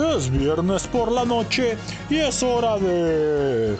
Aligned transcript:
Es 0.00 0.30
viernes 0.30 0.86
por 0.86 1.12
la 1.12 1.26
noche 1.26 1.76
y 2.08 2.16
es 2.16 2.42
hora 2.42 2.78
de 2.78 3.76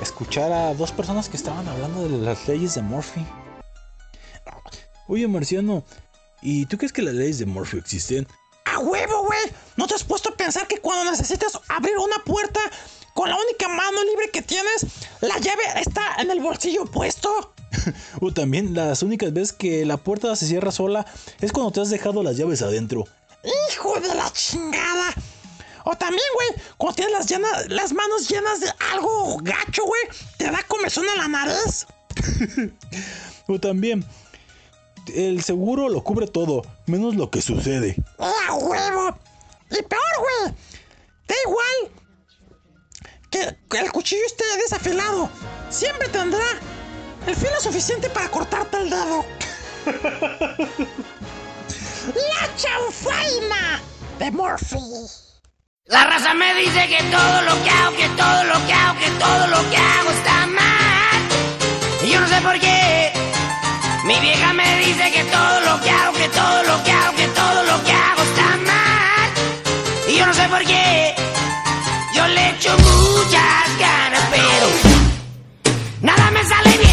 escuchar 0.00 0.50
a 0.50 0.72
dos 0.72 0.92
personas 0.92 1.28
que 1.28 1.36
estaban 1.36 1.68
hablando 1.68 2.08
de 2.08 2.16
las 2.24 2.48
leyes 2.48 2.74
de 2.74 2.80
Murphy. 2.80 3.26
Oye, 5.08 5.28
Marciano, 5.28 5.84
¿y 6.40 6.64
tú 6.64 6.78
crees 6.78 6.92
que 6.92 7.02
las 7.02 7.12
leyes 7.12 7.38
de 7.38 7.44
Murphy 7.44 7.76
existen? 7.76 8.26
¡A 8.64 8.78
huevo, 8.78 9.26
güey! 9.26 9.38
¿No 9.76 9.86
te 9.86 9.94
has 9.94 10.04
puesto 10.04 10.30
a 10.30 10.36
pensar 10.36 10.66
que 10.66 10.78
cuando 10.78 11.10
necesitas 11.10 11.60
abrir 11.68 11.98
una 11.98 12.24
puerta 12.24 12.60
con 13.12 13.28
la 13.28 13.36
única 13.36 13.68
mano 13.68 14.02
libre 14.04 14.30
que 14.32 14.40
tienes, 14.40 14.86
la 15.20 15.38
llave 15.38 15.62
está 15.82 16.16
en 16.18 16.30
el 16.30 16.40
bolsillo 16.40 16.84
opuesto? 16.84 17.52
o 18.22 18.32
también 18.32 18.74
las 18.74 19.02
únicas 19.02 19.34
veces 19.34 19.52
que 19.52 19.84
la 19.84 19.98
puerta 19.98 20.34
se 20.34 20.46
cierra 20.46 20.72
sola 20.72 21.04
es 21.40 21.52
cuando 21.52 21.72
te 21.72 21.82
has 21.82 21.90
dejado 21.90 22.22
las 22.22 22.38
llaves 22.38 22.62
adentro. 22.62 23.04
¡Hijo 23.70 24.00
de 24.00 24.14
la 24.14 24.32
chingada! 24.32 25.14
O 25.90 25.96
también, 25.96 26.26
güey, 26.34 26.48
cuando 26.76 26.96
tienes 26.96 27.30
las, 27.70 27.94
manos 27.94 28.28
llenas 28.28 28.60
de 28.60 28.70
algo 28.92 29.38
gacho, 29.40 29.86
güey, 29.86 30.02
te 30.36 30.50
da 30.50 30.62
comezón 30.64 31.06
en 31.08 31.16
la 31.16 31.28
nariz. 31.28 31.86
o 33.48 33.58
también, 33.58 34.04
el 35.14 35.42
seguro 35.42 35.88
lo 35.88 36.04
cubre 36.04 36.26
todo, 36.26 36.60
menos 36.84 37.16
lo 37.16 37.30
que 37.30 37.40
sucede. 37.40 37.96
¡Ah, 38.18 38.54
huevo! 38.56 39.18
Y 39.70 39.82
peor, 39.82 40.02
güey, 40.18 40.54
da 41.26 41.34
igual 41.46 41.90
que 43.30 43.56
el 43.78 43.90
cuchillo 43.90 44.26
esté 44.26 44.44
desafilado. 44.58 45.30
Siempre 45.70 46.06
tendrá 46.10 46.44
el 47.26 47.34
filo 47.34 47.58
suficiente 47.62 48.10
para 48.10 48.30
cortarte 48.30 48.76
el 48.76 48.90
dedo. 48.90 49.24
¡La 52.14 52.56
chanfaina 52.56 53.80
de 54.18 54.30
Morphy! 54.30 55.27
La 55.90 56.04
raza 56.04 56.34
me 56.34 56.54
dice 56.56 56.86
que 56.86 57.02
todo 57.04 57.42
lo 57.48 57.62
que 57.62 57.70
hago, 57.70 57.96
que 57.96 58.08
todo 58.10 58.44
lo 58.44 58.66
que 58.66 58.72
hago, 58.74 58.98
que 58.98 59.10
todo 59.12 59.46
lo 59.46 59.70
que 59.70 59.76
hago 59.78 60.10
está 60.10 60.46
mal. 60.48 61.18
Y 62.04 62.10
yo 62.10 62.20
no 62.20 62.28
sé 62.28 62.40
por 62.42 62.60
qué. 62.60 63.10
Mi 64.04 64.20
vieja 64.20 64.52
me 64.52 64.78
dice 64.80 65.10
que 65.10 65.24
todo 65.24 65.60
lo 65.62 65.80
que 65.80 65.88
hago, 65.90 66.12
que 66.12 66.28
todo 66.28 66.62
lo 66.64 66.84
que 66.84 66.92
hago, 66.92 67.16
que 67.16 67.26
todo 67.28 67.62
lo 67.62 67.84
que 67.84 67.92
hago 67.92 68.22
está 68.22 68.56
mal. 68.66 69.30
Y 70.08 70.18
yo 70.18 70.26
no 70.26 70.34
sé 70.34 70.46
por 70.50 70.62
qué. 70.66 71.14
Yo 72.14 72.28
le 72.28 72.50
echo 72.50 72.76
muchas 72.76 73.78
ganas, 73.78 74.22
pero 74.30 74.66
nada 76.02 76.30
me 76.32 76.44
sale 76.44 76.76
bien. 76.76 76.87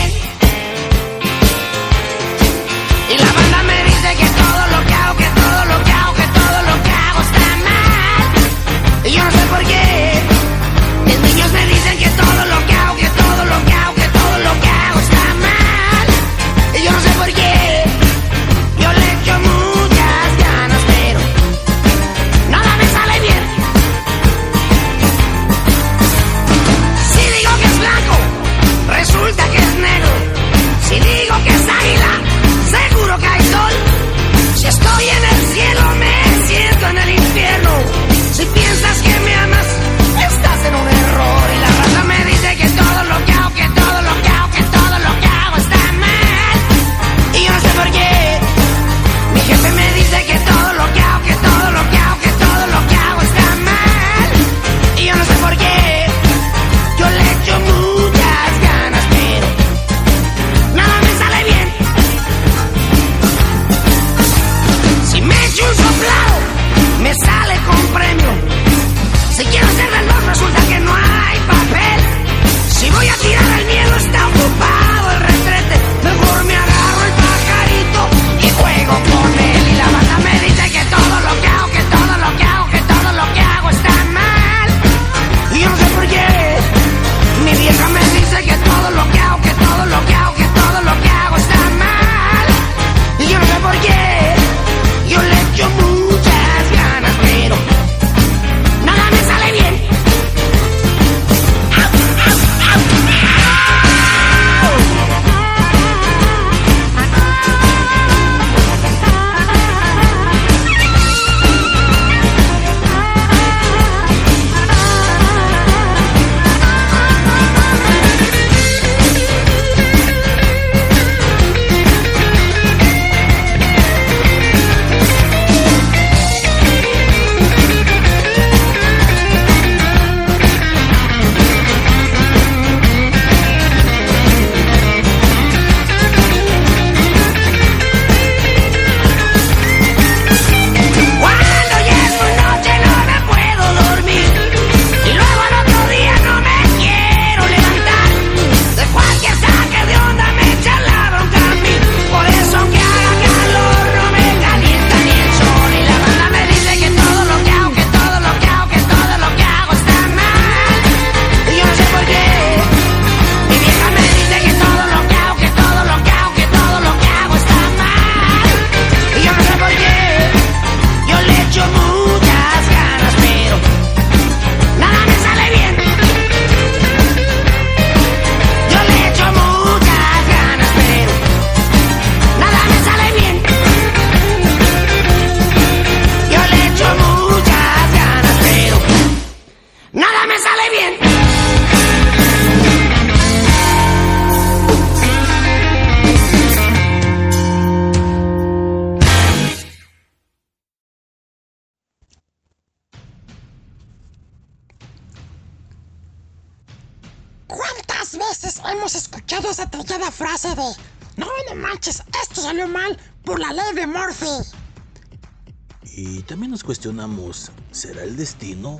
Cuestionamos, 216.85 217.51
¿será 217.71 218.03
el 218.03 218.15
destino? 218.15 218.79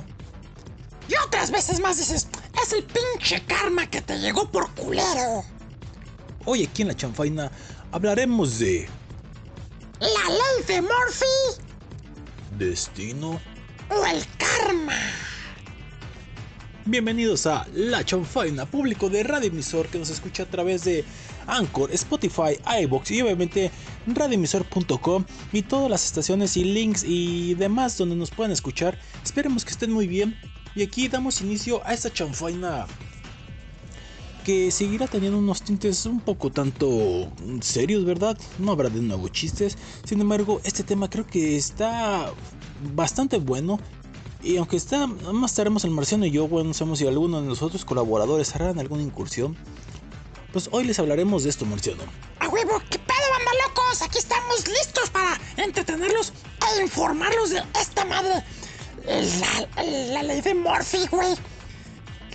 Y 1.08 1.14
otras 1.26 1.50
veces 1.50 1.80
más 1.80 1.96
dices, 1.96 2.28
es 2.62 2.72
el 2.72 2.84
pinche 2.84 3.44
karma 3.48 3.90
que 3.90 4.00
te 4.00 4.16
llegó 4.20 4.48
por 4.48 4.72
culero. 4.76 5.42
Hoy 6.44 6.62
aquí 6.62 6.82
en 6.82 6.88
la 6.88 6.94
chanfaina 6.94 7.50
hablaremos 7.90 8.60
de 8.60 8.88
La 9.98 10.28
ley 10.28 10.64
de 10.68 10.82
Murphy 10.82 11.60
destino. 12.56 13.40
o 13.90 14.06
el 14.06 14.24
karma. 14.38 14.94
Bienvenidos 16.84 17.48
a 17.48 17.66
La 17.74 18.04
Chanfaina, 18.04 18.66
público 18.66 19.10
de 19.10 19.24
Radio 19.24 19.48
Emisor 19.48 19.88
que 19.88 19.98
nos 19.98 20.10
escucha 20.10 20.44
a 20.44 20.46
través 20.46 20.84
de 20.84 21.04
Anchor, 21.46 21.90
Spotify, 21.92 22.58
iBox 22.82 23.10
y 23.10 23.22
obviamente 23.22 23.70
radioemisor.com 24.06 25.24
y 25.52 25.62
todas 25.62 25.90
las 25.90 26.04
estaciones 26.04 26.56
y 26.56 26.64
links 26.64 27.04
y 27.04 27.54
demás 27.54 27.96
donde 27.98 28.16
nos 28.16 28.30
puedan 28.30 28.52
escuchar. 28.52 28.98
Esperemos 29.24 29.64
que 29.64 29.70
estén 29.70 29.92
muy 29.92 30.06
bien 30.06 30.36
y 30.74 30.82
aquí 30.82 31.08
damos 31.08 31.40
inicio 31.40 31.84
a 31.86 31.94
esta 31.94 32.12
chanfaina 32.12 32.86
que 34.46 34.70
seguirá 34.70 35.08
teniendo 35.08 35.38
unos 35.38 35.62
tintes 35.62 36.06
un 36.06 36.20
poco 36.20 36.52
tanto 36.52 37.32
serios, 37.60 38.04
¿verdad? 38.04 38.38
No 38.60 38.70
habrá 38.70 38.88
de 38.88 39.00
nuevo 39.00 39.26
chistes. 39.26 39.76
Sin 40.04 40.20
embargo, 40.20 40.60
este 40.62 40.84
tema 40.84 41.10
creo 41.10 41.26
que 41.26 41.56
está 41.56 42.32
bastante 42.94 43.38
bueno. 43.38 43.80
Y 44.44 44.58
aunque 44.58 44.76
está, 44.76 45.08
más 45.08 45.50
estaremos 45.50 45.82
el 45.82 45.90
marciano 45.90 46.26
y 46.26 46.30
yo, 46.30 46.46
bueno, 46.46 46.68
no 46.68 46.74
sabemos 46.74 47.00
si 47.00 47.08
alguno 47.08 47.40
de 47.40 47.48
nosotros 47.48 47.84
colaboradores 47.84 48.54
harán 48.54 48.78
alguna 48.78 49.02
incursión. 49.02 49.56
Pues 50.56 50.70
hoy 50.72 50.84
les 50.84 50.98
hablaremos 50.98 51.44
de 51.44 51.50
esto, 51.50 51.66
marciano. 51.66 52.02
A 52.40 52.48
huevo, 52.48 52.80
¿qué 52.88 52.98
pedo, 52.98 53.18
banda 53.30 53.50
locos? 53.68 54.00
Aquí 54.00 54.16
estamos 54.16 54.66
listos 54.66 55.10
para 55.10 55.38
entretenerlos 55.58 56.32
e 56.78 56.82
informarlos 56.82 57.50
de 57.50 57.62
esta 57.78 58.06
madre. 58.06 58.42
La, 59.04 59.84
la 60.14 60.22
ley 60.22 60.40
de 60.40 60.54
Murphy, 60.54 61.06
güey. 61.10 61.34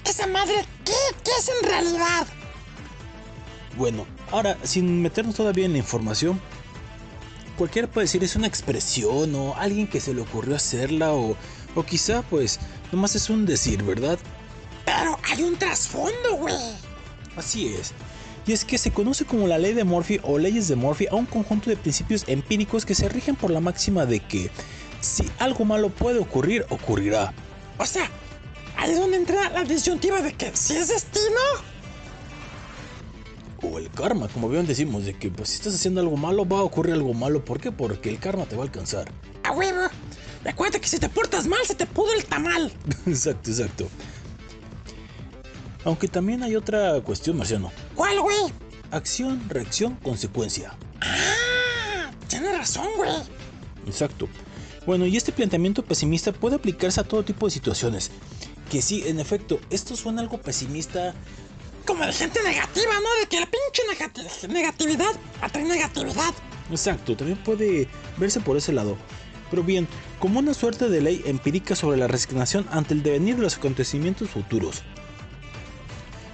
Esa 0.05 0.27
madre, 0.27 0.63
¿qué, 0.85 0.93
¿qué 1.23 1.31
es 1.39 1.49
en 1.49 1.67
realidad? 1.67 2.27
Bueno, 3.75 4.05
ahora, 4.29 4.55
sin 4.61 5.01
meternos 5.01 5.33
todavía 5.33 5.65
en 5.65 5.71
la 5.71 5.79
información, 5.79 6.39
cualquiera 7.57 7.87
puede 7.87 8.05
decir 8.05 8.23
es 8.23 8.35
una 8.35 8.45
expresión 8.45 9.33
o 9.33 9.55
alguien 9.55 9.87
que 9.87 9.99
se 9.99 10.13
le 10.13 10.21
ocurrió 10.21 10.55
hacerla 10.55 11.11
o, 11.15 11.35
o 11.73 11.83
quizá 11.83 12.21
pues 12.21 12.59
nomás 12.91 13.15
es 13.15 13.31
un 13.31 13.47
decir, 13.47 13.81
¿verdad? 13.81 14.19
Pero 14.85 15.17
hay 15.23 15.41
un 15.41 15.57
trasfondo, 15.57 16.35
güey. 16.35 16.53
Así 17.35 17.73
es. 17.73 17.93
Y 18.45 18.53
es 18.53 18.65
que 18.65 18.77
se 18.77 18.91
conoce 18.91 19.25
como 19.25 19.47
la 19.47 19.57
ley 19.57 19.73
de 19.73 19.83
Murphy 19.83 20.19
o 20.23 20.37
leyes 20.37 20.67
de 20.67 20.75
Murphy 20.75 21.07
a 21.11 21.15
un 21.15 21.25
conjunto 21.25 21.69
de 21.69 21.77
principios 21.77 22.23
empíricos 22.27 22.85
que 22.85 22.95
se 22.95 23.07
rigen 23.07 23.35
por 23.35 23.51
la 23.51 23.59
máxima 23.59 24.05
de 24.05 24.19
que 24.19 24.49
si 24.99 25.29
algo 25.39 25.65
malo 25.65 25.89
puede 25.89 26.19
ocurrir, 26.19 26.65
ocurrirá. 26.69 27.33
O 27.77 27.85
sea, 27.85 28.09
ahí 28.77 28.91
es 28.91 28.99
donde 28.99 29.17
entra 29.17 29.49
la 29.49 29.63
disyuntiva 29.63 30.21
de 30.21 30.33
que 30.33 30.51
si 30.55 30.75
es 30.75 30.87
destino. 30.87 31.39
O 33.63 33.77
el 33.77 33.91
karma, 33.91 34.27
como 34.27 34.49
bien 34.49 34.65
decimos, 34.65 35.05
de 35.05 35.13
que 35.13 35.29
pues 35.29 35.49
si 35.49 35.55
estás 35.55 35.75
haciendo 35.75 36.01
algo 36.01 36.17
malo 36.17 36.47
va 36.47 36.59
a 36.59 36.63
ocurrir 36.63 36.93
algo 36.93 37.13
malo. 37.13 37.45
¿Por 37.45 37.59
qué? 37.59 37.71
Porque 37.71 38.09
el 38.09 38.17
karma 38.17 38.45
te 38.45 38.55
va 38.55 38.63
a 38.63 38.65
alcanzar. 38.65 39.11
A 39.43 39.51
huevo. 39.51 39.87
Recuerda 40.43 40.79
que 40.79 40.87
si 40.87 40.97
te 40.97 41.09
portas 41.09 41.45
mal, 41.45 41.59
se 41.65 41.75
te 41.75 41.85
pudo 41.85 42.11
el 42.13 42.25
tamal. 42.25 42.71
exacto, 43.05 43.51
exacto. 43.51 43.87
Aunque 45.83 46.07
también 46.07 46.43
hay 46.43 46.55
otra 46.55 46.99
cuestión, 47.01 47.37
Marciano. 47.37 47.71
¿Cuál, 47.95 48.19
güey? 48.21 48.37
Acción, 48.91 49.41
reacción, 49.49 49.95
consecuencia. 49.95 50.73
Ah, 51.01 52.11
tienes 52.27 52.55
razón, 52.57 52.87
güey. 52.97 53.11
Exacto. 53.87 54.27
Bueno, 54.85 55.05
y 55.05 55.15
este 55.17 55.31
planteamiento 55.31 55.83
pesimista 55.83 56.31
puede 56.31 56.55
aplicarse 56.55 56.99
a 56.99 57.03
todo 57.03 57.23
tipo 57.23 57.45
de 57.47 57.51
situaciones. 57.51 58.11
Que 58.69 58.81
sí, 58.81 59.03
en 59.05 59.19
efecto, 59.19 59.59
esto 59.69 59.95
suena 59.95 60.21
algo 60.21 60.39
pesimista. 60.39 61.13
Como 61.85 62.05
de 62.05 62.13
gente 62.13 62.41
negativa, 62.43 62.93
¿no? 62.95 63.21
De 63.21 63.27
que 63.27 63.39
la 63.39 63.47
pinche 63.47 63.81
negati- 63.91 64.47
negatividad 64.49 65.11
atrae 65.41 65.65
negatividad. 65.65 66.33
Exacto, 66.69 67.17
también 67.17 67.37
puede 67.43 67.87
verse 68.17 68.39
por 68.39 68.55
ese 68.55 68.71
lado. 68.71 68.97
Pero 69.49 69.63
bien, 69.63 69.87
como 70.19 70.39
una 70.39 70.53
suerte 70.53 70.87
de 70.89 71.01
ley 71.01 71.21
empírica 71.25 71.75
sobre 71.75 71.97
la 71.97 72.07
resignación 72.07 72.65
ante 72.71 72.93
el 72.93 73.03
devenir 73.03 73.35
de 73.35 73.41
los 73.41 73.57
acontecimientos 73.57 74.29
futuros. 74.29 74.83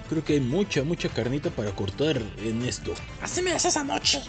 Creo 0.08 0.24
que 0.24 0.34
hay 0.34 0.40
mucha, 0.40 0.82
mucha 0.84 1.08
carnita 1.08 1.50
para 1.50 1.70
cortar 1.72 2.20
en 2.42 2.62
esto. 2.62 2.94
Así 3.20 3.42
me 3.42 3.52
decías 3.52 3.76
anoche. 3.76 4.22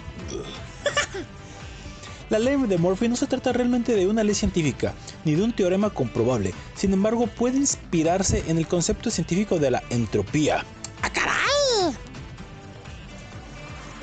La 2.29 2.37
ley 2.37 2.57
de 2.57 2.77
Murphy 2.77 3.07
no 3.07 3.15
se 3.15 3.25
trata 3.25 3.51
realmente 3.53 3.95
de 3.95 4.05
una 4.05 4.23
ley 4.23 4.35
científica, 4.35 4.93
ni 5.25 5.33
de 5.33 5.41
un 5.41 5.51
teorema 5.51 5.89
comprobable, 5.89 6.53
sin 6.75 6.93
embargo 6.93 7.25
puede 7.25 7.57
inspirarse 7.57 8.43
en 8.47 8.59
el 8.59 8.67
concepto 8.67 9.09
científico 9.09 9.57
de 9.57 9.71
la 9.71 9.83
entropía. 9.89 10.63
¡Ah, 11.01 11.09
caray! 11.11 11.95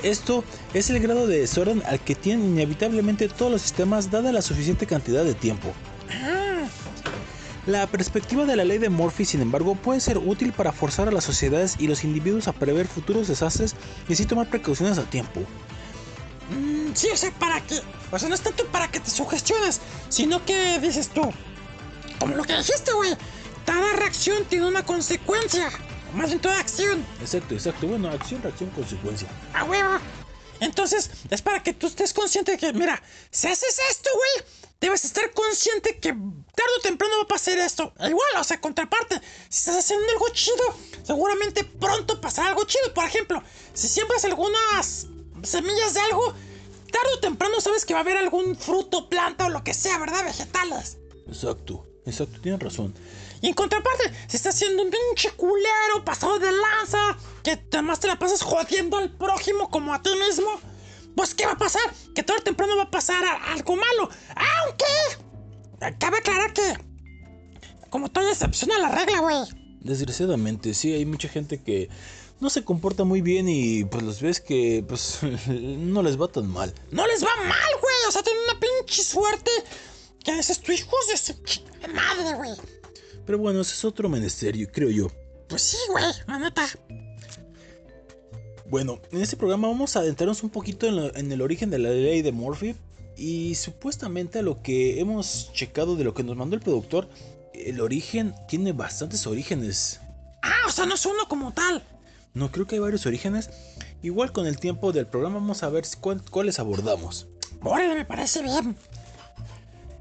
Esto 0.03 0.43
es 0.75 0.91
el 0.91 0.99
grado 0.99 1.29
de 1.29 1.39
desorden 1.39 1.83
al 1.87 2.01
que 2.01 2.17
tienen 2.17 2.47
inevitablemente 2.47 3.29
todos 3.29 3.53
los 3.53 3.63
sistemas 3.63 4.11
dada 4.11 4.33
la 4.33 4.43
suficiente 4.43 4.87
cantidad 4.87 5.25
de 5.25 5.35
tiempo. 5.35 5.73
La 7.67 7.89
perspectiva 7.89 8.47
de 8.47 8.55
la 8.55 8.65
ley 8.65 8.79
de 8.79 8.89
Murphy, 8.89 9.25
sin 9.25 9.41
embargo, 9.43 9.75
puede 9.75 10.01
ser 10.01 10.19
útil 10.19 10.53
para 10.53 10.71
forzar 10.71 11.09
a 11.09 11.11
las 11.11 11.25
sociedades 11.25 11.75
y 11.81 11.89
los 11.89 12.05
individuos 12.05 12.47
a 12.47 12.53
prever 12.53 12.87
futuros 12.87 13.27
desastres 13.27 13.75
y 14.09 14.13
así 14.13 14.25
tomar 14.25 14.49
precauciones 14.49 14.99
a 14.99 15.05
tiempo. 15.05 15.41
mm, 16.51 16.95
sí, 16.95 17.09
o 17.13 17.17
sea, 17.17 17.33
para 17.33 17.61
que. 17.61 17.81
O 18.13 18.19
sea, 18.19 18.29
no 18.29 18.37
es 18.37 18.41
tanto 18.41 18.67
para 18.69 18.89
que 18.89 19.01
te 19.01 19.11
sugestiones, 19.11 19.81
sino 20.09 20.45
que 20.45 20.79
dices 20.79 21.09
tú. 21.09 21.23
Como 22.21 22.37
lo 22.37 22.45
que 22.45 22.57
dijiste, 22.57 22.93
güey. 22.93 23.17
Cada 23.65 23.95
reacción 23.95 24.45
tiene 24.45 24.67
una 24.67 24.85
consecuencia. 24.85 25.69
Más 26.15 26.29
bien 26.29 26.41
toda 26.41 26.61
acción. 26.61 27.05
Exacto, 27.21 27.55
exacto. 27.55 27.89
Bueno, 27.89 28.09
acción, 28.09 28.41
reacción, 28.43 28.71
consecuencia. 28.71 29.27
A 29.55 29.65
huevo. 29.65 29.99
Entonces, 30.61 31.11
es 31.29 31.43
para 31.43 31.63
que 31.63 31.75
tú 31.75 31.89
estés 31.89 32.15
consciente 32.15 32.53
de 32.53 32.59
que, 32.59 32.73
mira, 32.73 33.03
si 33.31 33.49
haces 33.49 33.77
esto, 33.91 34.09
güey, 34.15 34.47
debes 34.81 35.05
estar 35.05 35.33
consciente 35.33 35.99
que 35.99 36.11
tarde 36.11 36.73
o 36.79 36.83
temprano 36.83 37.17
va 37.19 37.23
a 37.25 37.29
pasar 37.29 37.59
esto. 37.59 37.93
Igual, 38.01 38.29
o 38.39 38.45
sea, 38.45 38.61
contraparte, 38.61 39.21
si 39.49 39.59
estás 39.59 39.77
haciendo 39.77 40.07
algo 40.13 40.29
chido, 40.31 40.77
seguramente 41.03 41.65
pronto 41.65 42.21
pasará 42.21 42.49
algo 42.49 42.65
chido. 42.65 42.93
Por 42.95 43.05
ejemplo, 43.05 43.43
si 43.73 43.89
siembras 43.89 44.25
algunas 44.25 45.07
semillas 45.43 45.95
de 45.95 46.01
algo, 46.01 46.35
tarde 46.93 47.15
o 47.17 47.21
temprano 47.21 47.61
sabes 47.61 47.85
que 47.85 47.95
va 47.95 48.01
a 48.01 48.03
haber 48.03 48.17
algún 48.17 48.57
fruto, 48.57 49.09
planta 49.09 49.47
o 49.47 49.51
lo 49.51 49.65
que 49.65 49.75
sea, 49.75 49.99
¿verdad? 49.99 50.25
Vegetales. 50.25 50.99
Exacto, 51.27 51.87
exacto, 52.05 52.41
tienes 52.41 52.61
razón. 52.61 52.95
Y 53.43 53.49
en 53.49 53.55
contraparte, 53.55 54.13
si 54.29 54.37
estás 54.37 54.55
siendo 54.55 54.83
un 54.83 54.91
pinche 54.91 55.31
culero, 55.33 56.05
pasado 56.05 56.39
de 56.39 56.51
lanza, 56.51 57.19
que 57.43 57.61
además 57.73 58.01
te 58.01 58.07
la 58.07 58.19
pasas 58.19 58.43
jodiendo 58.43 58.97
al 58.97 59.11
prójimo 59.11 59.71
como 59.71 59.93
a 59.93 60.03
ti 60.03 60.11
mismo, 60.27 60.61
pues 61.17 61.35
¿qué 61.35 61.47
va 61.47 61.53
a 61.53 61.59
pasar? 61.59 61.83
Que 62.15 62.23
tarde 62.23 62.41
o 62.41 62.45
temprano 62.45 62.77
va 62.77 62.85
a 62.85 62.91
pasar 62.91 63.25
a- 63.25 63.53
algo 63.53 63.75
malo. 63.77 64.09
Aunque, 64.65 65.97
cabe 65.99 66.19
aclarar 66.19 66.53
que, 66.53 66.63
como 67.91 68.07
excepción 68.31 68.71
a 68.73 68.79
la 68.79 68.91
regla, 68.91 69.21
güey. 69.21 69.39
Desgraciadamente, 69.81 70.75
sí, 70.75 70.93
hay 70.93 71.07
mucha 71.07 71.29
gente 71.29 71.63
que 71.63 71.89
no 72.41 72.51
se 72.51 72.65
comporta 72.65 73.05
muy 73.05 73.23
bien 73.23 73.49
y 73.49 73.85
pues 73.85 74.03
los 74.03 74.21
ves 74.21 74.41
que 74.41 74.85
pues 74.87 75.21
no 75.49 76.03
les 76.03 76.21
va 76.21 76.29
tan 76.29 76.47
mal. 76.49 76.75
No 76.91 77.07
les 77.07 77.23
va 77.25 77.35
mal, 77.37 77.71
güey. 77.81 77.95
O 78.09 78.13
sea, 78.13 78.23
tienen 78.23 78.43
una 78.51 78.61
pinche 78.61 79.03
suerte 79.03 79.51
que 80.23 80.35
dices, 80.35 80.61
tu 80.61 80.73
hijos 80.73 81.09
de 81.09 81.17
su 81.17 81.35
madre, 81.95 82.35
güey. 82.37 82.51
Pero 83.25 83.39
bueno, 83.39 83.61
ese 83.61 83.75
es 83.75 83.85
otro 83.85 84.09
menesterio, 84.09 84.69
creo 84.73 84.91
yo. 84.91 85.09
Pues 85.49 85.63
sí, 85.63 85.77
güey, 85.91 86.05
la 86.27 86.39
neta. 86.39 86.67
Bueno, 88.69 89.01
en 89.13 89.23
este 89.23 89.37
programa 89.37 89.69
vamos 89.69 89.97
a 89.97 90.01
adentrarnos 90.01 90.43
un 90.43 90.51
poquito 90.51 90.87
en, 90.87 91.33
el 91.33 91.41
origen 91.43 91.71
de 91.71 91.79
la 91.79 91.91
ley 91.91 92.23
de 92.23 92.33
Murphy 92.33 92.75
y 93.17 93.55
supuestamente 93.55 94.41
a 94.41 94.43
lo 94.43 94.61
que 94.63 95.01
hemos 95.01 95.53
checado 95.53 95.95
de 95.97 96.05
lo 96.05 96.15
que 96.15 96.25
nos 96.25 96.37
mandó 96.37 96.57
el 96.57 96.63
productor, 96.63 97.09
el 97.55 97.81
origen 97.81 98.35
tiene 98.49 98.73
bastantes 98.73 99.27
orígenes. 99.27 100.01
Ah, 100.43 100.67
o 100.67 100.71
sea, 100.71 100.85
no 100.87 100.95
es 100.97 101.07
uno 101.07 101.29
como 101.29 101.53
tal. 101.55 101.85
No, 102.35 102.51
creo 102.51 102.67
que 102.67 102.75
hay 102.75 102.81
varios 102.81 103.07
orígenes. 103.07 103.51
Igual 104.03 104.33
con 104.33 104.47
el 104.47 104.59
tiempo 104.59 104.93
del 104.93 105.07
programa 105.07 105.37
vamos 105.37 105.63
a 105.63 105.69
ver 105.71 105.85
cuál- 106.01 106.23
cuáles 106.31 106.59
abordamos. 106.59 107.29
Órale, 107.63 107.95
me 107.95 108.05
parece 108.05 108.43
bien. 108.43 108.77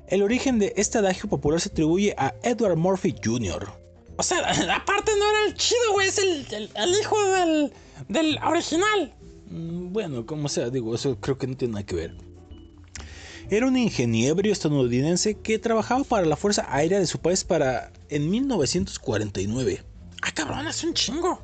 El 0.07 0.21
origen 0.23 0.59
de 0.59 0.73
este 0.75 0.97
adagio 0.97 1.29
popular 1.29 1.61
se 1.61 1.69
atribuye 1.69 2.13
a 2.17 2.33
Edward 2.43 2.75
Murphy 2.77 3.15
Jr. 3.23 3.69
O 4.17 4.23
sea, 4.23 4.39
aparte 4.75 5.11
no 5.17 5.29
era 5.29 5.45
el 5.47 5.53
chido, 5.55 5.93
güey, 5.93 6.07
es 6.09 6.17
el, 6.17 6.45
el- 6.51 6.69
el 6.75 6.89
hijo 6.99 7.15
del, 7.29 7.73
del 8.07 8.37
original. 8.43 9.13
Mm, 9.49 9.93
Bueno, 9.93 10.25
como 10.25 10.49
sea, 10.49 10.69
digo, 10.69 10.95
eso 10.95 11.17
creo 11.19 11.37
que 11.37 11.47
no 11.47 11.55
tiene 11.55 11.73
nada 11.73 11.85
que 11.85 11.95
ver. 11.95 12.15
Era 13.49 13.67
un 13.67 13.77
ingeniero 13.77 14.41
estadounidense 14.51 15.35
que 15.35 15.59
trabajaba 15.59 16.03
para 16.03 16.25
la 16.25 16.35
Fuerza 16.35 16.65
Aérea 16.69 16.99
de 16.99 17.05
su 17.05 17.19
país 17.19 17.43
para 17.43 17.91
en 18.09 18.29
1949. 18.29 19.83
Ah, 20.21 20.31
cabrón, 20.33 20.67
es 20.67 20.83
un 20.83 20.93
chingo. 20.95 21.39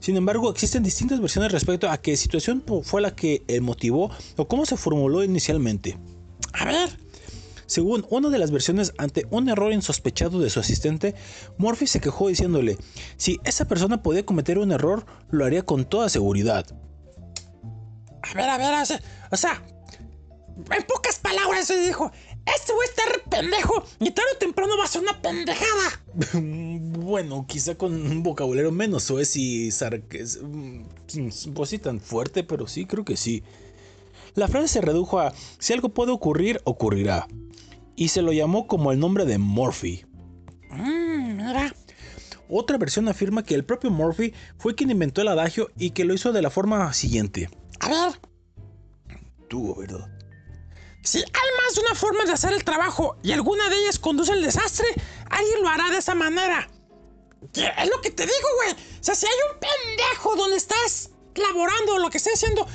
Sin 0.00 0.16
embargo, 0.16 0.50
existen 0.50 0.82
distintas 0.82 1.20
versiones 1.20 1.52
respecto 1.52 1.88
a 1.88 1.98
qué 1.98 2.16
situación 2.16 2.62
fue 2.82 3.00
la 3.00 3.14
que 3.14 3.42
motivó 3.62 4.10
o 4.36 4.48
cómo 4.48 4.66
se 4.66 4.76
formuló 4.76 5.24
inicialmente. 5.24 5.96
A 6.52 6.64
ver, 6.64 6.90
Según 7.70 8.04
una 8.10 8.30
de 8.30 8.38
las 8.40 8.50
versiones, 8.50 8.92
ante 8.98 9.28
un 9.30 9.48
error 9.48 9.72
insospechado 9.72 10.40
de 10.40 10.50
su 10.50 10.58
asistente, 10.58 11.14
Murphy 11.56 11.86
se 11.86 12.00
quejó 12.00 12.26
diciéndole, 12.26 12.76
si 13.16 13.38
esa 13.44 13.68
persona 13.68 14.02
podía 14.02 14.26
cometer 14.26 14.58
un 14.58 14.72
error, 14.72 15.06
lo 15.30 15.44
haría 15.44 15.62
con 15.62 15.84
toda 15.84 16.08
seguridad. 16.08 16.66
A 18.22 18.34
ver, 18.34 18.48
a 18.48 18.58
ver, 18.58 18.74
o 18.74 18.84
sea, 18.84 19.00
o 19.30 19.36
sea 19.36 19.62
en 20.76 20.82
pocas 20.82 21.20
palabras 21.20 21.68
se 21.68 21.80
dijo, 21.80 22.10
este 22.44 22.72
güey 22.72 22.88
está 22.88 23.02
re 23.06 23.22
pendejo 23.30 23.84
y 24.00 24.10
tarde 24.10 24.30
o 24.34 24.38
temprano 24.38 24.76
va 24.76 24.86
a 24.86 24.88
ser 24.88 25.02
una 25.02 25.22
pendejada. 25.22 26.02
bueno, 26.34 27.46
quizá 27.46 27.76
con 27.76 27.94
un 27.94 28.24
vocabulario 28.24 28.72
menos 28.72 29.08
o 29.12 29.20
es 29.20 29.36
y 29.36 29.70
pues 31.54 31.68
sí 31.68 31.78
tan 31.78 32.00
fuerte, 32.00 32.42
pero 32.42 32.66
sí, 32.66 32.84
creo 32.84 33.04
que 33.04 33.16
sí. 33.16 33.44
La 34.34 34.48
frase 34.48 34.66
se 34.66 34.80
redujo 34.80 35.20
a 35.20 35.32
si 35.60 35.72
algo 35.72 35.90
puede 35.90 36.10
ocurrir, 36.10 36.60
ocurrirá. 36.64 37.28
Y 37.96 38.08
se 38.08 38.22
lo 38.22 38.32
llamó 38.32 38.66
como 38.66 38.92
el 38.92 38.98
nombre 38.98 39.24
de 39.24 39.38
Murphy. 39.38 40.04
Mira. 40.70 41.74
Otra 42.48 42.78
versión 42.78 43.08
afirma 43.08 43.44
que 43.44 43.54
el 43.54 43.64
propio 43.64 43.90
Murphy 43.90 44.34
fue 44.58 44.74
quien 44.74 44.90
inventó 44.90 45.22
el 45.22 45.28
adagio 45.28 45.70
y 45.78 45.90
que 45.90 46.04
lo 46.04 46.14
hizo 46.14 46.32
de 46.32 46.42
la 46.42 46.50
forma 46.50 46.92
siguiente. 46.92 47.48
A 47.78 47.88
ver. 47.88 48.20
Tú, 49.48 49.76
¿verdad? 49.76 50.08
Si 51.02 51.18
hay 51.18 51.24
más 51.24 51.74
de 51.74 51.80
una 51.80 51.94
forma 51.94 52.24
de 52.24 52.32
hacer 52.32 52.52
el 52.52 52.64
trabajo 52.64 53.16
y 53.22 53.32
alguna 53.32 53.68
de 53.68 53.76
ellas 53.76 53.98
conduce 53.98 54.32
al 54.32 54.42
desastre, 54.42 54.86
alguien 55.30 55.62
lo 55.62 55.68
hará 55.68 55.90
de 55.90 55.98
esa 55.98 56.14
manera. 56.14 56.68
Es 57.54 57.88
lo 57.88 58.00
que 58.00 58.10
te 58.10 58.24
digo, 58.24 58.48
güey. 58.56 58.72
O 58.72 59.04
sea, 59.04 59.14
si 59.14 59.26
hay 59.26 59.32
un 59.52 59.60
pendejo 59.60 60.36
donde 60.36 60.56
estás 60.56 61.10
laborando 61.34 61.94
o 61.94 61.98
lo 61.98 62.10
que 62.10 62.18
estés 62.18 62.34
haciendo, 62.34 62.66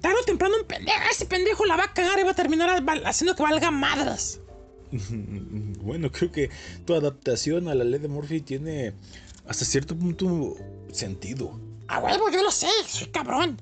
tarde 0.00 0.16
o 0.20 0.24
temprano 0.24 0.54
un 0.60 0.66
pendejo, 0.66 0.98
ese 1.10 1.26
pendejo 1.26 1.66
la 1.66 1.76
va 1.76 1.84
a 1.84 1.92
cagar 1.92 2.18
y 2.18 2.22
va 2.22 2.30
a 2.30 2.34
terminar 2.34 2.82
haciendo 3.04 3.34
que 3.34 3.42
valga 3.42 3.70
madres. 3.70 4.40
Bueno, 5.82 6.10
creo 6.10 6.30
que 6.30 6.50
tu 6.84 6.94
adaptación 6.94 7.68
a 7.68 7.74
la 7.74 7.84
ley 7.84 8.00
de 8.00 8.08
Murphy 8.08 8.40
tiene 8.40 8.94
hasta 9.46 9.64
cierto 9.64 9.96
punto 9.96 10.56
sentido. 10.92 11.58
A 11.88 12.00
huevo, 12.00 12.30
yo 12.30 12.42
lo 12.42 12.50
sé, 12.50 12.68
soy 12.86 13.08
cabrón. 13.08 13.60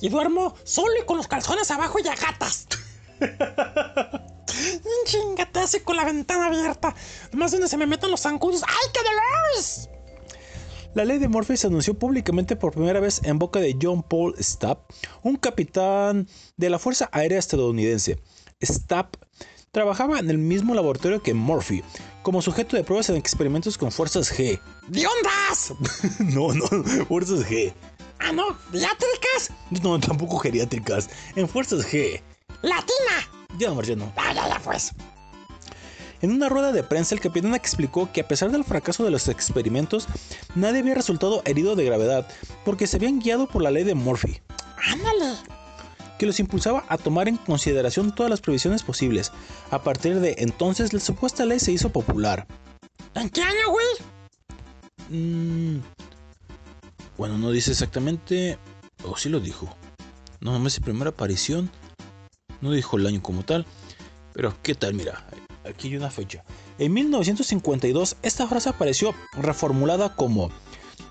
Y 0.00 0.08
duermo 0.08 0.54
solo 0.64 0.92
y 1.00 1.06
con 1.06 1.16
los 1.16 1.26
calzones 1.26 1.70
abajo 1.70 1.98
y 2.04 2.08
a 2.08 2.14
gatas. 2.14 2.68
Chingate 5.04 5.60
así 5.60 5.80
con 5.80 5.96
la 5.96 6.04
ventana 6.04 6.46
abierta. 6.46 6.94
Más 7.32 7.52
donde 7.52 7.68
se 7.68 7.76
me 7.76 7.86
metan 7.86 8.10
los 8.10 8.20
zancudos. 8.20 8.62
¡Ay, 8.66 8.90
qué 8.92 9.00
dolores! 9.02 9.88
La 10.94 11.04
ley 11.04 11.18
de 11.18 11.28
Murphy 11.28 11.56
se 11.56 11.66
anunció 11.66 11.94
públicamente 11.94 12.56
por 12.56 12.72
primera 12.72 13.00
vez 13.00 13.20
en 13.24 13.38
boca 13.38 13.60
de 13.60 13.76
John 13.80 14.02
Paul 14.02 14.34
Stapp, 14.38 14.90
un 15.22 15.36
capitán 15.36 16.28
de 16.56 16.70
la 16.70 16.78
Fuerza 16.78 17.08
Aérea 17.12 17.38
estadounidense. 17.38 18.18
Stapp 18.62 19.14
trabajaba 19.72 20.18
en 20.18 20.30
el 20.30 20.38
mismo 20.38 20.74
laboratorio 20.74 21.22
que 21.22 21.34
Murphy, 21.34 21.82
como 22.22 22.42
sujeto 22.42 22.76
de 22.76 22.84
pruebas 22.84 23.08
en 23.08 23.16
experimentos 23.16 23.78
con 23.78 23.92
fuerzas 23.92 24.32
G. 24.32 24.60
¿De 24.88 25.06
ondas? 25.06 25.74
no, 26.20 26.52
no, 26.52 26.66
fuerzas 27.06 27.40
G. 27.48 27.72
Ah, 28.20 28.32
no, 28.32 28.56
¿geriátricas? 28.72 29.52
No, 29.82 29.98
tampoco 30.00 30.38
geriátricas, 30.38 31.08
en 31.36 31.48
fuerzas 31.48 31.86
G. 31.86 32.20
¡Latina! 32.62 33.28
Ya, 33.58 33.72
Marciano. 33.72 34.12
Ah, 34.16 34.32
ya, 34.34 34.48
ya, 34.48 34.60
pues. 34.60 34.92
En 36.20 36.32
una 36.32 36.48
rueda 36.48 36.72
de 36.72 36.82
prensa, 36.82 37.14
el 37.14 37.20
capitán 37.20 37.54
explicó 37.54 38.10
que 38.12 38.22
a 38.22 38.28
pesar 38.28 38.50
del 38.50 38.64
fracaso 38.64 39.04
de 39.04 39.10
los 39.10 39.28
experimentos, 39.28 40.08
nadie 40.56 40.80
había 40.80 40.94
resultado 40.94 41.42
herido 41.44 41.76
de 41.76 41.84
gravedad, 41.84 42.26
porque 42.64 42.88
se 42.88 42.96
habían 42.96 43.20
guiado 43.20 43.46
por 43.46 43.62
la 43.62 43.70
ley 43.70 43.84
de 43.84 43.94
Murphy. 43.94 44.40
¡Ándale! 44.92 45.36
Que 46.18 46.26
los 46.26 46.40
impulsaba 46.40 46.84
a 46.88 46.98
tomar 46.98 47.28
en 47.28 47.36
consideración 47.36 48.14
todas 48.14 48.28
las 48.28 48.40
previsiones 48.40 48.82
posibles. 48.82 49.32
A 49.70 49.82
partir 49.82 50.18
de 50.18 50.34
entonces, 50.38 50.92
la 50.92 51.00
supuesta 51.00 51.46
ley 51.46 51.60
se 51.60 51.72
hizo 51.72 51.90
popular. 51.90 52.46
¿En 53.14 53.30
qué 53.30 53.42
año, 53.42 53.70
güey? 53.70 53.86
Mm, 55.10 55.80
bueno, 57.16 57.38
no 57.38 57.50
dice 57.50 57.70
exactamente. 57.70 58.58
O 59.04 59.16
sí 59.16 59.28
lo 59.28 59.40
dijo. 59.40 59.74
No 60.40 60.52
mames, 60.52 60.74
su 60.74 60.82
primera 60.82 61.10
aparición. 61.10 61.70
No 62.60 62.72
dijo 62.72 62.96
el 62.96 63.06
año 63.06 63.22
como 63.22 63.44
tal. 63.44 63.64
Pero, 64.34 64.54
¿qué 64.62 64.74
tal? 64.74 64.94
Mira, 64.94 65.24
aquí 65.68 65.88
hay 65.88 65.96
una 65.96 66.10
fecha. 66.10 66.44
En 66.78 66.92
1952, 66.92 68.16
esta 68.22 68.46
frase 68.48 68.68
apareció 68.68 69.14
reformulada 69.34 70.14
como: 70.14 70.50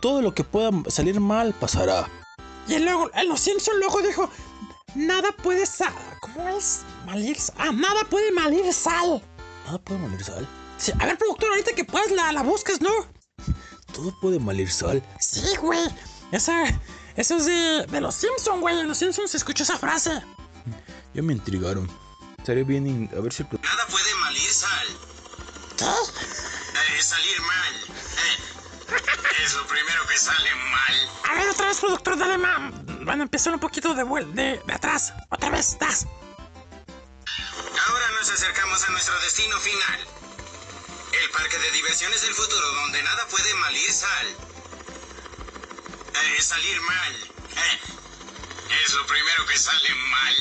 Todo 0.01 0.21
lo 0.21 0.33
que 0.33 0.43
pueda 0.43 0.71
salir 0.87 1.19
mal 1.19 1.53
pasará. 1.53 2.09
Y 2.67 2.79
luego, 2.79 3.09
en 3.13 3.29
Los 3.29 3.39
Simpson 3.39 3.79
luego 3.79 4.01
dijo: 4.01 4.29
Nada 4.97 5.31
puede 5.31 5.65
sal. 5.67 5.93
¿Cómo 6.21 6.49
es? 6.49 6.81
Malir 7.05 7.37
Ah, 7.57 7.71
nada 7.71 8.03
puede 8.09 8.31
malir 8.31 8.73
sal. 8.73 9.21
¿Nada 9.65 9.77
puede 9.77 9.99
malir 9.99 10.23
sal? 10.23 10.47
Sí, 10.79 10.91
a 10.99 11.05
ver, 11.05 11.17
productor, 11.19 11.49
ahorita 11.51 11.73
que 11.73 11.85
puedas 11.85 12.09
la, 12.11 12.31
la 12.33 12.41
buscas, 12.41 12.81
¿no? 12.81 12.89
Todo 13.93 14.11
puede 14.19 14.39
malir 14.39 14.71
sal. 14.71 15.03
Sí, 15.19 15.55
güey. 15.61 15.79
Esa. 16.31 16.63
Eso 17.15 17.37
es 17.37 17.45
de, 17.45 17.85
de 17.91 18.01
Los 18.01 18.15
Simpson, 18.15 18.59
güey. 18.59 18.79
En 18.79 18.87
Los 18.87 18.97
Simpsons 18.97 19.29
se 19.31 19.37
escucha 19.37 19.63
esa 19.63 19.77
frase. 19.77 20.11
Ya 21.13 21.23
me 21.23 21.33
intrigaron. 21.33 21.89
Estaría 22.37 22.63
bien 22.63 23.09
a 23.17 23.19
ver 23.21 23.33
si 23.33 23.41
el... 23.41 23.49
Nada 23.49 23.87
puede 23.89 24.13
malir 24.21 24.51
sal. 24.51 24.87
¿Qué? 25.77 25.85
Eh, 25.85 27.01
salir 27.01 27.41
mal. 27.41 27.73
Eh, 27.95 28.56
es 29.43 29.53
lo 29.53 29.67
primero 29.67 30.07
que 30.07 30.17
sale 30.17 30.55
mal. 30.55 31.09
A 31.29 31.33
ver, 31.35 31.49
otra 31.49 31.67
vez, 31.67 31.79
productor, 31.79 32.17
dale 32.17 32.37
más. 32.37 32.71
Bueno, 33.03 33.23
empieza 33.23 33.51
un 33.51 33.59
poquito 33.59 33.93
de, 33.93 34.03
vuel 34.03 34.33
de, 34.35 34.61
de 34.65 34.73
atrás. 34.73 35.13
Otra 35.29 35.49
vez, 35.49 35.77
das. 35.79 36.05
Ahora 37.87 38.05
nos 38.19 38.29
acercamos 38.29 38.83
a 38.87 38.91
nuestro 38.91 39.19
destino 39.21 39.57
final. 39.59 39.99
El 41.23 41.29
parque 41.31 41.57
de 41.57 41.71
diversiones 41.71 42.21
del 42.21 42.33
futuro 42.33 42.67
donde 42.81 43.01
nada 43.03 43.25
puede 43.29 43.53
malir 43.55 43.91
sal. 43.91 44.27
Eh, 46.13 46.41
salir 46.41 46.81
mal. 46.81 47.13
Eh, 47.55 47.79
es 48.85 48.93
lo 48.93 49.05
primero 49.05 49.45
que 49.45 49.57
sale 49.57 49.89
mal. 50.11 50.35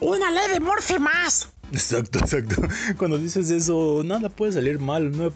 Una 0.00 0.30
ley 0.30 0.50
de 0.50 0.60
Murphy 0.60 0.98
más. 0.98 1.48
Exacto, 1.72 2.18
exacto. 2.18 2.56
Cuando 2.98 3.18
dices 3.18 3.50
eso, 3.50 4.02
nada 4.04 4.28
puede 4.28 4.52
salir 4.52 4.78
mal. 4.78 5.16
No, 5.16 5.32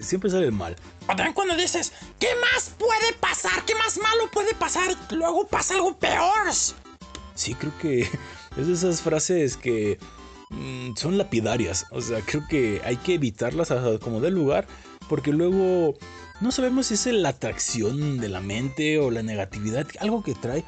siempre 0.00 0.30
sale 0.30 0.50
mal. 0.50 0.76
O 1.04 1.08
también 1.08 1.32
cuando 1.32 1.56
dices, 1.56 1.92
¿qué 2.18 2.28
más 2.52 2.70
puede 2.78 3.12
pasar? 3.20 3.64
¿Qué 3.64 3.74
más 3.74 3.98
malo 3.98 4.30
puede 4.32 4.54
pasar? 4.54 4.96
Y 5.10 5.14
luego 5.14 5.46
pasa 5.46 5.74
algo 5.74 5.96
peor. 5.98 6.52
Sí, 7.34 7.54
creo 7.54 7.76
que 7.78 8.00
es 8.56 8.66
de 8.66 8.72
esas 8.72 9.02
frases 9.02 9.56
que 9.56 9.98
mm, 10.50 10.94
son 10.96 11.18
lapidarias. 11.18 11.86
O 11.90 12.00
sea, 12.00 12.20
creo 12.20 12.46
que 12.48 12.80
hay 12.84 12.96
que 12.96 13.14
evitarlas 13.14 13.70
a 13.70 13.98
como 13.98 14.20
del 14.20 14.34
lugar. 14.34 14.66
Porque 15.08 15.32
luego 15.32 15.96
no 16.40 16.52
sabemos 16.52 16.86
si 16.86 16.94
es 16.94 17.06
la 17.06 17.30
atracción 17.30 18.18
de 18.18 18.28
la 18.28 18.40
mente 18.40 18.98
o 18.98 19.10
la 19.10 19.22
negatividad, 19.22 19.86
algo 19.98 20.22
que 20.22 20.34
trae. 20.34 20.64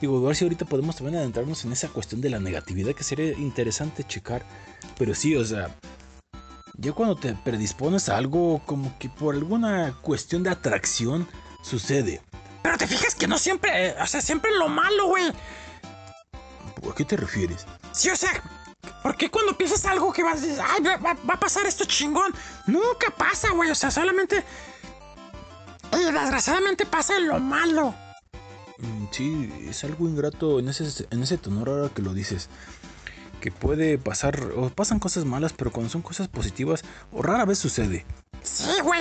Digo, 0.00 0.18
a 0.18 0.28
ver 0.28 0.34
si 0.34 0.44
ahorita 0.44 0.64
podemos 0.64 0.96
también 0.96 1.18
adentrarnos 1.18 1.64
en 1.64 1.72
esa 1.72 1.88
cuestión 1.88 2.20
de 2.20 2.30
la 2.30 2.40
negatividad 2.40 2.94
que 2.94 3.04
sería 3.04 3.32
interesante 3.38 4.02
checar. 4.02 4.44
Pero 4.98 5.14
sí, 5.14 5.36
o 5.36 5.44
sea, 5.44 5.76
ya 6.78 6.92
cuando 6.92 7.16
te 7.16 7.34
predispones 7.34 8.08
a 8.08 8.16
algo 8.16 8.62
como 8.66 8.98
que 8.98 9.08
por 9.08 9.34
alguna 9.34 9.94
cuestión 10.02 10.42
de 10.42 10.50
atracción 10.50 11.28
sucede. 11.62 12.22
Pero 12.62 12.78
te 12.78 12.86
fijas 12.86 13.14
que 13.14 13.26
no 13.26 13.38
siempre, 13.38 13.88
eh, 13.88 13.94
o 14.00 14.06
sea, 14.06 14.20
siempre 14.20 14.50
lo 14.56 14.68
malo, 14.68 15.08
güey. 15.08 15.28
¿A 15.28 16.94
qué 16.94 17.04
te 17.04 17.16
refieres? 17.16 17.66
Sí, 17.92 18.10
o 18.10 18.16
sea, 18.16 18.30
¿por 19.02 19.16
qué 19.16 19.30
cuando 19.30 19.56
piensas 19.56 19.84
algo 19.84 20.12
que 20.12 20.22
vas 20.22 20.38
a 20.38 20.46
decir, 20.46 20.62
ay, 20.64 20.82
va, 20.82 21.10
a 21.10 21.40
pasar 21.40 21.66
esto 21.66 21.84
chingón? 21.84 22.32
Nunca 22.66 23.10
pasa, 23.16 23.50
güey, 23.52 23.70
o 23.70 23.74
sea, 23.74 23.90
solamente... 23.90 24.44
Y 25.92 26.04
desgraciadamente 26.04 26.86
pasa 26.86 27.18
lo 27.18 27.38
malo. 27.38 27.94
Mm, 28.78 29.06
Sí, 29.12 29.52
es 29.68 29.84
algo 29.84 30.08
ingrato 30.08 30.58
en 30.58 30.68
ese, 30.68 31.06
en 31.10 31.22
ese 31.22 31.36
tono 31.36 31.60
ahora 31.60 31.90
que 31.94 32.00
lo 32.00 32.14
dices. 32.14 32.48
Que 33.42 33.50
puede 33.50 33.98
pasar, 33.98 34.40
o 34.54 34.70
pasan 34.70 35.00
cosas 35.00 35.24
malas, 35.24 35.52
pero 35.52 35.72
cuando 35.72 35.90
son 35.90 36.00
cosas 36.00 36.28
positivas, 36.28 36.84
o 37.10 37.22
rara 37.22 37.44
vez 37.44 37.58
sucede. 37.58 38.06
Sí, 38.40 38.70
güey. 38.84 39.00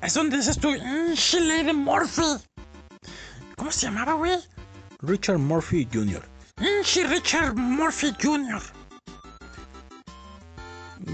Es 0.00 0.14
donde 0.14 0.36
dices 0.36 0.56
tú, 0.56 0.70
"Mm, 0.70 1.66
de 1.66 1.72
Murphy. 1.72 2.22
¿Cómo 3.56 3.72
se 3.72 3.86
llamaba, 3.86 4.12
güey? 4.12 4.38
Richard 5.00 5.38
Murphy 5.38 5.88
Jr. 5.92 6.24
Inchi 6.60 7.02
Richard 7.02 7.56
Murphy 7.56 8.14
Jr. 8.22 8.62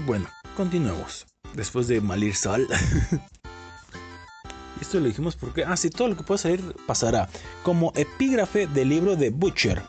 Bueno, 0.05 0.29
continuemos. 0.55 1.25
Después 1.55 1.87
de 1.87 2.01
malir 2.01 2.35
sal. 2.35 2.67
Esto 4.79 4.99
lo 4.99 5.07
dijimos 5.07 5.35
porque, 5.35 5.63
ah, 5.63 5.75
sí, 5.75 5.89
todo 5.89 6.09
lo 6.09 6.15
que 6.15 6.23
pueda 6.23 6.37
salir 6.37 6.75
pasará. 6.85 7.27
Como 7.63 7.91
epígrafe 7.95 8.67
del 8.67 8.89
libro 8.89 9.15
de 9.15 9.31
Butcher, 9.31 9.81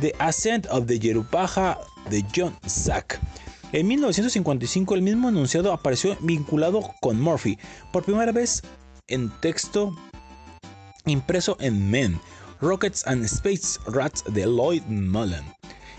The 0.00 0.14
Ascent 0.20 0.68
of 0.70 0.86
the 0.86 1.00
Yerupaja 1.00 1.80
de 2.10 2.24
John 2.34 2.56
Sack. 2.66 3.20
En 3.72 3.86
1955 3.88 4.94
el 4.94 5.02
mismo 5.02 5.28
enunciado 5.30 5.72
apareció 5.72 6.16
vinculado 6.20 6.82
con 7.00 7.20
Murphy 7.20 7.58
por 7.92 8.04
primera 8.04 8.32
vez 8.32 8.62
en 9.08 9.30
texto 9.40 9.96
impreso 11.06 11.56
en 11.60 11.90
Men, 11.90 12.20
Rockets 12.60 13.06
and 13.06 13.24
Space 13.24 13.78
Rats 13.86 14.24
de 14.28 14.42
Lloyd 14.46 14.82
Mullen. 14.84 15.42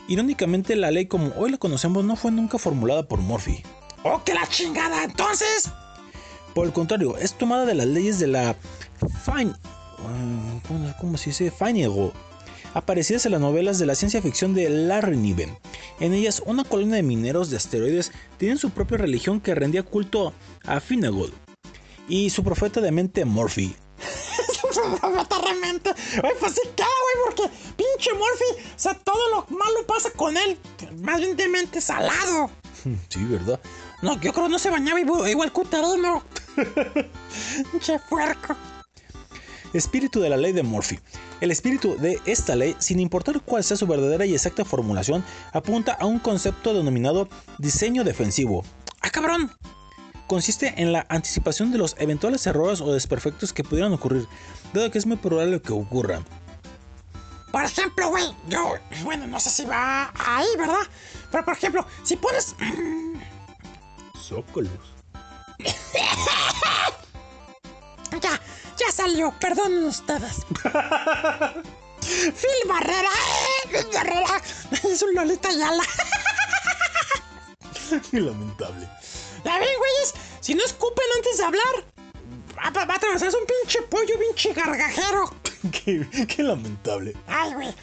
Irónicamente, 0.07 0.75
la 0.75 0.91
ley 0.91 1.05
como 1.07 1.31
hoy 1.37 1.51
la 1.51 1.57
conocemos 1.57 2.03
no 2.05 2.15
fue 2.15 2.31
nunca 2.31 2.57
formulada 2.57 3.03
por 3.07 3.19
Murphy. 3.19 3.63
¡Oh, 4.03 4.21
que 4.23 4.33
la 4.33 4.47
chingada! 4.47 5.03
Entonces, 5.03 5.69
Por 6.53 6.67
el 6.67 6.73
contrario, 6.73 7.17
es 7.17 7.33
tomada 7.33 7.65
de 7.65 7.73
las 7.73 7.87
leyes 7.87 8.19
de 8.19 8.27
la 8.27 8.55
Fine... 9.25 9.53
ah, 9.63 10.59
¿cómo- 10.67 10.93
¿Cómo 10.99 11.17
se 11.17 11.31
dice? 11.31 11.49
Feinego. 11.49 12.13
Aparecidas 12.73 13.25
en 13.25 13.33
las 13.33 13.41
novelas 13.41 13.77
de 13.79 13.85
la 13.85 13.95
ciencia 13.95 14.21
ficción 14.21 14.53
de 14.53 14.69
Larry 14.69 15.17
Niven. 15.17 15.57
En 15.99 16.13
ellas, 16.13 16.41
una 16.45 16.63
colonia 16.63 16.95
de 16.95 17.03
mineros 17.03 17.49
de 17.49 17.57
asteroides 17.57 18.11
tienen 18.37 18.57
su 18.57 18.71
propia 18.71 18.97
religión 18.97 19.39
que 19.39 19.55
rendía 19.55 19.83
culto 19.83 20.33
a 20.65 20.79
Finnegold 20.79 21.33
y 22.07 22.29
su 22.29 22.43
profeta 22.43 22.81
de 22.81 22.91
mente 22.91 23.25
Murphy. 23.25 23.75
realmente. 25.43 25.89
Oye, 26.23 26.33
pues 26.39 26.53
sí 26.53 26.61
güey, 26.75 27.25
porque 27.25 27.55
pinche 27.75 28.13
Murphy, 28.13 28.63
o 28.75 28.79
sea, 28.79 28.93
todo 28.95 29.29
lo 29.29 29.55
malo 29.55 29.85
pasa 29.87 30.09
con 30.11 30.35
él. 30.35 30.57
Más 31.01 31.19
bien 31.19 31.35
de 31.35 31.47
mente 31.47 31.81
salado. 31.81 32.49
Sí, 33.09 33.23
¿verdad? 33.23 33.59
No, 34.01 34.19
yo 34.19 34.33
creo 34.33 34.45
que 34.45 34.51
no 34.51 34.59
se 34.59 34.69
bañaba 34.69 34.99
igual, 34.99 35.29
igual 35.29 35.51
cuterino. 35.53 36.23
Pinche 37.71 37.99
puerco. 38.09 38.55
Espíritu 39.73 40.19
de 40.19 40.29
la 40.29 40.37
ley 40.37 40.51
de 40.53 40.63
Murphy. 40.63 40.99
El 41.41 41.51
espíritu 41.51 41.95
de 41.97 42.19
esta 42.25 42.55
ley, 42.55 42.75
sin 42.79 42.99
importar 42.99 43.41
cuál 43.41 43.63
sea 43.63 43.77
su 43.77 43.87
verdadera 43.87 44.25
y 44.25 44.33
exacta 44.33 44.63
formulación, 44.65 45.23
apunta 45.51 45.93
a 45.93 46.05
un 46.05 46.19
concepto 46.19 46.73
denominado 46.73 47.27
diseño 47.57 48.03
defensivo. 48.03 48.63
Ah, 49.01 49.09
cabrón. 49.09 49.51
Consiste 50.27 50.73
en 50.81 50.93
la 50.93 51.05
anticipación 51.09 51.71
de 51.71 51.77
los 51.77 51.95
eventuales 51.99 52.47
errores 52.47 52.81
o 52.81 52.93
desperfectos 52.93 53.51
que 53.51 53.63
pudieran 53.63 53.93
ocurrir, 53.93 54.25
dado 54.73 54.89
que 54.89 54.97
es 54.97 55.05
muy 55.05 55.17
probable 55.17 55.61
que 55.61 55.73
ocurran. 55.73 56.23
Por 57.51 57.63
ejemplo, 57.63 58.09
güey, 58.09 58.25
yo, 58.47 58.73
bueno, 59.03 59.27
no 59.27 59.39
sé 59.39 59.49
si 59.51 59.65
va 59.65 60.11
ahí, 60.17 60.47
¿verdad? 60.57 60.87
Pero 61.31 61.45
por 61.45 61.53
ejemplo, 61.53 61.85
si 62.03 62.15
pones. 62.15 62.55
Zócalos. 64.17 64.71
Ya, 68.21 68.39
ya 68.77 68.91
salió, 68.91 69.31
perdonen 69.39 69.85
ustedes. 69.85 70.37
Phil 72.01 72.67
Barrera, 72.67 73.09
eh, 73.09 73.67
Phil 73.69 73.87
Barrera, 73.93 74.41
es 74.83 75.01
un 75.01 75.13
Lolita 75.15 75.51
Yala. 75.51 75.83
Lamentable. 78.11 78.87
Ya 79.45 79.59
ven, 79.59 79.69
güeyes, 79.77 80.13
si 80.39 80.55
no 80.55 80.63
escupen 80.63 81.05
antes 81.17 81.37
de 81.37 81.43
hablar, 81.43 81.85
va, 82.57 82.69
va- 82.71 82.85
va 82.85 82.93
a 82.93 82.97
atravesarse 82.97 83.37
un 83.37 83.45
pinche 83.45 83.81
pollo, 83.83 84.17
pinche 84.19 84.53
gargajero. 84.53 85.33
qué, 85.71 86.07
qué 86.27 86.43
lamentable. 86.43 87.15
Ay, 87.27 87.53
güey. 87.53 87.75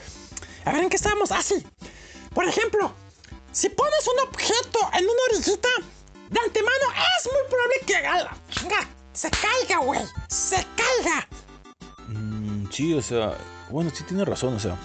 A 0.64 0.73
ver, 0.73 0.82
¿en 0.85 0.88
qué 0.90 0.97
estábamos? 0.97 1.30
Ah, 1.32 1.42
sí. 1.42 1.64
Por 2.35 2.44
ejemplo, 2.47 2.92
si 3.52 3.68
pones 3.68 4.06
un 4.06 4.20
objeto 4.28 4.78
en 4.94 5.04
una 5.04 5.23
orillita, 5.30 5.68
de 6.30 6.40
antemano 6.40 6.85
es 7.18 7.26
muy 7.26 7.42
probable 7.49 7.75
que 7.87 7.97
a 7.97 8.23
la 8.25 8.37
chinga 8.50 8.88
se 9.12 9.31
caiga, 9.31 9.79
güey. 9.85 10.00
Se 10.29 10.57
caiga. 10.76 11.29
Mm, 12.09 12.71
sí, 12.71 12.95
o 12.95 13.02
sea, 13.02 13.37
bueno, 13.71 13.90
sí 13.95 14.05
tienes 14.05 14.26
razón, 14.26 14.55
o 14.55 14.61
sea, 14.61 14.76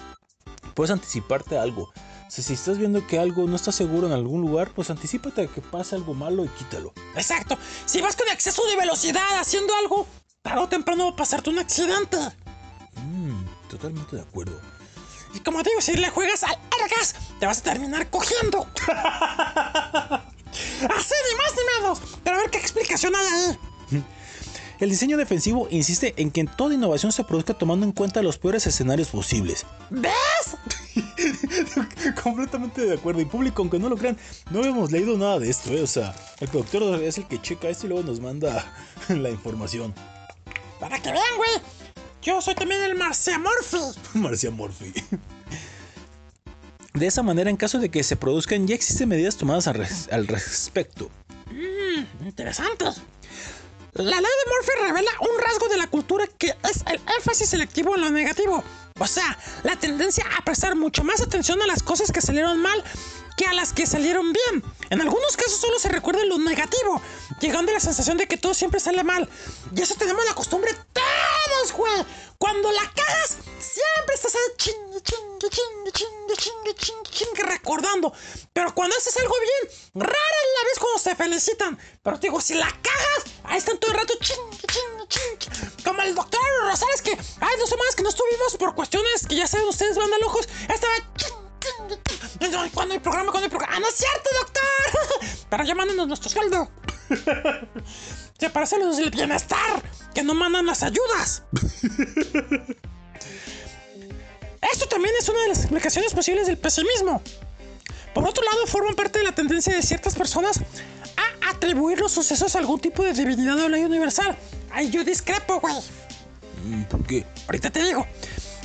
puedes 0.73 0.91
anticiparte 0.91 1.57
a 1.57 1.61
algo. 1.61 1.83
O 1.83 2.31
sea, 2.31 2.43
si 2.43 2.53
estás 2.53 2.77
viendo 2.77 3.05
que 3.05 3.19
algo 3.19 3.45
no 3.45 3.55
está 3.55 3.71
seguro 3.71 4.07
en 4.07 4.13
algún 4.13 4.41
lugar, 4.41 4.71
pues 4.71 4.89
anticípate 4.89 5.43
a 5.43 5.47
que 5.47 5.61
pase 5.61 5.95
algo 5.95 6.13
malo 6.13 6.43
y 6.43 6.49
quítalo. 6.49 6.93
Exacto. 7.15 7.57
Si 7.85 8.01
vas 8.01 8.15
con 8.15 8.27
exceso 8.29 8.65
de 8.65 8.75
velocidad 8.75 9.39
haciendo 9.39 9.73
algo, 9.75 10.07
tarde 10.41 10.61
o 10.61 10.67
temprano 10.67 11.05
va 11.05 11.11
a 11.11 11.15
pasarte 11.15 11.49
un 11.49 11.59
accidente. 11.59 12.17
Mm, 12.95 13.45
totalmente 13.69 14.15
de 14.15 14.21
acuerdo. 14.23 14.59
Y 15.33 15.39
como 15.41 15.61
digo, 15.63 15.81
si 15.81 15.95
le 15.95 16.09
juegas 16.09 16.43
al 16.43 16.57
ergas, 16.81 17.15
te 17.39 17.45
vas 17.45 17.59
a 17.59 17.63
terminar 17.63 18.09
cogiendo. 18.09 18.67
Así, 20.55 21.13
ni 21.29 21.35
más 21.37 21.53
ni 21.57 21.81
menos. 21.81 21.99
Pero 22.23 22.37
a 22.37 22.39
ver 22.39 22.49
qué 22.49 22.57
explicación 22.57 23.13
hay 23.15 23.27
ahí. 23.27 23.59
El 24.79 24.89
diseño 24.89 25.17
defensivo 25.17 25.67
insiste 25.71 26.13
en 26.17 26.31
que 26.31 26.43
toda 26.45 26.73
innovación 26.75 27.11
se 27.11 27.23
produzca 27.23 27.53
tomando 27.53 27.85
en 27.85 27.91
cuenta 27.93 28.21
los 28.21 28.37
peores 28.37 28.67
escenarios 28.67 29.07
posibles. 29.09 29.65
¿Ves? 29.89 30.11
Completamente 32.23 32.85
de 32.85 32.93
acuerdo. 32.95 33.21
Y 33.21 33.25
público, 33.25 33.61
aunque 33.61 33.79
no 33.79 33.89
lo 33.89 33.97
crean, 33.97 34.17
no 34.51 34.63
hemos 34.63 34.91
leído 34.91 35.17
nada 35.17 35.39
de 35.39 35.49
esto, 35.49 35.71
¿eh? 35.71 35.81
O 35.81 35.87
sea, 35.87 36.13
el 36.39 36.47
productor 36.49 37.01
es 37.03 37.17
el 37.17 37.27
que 37.27 37.41
checa 37.41 37.69
esto 37.69 37.85
y 37.85 37.89
luego 37.89 38.03
nos 38.05 38.19
manda 38.19 38.65
la 39.09 39.29
información. 39.29 39.93
Para 40.79 40.99
que 41.01 41.11
vean, 41.11 41.37
güey. 41.37 41.51
Yo 42.21 42.41
soy 42.41 42.55
también 42.55 42.83
el 42.83 42.95
Marcia 42.95 43.37
Murphy. 43.39 43.99
Marcia 44.19 44.51
Murphy. 44.51 44.93
De 46.93 47.07
esa 47.07 47.23
manera, 47.23 47.49
en 47.49 47.57
caso 47.57 47.77
de 47.79 47.89
que 47.89 48.03
se 48.03 48.15
produzcan, 48.15 48.67
ya 48.67 48.75
existen 48.75 49.09
medidas 49.09 49.35
tomadas 49.35 49.67
al, 49.67 49.75
res- 49.75 50.09
al 50.11 50.27
respecto. 50.27 51.09
Mmm, 51.51 52.25
interesante. 52.27 52.85
La 53.95 54.03
ley 54.03 54.21
de 54.21 54.51
Murphy 54.51 54.71
revela 54.81 55.11
un 55.21 55.39
rasgo 55.39 55.69
de 55.69 55.77
la 55.77 55.87
cultura 55.87 56.27
que 56.27 56.47
es 56.47 56.83
el 56.91 56.99
énfasis 57.17 57.47
selectivo 57.47 57.95
en 57.95 58.01
lo 58.01 58.09
negativo. 58.09 58.61
O 58.99 59.07
sea, 59.07 59.37
la 59.63 59.77
tendencia 59.77 60.25
a 60.37 60.43
prestar 60.43 60.75
mucho 60.75 61.05
más 61.05 61.21
atención 61.21 61.61
a 61.61 61.67
las 61.67 61.81
cosas 61.81 62.11
que 62.11 62.19
salieron 62.19 62.61
mal 62.61 62.83
que 63.35 63.45
a 63.45 63.53
las 63.53 63.73
que 63.73 63.85
salieron 63.85 64.31
bien. 64.31 64.63
En 64.89 65.01
algunos 65.01 65.35
casos 65.35 65.59
solo 65.59 65.79
se 65.79 65.89
recuerda 65.89 66.23
lo 66.25 66.37
negativo, 66.37 67.01
llegando 67.39 67.71
a 67.71 67.75
la 67.75 67.79
sensación 67.79 68.17
de 68.17 68.27
que 68.27 68.37
todo 68.37 68.53
siempre 68.53 68.79
sale 68.79 69.03
mal. 69.03 69.29
Y 69.75 69.81
eso 69.81 69.95
tenemos 69.95 70.23
la 70.25 70.33
costumbre 70.33 70.73
todos, 70.93 71.73
güey. 71.73 72.05
Cuando 72.37 72.71
la 72.71 72.91
cagas, 72.93 73.37
siempre 73.59 74.15
estás 74.15 74.33
chingue, 74.57 75.01
chingue, 75.01 75.49
chingue, 75.49 75.91
chingue, 75.91 76.35
chingue, 76.35 76.73
chingue, 76.75 77.09
chingue, 77.09 77.43
recordando. 77.43 78.13
Pero 78.53 78.73
cuando 78.73 78.95
haces 78.95 79.15
algo 79.17 79.35
bien, 79.39 79.73
rara 79.95 80.13
es 80.13 80.63
la 80.63 80.69
vez 80.69 80.79
cuando 80.79 81.01
te 81.01 81.15
felicitan. 81.15 81.79
Pero 82.03 82.19
te 82.19 82.27
digo, 82.27 82.41
si 82.41 82.55
la 82.55 82.67
cagas, 82.67 83.23
ahí 83.43 83.57
están 83.57 83.77
todo 83.77 83.91
el 83.91 83.97
rato 83.97 84.13
chingue, 84.19 84.67
chingue, 84.67 85.07
chingue. 85.07 85.83
Como 85.83 86.01
el 86.01 86.15
doctor 86.15 86.41
Rosales 86.63 87.01
que 87.01 87.11
hay 87.11 87.57
dos 87.59 87.69
semanas 87.69 87.95
que 87.95 88.03
no 88.03 88.09
estuvimos 88.09 88.57
por 88.57 88.75
cuestiones 88.75 89.27
que 89.27 89.35
ya 89.35 89.47
saben 89.47 89.67
ustedes, 89.67 89.97
banda 89.97 90.17
locos. 90.19 90.47
Estaba 90.67 90.93
chingue, 91.15 91.44
¿Cuándo 92.73 92.93
hay 92.93 92.99
programa? 92.99 93.31
¿Cuándo 93.31 93.45
hay 93.45 93.49
programa? 93.49 93.73
¡Ah, 93.75 93.79
no 93.79 93.87
es 93.87 93.95
cierto, 93.95 94.29
doctor! 94.39 94.63
Pero 95.49 95.63
ya 95.63 95.75
mándenos 95.75 96.07
nuestro 96.07 96.29
sueldo. 96.29 96.69
Se 98.39 98.49
parece 98.49 98.77
los 98.79 98.97
del 98.97 99.11
bienestar, 99.11 99.81
que 100.13 100.23
no 100.23 100.33
mandan 100.33 100.65
las 100.65 100.83
ayudas. 100.83 101.43
Esto 104.73 104.87
también 104.87 105.13
es 105.19 105.29
una 105.29 105.41
de 105.43 105.47
las 105.49 105.59
explicaciones 105.59 106.13
posibles 106.13 106.47
del 106.47 106.57
pesimismo. 106.57 107.21
Por 108.13 108.27
otro 108.27 108.43
lado, 108.43 108.65
forman 108.67 108.95
parte 108.95 109.19
de 109.19 109.25
la 109.25 109.35
tendencia 109.35 109.75
de 109.75 109.83
ciertas 109.83 110.15
personas 110.15 110.59
a 111.17 111.51
atribuir 111.51 111.99
los 111.99 112.11
sucesos 112.11 112.55
a 112.55 112.59
algún 112.59 112.79
tipo 112.79 113.03
de 113.03 113.13
divinidad 113.13 113.59
o 113.59 113.69
ley 113.69 113.83
universal. 113.83 114.37
Ay, 114.71 114.89
yo 114.89 115.03
discrepo, 115.03 115.59
güey. 115.59 115.75
¿Por 116.89 117.05
qué? 117.05 117.25
Ahorita 117.47 117.69
te 117.69 117.83
digo. 117.83 118.07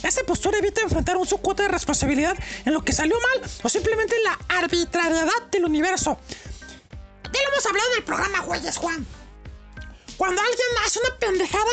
Esta 0.02 0.24
postura 0.24 0.58
evita 0.58 0.80
enfrentar 0.80 1.16
un 1.16 1.26
su 1.26 1.38
de 1.38 1.68
responsabilidad 1.68 2.36
en 2.64 2.72
lo 2.72 2.82
que 2.82 2.92
salió 2.92 3.16
mal 3.20 3.50
o 3.62 3.68
simplemente 3.68 4.16
la 4.24 4.38
arbitrariedad 4.48 5.42
del 5.50 5.64
universo. 5.64 6.18
Ya 7.32 7.40
lo 7.42 7.52
hemos 7.52 7.66
hablado 7.66 7.90
en 7.92 7.98
el 7.98 8.04
programa, 8.04 8.40
güeyes, 8.40 8.76
Juan. 8.76 9.06
Cuando 10.16 10.40
alguien 10.40 10.66
hace 10.84 11.00
una 11.00 11.18
pendejada. 11.18 11.70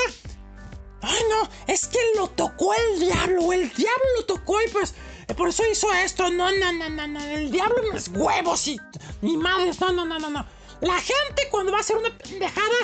Ay, 1.02 1.20
no, 1.30 1.50
es 1.68 1.88
que 1.88 2.00
lo 2.16 2.28
tocó 2.30 2.74
el 2.74 3.00
diablo. 3.00 3.54
El 3.54 3.72
diablo 3.74 4.06
lo 4.18 4.26
tocó 4.26 4.62
y 4.62 4.70
pues. 4.70 4.94
eh, 5.28 5.34
Por 5.34 5.50
eso 5.50 5.63
hizo 5.70 5.94
esto. 5.94 6.30
No, 6.30 6.52
no, 6.52 6.72
no, 6.74 6.90
no, 6.90 7.08
no. 7.08 7.24
El 7.26 7.52
diablo 7.52 7.76
mis 7.94 8.08
huevos 8.10 8.68
y. 8.68 8.80
Ni 9.22 9.38
madres. 9.38 9.80
No, 9.80 9.92
no, 9.92 10.06
no, 10.06 10.20
no, 10.20 10.30
no. 10.30 10.46
La 10.82 11.00
gente 11.00 11.48
cuando 11.50 11.72
va 11.72 11.80
a 11.80 11.82
hacer 11.82 11.98
una 11.98 12.16
pendejada. 12.18 12.78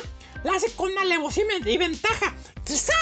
La 0.43 0.53
hace 0.56 0.71
con 0.73 0.97
alevosía 0.97 1.43
y 1.65 1.77
ventaja. 1.77 2.36
Quizá 2.65 2.93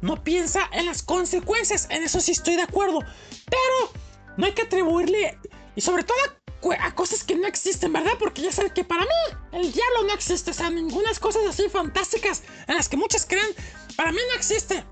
no 0.00 0.22
piensa 0.22 0.68
en 0.72 0.86
las 0.86 1.02
consecuencias. 1.02 1.86
En 1.90 2.02
eso 2.02 2.20
sí 2.20 2.32
estoy 2.32 2.56
de 2.56 2.62
acuerdo. 2.62 3.00
Pero 3.46 3.92
no 4.36 4.46
hay 4.46 4.52
que 4.52 4.62
atribuirle. 4.62 5.38
Y 5.74 5.80
sobre 5.80 6.04
todo 6.04 6.16
a, 6.80 6.94
cosas 6.94 7.22
que 7.22 7.36
no 7.36 7.46
existen, 7.46 7.92
¿verdad? 7.92 8.12
Porque 8.18 8.42
ya 8.42 8.52
saben 8.52 8.72
que 8.72 8.84
para 8.84 9.02
mí 9.02 9.36
el 9.52 9.72
diablo 9.72 10.04
no 10.06 10.14
existe. 10.14 10.50
O 10.50 10.54
sea, 10.54 10.70
ninguna 10.70 11.10
cosas 11.20 11.42
así 11.48 11.68
fantásticas 11.68 12.42
en 12.66 12.76
las 12.76 12.88
que 12.88 12.96
muchos 12.96 13.26
creen. 13.26 13.46
Para 13.96 14.12
mí 14.12 14.18
no 14.30 14.36
existe. 14.36 14.84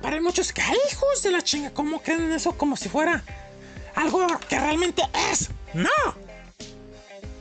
Para 0.00 0.20
muchos 0.20 0.52
que, 0.52 0.62
"Ay, 0.62 0.78
hijos 0.90 1.22
de 1.22 1.30
la 1.30 1.42
chinga, 1.42 1.70
¿cómo 1.74 2.02
creen 2.02 2.22
en 2.22 2.32
eso 2.32 2.56
como 2.56 2.76
si 2.76 2.88
fuera 2.88 3.22
algo 3.94 4.26
que 4.48 4.58
realmente 4.58 5.02
es? 5.30 5.50
No. 5.74 5.90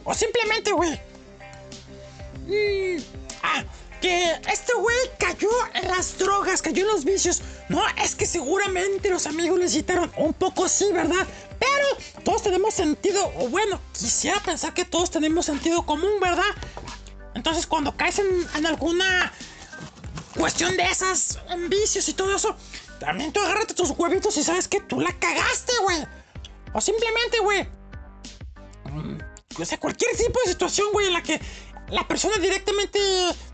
O 0.04 0.14
simplemente, 0.14 0.72
güey. 0.72 1.00
Mm, 2.48 3.02
ah, 3.44 3.64
que 4.00 4.32
este 4.52 4.74
güey 4.76 4.98
cayó 5.18 5.50
en 5.74 5.88
las 5.88 6.18
drogas, 6.18 6.62
cayó 6.62 6.84
en 6.84 6.88
los 6.88 7.06
vicios. 7.06 7.42
No, 7.68 7.82
es 8.04 8.16
que 8.16 8.26
seguramente 8.26 9.10
los 9.10 9.26
amigos 9.28 9.60
le 9.60 9.70
citaron 9.70 10.12
un 10.18 10.34
poco 10.34 10.68
sí, 10.68 10.86
¿verdad? 10.92 11.28
Pero 11.60 12.24
todos 12.24 12.44
tenemos 12.44 12.74
sentido, 12.74 13.32
o 13.38 13.50
bueno, 13.50 13.80
quisiera 13.94 14.42
pensar 14.42 14.74
que 14.74 14.86
todos 14.86 15.12
tenemos 15.12 15.46
sentido 15.46 15.86
común, 15.86 16.20
¿verdad? 16.22 16.44
Entonces 17.36 17.68
cuando 17.68 17.96
caes 17.96 18.20
en, 18.20 18.66
alguna 18.66 19.32
cuestión 20.38 20.76
de 20.78 20.84
esas, 20.84 21.40
en 21.50 21.70
vicios 21.70 22.08
y 22.10 22.14
todo 22.14 22.36
eso, 22.36 22.56
también 23.00 23.32
tú 23.32 23.40
agárrate 23.40 23.74
tus 23.74 23.92
huevitos 23.92 24.36
y 24.38 24.44
sabes 24.44 24.68
que 24.68 24.82
tú 24.82 25.00
la 25.00 25.18
cagaste, 25.20 25.74
güey. 25.84 26.08
O 26.74 26.82
simplemente, 26.82 27.40
güey. 27.40 27.68
mm, 28.86 29.18
O 29.62 29.66
sea, 29.66 29.80
cualquier 29.80 30.16
tipo 30.16 30.40
de 30.46 30.52
situación, 30.52 30.88
güey, 30.92 31.08
en 31.08 31.14
la 31.14 31.24
que 31.24 31.40
la 31.92 32.08
persona 32.08 32.38
directamente 32.38 33.00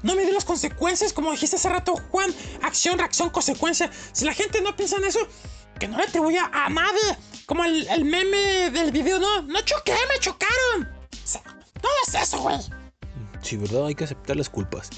no 0.03 0.15
mide 0.15 0.31
las 0.33 0.45
consecuencias, 0.45 1.13
como 1.13 1.31
dijiste 1.31 1.55
hace 1.55 1.69
rato, 1.69 1.95
Juan. 2.11 2.33
Acción, 2.61 2.97
reacción, 2.97 3.29
consecuencia. 3.29 3.89
Si 4.11 4.25
la 4.25 4.33
gente 4.33 4.61
no 4.61 4.75
piensa 4.75 4.97
en 4.97 5.05
eso, 5.05 5.19
que 5.79 5.87
no 5.87 5.97
le 5.97 6.03
atribuya 6.03 6.49
a 6.53 6.69
nadie. 6.69 7.17
Como 7.45 7.63
el, 7.63 7.87
el 7.87 8.05
meme 8.05 8.71
del 8.71 8.91
video, 8.91 9.19
no, 9.19 9.41
no 9.43 9.61
choqué, 9.61 9.93
me 10.09 10.19
chocaron. 10.19 10.89
O 11.13 11.79
todo 11.81 11.91
es 12.07 12.15
eso, 12.15 12.39
güey. 12.39 12.57
Sí, 13.41 13.57
¿verdad? 13.57 13.85
Hay 13.85 13.95
que 13.95 14.05
aceptar 14.05 14.35
las 14.35 14.49
culpas. 14.49 14.89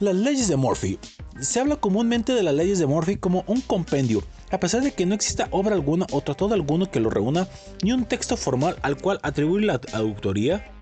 Las 0.00 0.14
leyes 0.14 0.48
de 0.48 0.56
Murphy. 0.56 0.98
Se 1.40 1.60
habla 1.60 1.76
comúnmente 1.76 2.32
de 2.32 2.42
las 2.42 2.54
leyes 2.54 2.78
de 2.78 2.86
Murphy 2.86 3.16
como 3.16 3.44
un 3.46 3.60
compendio, 3.60 4.22
a 4.50 4.58
pesar 4.58 4.82
de 4.82 4.92
que 4.92 5.04
no 5.04 5.14
exista 5.14 5.48
obra 5.50 5.74
alguna 5.74 6.06
o 6.12 6.20
tratado 6.20 6.54
alguno 6.54 6.90
que 6.90 7.00
lo 7.00 7.10
reúna, 7.10 7.48
ni 7.82 7.92
un 7.92 8.04
texto 8.04 8.36
formal 8.36 8.76
al 8.82 8.96
cual 8.96 9.20
atribuir 9.22 9.64
la 9.64 9.80
autoría. 9.92 10.73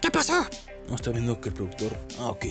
¿Qué 0.00 0.10
pasó? 0.10 0.46
No 0.88 0.94
está 0.94 1.10
viendo 1.10 1.40
que 1.40 1.48
el 1.48 1.54
productor. 1.54 1.98
Ah, 2.18 2.28
ok. 2.28 2.46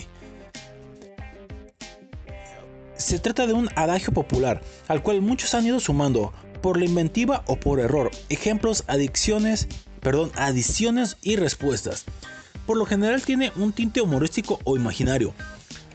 Se 2.96 3.18
trata 3.18 3.46
de 3.46 3.52
un 3.52 3.68
adagio 3.76 4.12
popular, 4.12 4.62
al 4.88 5.02
cual 5.02 5.20
muchos 5.20 5.54
han 5.54 5.66
ido 5.66 5.80
sumando, 5.80 6.32
por 6.62 6.78
la 6.78 6.86
inventiva 6.86 7.44
o 7.46 7.56
por 7.56 7.78
error, 7.78 8.10
ejemplos, 8.28 8.84
adicciones, 8.88 9.68
perdón, 10.00 10.32
adiciones 10.34 11.16
y 11.22 11.36
respuestas. 11.36 12.04
Por 12.66 12.76
lo 12.76 12.86
general 12.86 13.22
tiene 13.22 13.52
un 13.54 13.72
tinte 13.72 14.00
humorístico 14.00 14.58
o 14.64 14.76
imaginario, 14.76 15.34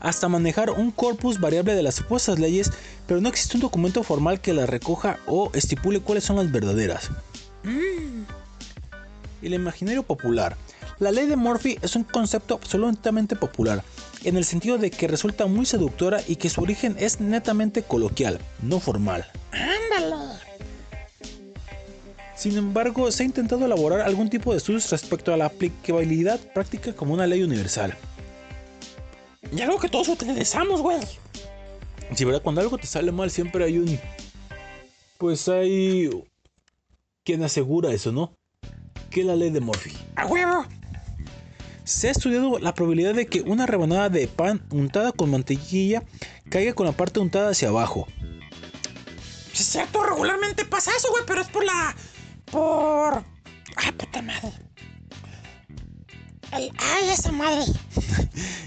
hasta 0.00 0.28
manejar 0.28 0.70
un 0.70 0.90
corpus 0.90 1.38
variable 1.40 1.74
de 1.74 1.82
las 1.82 1.96
supuestas 1.96 2.38
leyes, 2.38 2.72
pero 3.06 3.20
no 3.20 3.28
existe 3.28 3.56
un 3.56 3.62
documento 3.62 4.02
formal 4.02 4.40
que 4.40 4.54
las 4.54 4.68
recoja 4.68 5.18
o 5.26 5.50
estipule 5.54 6.00
cuáles 6.00 6.24
son 6.24 6.36
las 6.36 6.50
verdaderas. 6.50 7.10
El 9.42 9.54
imaginario 9.54 10.02
popular. 10.02 10.56
La 10.98 11.10
ley 11.10 11.26
de 11.26 11.36
Murphy 11.36 11.78
es 11.82 11.96
un 11.96 12.04
concepto 12.04 12.54
absolutamente 12.54 13.34
popular, 13.36 13.82
en 14.24 14.36
el 14.36 14.44
sentido 14.44 14.78
de 14.78 14.90
que 14.90 15.08
resulta 15.08 15.46
muy 15.46 15.66
seductora 15.66 16.20
y 16.26 16.36
que 16.36 16.48
su 16.48 16.62
origen 16.62 16.96
es 16.98 17.20
netamente 17.20 17.82
coloquial, 17.82 18.38
no 18.62 18.78
formal. 18.78 19.26
Ándale. 19.50 20.38
Sin 22.36 22.56
embargo, 22.56 23.10
se 23.12 23.22
ha 23.22 23.26
intentado 23.26 23.64
elaborar 23.64 24.00
algún 24.00 24.28
tipo 24.28 24.52
de 24.52 24.58
estudios 24.58 24.90
respecto 24.90 25.32
a 25.32 25.36
la 25.36 25.46
aplicabilidad 25.46 26.40
práctica 26.52 26.92
como 26.92 27.14
una 27.14 27.26
ley 27.26 27.42
universal. 27.42 27.96
Y 29.52 29.60
algo 29.60 29.78
que 29.78 29.88
todos 29.88 30.08
utilizamos, 30.08 30.80
güey. 30.82 30.98
Si 32.14 32.24
verdad, 32.24 32.42
cuando 32.42 32.60
algo 32.60 32.78
te 32.78 32.86
sale 32.86 33.12
mal 33.12 33.30
siempre 33.30 33.64
hay 33.64 33.78
un... 33.78 33.98
Pues 35.18 35.48
hay... 35.48 36.10
quien 37.24 37.42
asegura 37.44 37.92
eso, 37.92 38.12
¿no? 38.12 38.34
Que 39.10 39.20
es 39.20 39.26
la 39.26 39.36
ley 39.36 39.50
de 39.50 39.60
Murphy. 39.60 39.92
A 40.16 40.26
huevo. 40.26 40.64
Se 41.84 42.08
ha 42.08 42.10
estudiado 42.12 42.58
la 42.58 42.74
probabilidad 42.74 43.14
de 43.14 43.26
que 43.26 43.40
una 43.40 43.66
rebanada 43.66 44.08
de 44.08 44.28
pan 44.28 44.62
untada 44.70 45.12
con 45.12 45.30
mantequilla 45.30 46.02
caiga 46.48 46.74
con 46.74 46.86
la 46.86 46.92
parte 46.92 47.20
untada 47.20 47.50
hacia 47.50 47.68
abajo. 47.68 48.06
Sí, 49.52 49.62
es 49.62 49.68
cierto, 49.68 50.02
regularmente 50.02 50.64
pasa 50.64 50.92
eso, 50.96 51.08
güey, 51.10 51.24
pero 51.26 51.40
es 51.40 51.48
por 51.48 51.64
la. 51.64 51.94
Por. 52.50 53.24
Ay, 53.76 53.92
puta 53.92 54.22
madre. 54.22 54.52
El... 56.52 56.70
Ay, 56.78 57.08
esa 57.10 57.32
madre. 57.32 57.64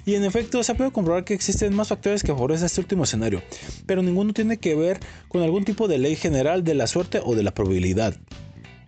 Y 0.07 0.13
en 0.13 0.23
efecto, 0.23 0.61
se 0.63 0.71
ha 0.71 0.75
podido 0.75 0.93
comprobar 0.93 1.23
que 1.23 1.33
existen 1.33 1.73
más 1.73 1.87
factores 1.87 2.21
que 2.21 2.27
favorecen 2.27 2.67
este 2.67 2.79
último 2.79 3.05
escenario, 3.05 3.41
pero 3.87 4.03
ninguno 4.03 4.33
tiene 4.33 4.57
que 4.57 4.75
ver 4.75 4.99
con 5.29 5.41
algún 5.41 5.65
tipo 5.65 5.87
de 5.87 5.97
ley 5.97 6.15
general 6.15 6.63
de 6.63 6.75
la 6.75 6.85
suerte 6.85 7.21
o 7.23 7.33
de 7.33 7.41
la 7.41 7.55
probabilidad. 7.55 8.15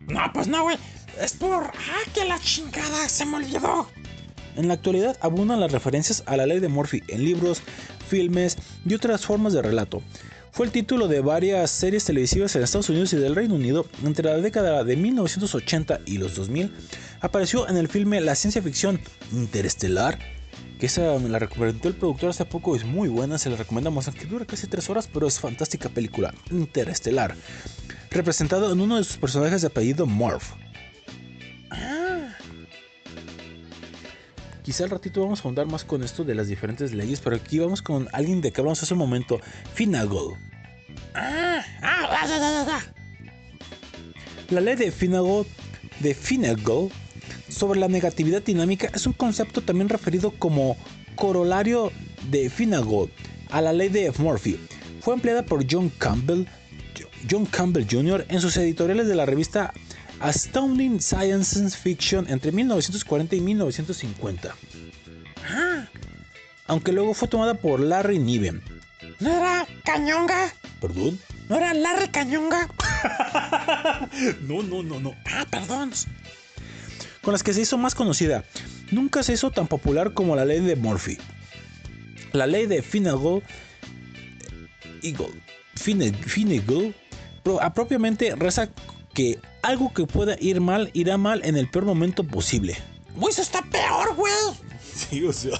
No, 0.01 0.21
pues 0.31 0.47
no, 0.47 0.61
güey. 0.61 0.77
Es 1.19 1.33
por. 1.33 1.63
Ah, 1.63 2.11
que 2.13 2.23
la 2.25 2.39
chingada 2.39 3.09
se 3.09 3.25
me 3.25 3.37
olvidó. 3.37 3.89
En 4.57 4.67
la 4.67 4.73
actualidad 4.73 5.17
abundan 5.21 5.59
las 5.59 5.71
referencias 5.71 6.23
a 6.25 6.35
la 6.35 6.47
ley 6.47 6.59
de 6.59 6.67
Murphy 6.67 7.03
en 7.07 7.23
libros, 7.23 7.61
filmes 8.09 8.57
y 8.85 8.95
otras 8.95 9.23
formas 9.23 9.53
de 9.53 9.61
relato. 9.61 10.01
Fue 10.51 10.65
el 10.65 10.71
título 10.71 11.07
de 11.07 11.21
varias 11.21 11.69
series 11.69 12.05
televisivas 12.05 12.55
en 12.55 12.63
Estados 12.63 12.89
Unidos 12.89 13.13
y 13.13 13.17
del 13.17 13.35
Reino 13.35 13.53
Unido 13.53 13.85
entre 14.03 14.31
la 14.31 14.37
década 14.37 14.83
de 14.83 14.95
1980 14.95 15.99
y 16.07 16.17
los 16.17 16.35
2000. 16.35 16.73
Apareció 17.21 17.69
en 17.69 17.77
el 17.77 17.87
filme 17.87 18.19
La 18.19 18.33
ciencia 18.33 18.63
ficción 18.63 18.99
Interestelar, 19.31 20.17
que 20.79 20.87
esa 20.87 21.19
la 21.19 21.37
recomendó 21.37 21.87
el 21.87 21.95
productor 21.95 22.31
hace 22.31 22.45
poco, 22.45 22.75
es 22.75 22.83
muy 22.83 23.09
buena, 23.09 23.37
se 23.37 23.51
la 23.51 23.57
recomendamos, 23.57 24.07
aunque 24.07 24.25
dura 24.25 24.45
casi 24.45 24.65
3 24.65 24.89
horas, 24.89 25.07
pero 25.11 25.27
es 25.27 25.39
fantástica 25.39 25.89
película, 25.89 26.33
Interestelar, 26.49 27.35
representado 28.09 28.71
en 28.73 28.81
uno 28.81 28.97
de 28.97 29.03
sus 29.03 29.17
personajes 29.17 29.61
de 29.61 29.67
apellido 29.67 30.07
Morph. 30.07 30.53
Quizá 34.67 34.83
al 34.83 34.89
ratito 34.89 35.21
vamos 35.21 35.39
a 35.39 35.43
ahondar 35.43 35.65
más 35.65 35.85
con 35.85 36.03
esto 36.03 36.25
de 36.25 36.35
las 36.35 36.49
diferentes 36.49 36.93
leyes, 36.93 37.21
pero 37.21 37.37
aquí 37.37 37.57
vamos 37.57 37.81
con 37.81 38.09
alguien 38.11 38.41
de 38.41 38.51
que 38.51 38.59
hablamos 38.59 38.83
hace 38.83 38.93
un 38.95 38.99
momento, 38.99 39.39
Finagle. 39.73 40.35
Ah, 41.13 41.63
ah, 41.81 42.65
da. 42.67 42.93
La 44.49 44.59
ley 44.59 44.75
de 44.75 44.91
Finagle, 44.91 45.45
de 46.01 46.13
Finagle 46.13 46.89
sobre 47.47 47.79
la 47.79 47.87
negatividad 47.87 48.41
dinámica 48.41 48.91
es 48.93 49.07
un 49.07 49.13
concepto 49.13 49.61
también 49.61 49.87
referido 49.87 50.31
como 50.31 50.75
corolario 51.15 51.93
de 52.29 52.49
Finagle 52.49 53.09
a 53.51 53.61
la 53.61 53.71
ley 53.71 53.87
de 53.87 54.11
Murphy. 54.17 54.59
Fue 54.99 55.13
empleada 55.13 55.45
por 55.45 55.65
John 55.71 55.89
Campbell, 55.97 56.45
John 57.31 57.45
Campbell 57.45 57.87
Jr. 57.89 58.25
en 58.27 58.41
sus 58.41 58.57
editoriales 58.57 59.07
de 59.07 59.15
la 59.15 59.25
revista 59.25 59.73
Astounding 60.19 60.99
Science 60.99 61.69
Fiction 61.77 62.25
entre 62.29 62.51
1940 62.51 63.35
y 63.35 63.41
1950. 63.41 64.55
Aunque 66.67 66.91
luego 66.91 67.13
fue 67.13 67.27
tomada 67.27 67.53
por 67.53 67.79
Larry 67.79 68.19
Niven. 68.19 68.61
¿No 69.19 69.29
era 69.31 69.67
cañonga? 69.83 70.53
¿Perdón? 70.81 71.19
¿No 71.49 71.55
era 71.55 71.73
Larry 71.73 72.09
Cañonga? 72.09 72.67
No, 74.41 74.63
no, 74.63 74.83
no, 74.83 74.99
no. 74.99 75.15
Ah, 75.25 75.45
perdón. 75.49 75.91
Con 77.21 77.31
las 77.31 77.43
que 77.43 77.53
se 77.53 77.61
hizo 77.61 77.77
más 77.77 77.95
conocida. 77.95 78.43
Nunca 78.91 79.23
se 79.23 79.33
hizo 79.33 79.51
tan 79.51 79.67
popular 79.67 80.13
como 80.13 80.35
la 80.35 80.45
ley 80.45 80.59
de 80.59 80.75
Murphy. 80.75 81.17
La 82.33 82.47
ley 82.47 82.65
de 82.65 82.81
Finagle 82.81 83.41
Eagle, 85.03 85.41
Fine- 85.75 86.13
Finagle 86.13 86.93
pro- 87.43 87.59
propiamente 87.73 88.35
reza 88.35 88.69
que 89.17 89.39
algo 89.63 89.91
que 89.95 90.05
pueda 90.05 90.35
ir 90.39 90.61
mal 90.61 90.91
irá 90.93 91.17
mal 91.17 91.41
en 91.43 91.57
el 91.57 91.67
peor 91.67 91.85
momento 91.85 92.23
posible. 92.23 92.77
Güey, 93.15 93.31
eso 93.33 93.41
está 93.41 93.63
peor, 93.63 94.13
güey. 94.15 94.31
Sí, 94.93 95.23
o 95.23 95.33
sea, 95.33 95.59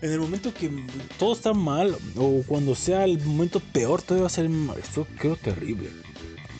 en 0.00 0.10
el 0.10 0.20
momento 0.20 0.54
que 0.54 0.70
todo 1.18 1.34
está 1.34 1.52
mal 1.52 1.94
o 2.16 2.42
cuando 2.46 2.74
sea 2.74 3.04
el 3.04 3.22
momento 3.22 3.60
peor, 3.60 4.00
todo 4.00 4.22
va 4.22 4.26
a 4.28 4.30
ser 4.30 4.48
esto 4.82 5.06
creo 5.18 5.36
terrible. 5.36 5.90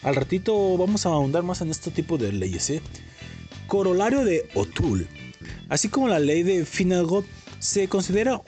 Al 0.03 0.17
ratito 0.17 0.77
vamos 0.77 1.07
a 1.07 1.09
ahondar 1.09 1.45
más 1.45 1.63
en 1.63 1.71
este 1.71 1.91
tipo 1.91 2.19
de 2.19 2.31
leyes, 2.31 2.69
¿eh? 2.69 2.83
Corolario 3.67 4.23
de 4.23 4.47
O'Toole. 4.55 5.07
Así 5.71 5.89
como 5.89 6.09
la 6.09 6.19
ley 6.19 6.43
de 6.43 6.67
Finagle 6.67 7.25
se 7.59 7.89
considera 7.89 8.43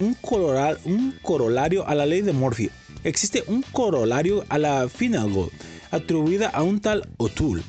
un, 0.00 0.14
coloral- 0.20 0.80
un 0.84 1.18
corolario 1.22 1.88
a 1.88 1.94
la 1.94 2.04
ley 2.04 2.20
de 2.20 2.34
Murphy. 2.34 2.68
Existe 3.04 3.42
un 3.46 3.62
corolario 3.72 4.44
a 4.50 4.58
la 4.58 4.86
Finagle 4.90 5.48
atribuida 5.92 6.48
a 6.48 6.62
un 6.62 6.80
tal 6.80 7.08
O'Toole. 7.18 7.62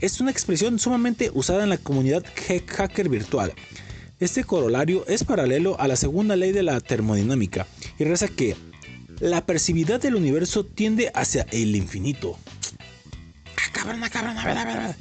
Es 0.00 0.20
una 0.20 0.30
expresión 0.30 0.78
sumamente 0.78 1.30
usada 1.32 1.62
en 1.62 1.70
la 1.70 1.78
comunidad 1.78 2.24
ha- 2.26 2.72
hacker 2.76 3.08
virtual. 3.08 3.52
Este 4.20 4.44
corolario 4.44 5.04
es 5.08 5.24
paralelo 5.24 5.80
a 5.80 5.88
la 5.88 5.96
segunda 5.96 6.36
ley 6.36 6.52
de 6.52 6.62
la 6.62 6.80
termodinámica 6.80 7.66
y 7.98 8.04
reza 8.04 8.28
que 8.28 8.56
la 9.20 9.46
percibilidad 9.46 10.00
del 10.00 10.16
universo 10.16 10.64
tiende 10.64 11.10
hacia 11.14 11.46
el 11.50 11.74
infinito. 11.76 12.38
Ah, 13.56 13.70
cabrón, 13.72 14.02
ah, 14.04 14.10
cabrón, 14.10 14.38
a 14.38 14.44
ver, 14.44 14.58
a 14.58 14.64
ver, 14.64 14.76
a 14.76 14.86
ver. 14.88 14.96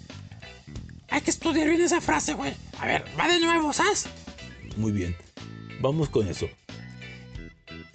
Hay 1.10 1.22
que 1.22 1.32
estudiar 1.32 1.68
bien 1.68 1.82
esa 1.82 2.00
frase, 2.02 2.34
güey. 2.34 2.54
A 2.80 2.86
ver, 2.86 3.04
va 3.20 3.28
de 3.28 3.40
nuevo, 3.40 3.74
¿sabes? 3.74 4.06
Muy 4.78 4.92
bien, 4.92 5.16
vamos 5.82 6.10
con 6.10 6.28
eso. 6.28 6.48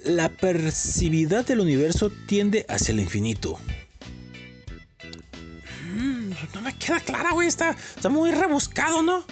La 0.05 0.29
percibilidad 0.29 1.45
del 1.47 1.61
universo 1.61 2.11
tiende 2.27 2.67
hacia 2.69 2.93
el 2.93 3.01
infinito. 3.01 3.59
No 6.55 6.61
me 6.63 6.77
queda 6.77 7.01
clara, 7.01 7.33
güey. 7.33 7.49
Está, 7.49 7.71
está 7.71 8.09
muy 8.09 8.31
rebuscado, 8.31 9.03
¿no? 9.03 9.25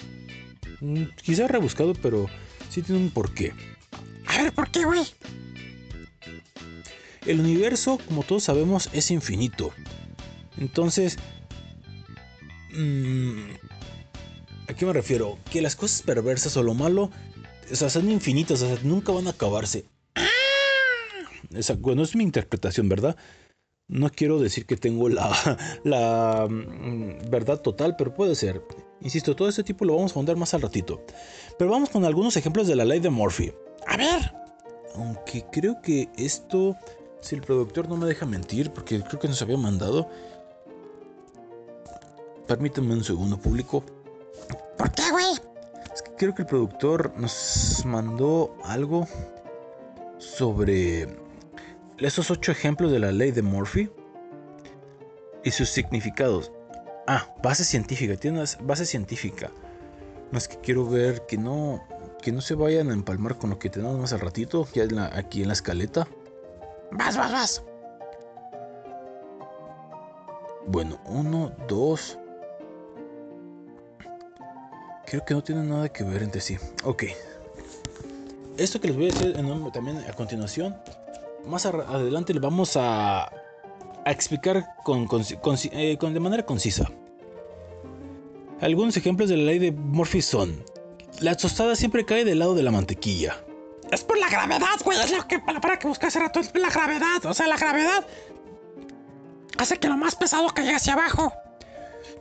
Mm, 0.81 1.05
Quizá 1.23 1.47
rebuscado, 1.49 1.95
pero 1.95 2.29
sí 2.71 2.83
tiene 2.83 3.01
un 3.01 3.11
porqué. 3.11 3.53
A 4.27 4.43
ver, 4.43 4.53
¿por 4.53 4.71
qué, 4.71 4.85
güey? 4.85 5.03
El 7.27 7.41
universo, 7.41 7.99
como 8.07 8.23
todos 8.23 8.45
sabemos, 8.45 8.91
es 8.93 9.11
infinito. 9.11 9.73
Entonces, 10.59 11.17
mm, 12.75 13.51
¿a 14.69 14.75
qué 14.75 14.85
me 14.87 14.93
refiero? 14.93 15.39
Que 15.51 15.63
las 15.63 15.75
cosas 15.77 16.03
perversas 16.03 16.57
o 16.57 16.63
lo 16.63 16.75
malo, 16.75 17.11
o 17.71 17.75
sea, 17.77 17.89
son 17.89 18.11
infinitas, 18.11 18.61
o 18.63 18.67
sea, 18.69 18.79
nunca 18.83 19.13
van 19.13 19.27
a 19.27 19.31
acabarse. 19.31 19.87
Esa, 21.55 21.75
bueno, 21.75 22.03
es 22.03 22.15
mi 22.17 22.25
interpretación, 22.25 22.89
¿verdad? 22.89 23.17
No 23.87 24.09
quiero 24.11 24.39
decir 24.39 24.67
que 24.67 24.77
tengo 24.77 25.09
la, 25.09 25.31
la 25.85 26.47
mm, 26.49 27.31
verdad 27.31 27.61
total, 27.61 27.97
pero 27.97 28.15
puede 28.15 28.35
ser. 28.35 28.63
Insisto, 29.01 29.37
todo 29.37 29.49
este 29.49 29.63
tipo 29.63 29.85
lo 29.85 29.97
vamos 29.97 30.13
a 30.13 30.15
ahondar 30.17 30.37
más 30.37 30.55
al 30.55 30.63
ratito. 30.63 31.03
Pero 31.59 31.71
vamos 31.71 31.91
con 31.91 32.05
algunos 32.05 32.37
ejemplos 32.37 32.67
de 32.67 32.77
la 32.77 32.85
ley 32.85 33.01
de 33.01 33.11
Murphy. 33.11 33.53
A 33.87 33.97
ver, 33.97 34.33
Aunque 34.95 35.45
creo 35.53 35.81
que 35.83 36.09
esto, 36.17 36.77
si 37.21 37.35
el 37.35 37.43
productor 37.43 37.89
no 37.89 37.97
me 37.97 38.07
deja 38.07 38.25
mentir, 38.25 38.71
porque 38.71 39.03
creo 39.03 39.21
que 39.21 39.29
nos 39.29 39.43
había 39.43 39.59
mandado. 39.59 40.09
Permítanme 42.47 42.95
un 42.95 43.05
segundo, 43.05 43.39
público. 43.39 43.85
¿por 44.79 44.91
qué, 44.93 45.11
güey? 45.11 45.33
Es 45.95 46.03
que 46.03 46.13
creo 46.17 46.35
que 46.35 46.43
el 46.43 46.49
productor 46.49 47.13
nos 47.17 47.83
mandó 47.85 48.57
algo 48.65 49.07
sobre 50.19 51.09
esos 51.99 52.31
ocho 52.31 52.53
ejemplos 52.53 52.91
de 52.93 52.99
la 52.99 53.13
ley 53.13 53.31
de 53.31 53.43
Murphy 53.43 53.91
y 55.45 55.51
sus 55.51 55.69
significados. 55.69 56.53
Ah, 57.07 57.35
base 57.43 57.65
científica, 57.65 58.17
tiene 58.17 58.39
una 58.41 58.49
base 58.63 58.87
científica. 58.87 59.51
No 60.33 60.39
es 60.39 60.49
que 60.49 60.57
quiero 60.59 60.87
ver 60.89 61.27
que 61.27 61.37
no 61.37 61.83
que 62.23 62.33
no 62.33 62.41
se 62.41 62.55
vayan 62.55 62.89
a 62.91 62.95
empalmar 62.95 63.37
con 63.37 63.51
lo 63.51 63.59
que 63.59 63.69
tenemos 63.69 63.99
más 63.99 64.15
al 64.15 64.21
ratito, 64.21 64.67
ya 64.73 64.85
en 64.85 64.97
la- 64.97 65.11
aquí 65.15 65.43
en 65.43 65.49
la 65.49 65.53
escaleta. 65.53 66.09
Vas, 66.91 67.19
vas, 67.19 67.31
vas. 67.31 67.63
Bueno, 70.67 70.99
uno, 71.05 71.53
dos. 71.69 72.19
Creo 75.05 75.23
que 75.27 75.35
no 75.35 75.43
tienen 75.45 75.69
nada 75.69 75.91
que 75.91 76.03
ver 76.03 76.23
entre 76.23 76.41
sí. 76.41 76.57
Ok. 76.85 77.05
Esto 78.57 78.81
que 78.81 78.89
les 78.89 78.97
voy 78.97 79.11
a 79.11 79.13
decir 79.13 79.37
en 79.37 79.73
también 79.73 79.99
a 79.99 80.13
continuación, 80.15 80.75
más 81.47 81.67
adelante 81.67 82.33
le 82.35 82.41
vamos 82.41 82.77
a, 82.77 83.25
a 83.25 84.11
explicar 84.11 84.75
con, 84.83 85.07
con- 85.07 85.25
con- 85.43 85.57
eh, 85.73 85.97
con- 85.99 86.15
de 86.15 86.21
manera 86.21 86.45
concisa. 86.45 86.91
Algunos 88.61 88.97
ejemplos 88.97 89.29
de 89.29 89.37
la 89.37 89.45
ley 89.45 89.59
de 89.59 89.73
Murphy 89.73 90.23
son: 90.23 90.63
la 91.21 91.37
tostada 91.37 91.77
siempre 91.77 92.05
cae 92.05 92.25
del 92.25 92.39
lado 92.39 92.55
de 92.55 92.63
la 92.63 92.71
mantequilla. 92.71 93.37
Es 93.91 94.03
por 94.03 94.19
la 94.19 94.29
gravedad, 94.31 94.81
güey. 94.85 94.99
Es 94.99 95.11
lo 95.13 95.27
que, 95.29 95.37
la 95.37 95.45
palabra 95.45 95.79
que 95.79 95.87
busqué 95.89 96.07
hace 96.07 96.19
rato. 96.19 96.41
Es 96.41 96.49
por 96.49 96.61
la 96.61 96.71
gravedad. 96.71 97.25
O 97.27 97.35
sea, 97.35 97.47
la 97.47 97.57
gravedad 97.57 98.07
hace 99.59 99.77
que 99.79 99.89
lo 99.89 99.97
más 99.97 100.17
pesado 100.17 100.49
caiga 100.49 100.77
hacia 100.77 100.95
abajo. 100.95 101.33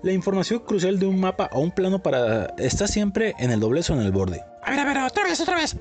La 0.01 0.12
información 0.12 0.59
crucial 0.59 0.99
de 0.99 1.05
un 1.05 1.19
mapa 1.19 1.49
o 1.53 1.62
un 1.62 1.71
plano 1.71 2.03
para 2.03 2.47
está 2.57 2.88
siempre 2.88 3.33
en 3.39 3.51
el 3.51 3.59
doblez 3.62 3.89
o 3.89 3.93
en 3.93 4.01
el 4.01 4.12
borde. 4.12 4.43
A 4.62 4.69
ver, 4.71 4.79
a 4.81 4.86
ver, 4.86 4.97
otra 4.99 5.23
vez, 5.23 5.39
otra 5.39 5.55
vez. 5.55 5.77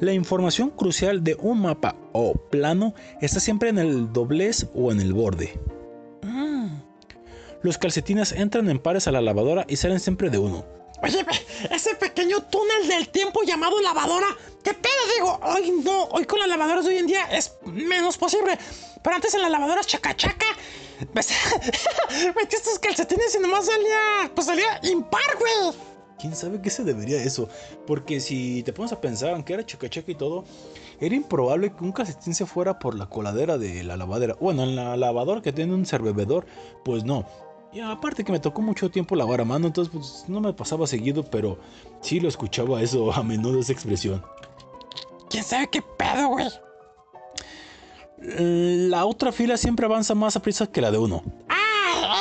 La 0.00 0.14
información 0.14 0.70
crucial 0.70 1.22
de 1.22 1.34
un 1.34 1.60
mapa 1.60 1.94
o 2.12 2.32
plano 2.32 2.94
está 3.20 3.38
siempre 3.38 3.68
en 3.68 3.78
el 3.78 4.10
doblez 4.14 4.66
o 4.74 4.90
en 4.90 5.00
el 5.00 5.12
borde. 5.12 5.60
Mm. 6.22 6.80
Los 7.60 7.76
calcetines 7.76 8.32
entran 8.32 8.70
en 8.70 8.78
pares 8.78 9.06
a 9.06 9.12
la 9.12 9.20
lavadora 9.20 9.66
y 9.68 9.76
salen 9.76 10.00
siempre 10.00 10.30
de 10.30 10.38
uno. 10.38 10.64
Oye, 11.02 11.24
ese 11.70 11.94
pequeño 11.96 12.42
túnel 12.44 12.88
del 12.88 13.10
tiempo 13.10 13.42
llamado 13.42 13.78
lavadora. 13.82 14.28
¿Qué 14.64 14.72
pedo? 14.72 14.92
Digo, 15.14 15.40
hoy 15.42 15.82
no, 15.84 16.04
hoy 16.04 16.24
con 16.24 16.38
las 16.38 16.48
lavadoras 16.48 16.86
de 16.86 16.92
hoy 16.92 16.98
en 16.98 17.06
día 17.06 17.24
es 17.30 17.52
menos 17.66 18.16
posible. 18.16 18.58
Pero 19.02 19.16
antes 19.16 19.34
en 19.34 19.42
las 19.42 19.50
lavadoras 19.50 19.86
chaca 19.86 20.16
chaca, 20.16 20.46
pues, 21.12 21.28
metías 22.36 22.62
tus 22.62 22.78
calcetines 22.78 23.34
y 23.34 23.38
nomás 23.38 23.66
salía, 23.66 24.30
pues 24.34 24.46
salía 24.46 24.80
impar, 24.82 25.36
güey. 25.38 25.89
¿Quién 26.20 26.36
sabe 26.36 26.60
qué 26.60 26.70
se 26.70 26.84
debería 26.84 27.22
eso? 27.22 27.48
Porque 27.86 28.20
si 28.20 28.62
te 28.62 28.72
pones 28.72 28.92
a 28.92 29.00
pensar, 29.00 29.30
aunque 29.30 29.54
era 29.54 29.64
chacachaca 29.64 30.10
y 30.10 30.14
todo, 30.14 30.44
era 31.00 31.14
improbable 31.14 31.72
que 31.72 31.82
un 31.82 31.92
calcetín 31.92 32.34
se 32.34 32.44
fuera 32.44 32.78
por 32.78 32.94
la 32.94 33.06
coladera 33.06 33.56
de 33.56 33.82
la 33.82 33.96
lavadera. 33.96 34.36
Bueno, 34.40 34.64
en 34.64 34.76
la 34.76 34.96
lavadora 34.96 35.40
que 35.40 35.52
tiene 35.52 35.74
un 35.74 35.86
servebedor, 35.86 36.46
pues 36.84 37.04
no. 37.04 37.24
Y 37.72 37.80
aparte 37.80 38.24
que 38.24 38.32
me 38.32 38.40
tocó 38.40 38.62
mucho 38.62 38.90
tiempo 38.90 39.14
lavar 39.14 39.40
a 39.40 39.44
mano, 39.44 39.68
entonces 39.68 39.92
pues 39.94 40.24
no 40.28 40.40
me 40.40 40.52
pasaba 40.52 40.86
seguido, 40.86 41.24
pero 41.24 41.58
sí 42.00 42.20
lo 42.20 42.28
escuchaba 42.28 42.82
eso 42.82 43.12
a 43.12 43.22
menudo, 43.22 43.60
esa 43.60 43.72
expresión. 43.72 44.22
¿Quién 45.30 45.44
sabe 45.44 45.68
qué 45.70 45.80
pedo, 45.80 46.28
güey? 46.28 46.48
La 48.18 49.06
otra 49.06 49.32
fila 49.32 49.56
siempre 49.56 49.86
avanza 49.86 50.14
más 50.14 50.36
a 50.36 50.42
prisa 50.42 50.66
que 50.66 50.80
la 50.80 50.90
de 50.90 50.98
uno. 50.98 51.22
Ah, 51.48 51.59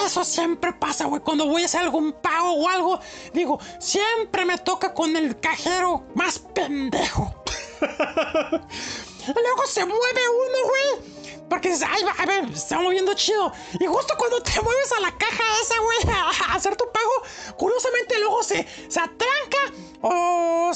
eso 0.10 0.24
siempre 0.24 0.74
pasa, 0.74 1.06
güey. 1.06 1.22
Cuando 1.22 1.46
voy 1.46 1.62
a 1.62 1.66
hacer 1.66 1.82
algún 1.82 2.14
pago 2.14 2.54
o 2.54 2.68
algo, 2.68 3.00
digo, 3.32 3.60
siempre 3.80 4.44
me 4.44 4.58
toca 4.58 4.92
con 4.92 5.16
el 5.16 5.40
cajero 5.40 6.04
más 6.16 6.40
pendejo. 6.40 7.32
Luego 7.80 9.68
se 9.68 9.86
mueve 9.86 10.22
uno, 10.30 10.58
güey. 10.66 11.44
Porque 11.48 11.70
dices, 11.70 11.88
ay, 11.88 12.04
va, 12.04 12.12
a 12.18 12.26
ver, 12.26 12.48
se 12.50 12.54
está 12.56 12.80
moviendo 12.80 13.14
chido. 13.14 13.52
Y 13.80 13.86
justo 13.86 14.16
cuando 14.18 14.42
te 14.42 14.60
mueves 14.62 14.92
a 14.94 15.00
la 15.00 15.16
caja 15.16 15.44
esa, 15.62 15.76
güey, 15.80 15.98
a 16.16 16.56
hacer 16.56 16.76
tu 16.76 16.86
pago, 16.92 17.56
curiosamente 17.58 18.18
luego 18.18 18.42
se, 18.42 18.68
se 18.88 19.00
atranca 19.00 19.58
o 20.02 20.72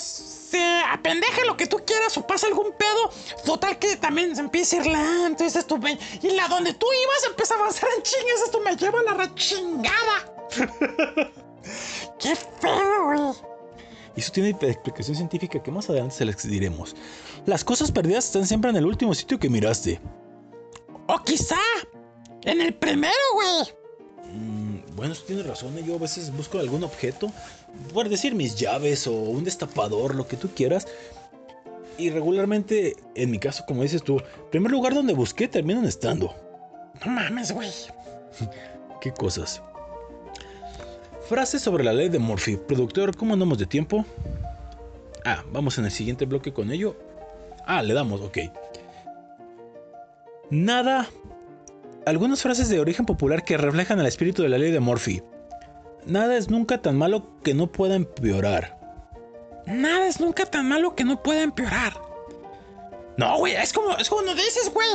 se 0.54 0.82
apendeja 0.88 1.46
lo 1.46 1.58
que 1.58 1.66
tú 1.66 1.78
quieras 1.84 2.16
o 2.18 2.28
pasa 2.28 2.46
algún 2.46 2.74
pedo. 2.74 3.10
Total 3.44 3.80
que 3.80 3.96
también 3.96 4.36
se 4.36 4.42
empieza 4.42 4.76
a 4.76 4.80
ir 4.82 4.86
lento. 4.86 5.80
"Ven", 5.80 5.98
y 6.22 6.30
la 6.30 6.48
donde 6.48 6.74
tú 6.76 6.86
ibas 7.04 7.26
empieza 7.28 7.56
a 7.56 7.58
avanzar 7.58 7.90
en 7.98 8.04
chingas. 8.04 8.42
Esto 8.46 8.60
me 8.60 8.76
lleva 8.76 9.00
a 9.00 9.04
la 9.04 9.14
rechingada. 9.14 10.16
Qué 12.20 12.36
feo, 12.36 13.06
güey. 13.06 13.34
Y 14.16 14.20
eso 14.20 14.32
tiene 14.32 14.50
explicación 14.52 15.18
científica 15.18 15.64
que 15.64 15.72
más 15.72 15.90
adelante 15.90 16.16
se 16.18 16.26
les 16.26 16.44
diremos. 16.44 16.96
Las 17.48 17.64
cosas 17.64 17.92
perdidas 17.92 18.26
están 18.26 18.46
siempre 18.46 18.70
en 18.70 18.76
el 18.76 18.86
último 18.86 19.16
sitio 19.16 19.40
que 19.40 19.50
miraste. 19.50 20.00
O 21.08 21.18
quizá 21.24 21.58
en 22.44 22.62
el 22.62 22.76
primero, 22.76 23.14
güey. 23.34 23.83
Bueno, 25.04 25.16
eso 25.16 25.26
tiene 25.26 25.44
razón. 25.44 25.78
¿eh? 25.78 25.84
Yo 25.86 25.96
a 25.96 25.98
veces 25.98 26.32
busco 26.32 26.60
algún 26.60 26.82
objeto, 26.82 27.30
por 27.94 28.08
decir 28.08 28.36
mis 28.36 28.56
llaves 28.56 29.06
o 29.06 29.12
un 29.12 29.44
destapador, 29.44 30.16
lo 30.16 30.30
que 30.30 30.38
tú 30.38 30.52
quieras. 30.56 30.88
Y 31.98 32.10
regularmente, 32.10 32.96
en 33.14 33.30
mi 33.30 33.38
caso, 33.38 33.66
como 33.68 33.84
dices 33.84 34.02
tú, 34.02 34.22
primer 34.50 34.72
lugar 34.72 34.94
donde 34.94 35.14
busqué 35.14 35.50
terminan 35.50 35.84
estando. 35.84 36.34
No 37.06 37.12
mames, 37.12 37.52
güey. 37.52 37.70
¿Qué 39.02 39.12
cosas? 39.12 39.62
Frases 41.28 41.62
sobre 41.62 41.84
la 41.84 41.92
ley 41.92 42.08
de 42.08 42.20
Murphy. 42.20 42.56
Productor, 42.56 43.14
¿cómo 43.18 43.34
andamos 43.34 43.58
de 43.58 43.66
tiempo? 43.66 44.06
Ah, 45.26 45.44
vamos 45.52 45.78
en 45.80 45.84
el 45.84 45.92
siguiente 45.92 46.24
bloque 46.24 46.54
con 46.54 46.72
ello. 46.72 46.96
Ah, 47.66 47.84
le 47.84 47.94
damos, 47.94 48.22
ok. 48.22 48.38
Nada. 50.50 51.10
Algunas 52.06 52.42
frases 52.42 52.70
de 52.70 52.80
origen 52.80 53.06
popular 53.06 53.46
que 53.46 53.58
reflejan 53.58 54.00
el 54.00 54.06
espíritu 54.06 54.44
de 54.44 54.50
la 54.50 54.58
ley 54.58 54.72
de 54.72 54.80
Murphy. 54.80 55.22
Nada 56.06 56.36
es 56.36 56.50
nunca 56.50 56.82
tan 56.82 56.98
malo 56.98 57.40
que 57.44 57.54
no 57.54 57.72
pueda 57.72 57.96
empeorar. 57.96 58.78
Nada 59.66 60.08
es 60.08 60.20
nunca 60.20 60.46
tan 60.46 60.68
malo 60.68 60.96
que 60.96 61.06
no 61.06 61.24
pueda 61.24 61.44
empeorar. 61.44 61.94
No, 63.18 63.38
güey, 63.38 63.54
es 63.54 63.72
como, 63.72 63.96
es 63.98 64.10
como 64.10 64.24
no 64.24 64.36
dices, 64.36 64.70
güey. 64.74 64.90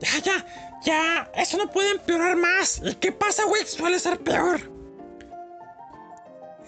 Ya, 0.00 0.18
ya, 0.18 0.46
ya, 0.84 1.30
eso 1.36 1.56
no 1.56 1.70
puede 1.70 1.92
empeorar 1.92 2.36
más. 2.36 2.82
¿Y 2.84 2.94
qué 2.96 3.12
pasa, 3.12 3.44
güey? 3.44 3.64
Suele 3.64 3.98
ser 3.98 4.18
peor. 4.18 4.60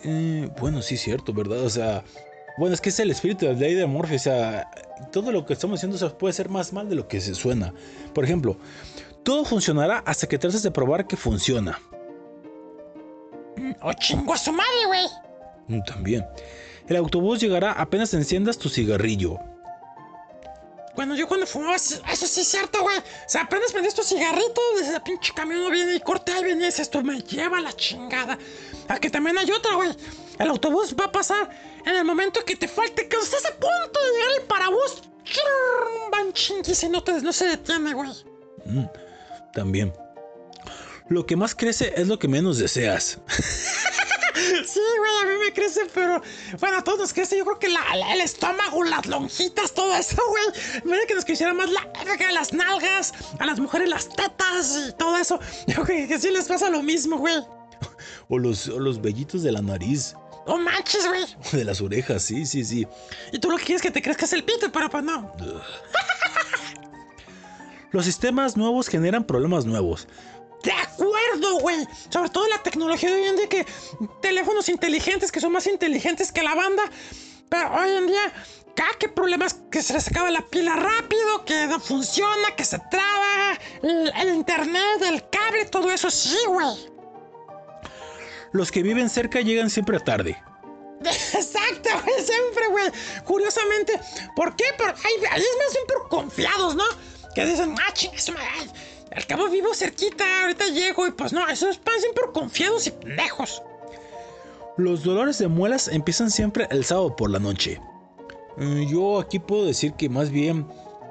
Eh, 0.05 0.49
bueno, 0.61 0.81
sí, 0.81 0.97
cierto, 0.97 1.33
¿verdad? 1.33 1.61
O 1.63 1.71
sea, 1.71 2.05
bueno, 2.57 2.75
es 2.75 2.81
que 2.81 2.91
es 2.91 3.01
el 3.01 3.11
espíritu 3.11 3.47
de 3.47 3.53
la 3.53 3.59
ley 3.59 3.75
de 3.75 3.87
Murphy. 3.87 4.15
O 4.15 4.19
sea, 4.21 4.71
todo 5.11 5.33
lo 5.33 5.45
que 5.45 5.53
estamos 5.53 5.81
diciendo 5.81 5.97
o 5.97 5.99
sea, 5.99 6.17
puede 6.17 6.33
ser 6.33 6.49
más 6.49 6.73
mal 6.73 6.89
de 6.89 6.95
lo 6.95 7.09
que 7.09 7.21
se 7.21 7.35
suena. 7.35 7.75
Por 8.15 8.25
ejemplo, 8.25 8.57
todo 9.25 9.45
funcionará 9.45 9.99
hasta 10.07 10.27
que 10.29 10.39
trates 10.39 10.63
de 10.63 10.71
probar 10.71 11.07
que 11.07 11.17
funciona. 11.17 11.81
O 13.83 13.93
chingo 13.95 14.33
a 14.35 14.39
su 14.39 14.53
madre, 14.53 14.87
güey. 14.87 15.07
Mm, 15.69 15.85
También. 15.85 16.27
El 16.87 16.97
autobús 16.97 17.41
llegará 17.41 17.73
apenas 17.73 18.13
enciendas 18.15 18.59
tu 18.59 18.69
cigarrillo. 18.69 19.39
Bueno, 20.95 21.17
yo 21.17 21.27
cuando 21.27 21.47
fumaba, 21.47 21.75
eso 21.75 22.27
sí 22.27 22.41
es 22.41 22.49
cierto, 22.49 22.81
güey. 22.83 22.99
O 22.99 23.03
sea, 23.27 23.43
apenas 23.43 23.73
prendías 23.73 23.95
tu 23.95 24.03
cigarrito, 24.05 24.61
desde 24.79 24.95
el 24.97 25.03
pinche 25.03 25.33
camión 25.35 25.61
no 25.61 25.71
viene 25.71 25.95
y 25.95 26.01
corta 26.01 26.39
y 26.39 26.45
venía 26.45 26.69
esto 26.69 27.03
me 27.03 27.21
lleva 27.21 27.59
a 27.59 27.61
la 27.63 27.73
chingada. 27.73 28.39
Aquí 28.89 29.11
también 29.11 29.37
hay 29.39 29.51
otra, 29.51 29.75
güey. 29.75 29.91
El 30.39 30.49
autobús 30.51 30.95
va 30.99 31.07
a 31.07 31.13
pasar 31.13 31.51
en 31.85 31.97
el 31.97 32.05
momento 32.05 32.45
que 32.45 32.55
te 32.55 32.69
falte, 32.69 33.09
que 33.09 33.17
estés 33.17 33.45
a 33.45 33.51
punto 33.51 34.01
de 34.01 34.13
llegar 34.13 34.41
el 34.41 34.47
parabús. 34.47 35.03
Van 36.13 36.29
y 36.29 36.89
no, 36.89 37.03
te, 37.03 37.21
no 37.23 37.33
se 37.33 37.47
detiene, 37.47 37.93
güey. 37.93 38.11
Mm, 38.67 38.85
También. 39.55 39.93
Lo 41.09 41.27
que 41.27 41.37
más 41.37 41.55
crece 41.55 41.93
es 41.97 42.09
lo 42.09 42.19
que 42.19 42.29
menos 42.29 42.59
deseas. 42.59 43.19
Sí, 44.67 44.81
güey, 44.99 45.13
a 45.23 45.27
mí 45.27 45.45
me 45.47 45.53
crece, 45.53 45.83
pero 45.95 46.21
bueno, 46.59 46.79
a 46.79 46.83
todos 46.85 46.99
nos 46.99 47.13
crece. 47.13 47.39
Yo 47.39 47.45
creo 47.45 47.59
que 47.61 47.69
la- 47.69 47.95
la- 47.95 48.15
el 48.15 48.21
estómago, 48.21 48.83
las 48.83 49.07
lonjitas, 49.07 49.73
todo 49.73 49.95
eso, 49.95 50.17
güey. 50.29 50.45
Mira 50.85 51.07
que 51.07 51.15
nos 51.15 51.25
creciera 51.25 51.55
más 51.55 51.71
la, 51.71 51.81
las 52.33 52.53
nalgas, 52.53 53.13
a 53.39 53.47
las 53.47 53.61
mujeres 53.61 53.89
las 53.89 54.09
tetas 54.09 54.77
y 54.89 54.93
todo 54.97 55.17
eso. 55.19 55.39
Yo 55.69 55.85
creo 55.85 56.09
que 56.09 56.19
sí 56.19 56.31
les 56.31 56.47
pasa 56.47 56.69
lo 56.69 56.83
mismo, 56.83 57.17
güey. 57.19 57.37
O 58.29 58.39
los, 58.39 58.67
o 58.69 58.81
los 58.81 59.01
vellitos 59.01 59.45
de 59.45 59.53
la 59.53 59.63
nariz. 59.63 60.17
No 60.49 60.59
manches, 60.59 61.07
güey. 61.07 61.25
De 61.53 61.65
las 61.65 61.81
orejas, 61.81 62.23
sí, 62.25 62.45
sí, 62.45 62.65
sí. 62.65 62.87
Y 63.33 63.39
tú 63.39 63.51
lo 63.53 63.57
que 63.57 63.65
quieres 63.67 63.83
es 63.85 63.89
que 63.89 63.93
te 63.93 64.03
crezcas 64.03 64.33
el 64.33 64.43
pito, 64.43 64.71
pero 64.73 64.91
pues 64.91 65.05
no. 65.05 65.33
Los 67.95 68.07
sistemas 68.07 68.57
nuevos 68.57 68.89
generan 68.89 69.23
problemas 69.23 69.67
nuevos. 69.67 70.09
De 70.65 70.73
acuerdo, 70.73 71.61
güey. 71.61 71.87
Sobre 72.09 72.29
todo 72.29 72.49
la 72.49 72.61
tecnología 72.61 73.09
de 73.09 73.21
hoy 73.23 73.29
en 73.29 73.37
día 73.37 73.49
que 73.49 73.65
teléfonos 74.21 74.69
inteligentes 74.69 75.31
que 75.31 75.39
son 75.39 75.53
más 75.53 75.69
inteligentes 75.69 76.33
que 76.33 76.43
la 76.43 76.57
banda. 76.57 76.83
Pero 77.49 77.73
hoy 77.73 77.91
en 77.91 78.09
día, 78.09 78.33
ah, 78.81 78.97
qué 78.99 79.09
problemas 79.09 79.61
que 79.71 79.81
se 79.81 79.93
les 79.93 80.09
acaba 80.09 80.29
la 80.33 80.41
pila 80.41 80.75
rápido, 80.75 81.45
que 81.45 81.69
no 81.69 81.79
funciona, 81.79 82.57
que 82.57 82.65
se 82.65 82.81
traba, 82.91 83.61
el, 83.85 84.13
el 84.21 84.35
internet, 84.35 85.01
el 85.07 85.31
cable, 85.31 85.65
todo 85.67 85.93
eso 85.93 86.11
sí, 86.11 86.39
güey. 86.49 86.75
Los 88.51 88.73
que 88.73 88.83
viven 88.83 89.09
cerca 89.09 89.41
llegan 89.41 89.71
siempre 89.71 90.01
tarde. 90.01 90.37
Exacto, 91.05 91.91
güey, 92.05 92.25
siempre, 92.25 92.67
güey. 92.71 92.91
Curiosamente, 93.25 94.01
¿por 94.35 94.57
qué? 94.57 94.65
Por, 94.77 94.89
hay, 94.89 95.13
hay 95.31 95.43
es 95.43 95.59
más 95.65 95.73
bien 95.73 95.87
por 95.87 96.09
confiados, 96.09 96.75
¿no? 96.75 97.14
Que 97.35 97.47
dicen, 97.47 97.75
ah, 97.79 97.93
chingas, 97.93 98.31
al 99.15 99.27
cabo 99.27 99.49
vivo 99.49 99.75
cerquita, 99.75 100.43
ahorita 100.43 100.67
llego 100.69 101.07
y 101.07 101.13
pues 101.13 101.33
no, 101.33 101.49
esos 101.49 101.79
siempre 101.99 102.23
por 102.23 102.33
confiados 102.33 102.87
y 102.87 102.91
pendejos. 102.91 103.63
Los 104.77 105.05
dolores 105.05 105.39
de 105.39 105.47
muelas 105.47 105.87
empiezan 105.87 106.31
siempre 106.31 106.67
el 106.71 106.85
sábado 106.85 107.15
por 107.15 107.31
la 107.31 107.39
noche. 107.39 107.81
Mm, 108.57 108.89
Yo 108.89 109.21
aquí 109.21 109.39
puedo 109.39 109.67
decir 109.67 109.93
que 109.93 110.09
más 110.09 110.31
bien 110.31 110.67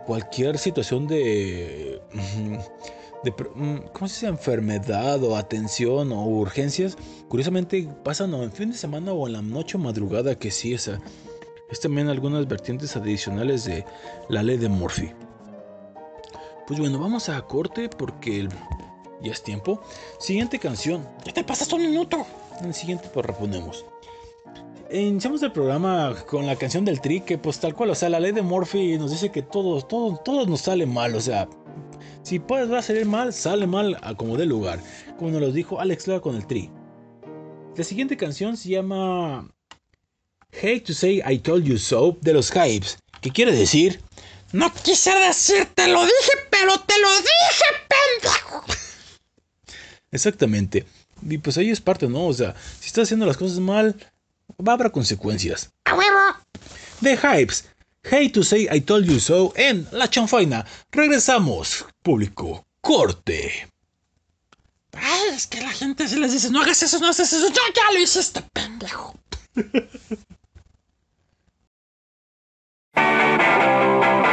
cualquier 0.05 0.57
situación 0.57 1.07
de... 1.07 2.01
de 3.23 3.31
mm, 3.31 3.77
¿Cómo 3.93 4.07
se 4.09 4.15
dice? 4.15 4.27
Enfermedad 4.27 5.23
o 5.23 5.37
atención 5.37 6.11
o 6.11 6.25
urgencias. 6.25 6.97
Curiosamente 7.29 7.87
pasan 8.03 8.33
o 8.33 8.43
en 8.43 8.51
fin 8.51 8.71
de 8.71 8.77
semana 8.77 9.13
o 9.13 9.27
en 9.27 9.33
la 9.33 9.41
noche 9.41 9.77
o 9.77 9.79
madrugada 9.79 10.37
que 10.37 10.51
sí, 10.51 10.73
esa. 10.73 10.99
Es 11.71 11.79
también 11.79 12.09
algunas 12.09 12.47
vertientes 12.49 12.97
adicionales 12.97 13.63
de 13.63 13.85
la 14.27 14.43
ley 14.43 14.57
de 14.57 14.67
Murphy. 14.67 15.13
Pues 16.67 16.79
bueno, 16.79 16.99
vamos 16.99 17.29
a 17.29 17.41
corte 17.41 17.89
porque 17.89 18.47
ya 19.21 19.31
es 19.31 19.43
tiempo. 19.43 19.81
Siguiente 20.19 20.59
canción. 20.59 21.07
Ya 21.25 21.33
te 21.33 21.43
pasaste 21.43 21.75
un 21.75 21.81
minuto. 21.81 22.25
En 22.59 22.67
el 22.67 22.73
siguiente 22.73 23.09
pues 23.13 23.25
reponemos. 23.25 23.85
Iniciamos 24.91 25.41
el 25.41 25.51
programa 25.51 26.15
con 26.27 26.45
la 26.45 26.55
canción 26.55 26.85
del 26.85 27.01
tri, 27.01 27.21
que 27.21 27.37
pues 27.37 27.59
tal 27.59 27.73
cual, 27.73 27.89
o 27.89 27.95
sea, 27.95 28.09
la 28.09 28.19
ley 28.19 28.31
de 28.31 28.43
Murphy 28.43 28.97
nos 28.99 29.09
dice 29.09 29.31
que 29.31 29.41
todo, 29.41 29.81
todo, 29.81 30.17
todo 30.17 30.45
nos 30.45 30.61
sale 30.61 30.85
mal, 30.85 31.15
o 31.15 31.19
sea, 31.19 31.49
si 32.21 32.37
puedes 32.37 32.71
va 32.71 32.77
a 32.77 32.83
salir 32.83 33.07
mal, 33.07 33.33
sale 33.33 33.65
mal 33.65 33.97
a 34.03 34.13
como 34.13 34.37
dé 34.37 34.45
lugar, 34.45 34.79
como 35.17 35.31
nos 35.31 35.41
lo 35.41 35.51
dijo 35.51 35.79
Alex 35.79 36.07
Lara 36.07 36.21
con 36.21 36.35
el 36.35 36.45
tri. 36.45 36.69
La 37.75 37.83
siguiente 37.83 38.15
canción 38.17 38.55
se 38.55 38.69
llama 38.69 39.49
Hate 40.51 40.81
to 40.81 40.93
Say 40.93 41.23
I 41.27 41.39
Told 41.39 41.63
You 41.63 41.79
So 41.79 42.15
de 42.21 42.33
los 42.33 42.51
Hypes, 42.51 42.99
que 43.19 43.31
quiere 43.31 43.51
decir 43.51 43.99
No 44.53 44.71
quise 44.71 45.09
decirte, 45.15 45.87
lo 45.87 46.05
dije, 46.05 46.31
pero 46.51 46.79
te 46.79 46.93
lo 46.99 47.09
dije, 47.17 47.65
pendejo. 48.21 48.63
exactamente. 50.11 50.85
Y 51.27 51.39
pues 51.39 51.57
ahí 51.57 51.71
es 51.71 51.81
parte, 51.81 52.07
¿no? 52.07 52.27
O 52.27 52.33
sea, 52.33 52.53
si 52.79 52.85
estás 52.85 53.05
haciendo 53.05 53.25
las 53.25 53.37
cosas 53.37 53.57
mal, 53.57 53.95
va 54.65 54.73
a 54.73 54.75
haber 54.75 54.91
consecuencias. 54.91 55.71
A 55.85 55.95
huevo. 55.95 56.37
The 57.01 57.17
Hypes. 57.17 57.65
Hate 58.05 58.29
to 58.29 58.43
say 58.43 58.67
I 58.71 58.81
told 58.81 59.05
you 59.05 59.19
so 59.19 59.53
en 59.55 59.87
La 59.91 60.07
Chanfaina. 60.07 60.67
Regresamos, 60.91 61.87
público. 62.03 62.67
Corte. 62.79 63.67
Ay, 64.91 65.29
es 65.33 65.47
que 65.47 65.61
la 65.61 65.71
gente 65.71 66.07
si 66.07 66.19
les 66.19 66.31
dice, 66.31 66.51
no 66.51 66.61
hagas 66.61 66.83
eso, 66.83 66.99
no 66.99 67.05
hagas 67.05 67.21
eso, 67.21 67.39
yo 67.39 67.61
ya 67.73 67.91
lo 67.91 67.99
hiciste, 67.99 68.43
pendejo. 68.53 69.15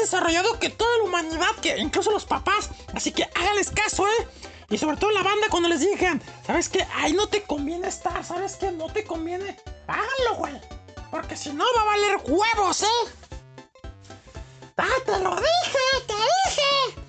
desarrollado 0.00 0.58
que 0.58 0.70
toda 0.70 0.90
la 0.98 1.04
humanidad, 1.04 1.54
que 1.62 1.76
incluso 1.78 2.10
los 2.10 2.24
papás. 2.24 2.70
Así 2.94 3.12
que 3.12 3.24
háganles 3.34 3.70
caso, 3.70 4.06
¿eh? 4.06 4.28
Y 4.68 4.78
sobre 4.78 4.96
todo 4.96 5.12
la 5.12 5.22
banda 5.22 5.46
cuando 5.50 5.68
les 5.68 5.80
digan, 5.80 6.20
¿sabes 6.46 6.68
qué? 6.68 6.86
Ahí 6.96 7.12
no 7.12 7.28
te 7.28 7.42
conviene 7.42 7.88
estar, 7.88 8.24
¿sabes 8.24 8.56
qué? 8.56 8.72
No 8.72 8.92
te 8.92 9.04
conviene. 9.04 9.56
Háganlo, 9.86 10.36
güey. 10.38 10.60
Porque 11.10 11.36
si 11.36 11.52
no 11.52 11.64
va 11.76 11.82
a 11.82 11.84
valer 11.84 12.16
huevos, 12.26 12.82
¿eh? 12.82 13.10
¡Ah, 14.76 14.88
te 15.06 15.18
lo 15.20 15.36
dije! 15.36 15.84
¡Te 16.06 16.14
dije! 16.14 17.00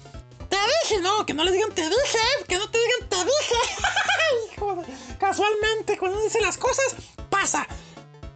¡Te 0.50 0.56
dije! 0.56 1.02
No, 1.02 1.26
que 1.26 1.34
no 1.34 1.44
les 1.44 1.54
digan 1.54 1.72
te 1.74 1.82
dije, 1.82 2.20
que 2.48 2.58
no 2.58 2.70
te 2.70 2.78
digan 2.78 3.10
te 3.10 3.16
dije. 3.18 4.54
Hijo 4.54 4.76
de... 4.76 5.18
Casualmente, 5.18 5.98
cuando 5.98 6.22
dicen 6.22 6.44
las 6.44 6.58
cosas, 6.58 6.96
pasa. 7.30 7.68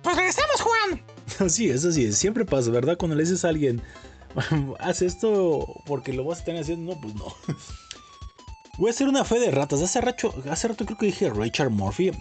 Pues 0.01 0.15
regresamos, 0.15 0.61
Juan. 0.61 1.05
Así 1.39 1.69
es, 1.69 1.85
así. 1.85 2.11
Siempre 2.11 2.43
pasa, 2.43 2.71
¿verdad? 2.71 2.97
Cuando 2.97 3.15
le 3.15 3.23
dices 3.23 3.45
a 3.45 3.49
alguien, 3.49 3.81
haz 4.81 5.01
esto 5.01 5.81
porque 5.85 6.13
lo 6.13 6.23
vas 6.23 6.41
a 6.41 6.43
tener 6.45 6.61
haciendo, 6.61 6.93
no, 6.95 7.01
pues 7.01 7.15
no. 7.15 7.25
Voy 8.77 8.89
a 8.89 8.91
hacer 8.91 9.07
una 9.07 9.25
fe 9.25 9.39
de 9.39 9.51
ratas. 9.51 9.81
Hace 9.81 10.01
rato, 10.01 10.33
hace 10.49 10.67
rato 10.67 10.85
creo 10.85 10.97
que 10.97 11.05
dije 11.07 11.29
Richard 11.29 11.69
Murphy. 11.69 12.11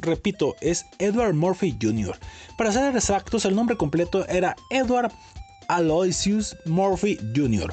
Repito, 0.00 0.56
es 0.60 0.86
Edward 0.98 1.34
Murphy 1.34 1.76
Jr. 1.80 2.18
Para 2.58 2.72
ser 2.72 2.94
exactos, 2.94 3.44
el 3.44 3.54
nombre 3.54 3.76
completo 3.76 4.26
era 4.28 4.56
Edward 4.70 5.12
Aloysius 5.68 6.56
Murphy 6.66 7.16
Jr. 7.34 7.72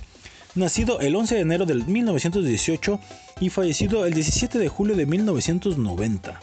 Nacido 0.53 0.99
el 0.99 1.15
11 1.15 1.35
de 1.35 1.41
enero 1.41 1.65
del 1.65 1.85
1918 1.85 2.99
y 3.39 3.49
fallecido 3.49 4.05
el 4.05 4.13
17 4.13 4.59
de 4.59 4.69
julio 4.69 4.95
de 4.95 5.05
1990. 5.05 6.39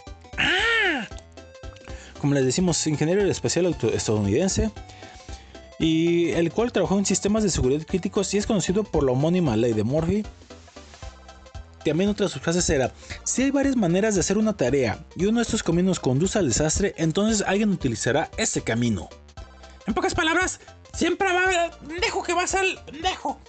Como 2.21 2.35
les 2.35 2.45
decimos, 2.45 2.85
ingeniero 2.87 3.23
espacial 3.23 3.77
estadounidense 3.93 4.73
y 5.79 6.31
el 6.31 6.53
cual 6.53 6.73
trabajó 6.73 6.99
en 6.99 7.07
sistemas 7.07 7.43
de 7.43 7.51
seguridad 7.51 7.87
críticos 7.87 8.33
y 8.35 8.39
es 8.39 8.47
conocido 8.47 8.85
por 8.85 9.05
la 9.05 9.13
homónima 9.13 9.57
ley 9.57 9.73
de 9.73 9.85
Murphy 9.85 10.25
también 11.89 12.11
otra 12.11 12.27
de 12.27 12.33
sus 12.33 12.43
frases 12.43 12.69
era, 12.71 12.93
si 13.25 13.43
hay 13.43 13.51
varias 13.51 13.77
maneras 13.77 14.15
de 14.15 14.21
hacer 14.21 14.39
una 14.39 14.57
tarea 14.57 15.05
y 15.17 15.27
uno 15.27 15.39
de 15.39 15.43
estos 15.43 15.63
caminos 15.63 16.01
conduce 16.01 16.39
al 16.39 16.49
desastre, 16.49 16.95
entonces 16.97 17.45
alguien 17.47 17.71
utilizará 17.71 18.31
ese 18.37 18.63
camino. 18.63 19.09
En 19.87 19.95
pocas 19.95 20.15
palabras, 20.15 20.61
siempre 20.95 21.33
va 21.33 21.45
a 21.45 21.71
dejo 22.01 22.23
que 22.23 22.35
va 22.35 22.43
a 22.43 22.47
ser 22.47 22.65
dejo. 23.03 23.41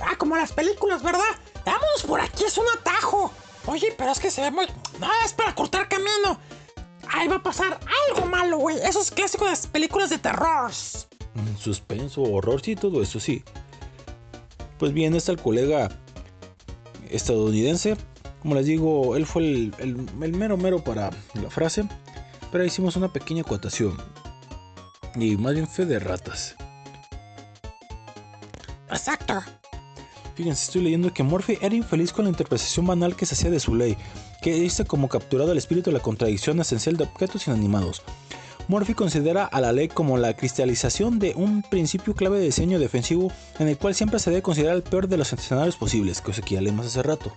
Ah, 0.00 0.16
como 0.16 0.36
las 0.36 0.52
películas, 0.52 1.02
¿verdad? 1.02 1.20
Vámonos 1.64 2.02
por 2.06 2.20
aquí, 2.20 2.44
es 2.44 2.56
un 2.58 2.66
atajo. 2.78 3.32
Oye, 3.66 3.94
pero 3.96 4.12
es 4.12 4.18
que 4.18 4.30
se 4.30 4.40
ve 4.42 4.50
muy... 4.50 4.66
No, 4.98 5.08
es 5.24 5.32
para 5.32 5.54
cortar 5.54 5.88
camino. 5.88 6.38
Ahí 7.08 7.28
va 7.28 7.36
a 7.36 7.42
pasar 7.42 7.78
algo 8.08 8.26
malo, 8.26 8.58
güey. 8.58 8.78
Eso 8.78 9.00
es 9.00 9.10
clásico 9.10 9.44
de 9.44 9.50
las 9.50 9.66
películas 9.66 10.10
de 10.10 10.18
terror. 10.18 10.70
Suspenso, 11.58 12.22
horror, 12.22 12.60
sí, 12.62 12.76
todo 12.76 13.02
eso, 13.02 13.20
sí. 13.20 13.42
Pues 14.78 14.92
bien, 14.92 15.14
está 15.14 15.32
el 15.32 15.38
colega 15.38 15.90
estadounidense. 17.10 17.96
Como 18.40 18.54
les 18.54 18.66
digo, 18.66 19.16
él 19.16 19.26
fue 19.26 19.42
el, 19.42 20.08
mero 20.16 20.56
mero 20.56 20.82
para 20.82 21.10
la 21.34 21.50
frase, 21.50 21.86
pero 22.50 22.64
hicimos 22.64 22.96
una 22.96 23.12
pequeña 23.12 23.42
acotación. 23.42 23.96
Y 25.14 25.36
más 25.36 25.54
bien 25.54 25.68
fe 25.68 25.84
de 25.84 25.98
ratas. 25.98 26.56
Exacto. 28.90 29.42
Fíjense, 30.34 30.64
estoy 30.64 30.82
leyendo 30.82 31.12
que 31.12 31.22
Murphy 31.22 31.58
era 31.60 31.74
infeliz 31.74 32.12
con 32.12 32.24
la 32.24 32.30
interpretación 32.30 32.86
banal 32.86 33.14
que 33.14 33.26
se 33.26 33.34
hacía 33.34 33.50
de 33.50 33.60
su 33.60 33.74
ley, 33.74 33.96
que 34.40 34.54
dice 34.54 34.86
como 34.86 35.08
capturado 35.08 35.52
el 35.52 35.58
espíritu 35.58 35.90
de 35.90 35.98
la 35.98 36.02
contradicción 36.02 36.58
esencial 36.60 36.96
de 36.96 37.04
objetos 37.04 37.46
inanimados. 37.46 38.02
Murphy 38.70 38.94
considera 38.94 39.46
a 39.46 39.60
la 39.60 39.72
ley 39.72 39.88
como 39.88 40.16
la 40.16 40.36
cristalización 40.36 41.18
de 41.18 41.34
un 41.34 41.62
principio 41.62 42.14
clave 42.14 42.38
de 42.38 42.44
diseño 42.44 42.78
defensivo 42.78 43.32
en 43.58 43.66
el 43.66 43.76
cual 43.76 43.96
siempre 43.96 44.20
se 44.20 44.30
debe 44.30 44.42
considerar 44.42 44.76
el 44.76 44.84
peor 44.84 45.08
de 45.08 45.16
los 45.16 45.32
escenarios 45.32 45.74
posibles, 45.74 46.20
cosa 46.20 46.40
que 46.40 46.54
ya 46.54 46.60
leímos 46.60 46.86
hace 46.86 47.02
rato. 47.02 47.32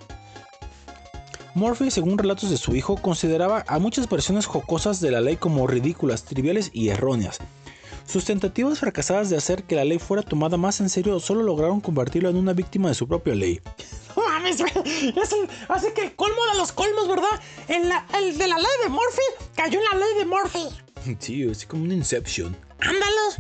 Murphy, 1.56 1.90
según 1.90 2.20
relatos 2.20 2.52
de 2.52 2.58
su 2.58 2.76
hijo, 2.76 2.98
consideraba 2.98 3.66
a 3.68 3.80
muchas 3.80 4.08
versiones 4.08 4.46
jocosas 4.46 5.02
de 5.02 5.10
la 5.10 5.22
ley 5.22 5.38
como 5.38 5.66
ridículas, 5.66 6.24
triviales 6.24 6.70
y 6.72 6.90
erróneas. 6.90 7.40
Sus 8.06 8.26
tentativas 8.26 8.78
fracasadas 8.78 9.32
de 9.32 9.38
hacer 9.38 9.64
que 9.64 9.76
la 9.76 9.86
ley 9.86 9.98
fuera 9.98 10.22
tomada 10.22 10.58
más 10.58 10.82
en 10.82 10.90
serio 10.90 11.20
solo 11.20 11.42
lograron 11.42 11.82
convertirlo 11.82 12.30
en 12.30 12.38
una 12.38 12.54
víctima 12.54 12.90
de 12.90 12.96
su 12.96 13.08
propia 13.08 13.34
ley. 13.34 13.60
mames, 14.16 14.62
así 15.68 15.88
que 15.96 16.04
el 16.04 16.16
colmo 16.16 16.46
de 16.52 16.60
los 16.60 16.72
colmos, 16.72 17.08
¿verdad? 17.08 17.42
El, 17.70 17.92
el 18.22 18.38
de 18.38 18.48
la 18.48 18.58
ley 18.58 18.72
de 18.84 18.90
Murphy 18.90 19.52
cayó 19.56 19.80
en 19.80 19.86
la 19.86 20.06
ley 20.06 20.20
de 20.20 20.26
Murphy. 20.26 20.93
Sí, 21.20 21.44
es 21.44 21.66
como 21.66 21.84
un 21.84 21.92
Inception. 21.92 22.56
¡Ándalos! 22.80 23.38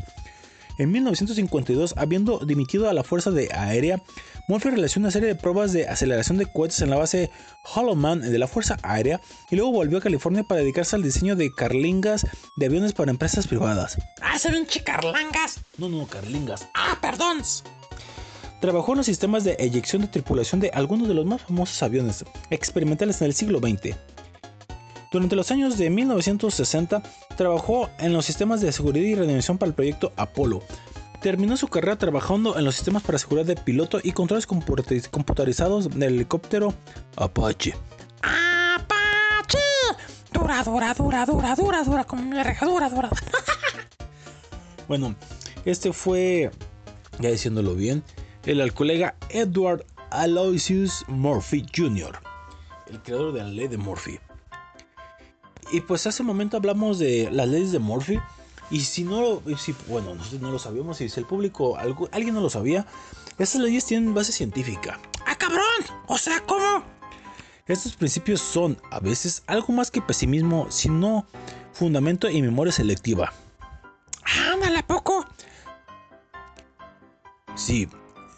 En 0.80 0.92
1952, 0.92 1.94
habiendo 1.98 2.40
dimitido 2.40 2.90
a 2.90 2.94
la 2.94 3.04
Fuerza 3.04 3.30
de 3.30 3.50
Aérea, 3.54 4.02
Murphy 4.48 4.72
realizó 4.72 5.00
una 5.00 5.12
serie 5.12 5.28
de 5.28 5.36
pruebas 5.36 5.72
de 5.72 5.88
aceleración 5.88 6.38
de 6.38 6.48
cohetes 6.52 6.82
en 6.82 6.90
la 6.90 6.98
base 6.98 7.30
Hollowman 7.64 8.22
de 8.22 8.40
la 8.40 8.48
Fuerza 8.48 8.78
Aérea 8.82 9.22
y 9.52 9.56
luego 9.56 9.72
volvió 9.72 10.00
a 10.00 10.02
California 10.02 10.44
para 10.44 10.62
dedicarse 10.62 10.96
al 10.96 11.04
diseño 11.04 11.36
de 11.36 11.54
carlingas 11.54 12.26
de 12.58 12.66
aviones 12.66 12.94
para 12.94 13.12
empresas 13.12 13.48
privadas. 13.48 13.98
¡Ah, 14.22 14.40
se 14.40 14.52
ven 14.52 14.68
carlangas! 14.84 15.60
No, 15.78 15.90
no, 15.90 16.08
carlingas. 16.08 16.68
¡Ah, 16.74 16.98
perdón! 17.02 17.44
Trabajó 18.60 18.94
en 18.94 18.98
los 18.98 19.06
sistemas 19.06 19.44
de 19.44 19.56
eyección 19.60 20.02
de 20.02 20.08
tripulación 20.08 20.60
de 20.60 20.70
algunos 20.70 21.08
de 21.08 21.14
los 21.14 21.26
más 21.26 21.42
famosos 21.42 21.84
aviones 21.84 22.26
experimentales 22.50 23.22
en 23.22 23.28
el 23.28 23.34
siglo 23.34 23.60
XX. 23.60 23.96
Durante 25.14 25.36
los 25.36 25.52
años 25.52 25.78
de 25.78 25.92
1960 25.92 27.04
trabajó 27.38 27.88
en 28.00 28.14
los 28.14 28.26
sistemas 28.26 28.62
de 28.62 28.72
seguridad 28.72 29.06
y 29.06 29.14
reanimación 29.14 29.60
para 29.60 29.68
el 29.68 29.76
proyecto 29.76 30.12
Apolo. 30.16 30.64
Terminó 31.22 31.56
su 31.56 31.68
carrera 31.68 32.00
trabajando 32.00 32.58
en 32.58 32.66
los 32.66 32.74
sistemas 32.74 33.04
para 33.04 33.20
seguridad 33.20 33.46
de 33.46 33.56
piloto 33.56 34.00
y 34.02 34.12
controles 34.14 34.48
computarizados 34.48 35.92
del 35.92 36.16
helicóptero 36.16 36.74
Apache. 37.16 37.76
¡Apache! 38.24 39.60
Dura, 40.34 40.64
dura, 40.64 40.96
dura, 40.96 41.26
dura, 41.28 41.56
dura, 41.56 41.84
dura, 41.84 42.04
como 42.06 42.24
mi 42.24 42.42
reja, 42.42 42.66
dura, 42.66 42.90
dura. 42.90 43.12
bueno, 44.88 45.14
este 45.64 45.94
fue, 45.94 46.50
ya 47.20 47.30
diciéndolo 47.30 47.76
bien, 47.76 48.04
el 48.48 48.74
colega 48.74 49.14
Edward 49.30 49.86
Aloysius 50.10 51.06
Murphy 51.08 51.64
Jr., 51.76 52.20
el 52.90 53.00
creador 53.04 53.32
de 53.34 53.44
la 53.44 53.50
ley 53.50 53.68
de 53.68 53.78
Murphy. 53.78 54.20
Y 55.72 55.82
pues 55.82 56.06
hace 56.08 56.24
un 56.24 56.28
momento 56.28 56.58
hablamos 56.58 57.00
de 57.00 57.30
las 57.32 57.48
leyes 57.48 57.72
de 57.72 57.80
Murphy. 57.80 58.20
Y 58.70 58.82
si 58.82 59.04
no, 59.04 59.42
si, 59.58 59.76
bueno, 59.88 60.16
nosotros 60.16 60.42
no 60.42 60.52
lo 60.52 60.58
sabíamos, 60.58 61.00
y 61.02 61.10
si 61.10 61.20
el 61.20 61.26
público, 61.26 61.78
alguien 61.78 62.34
no 62.34 62.42
lo 62.42 62.50
sabía, 62.50 62.86
estas 63.38 63.62
leyes 63.62 63.86
tienen 63.86 64.14
base 64.14 64.32
científica. 64.32 65.00
¡Ah, 65.28 65.36
cabrón! 65.36 65.62
O 66.08 66.18
sea, 66.18 66.42
¿cómo? 66.46 66.84
Estos 67.68 67.96
principios 67.96 68.42
son, 68.42 68.78
a 68.90 69.00
veces, 69.00 69.44
algo 69.48 69.74
más 69.74 69.92
que 69.92 70.02
pesimismo, 70.02 70.68
sino 70.70 71.26
fundamento 71.72 72.30
y 72.30 72.42
memoria 72.42 72.74
selectiva. 72.74 73.32
¡Ándale, 74.52 74.80
¿a 74.80 74.88
poco? 74.88 75.26
Sí, 77.56 77.88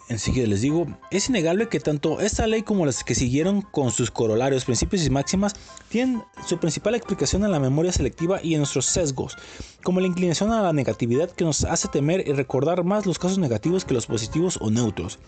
enseguida 0.10 0.48
les 0.48 0.62
digo, 0.62 0.88
es 1.12 1.30
innegable 1.30 1.68
que 1.68 1.80
tanto 1.80 2.20
esta 2.20 2.48
ley 2.48 2.62
como 2.62 2.86
las 2.86 3.04
que 3.04 3.16
siguieron 3.16 3.62
con 3.62 3.92
sus 3.92 4.12
corolarios, 4.12 4.66
principios 4.66 5.06
y 5.06 5.10
máximas 5.10 5.54
tienen 5.90 6.24
su 6.46 6.58
principal 6.58 6.96
explicación 6.96 7.44
en 7.44 7.52
la 7.52 7.60
memoria 7.60 7.92
selectiva 7.92 8.40
y 8.42 8.54
en 8.54 8.60
nuestros 8.60 8.86
sesgos, 8.86 9.36
como 9.84 10.00
la 10.00 10.08
inclinación 10.08 10.52
a 10.52 10.62
la 10.62 10.74
negatividad 10.74 11.32
que 11.32 11.46
nos 11.46 11.64
hace 11.64 11.88
temer 11.88 12.28
y 12.28 12.34
recordar 12.34 12.84
más 12.84 13.06
los 13.06 13.20
casos 13.20 13.38
negativos 13.38 13.86
que 13.86 13.94
los 13.94 14.06
positivos 14.06 14.58
o 14.62 14.70
neutros, 14.70 15.20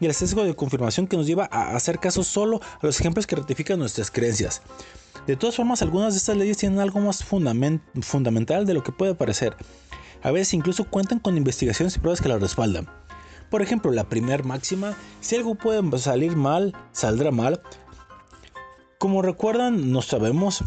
y 0.00 0.06
el 0.06 0.14
sesgo 0.14 0.44
de 0.44 0.54
confirmación 0.54 1.06
que 1.06 1.16
nos 1.16 1.26
lleva 1.26 1.48
a 1.50 1.74
hacer 1.74 1.98
caso 1.98 2.22
solo 2.22 2.60
a 2.62 2.86
los 2.86 3.00
ejemplos 3.00 3.26
que 3.26 3.36
ratifican 3.36 3.78
nuestras 3.78 4.10
creencias. 4.10 4.62
De 5.26 5.36
todas 5.36 5.56
formas, 5.56 5.82
algunas 5.82 6.14
de 6.14 6.18
estas 6.18 6.36
leyes 6.36 6.56
tienen 6.56 6.78
algo 6.78 7.00
más 7.00 7.24
fundamental 7.24 8.64
de 8.64 8.74
lo 8.74 8.82
que 8.82 8.92
puede 8.92 9.14
parecer. 9.14 9.56
A 10.22 10.30
veces 10.30 10.54
incluso 10.54 10.84
cuentan 10.84 11.18
con 11.18 11.36
investigaciones 11.36 11.96
y 11.96 11.98
pruebas 11.98 12.20
que 12.20 12.28
las 12.28 12.40
respaldan. 12.40 12.88
Por 13.50 13.62
ejemplo, 13.62 13.90
la 13.90 14.08
primera 14.08 14.42
máxima, 14.42 14.96
si 15.20 15.36
algo 15.36 15.54
puede 15.54 15.98
salir 15.98 16.36
mal, 16.36 16.76
saldrá 16.92 17.30
mal. 17.30 17.62
Como 18.98 19.22
recuerdan, 19.22 19.90
no 19.92 20.02
sabemos. 20.02 20.64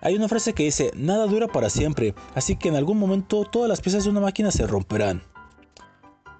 Hay 0.00 0.16
una 0.16 0.28
frase 0.28 0.52
que 0.52 0.64
dice, 0.64 0.90
nada 0.94 1.26
dura 1.26 1.48
para 1.48 1.70
siempre, 1.70 2.14
así 2.34 2.56
que 2.56 2.68
en 2.68 2.76
algún 2.76 2.98
momento 2.98 3.44
todas 3.44 3.70
las 3.70 3.80
piezas 3.80 4.04
de 4.04 4.10
una 4.10 4.20
máquina 4.20 4.50
se 4.50 4.66
romperán. 4.66 5.22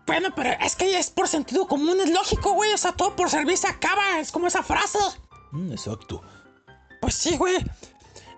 Bueno, 0.06 0.28
pero 0.36 0.50
es 0.60 0.76
que 0.76 0.98
es 0.98 1.10
por 1.10 1.28
sentido 1.28 1.66
común, 1.66 1.98
es 2.00 2.10
lógico, 2.10 2.52
güey. 2.52 2.72
O 2.74 2.76
sea, 2.76 2.92
todo 2.92 3.16
por 3.16 3.30
servir 3.30 3.56
se 3.56 3.68
acaba. 3.68 4.18
Es 4.20 4.30
como 4.30 4.46
esa 4.46 4.62
frase. 4.62 4.98
Mm, 5.52 5.72
exacto. 5.72 6.20
Pues 7.00 7.14
sí, 7.14 7.36
güey. 7.36 7.56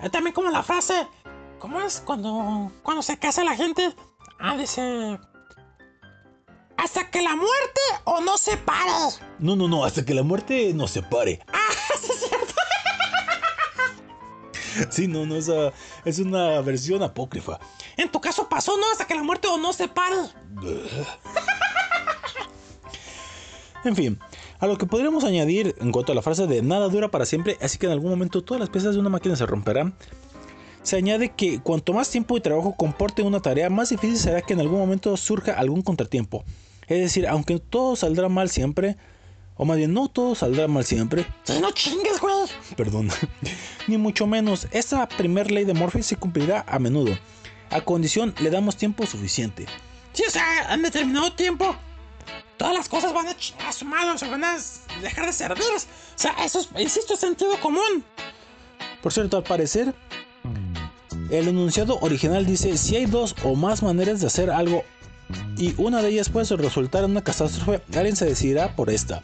Eh, 0.01 0.11
También 0.11 0.33
como 0.35 0.51
la 0.51 0.63
frase. 0.63 1.09
¿Cómo 1.59 1.81
es? 1.81 2.01
Cuando, 2.01 2.71
cuando 2.83 3.03
se 3.03 3.19
casa 3.19 3.43
la 3.43 3.57
gente. 3.57 3.95
Ah, 4.39 4.57
dice. 4.57 5.19
Hasta 6.77 7.11
que 7.11 7.23
la 7.23 7.35
muerte 7.37 7.81
o 8.05 8.21
no 8.21 8.37
se 8.39 8.57
pare. 8.57 8.91
No, 9.39 9.57
no, 9.57 9.69
no, 9.69 9.85
hasta 9.85 10.05
que 10.05 10.15
la 10.15 10.23
muerte 10.23 10.73
nos 10.75 10.91
separe. 10.91 11.41
Ah, 11.53 11.97
sí 12.01 12.11
es 12.13 12.29
cierto. 12.29 12.55
Sí, 14.91 15.09
no, 15.09 15.25
no, 15.25 15.37
esa 15.37 15.73
es 16.05 16.19
una 16.19 16.61
versión 16.61 17.03
apócrifa. 17.03 17.59
En 17.97 18.11
tu 18.11 18.21
caso 18.21 18.49
pasó, 18.49 18.77
¿no? 18.77 18.91
Hasta 18.93 19.07
que 19.07 19.15
la 19.15 19.23
muerte 19.23 19.49
o 19.49 19.57
no 19.57 19.73
se 19.73 19.89
pare. 19.89 20.17
En 23.85 23.97
fin, 23.97 24.19
a 24.59 24.67
lo 24.67 24.77
que 24.77 24.87
podríamos 24.87 25.25
añadir 25.25 25.75
en 25.79 25.93
cuanto 25.93 26.13
a 26.13 26.15
la 26.15 26.23
frase 26.23 26.47
de 26.47 26.61
nada 26.61 26.89
dura 26.89 27.09
para 27.09 27.25
siempre, 27.25 27.57
así 27.61 27.79
que 27.79 27.87
en 27.87 27.93
algún 27.93 28.11
momento 28.11 28.43
todas 28.43 28.61
las 28.61 28.69
piezas 28.69 28.95
de 28.95 29.01
una 29.01 29.11
máquina 29.11 29.37
se 29.37 29.47
romperán, 29.47 29.95
se 30.83 30.97
añade 30.97 31.31
que 31.31 31.61
cuanto 31.61 31.93
más 31.93 32.11
tiempo 32.11 32.37
y 32.37 32.41
trabajo 32.41 32.75
comporte 32.77 33.23
una 33.23 33.41
tarea, 33.41 33.71
más 33.71 33.91
difícil 33.91 34.19
será 34.19 34.43
que 34.43 34.55
en 34.55 34.61
algún 34.61 34.79
momento 34.79 35.17
surja 35.17 35.53
algún 35.53 35.83
contratiempo. 35.83 36.45
Es 36.89 37.01
decir, 37.01 37.27
aunque 37.27 37.59
todo 37.59 37.97
saldrá 37.97 38.29
mal 38.29 38.49
siempre, 38.51 38.97
o 39.57 39.65
más 39.65 39.77
bien 39.77 39.93
no 39.93 40.09
todo 40.09 40.35
saldrá 40.35 40.69
mal 40.69 40.85
siempre, 40.85 41.27
Sí, 41.45 41.55
no 41.61 41.71
chingues, 41.73 42.21
güey. 42.21 42.35
perdón, 42.77 43.09
ni 43.89 43.97
mucho 43.99 44.27
menos, 44.27 44.69
esta 44.71 45.09
primer 45.09 45.51
ley 45.51 45.65
de 45.65 45.75
Murphy 45.75 46.03
se 46.03 46.17
cumplirá 46.17 46.65
a 46.69 46.79
menudo, 46.79 47.17
a 47.71 47.81
condición 47.81 48.35
le 48.41 48.51
damos 48.51 48.77
tiempo 48.77 49.07
suficiente. 49.07 49.67
Sí, 50.13 50.23
o 50.27 50.31
sea, 50.31 50.73
en 50.73 50.83
determinado 50.83 51.33
tiempo. 51.33 51.77
Todas 52.57 52.75
las 52.75 52.89
cosas 52.89 53.13
van 53.13 53.27
a 53.29 53.37
chingar 53.37 53.69
a 53.69 53.73
su 53.73 53.85
madre, 53.85 54.13
o 54.13 54.19
sea, 54.19 54.31
van 54.31 54.43
a 54.45 54.57
dejar 55.03 55.27
de 55.27 55.33
servir. 55.33 55.67
O 55.77 55.79
sea, 56.19 56.33
eso 56.43 56.61
es, 56.61 56.69
insisto, 56.81 57.13
es 57.13 57.21
sentido 57.21 57.61
común. 57.61 58.03
Por 59.03 59.13
cierto, 59.13 59.37
al 59.37 59.43
parecer, 59.43 59.95
el 61.31 61.49
enunciado 61.49 61.99
original 62.01 62.47
dice, 62.47 62.79
si 62.79 62.97
hay 62.97 63.05
dos 63.05 63.35
o 63.45 63.55
más 63.57 63.83
maneras 63.83 64.21
de 64.21 64.29
hacer 64.29 64.51
algo 64.51 64.85
y 65.57 65.75
una 65.79 66.03
de 66.03 66.09
ellas 66.09 66.29
puede 66.29 66.57
resultar 66.57 67.05
en 67.05 67.11
una 67.13 67.23
catástrofe, 67.23 67.83
alguien 67.95 68.17
se 68.17 68.27
decidirá 68.27 68.75
por 68.77 68.91
esta. 68.91 69.21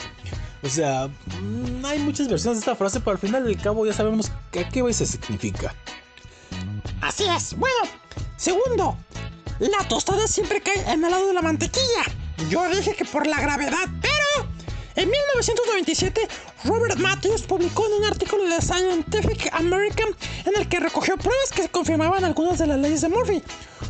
O 0.63 0.69
sea, 0.69 1.09
mm, 1.41 1.85
hay 1.85 1.99
muchas 1.99 2.29
versiones 2.29 2.59
de 2.59 2.61
esta 2.61 2.77
frase, 2.77 3.01
pero 3.01 3.13
al 3.13 3.19
final 3.19 3.45
del 3.45 3.57
cabo 3.57 3.85
ya 3.85 3.93
sabemos 3.93 4.31
a 4.31 4.69
qué 4.69 4.83
veces 4.83 5.11
significa. 5.11 5.75
Así 7.01 7.25
es. 7.25 7.57
Bueno, 7.59 7.79
segundo, 8.37 8.97
la 9.59 9.87
tostada 9.89 10.27
siempre 10.27 10.61
cae 10.61 10.81
en 10.91 11.05
el 11.05 11.11
lado 11.11 11.27
de 11.27 11.35
la 11.35 11.43
mantequilla. 11.43 12.05
Yo 12.49 12.69
dije 12.69 12.95
que 12.95 13.05
por 13.05 13.27
la 13.27 13.41
gravedad, 13.41 13.89
pero 14.01 14.49
en 14.97 15.09
1997 15.09 16.29
Robert 16.65 16.99
Matthews 16.99 17.43
publicó 17.43 17.87
en 17.87 17.95
un 17.95 18.05
artículo 18.05 18.45
de 18.45 18.61
Scientific 18.61 19.49
American 19.53 20.09
en 20.45 20.57
el 20.57 20.69
que 20.69 20.81
recogió 20.81 21.17
pruebas 21.17 21.51
que 21.55 21.69
confirmaban 21.69 22.25
algunas 22.25 22.59
de 22.59 22.67
las 22.67 22.79
leyes 22.79 23.01
de 23.01 23.09
Murphy. 23.09 23.43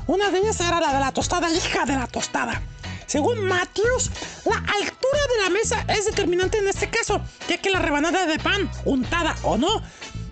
Una 0.06 0.30
de 0.30 0.38
ellas 0.38 0.60
era 0.60 0.80
la 0.80 0.92
de 0.92 1.00
la 1.00 1.12
tostada, 1.12 1.50
hija 1.50 1.84
de 1.84 1.94
la 1.94 2.06
tostada. 2.06 2.62
Según 3.06 3.42
Matthews, 3.42 4.10
la 4.44 4.56
altura 4.56 5.20
de 5.36 5.42
la 5.42 5.50
mesa 5.50 5.84
es 5.88 6.06
determinante 6.06 6.58
en 6.58 6.68
este 6.68 6.88
caso, 6.88 7.20
ya 7.48 7.58
que 7.58 7.70
la 7.70 7.78
rebanada 7.78 8.26
de 8.26 8.38
pan, 8.38 8.70
untada 8.84 9.36
o 9.42 9.58
no, 9.58 9.82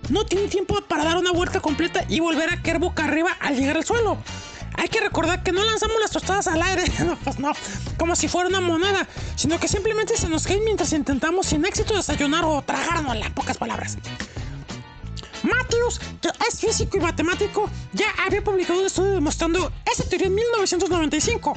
no 0.09 0.25
tiene 0.25 0.47
tiempo 0.47 0.81
para 0.87 1.03
dar 1.03 1.17
una 1.17 1.31
vuelta 1.31 1.59
completa 1.59 2.03
y 2.07 2.19
volver 2.19 2.49
a 2.49 2.61
caer 2.61 2.79
boca 2.79 3.05
arriba 3.05 3.37
al 3.39 3.55
llegar 3.55 3.77
al 3.77 3.85
suelo. 3.85 4.17
Hay 4.75 4.87
que 4.87 4.99
recordar 4.99 5.43
que 5.43 5.51
no 5.51 5.63
lanzamos 5.63 5.97
las 5.99 6.11
tostadas 6.11 6.47
al 6.47 6.61
aire, 6.61 6.83
no, 7.05 7.17
pues 7.17 7.39
no, 7.39 7.51
como 7.97 8.15
si 8.15 8.27
fuera 8.27 8.47
una 8.49 8.61
moneda, 8.61 9.07
sino 9.35 9.59
que 9.59 9.67
simplemente 9.67 10.17
se 10.17 10.29
nos 10.29 10.45
caen 10.45 10.63
mientras 10.63 10.93
intentamos 10.93 11.47
sin 11.47 11.65
éxito 11.65 11.95
desayunar 11.95 12.45
o 12.45 12.61
tragarnos 12.61 13.17
las 13.17 13.31
pocas 13.31 13.57
palabras. 13.57 13.97
Matthews, 15.43 15.99
que 16.21 16.29
es 16.47 16.59
físico 16.59 16.97
y 16.97 16.99
matemático, 16.99 17.69
ya 17.93 18.07
había 18.25 18.43
publicado 18.43 18.79
un 18.79 18.85
estudio 18.85 19.11
demostrando 19.13 19.71
esa 19.91 20.03
teoría 20.03 20.27
en 20.27 20.35
1995. 20.35 21.53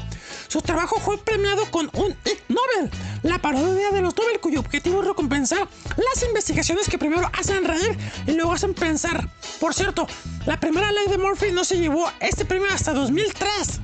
Su 0.49 0.63
trabajo 0.63 0.97
fue 1.01 1.19
premiado 1.19 1.71
con 1.71 1.91
un 1.95 2.17
Ig 2.25 2.43
Nobel, 2.49 2.91
la 3.23 3.39
parodia 3.39 3.91
de 3.91 4.03
los 4.03 4.17
Nobel 4.17 4.41
cuyo 4.41 4.61
objetivo 4.61 5.01
es 5.01 5.09
recompensar 5.09 5.69
las 5.97 6.23
investigaciones 6.27 6.89
que 6.89 6.99
primero 6.99 7.31
hacen 7.33 7.65
reír 7.65 7.97
y 8.27 8.33
luego 8.33 8.53
hacen 8.53 8.75
pensar. 8.75 9.29
Por 9.61 9.75
cierto, 9.75 10.07
la 10.47 10.59
primera 10.61 10.91
ley 10.93 11.07
de 11.09 11.19
Murphy 11.19 11.53
no 11.53 11.65
se 11.65 11.79
llevó 11.79 12.11
este 12.21 12.45
premio 12.45 12.69
hasta 12.73 12.93
2003. 12.93 13.81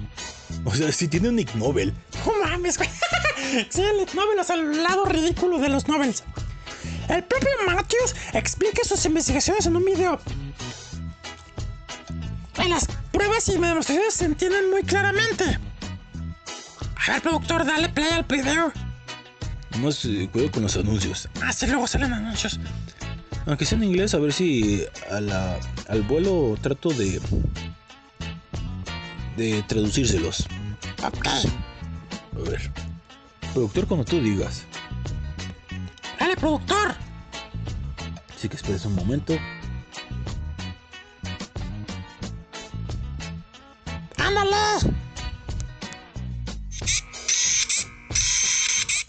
O 0.64 0.74
sea, 0.74 0.92
si 0.92 1.08
tiene 1.08 1.28
un 1.28 1.38
Ig 1.38 1.54
Nobel. 1.56 1.94
No 2.26 2.44
mames, 2.44 2.76
güey. 2.76 2.88
Sí, 3.70 3.82
el 3.82 4.00
Ig 4.02 4.14
Nobel 4.14 4.38
es 4.38 4.50
el 4.50 4.82
lado 4.82 5.04
ridículo 5.06 5.58
de 5.58 5.70
los 5.70 5.88
Nobels. 5.88 6.22
El 7.10 7.24
propio 7.24 7.48
Matthews 7.66 8.14
explica 8.34 8.82
sus 8.84 9.04
investigaciones 9.04 9.66
en 9.66 9.76
un 9.76 9.84
video. 9.84 10.20
En 12.58 12.70
las 12.70 12.86
pruebas 13.12 13.48
y 13.48 13.52
demostraciones 13.52 14.14
se 14.14 14.26
entienden 14.26 14.70
muy 14.70 14.82
claramente. 14.84 15.58
A 17.06 17.12
ver, 17.12 17.22
productor, 17.22 17.64
dale 17.64 17.88
play 17.88 18.10
al 18.12 18.24
video. 18.24 18.72
Más 19.80 20.04
eh, 20.04 20.28
cuidado 20.30 20.52
con 20.52 20.62
los 20.64 20.76
anuncios. 20.76 21.28
Ah, 21.42 21.52
sí, 21.52 21.66
luego 21.66 21.86
salen 21.86 22.12
anuncios. 22.12 22.60
Aunque 23.46 23.64
sea 23.64 23.78
en 23.78 23.84
inglés, 23.84 24.14
a 24.14 24.18
ver 24.18 24.32
si 24.32 24.84
a 25.10 25.20
la- 25.20 25.58
al 25.88 26.02
vuelo 26.02 26.56
trato 26.60 26.90
de. 26.90 27.20
de 29.36 29.62
traducírselos. 29.64 30.46
Ok. 31.02 31.26
A 31.26 32.50
ver. 32.50 32.70
Productor, 33.54 33.86
cuando 33.88 34.04
tú 34.04 34.20
digas. 34.20 34.64
Dale, 36.20 36.36
productor. 36.36 36.94
Así 38.36 38.46
que 38.46 38.56
esperes 38.56 38.84
un 38.84 38.94
momento. 38.94 39.32
Ándale. 44.18 44.56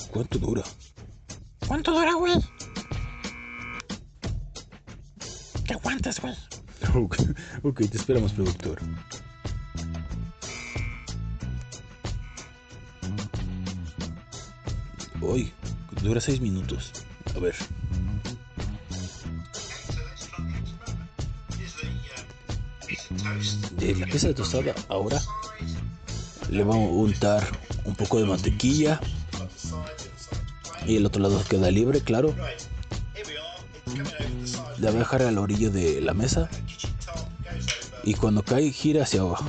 ¿Cuánto 0.09 0.39
dura? 0.39 0.63
¿Cuánto 1.67 1.91
dura, 1.91 2.13
güey? 2.13 2.33
¿Qué 5.65 5.73
aguantas, 5.73 6.21
güey? 6.21 6.33
Ok, 7.63 7.89
te 7.89 7.97
esperamos, 7.97 8.31
productor. 8.33 8.79
Hoy 15.21 15.53
dura 16.01 16.21
seis 16.21 16.41
minutos. 16.41 16.91
A 17.35 17.39
ver. 17.39 17.55
De 23.77 23.95
la 23.95 24.05
pieza 24.05 24.27
de 24.27 24.33
tostada 24.33 24.73
ahora 24.89 25.21
le 26.49 26.63
vamos 26.63 26.89
a 26.89 26.93
untar 26.93 27.43
un 27.85 27.95
poco 27.95 28.19
de 28.19 28.25
mantequilla 28.25 28.99
y 30.85 30.97
el 30.97 31.05
otro 31.05 31.21
lado 31.21 31.43
queda 31.47 31.71
libre, 31.71 32.01
claro. 32.01 32.33
La 34.77 34.89
voy 34.89 34.97
a 34.97 34.99
dejar 34.99 35.21
a 35.23 35.31
la 35.31 35.41
orilla 35.41 35.69
de 35.69 36.01
la 36.01 36.13
mesa 36.13 36.49
y 38.03 38.15
cuando 38.15 38.43
cae 38.43 38.71
gira 38.71 39.03
hacia 39.03 39.21
abajo. 39.21 39.45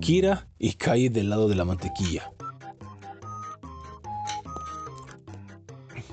Gira 0.00 0.46
y 0.58 0.74
cae 0.74 1.10
del 1.10 1.30
lado 1.30 1.48
de 1.48 1.54
la 1.54 1.64
mantequilla. 1.64 2.30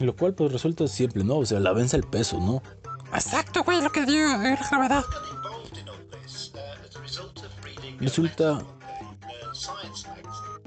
Lo 0.01 0.15
cual 0.15 0.33
pues 0.33 0.51
resulta 0.51 0.87
simple, 0.87 1.23
¿no? 1.23 1.37
O 1.37 1.45
sea, 1.45 1.59
la 1.59 1.73
vence 1.73 1.95
el 1.95 2.03
peso, 2.03 2.39
¿no? 2.39 2.63
Exacto, 3.13 3.63
güey, 3.63 3.81
lo 3.81 3.91
que 3.91 4.03
dio 4.05 4.27
la 4.27 4.57
gravedad. 4.69 5.05
Resulta 7.99 8.53
uh, 8.53 8.63
science 9.53 10.07
magazine, 10.07 10.63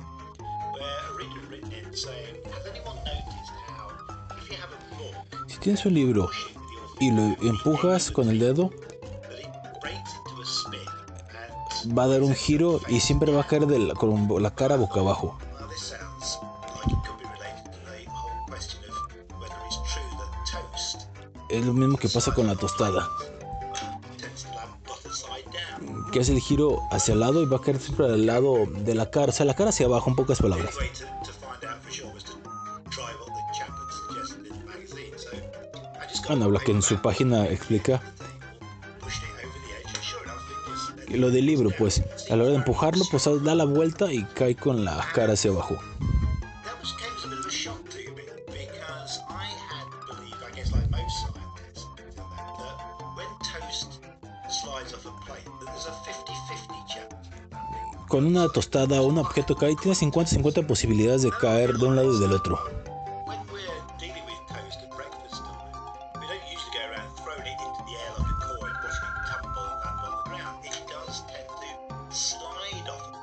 where 0.72 0.87
a 0.87 1.16
reader 1.18 1.41
had 1.41 1.51
written 1.51 1.72
in 1.72 1.97
saying, 1.97 2.37
"Has 2.47 2.64
anyone 2.70 2.97
noticed 2.99 3.51
how 3.66 3.91
if 4.39 4.49
you 4.49 4.57
have 4.57 4.72
a 4.72 4.78
book, 4.97 5.51
si 5.51 5.59
tienes 5.59 5.85
un 5.85 5.95
libro 5.95 6.30
y 7.01 7.11
lo 7.11 7.35
empujas 7.43 8.12
con 8.12 8.28
el 8.28 8.39
dedo, 8.39 8.70
that 8.70 9.41
it 9.41 9.49
breaks 9.82 10.12
into 10.14 10.41
a 10.41 10.45
spin?" 10.45 10.87
And 11.82 11.99
va 11.99 12.05
a 12.05 12.09
dar 12.09 12.22
un 12.22 12.37
giro 12.37 12.80
y 12.87 13.01
siempre 13.01 13.32
va 13.32 13.41
a 13.41 13.47
caer 13.49 13.66
de 13.66 13.80
la, 13.80 13.95
con 13.95 14.28
la 14.41 14.55
cara 14.55 14.76
boca 14.76 15.01
abajo. 15.01 15.37
es 21.59 21.64
lo 21.64 21.72
mismo 21.72 21.96
que 21.98 22.09
pasa 22.09 22.32
con 22.34 22.46
la 22.46 22.55
tostada. 22.55 23.09
Que 26.12 26.20
hace 26.20 26.32
el 26.32 26.40
giro 26.40 26.80
hacia 26.90 27.14
el 27.14 27.20
lado 27.20 27.42
y 27.42 27.46
va 27.46 27.57
a 27.57 27.61
caer 27.61 27.80
siempre 27.80 28.07
al 28.07 28.26
lado 28.26 28.66
de 28.66 28.94
la 28.94 29.11
cara, 29.11 29.30
o 29.30 29.32
sea, 29.32 29.46
la 29.46 29.55
cara 29.55 29.70
hacia 29.70 29.86
abajo, 29.86 30.11
en 30.11 30.16
pocas 30.16 30.40
palabras. 30.40 30.74
Ana 36.28 36.46
habla 36.46 36.61
que 36.61 36.72
en 36.72 36.80
su 36.80 36.96
página 37.02 37.46
explica 37.48 38.00
que 41.07 41.18
lo 41.18 41.30
del 41.30 41.46
libro, 41.46 41.70
pues 41.78 42.02
a 42.30 42.36
la 42.36 42.44
hora 42.44 42.52
de 42.52 42.57
empujarlo, 42.57 43.05
pues 43.11 43.28
da 43.42 43.55
la 43.55 43.64
vuelta 43.64 44.11
y 44.11 44.24
cae 44.24 44.57
con 44.57 44.84
la 44.84 45.07
cara 45.12 45.34
hacia 45.34 45.50
abajo. 45.50 45.76
Con 58.15 58.27
una 58.27 58.49
tostada 58.49 59.01
o 59.01 59.07
un 59.07 59.19
objeto 59.19 59.57
cae, 59.57 59.75
tiene 59.75 59.97
50-50 59.97 60.65
posibilidades 60.69 61.23
de 61.23 61.33
caer 61.33 61.73
de 61.73 61.85
un 61.85 61.97
lado 61.97 62.15
y 62.15 62.21
del 62.21 62.31
otro. 62.31 62.57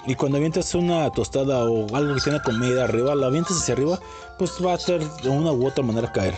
Y 0.06 0.16
cuando 0.16 0.40
avientas 0.40 0.76
una 0.76 1.10
tostada 1.12 1.64
o 1.64 1.96
algo 1.96 2.16
que 2.16 2.20
tiene 2.20 2.42
comida 2.42 2.84
arriba, 2.84 3.16
la 3.16 3.28
avientas 3.28 3.62
hacia 3.62 3.76
arriba, 3.76 3.98
pues 4.38 4.52
va 4.62 4.74
a 4.74 4.76
hacer 4.76 5.10
de 5.10 5.30
una 5.30 5.54
u 5.54 5.68
otra 5.68 5.86
manera 5.86 6.12
caer. 6.12 6.36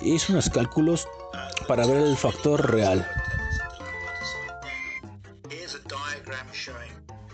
Hice 0.00 0.30
unos 0.30 0.48
cálculos 0.48 1.08
para 1.68 1.86
ver 1.86 1.98
el 1.98 2.16
factor 2.16 2.58
real. 2.72 3.04
Here's 5.50 5.74
a 5.74 5.82
diagram 5.86 6.48
showing 6.52 6.92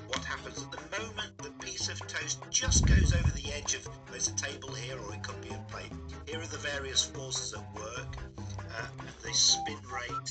what 0.09 0.25
happens 0.25 0.59
at 0.59 0.73
the 0.73 0.83
moment 0.99 1.39
the 1.39 1.53
piece 1.65 1.89
of 1.89 1.99
toast 2.09 2.41
just 2.51 2.85
goes 2.85 3.15
over 3.15 3.31
the 3.31 3.53
edge 3.53 3.77
of 3.77 3.89
there's 4.11 4.29
a 4.29 4.35
table 4.35 4.75
here 4.75 4.99
or 4.99 5.15
it 5.15 5.23
could 5.23 5.41
be 5.41 5.55
a 5.55 5.63
plate. 5.71 5.93
Here 6.27 6.41
are 6.41 6.49
the 6.49 6.59
various 6.59 7.03
forces 7.05 7.55
at 7.55 7.65
work, 7.75 8.17
uh, 8.59 8.87
the 9.23 9.33
spin 9.33 9.79
rate, 9.87 10.31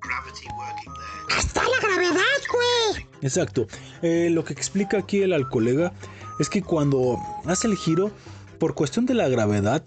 gravity 0.00 0.48
working 0.58 0.92
there. 0.92 1.38
¡Hasta 1.38 1.62
la 1.62 1.78
gravedad, 1.80 2.40
güey! 2.50 3.06
Exacto. 3.22 3.68
Eh, 4.02 4.30
lo 4.32 4.44
que 4.44 4.52
explica 4.52 4.98
aquí 4.98 5.22
el 5.22 5.32
al 5.32 5.48
colega 5.48 5.92
es 6.40 6.50
que 6.50 6.60
cuando 6.60 7.18
hace 7.44 7.68
el 7.68 7.76
giro, 7.76 8.10
por 8.58 8.74
cuestión 8.74 9.06
de 9.06 9.14
la 9.14 9.28
gravedad, 9.28 9.84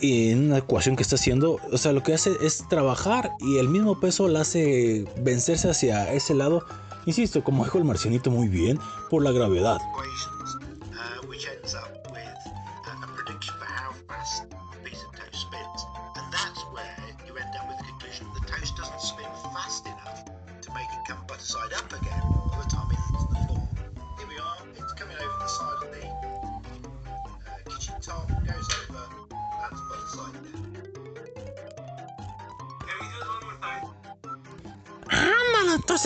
en 0.00 0.46
una 0.46 0.58
ecuación 0.58 0.96
que 0.96 1.02
está 1.02 1.16
haciendo, 1.16 1.58
o 1.72 1.78
sea, 1.78 1.92
lo 1.92 2.02
que 2.02 2.14
hace 2.14 2.32
es 2.42 2.64
trabajar 2.68 3.30
y 3.40 3.58
el 3.58 3.68
mismo 3.68 3.98
peso 4.00 4.28
la 4.28 4.40
hace 4.40 5.06
vencerse 5.18 5.70
hacia 5.70 6.12
ese 6.12 6.34
lado. 6.34 6.64
Insisto, 7.06 7.44
como 7.44 7.64
dijo 7.64 7.78
el 7.78 7.84
marcianito 7.84 8.30
muy 8.30 8.48
bien, 8.48 8.78
por 9.10 9.22
la 9.22 9.30
gravedad. 9.32 9.78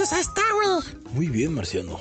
Entonces 0.00 0.16
ahí 0.16 0.22
está, 0.22 0.42
güey. 0.54 1.12
Muy 1.12 1.28
bien, 1.28 1.52
Marciano. 1.52 2.00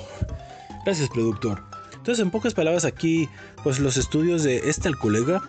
Gracias, 0.86 1.10
productor. 1.10 1.62
Entonces, 1.92 2.20
en 2.20 2.30
pocas 2.30 2.54
palabras, 2.54 2.86
aquí, 2.86 3.28
pues 3.62 3.78
los 3.78 3.98
estudios 3.98 4.42
de 4.42 4.70
este 4.70 4.88
al 4.88 4.96
colega, 4.96 5.42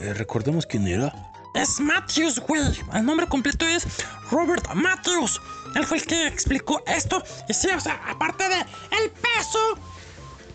eh, 0.00 0.12
recordemos 0.14 0.66
quién 0.66 0.88
era. 0.88 1.14
Es 1.54 1.78
Matthews, 1.78 2.40
güey. 2.40 2.60
El 2.92 3.06
nombre 3.06 3.28
completo 3.28 3.64
es 3.68 3.86
Robert 4.32 4.66
Matthews. 4.74 5.40
Él 5.76 5.86
fue 5.86 5.98
el 5.98 6.06
que 6.06 6.26
explicó 6.26 6.82
esto. 6.88 7.22
Y 7.48 7.54
sí, 7.54 7.68
o 7.68 7.78
sea, 7.78 8.00
aparte 8.08 8.48
de 8.48 8.56
el 8.56 9.10
peso 9.10 9.78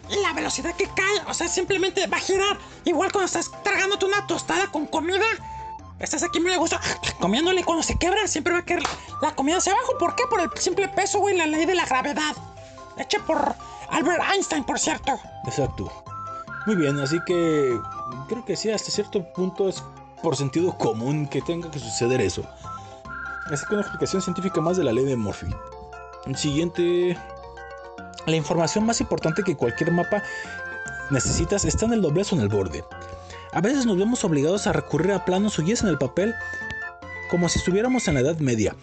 y 0.09 0.21
la 0.21 0.33
velocidad 0.33 0.75
que 0.75 0.89
cae, 0.93 1.21
o 1.29 1.33
sea, 1.33 1.47
simplemente 1.47 2.07
va 2.07 2.17
a 2.17 2.19
girar. 2.19 2.57
Igual 2.83 3.13
cuando 3.13 3.27
estás 3.27 3.49
tragándote 3.63 4.03
una 4.05 4.27
tostada 4.27 4.69
con 4.69 4.85
comida. 4.85 5.25
Estás 6.01 6.23
aquí 6.23 6.39
muy 6.39 6.51
a 6.51 6.57
gusto 6.57 6.77
comiéndole 7.19 7.63
cuando 7.63 7.83
se 7.83 7.95
quebra 7.97 8.27
siempre 8.27 8.53
va 8.53 8.59
a 8.59 8.65
caer 8.65 8.81
la 9.21 9.35
comida 9.35 9.57
hacia 9.57 9.73
abajo. 9.73 9.97
¿Por 9.99 10.15
qué? 10.15 10.23
Por 10.29 10.41
el 10.41 10.49
simple 10.55 10.87
peso, 10.89 11.19
güey, 11.19 11.37
la 11.37 11.45
ley 11.45 11.65
de 11.65 11.75
la 11.75 11.85
gravedad. 11.85 12.35
Hecha 12.97 13.19
por 13.25 13.55
Albert 13.89 14.23
Einstein, 14.33 14.63
por 14.63 14.79
cierto. 14.79 15.19
Exacto. 15.45 15.91
Muy 16.65 16.75
bien, 16.75 16.99
así 16.99 17.19
que 17.25 17.79
creo 18.27 18.45
que 18.45 18.55
sí, 18.55 18.71
hasta 18.71 18.91
cierto 18.91 19.23
punto 19.33 19.69
es 19.69 19.83
por 20.21 20.35
sentido 20.35 20.77
común 20.77 21.27
que 21.27 21.41
tenga 21.41 21.69
que 21.69 21.79
suceder 21.79 22.21
eso. 22.21 22.43
Así 23.51 23.65
que 23.67 23.73
una 23.73 23.81
explicación 23.81 24.21
científica 24.21 24.61
más 24.61 24.77
de 24.77 24.83
la 24.83 24.91
ley 24.91 25.05
de 25.05 25.15
Murphy. 25.15 25.47
Siguiente. 26.35 27.17
La 28.25 28.35
información 28.35 28.85
más 28.85 29.01
importante 29.01 29.43
que 29.43 29.55
cualquier 29.55 29.91
mapa 29.91 30.21
necesitas 31.09 31.65
está 31.65 31.85
en 31.85 31.93
el 31.93 32.01
doblez 32.01 32.31
o 32.31 32.35
en 32.35 32.41
el 32.41 32.49
borde. 32.49 32.83
A 33.53 33.59
veces 33.59 33.85
nos 33.85 33.97
vemos 33.97 34.23
obligados 34.23 34.65
a 34.65 34.71
recurrir 34.71 35.11
a 35.11 35.25
planos 35.25 35.59
o 35.59 35.63
guías 35.63 35.81
en 35.81 35.89
el 35.89 35.97
papel 35.97 36.33
como 37.29 37.49
si 37.49 37.59
estuviéramos 37.59 38.07
en 38.07 38.13
la 38.13 38.21
Edad 38.21 38.39
Media. 38.39 38.75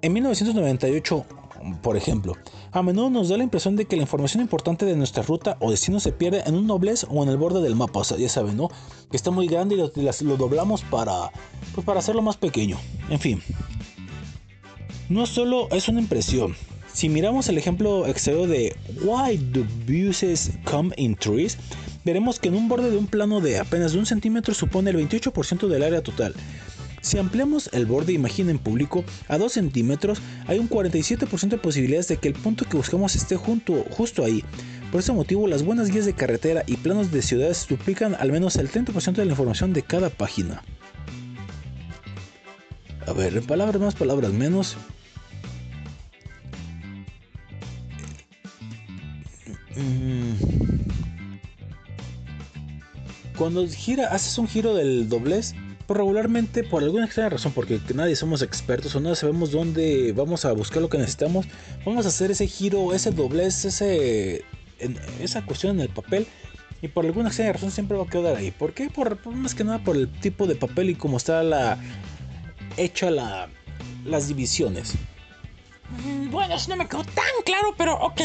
En 0.00 0.14
1998, 0.14 1.26
por 1.82 1.96
ejemplo, 1.96 2.34
a 2.72 2.82
menudo 2.82 3.10
nos 3.10 3.28
da 3.28 3.36
la 3.36 3.42
impresión 3.42 3.76
de 3.76 3.84
que 3.84 3.96
la 3.96 4.02
información 4.02 4.42
importante 4.42 4.86
de 4.86 4.96
nuestra 4.96 5.22
ruta 5.22 5.58
o 5.60 5.70
destino 5.70 6.00
se 6.00 6.12
pierde 6.12 6.42
en 6.46 6.54
un 6.54 6.66
doblez 6.66 7.04
o 7.10 7.22
en 7.22 7.28
el 7.28 7.36
borde 7.36 7.60
del 7.60 7.74
mapa. 7.74 8.02
Ya 8.16 8.28
saben, 8.30 8.56
¿no? 8.56 8.70
Que 9.10 9.18
está 9.18 9.30
muy 9.30 9.46
grande 9.46 9.74
y 9.74 10.24
lo 10.24 10.36
doblamos 10.38 10.82
para, 10.82 11.30
pues, 11.74 11.84
para 11.84 11.98
hacerlo 11.98 12.22
más 12.22 12.38
pequeño. 12.38 12.78
En 13.10 13.18
fin. 13.18 13.42
No 15.10 15.26
solo 15.26 15.68
es 15.70 15.88
una 15.88 16.00
impresión. 16.00 16.56
Si 16.92 17.08
miramos 17.08 17.48
el 17.48 17.58
ejemplo 17.58 18.06
exterior 18.06 18.48
de 18.48 18.74
Why 19.02 19.36
do 19.36 19.64
buses 19.86 20.52
come 20.64 20.92
in 20.96 21.14
trees, 21.16 21.58
veremos 22.08 22.40
que 22.40 22.48
en 22.48 22.54
un 22.54 22.68
borde 22.68 22.90
de 22.90 22.96
un 22.96 23.06
plano 23.06 23.42
de 23.42 23.58
apenas 23.58 23.92
de 23.92 23.98
un 23.98 24.06
centímetro 24.06 24.54
supone 24.54 24.88
el 24.90 24.96
28% 24.96 25.68
del 25.68 25.82
área 25.82 26.02
total. 26.02 26.34
Si 27.02 27.18
ampliamos 27.18 27.68
el 27.74 27.84
borde, 27.84 28.14
imaginen 28.14 28.58
público, 28.58 29.04
a 29.28 29.36
2 29.36 29.52
centímetros, 29.52 30.20
hay 30.46 30.58
un 30.58 30.70
47% 30.70 31.48
de 31.48 31.58
posibilidades 31.58 32.08
de 32.08 32.16
que 32.16 32.28
el 32.28 32.34
punto 32.34 32.64
que 32.64 32.78
buscamos 32.78 33.14
esté 33.14 33.36
junto, 33.36 33.84
justo 33.90 34.24
ahí. 34.24 34.42
Por 34.90 35.00
ese 35.00 35.12
motivo, 35.12 35.46
las 35.46 35.62
buenas 35.62 35.90
guías 35.90 36.06
de 36.06 36.14
carretera 36.14 36.64
y 36.66 36.76
planos 36.76 37.12
de 37.12 37.20
ciudades 37.20 37.66
duplican 37.68 38.14
al 38.14 38.32
menos 38.32 38.56
el 38.56 38.70
30% 38.70 39.12
de 39.12 39.26
la 39.26 39.32
información 39.32 39.74
de 39.74 39.82
cada 39.82 40.08
página. 40.08 40.62
A 43.06 43.12
ver, 43.12 43.42
palabras 43.42 43.80
más, 43.80 43.94
palabras 43.94 44.32
menos. 44.32 44.78
Mm. 49.76 50.87
Cuando 53.38 53.66
gira, 53.68 54.08
haces 54.08 54.36
un 54.38 54.48
giro 54.48 54.74
del 54.74 55.08
doblez, 55.08 55.54
pues 55.86 55.96
regularmente 55.96 56.64
por 56.64 56.82
alguna 56.82 57.04
extraña 57.06 57.30
razón, 57.30 57.52
porque 57.52 57.80
nadie 57.94 58.16
somos 58.16 58.42
expertos 58.42 58.94
o 58.96 59.00
no 59.00 59.14
sabemos 59.14 59.52
dónde 59.52 60.12
vamos 60.14 60.44
a 60.44 60.52
buscar 60.52 60.82
lo 60.82 60.88
que 60.88 60.98
necesitamos, 60.98 61.46
vamos 61.86 62.04
a 62.04 62.08
hacer 62.08 62.30
ese 62.32 62.46
giro, 62.46 62.92
ese 62.92 63.10
doblez, 63.12 63.64
ese, 63.64 64.44
esa 65.20 65.44
cuestión 65.46 65.76
en 65.76 65.82
el 65.82 65.88
papel. 65.88 66.26
Y 66.82 66.88
por 66.88 67.04
alguna 67.06 67.28
extraña 67.28 67.52
razón 67.54 67.70
siempre 67.70 67.96
va 67.96 68.04
a 68.04 68.08
quedar 68.08 68.36
ahí. 68.36 68.50
¿Por 68.52 68.72
qué? 68.74 68.88
Por, 68.90 69.16
por- 69.16 69.34
más 69.34 69.54
que 69.54 69.64
nada 69.64 69.78
por 69.82 69.96
el 69.96 70.08
tipo 70.08 70.46
de 70.46 70.54
papel 70.54 70.90
y 70.90 70.94
cómo 70.94 71.16
está 71.16 71.42
la 71.42 71.78
hecha 72.76 73.10
la, 73.10 73.48
las 74.04 74.28
divisiones. 74.28 74.94
Mm, 76.04 76.30
Bueno, 76.30 76.54
eso 76.54 76.68
no 76.70 76.76
me 76.76 76.86
quedó 76.86 77.02
tan 77.04 77.24
claro, 77.44 77.74
pero 77.76 77.96
ok. 77.98 78.20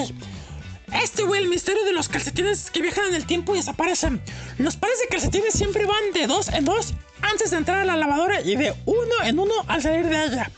Este, 1.01 1.23
güey, 1.23 1.41
el 1.41 1.49
misterio 1.49 1.83
de 1.85 1.93
los 1.93 2.07
calcetines 2.07 2.69
que 2.69 2.81
viajan 2.81 3.07
en 3.07 3.15
el 3.15 3.25
tiempo 3.25 3.53
y 3.53 3.57
desaparecen. 3.57 4.21
Los 4.57 4.77
pares 4.77 4.99
de 4.99 5.07
calcetines 5.07 5.53
siempre 5.53 5.85
van 5.85 6.11
de 6.13 6.27
dos 6.27 6.49
en 6.49 6.65
dos 6.65 6.93
antes 7.21 7.51
de 7.51 7.57
entrar 7.57 7.79
a 7.79 7.85
la 7.85 7.95
lavadora 7.95 8.41
y 8.41 8.55
de 8.55 8.75
uno 8.85 9.15
en 9.23 9.39
uno 9.39 9.53
al 9.67 9.81
salir 9.81 10.07
de 10.07 10.25
ella. 10.25 10.51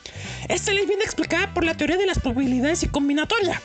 Esta 0.49 0.73
ley 0.73 0.85
viene 0.85 1.03
explicada 1.03 1.53
por 1.53 1.63
la 1.63 1.75
teoría 1.77 1.97
de 1.97 2.05
las 2.05 2.19
probabilidades 2.19 2.83
y 2.83 2.87
combinatoria. 2.87 3.61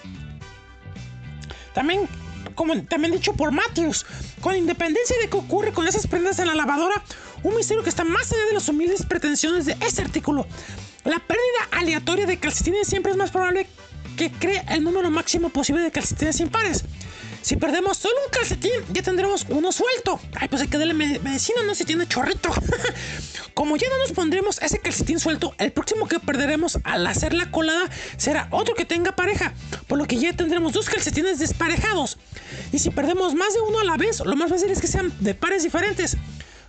También, 1.75 2.09
como 2.55 2.81
también 2.85 3.13
dicho 3.13 3.35
por 3.35 3.53
Matthews, 3.53 4.07
con 4.41 4.57
independencia 4.57 5.17
de 5.21 5.29
qué 5.29 5.37
ocurre 5.37 5.73
con 5.73 5.89
esas 5.89 6.07
prendas 6.07 6.39
en 6.39 6.47
la 6.47 6.55
lavadora, 6.55 7.03
un 7.43 7.57
misterio 7.57 7.83
que 7.83 7.91
está 7.91 8.05
más 8.05 8.31
allá 8.33 8.45
de 8.47 8.55
las 8.55 8.69
humildes 8.69 9.05
pretensiones 9.07 9.67
de 9.67 9.77
este 9.81 10.03
artículo. 10.03 10.47
La 11.05 11.19
pérdida 11.19 11.69
aleatoria 11.73 12.27
de 12.27 12.39
calcetines 12.39 12.87
siempre 12.87 13.13
es 13.13 13.19
más 13.19 13.31
probable 13.31 13.67
que 14.17 14.31
cree 14.31 14.65
el 14.69 14.83
número 14.85 15.11
máximo 15.11 15.49
posible 15.51 15.83
de 15.83 15.91
calcetines 15.91 16.41
impares. 16.41 16.85
Si 17.43 17.57
perdemos 17.57 17.97
solo 17.97 18.15
un 18.27 18.31
calcetín, 18.31 18.71
ya 18.93 19.03
tendremos 19.03 19.47
uno 19.49 19.73
suelto. 19.73 20.21
Ay, 20.39 20.49
pues 20.49 20.61
hay 20.61 20.69
que 20.69 20.77
darle 20.77 20.93
me- 20.93 21.19
medicina, 21.21 21.63
no 21.67 21.75
si 21.75 21.87
tiene 21.87 22.07
chorrito. 22.07 22.51
Como 23.55 23.77
ya 23.79 23.89
no 23.89 23.97
nos 23.99 24.13
pondremos 24.13 24.61
ese 24.61 24.79
calcetín 24.79 25.19
suelto, 25.19 25.55
el 25.59 25.73
próximo 25.73 26.07
que 26.07 26.21
perderemos 26.21 26.79
al 26.85 27.07
hacer 27.07 27.33
la 27.33 27.51
colada 27.51 27.89
será 28.19 28.47
otro 28.51 28.75
que 28.75 28.85
tenga 28.85 29.17
pareja, 29.17 29.55
por 29.87 29.97
lo 29.99 30.07
que 30.07 30.17
ya 30.19 30.35
tendremos 30.35 30.75
dos 30.75 30.89
calcetines 30.91 31.39
desparejados. 31.39 32.19
Y 32.73 32.79
si 32.79 32.91
perdemos 32.91 33.35
más 33.35 33.55
de 33.55 33.61
uno 33.63 33.81
a 33.81 33.85
la 33.85 33.97
vez, 33.97 34.21
lo 34.21 34.37
más 34.37 34.51
fácil 34.51 34.71
es 34.71 34.81
que 34.81 34.87
sean 34.87 35.11
de 35.21 35.35
pares 35.35 35.63
diferentes. 35.63 36.19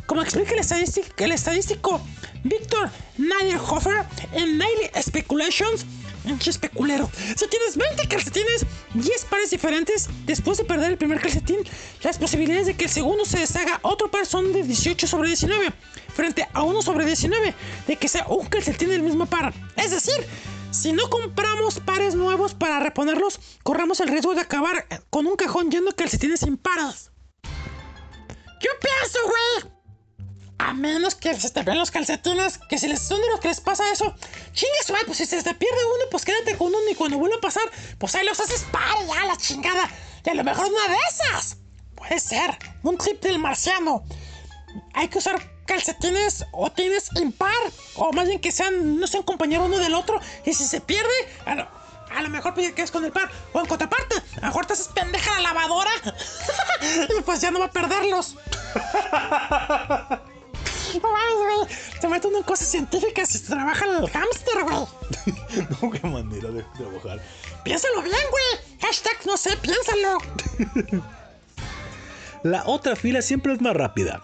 Como 0.06 0.22
explica 0.22 0.54
el 0.54 0.60
estadístico, 0.60 1.08
el 1.18 1.32
estadístico 1.32 2.02
Víctor 2.43 2.89
Naderhofer 3.18 4.06
en 4.34 4.58
Daily 4.58 4.89
Speculations, 5.02 5.86
especulero. 6.45 7.10
Si 7.36 7.47
tienes 7.47 7.78
20 7.78 8.08
calcetines, 8.08 8.66
10 8.93 9.26
pares 9.26 9.49
diferentes, 9.49 10.10
después 10.26 10.58
de 10.58 10.66
perder 10.66 10.91
el 10.91 10.97
primer 10.97 11.20
calcetín, 11.20 11.60
las 12.04 12.18
posibilidades 12.18 12.68
de 12.68 12.76
que 12.76 12.86
el 12.86 12.89
segundo 12.89 13.26
se 13.26 13.39
deshaga 13.39 13.80
otro 13.84 14.10
par 14.10 14.26
son 14.26 14.54
de 14.54 14.64
18 14.64 15.08
sobre 15.08 15.30
19, 15.30 15.72
frente 16.14 16.47
a 16.54 16.64
1 16.64 16.82
sobre 16.82 17.06
19, 17.06 17.54
de 17.88 17.95
que 17.95 18.08
sea 18.08 18.26
un 18.28 18.45
calcetín 18.47 18.89
del 18.89 19.02
mismo 19.02 19.26
par. 19.26 19.54
Es 19.76 19.91
decir, 19.91 20.26
si 20.72 20.93
no 20.93 21.10
compramos 21.10 21.80
pares 21.80 22.16
nuevos 22.16 22.54
para 22.54 22.80
reponerlos, 22.80 23.39
corremos 23.64 23.99
el 23.99 24.10
riesgo 24.10 24.34
de 24.34 24.41
acabar 24.41 24.88
con 25.10 25.28
un 25.28 25.36
cajón 25.36 25.70
lleno 25.70 25.88
de 25.88 25.95
calcetines 25.95 26.43
impares. 26.43 27.12
Yo 27.43 28.70
pienso, 28.80 29.20
güey, 29.26 29.74
a 30.62 30.74
menos 30.74 31.16
que 31.16 31.34
se 31.34 31.49
te 31.49 31.64
vean 31.64 31.80
los 31.80 31.89
calcetines, 31.89 32.59
que 32.70 32.78
si 32.78 32.88
les 32.88 33.01
son 33.01 33.20
de 33.20 33.28
los 33.30 33.39
que 33.39 33.47
les 33.47 33.59
pasa 33.59 33.84
eso, 33.91 34.14
su 34.53 34.93
madre, 34.93 35.05
pues 35.07 35.18
si 35.18 35.26
se 35.26 35.41
te 35.41 35.55
pierde 35.55 35.78
uno, 35.95 36.05
pues 36.12 36.24
quédate 36.24 36.55
con 36.55 36.68
uno 36.68 36.78
y 36.89 36.93
cuando 36.93 37.18
vuelva 37.18 37.38
a 37.38 37.41
pasar, 37.41 37.64
pues 37.97 38.14
ahí 38.14 38.26
los 38.26 38.39
haces 38.39 38.66
para 38.72 39.03
ya, 39.07 39.26
la 39.26 39.38
chingada. 39.38 39.89
Y 40.24 40.30
a 40.30 40.36
lo 40.36 40.43
mejor 40.43 40.68
una 40.68 40.93
de 40.93 40.99
esas. 41.09 41.57
Puede 41.95 42.20
ser, 42.20 42.57
un 42.84 42.97
trip 42.97 43.22
del 43.24 43.39
marciano. 43.39 44.03
Hay 44.93 45.07
que 45.07 45.18
usar 45.18 45.41
calcetines 45.66 46.45
o 46.51 46.72
tienes 46.72 47.09
impar, 47.16 47.51
o 47.95 48.14
más 48.14 48.28
bien 48.28 48.39
que 48.39 48.51
sean, 48.51 48.99
no 48.99 49.07
sean 49.07 49.24
compañeros 49.24 49.66
uno 49.68 49.80
del 49.80 49.95
otro, 49.95 50.20
y 50.45 50.53
si 50.53 50.66
se 50.66 50.80
pierde, 50.80 51.09
a 51.45 51.55
lo, 51.55 51.68
a 52.16 52.22
lo 52.22 52.30
mejor 52.30 52.53
pues, 52.53 52.72
que 52.74 52.84
es 52.84 52.91
con 52.91 53.03
el 53.03 53.12
par, 53.12 53.32
o 53.53 53.59
en 53.59 53.66
contraparte, 53.66 54.16
a 54.38 54.41
lo 54.41 54.47
mejor 54.47 54.68
te 54.68 54.74
haces 54.74 54.89
pendeja 54.89 55.34
la 55.39 55.53
lavadora, 55.53 55.91
y 57.18 57.22
pues 57.22 57.41
ya 57.41 57.49
no 57.51 57.59
va 57.59 57.66
a 57.66 57.72
perderlos. 57.72 58.36
No 61.02 61.12
mames, 61.12 61.66
güey. 61.66 61.78
Se 62.00 62.08
mete 62.08 62.28
uno 62.28 62.38
en 62.39 62.44
cosas 62.44 62.68
científicas 62.68 63.34
y 63.36 63.38
se 63.38 63.48
trabaja 63.48 63.86
el 63.86 64.10
hámster, 64.10 64.64
güey. 64.64 65.68
no, 65.82 65.92
qué 65.92 66.08
manera 66.08 66.50
de 66.50 66.64
trabajar. 66.78 67.22
Piénsalo 67.64 68.02
bien, 68.02 68.16
güey. 68.32 68.80
Hashtag 68.82 69.18
no 69.26 69.38
sé, 69.38 69.56
piénsalo. 69.58 70.18
La 72.44 72.64
otra 72.66 72.96
fila 72.96 73.22
siempre 73.22 73.54
es 73.54 73.62
más 73.62 73.76
rápida. 73.76 74.22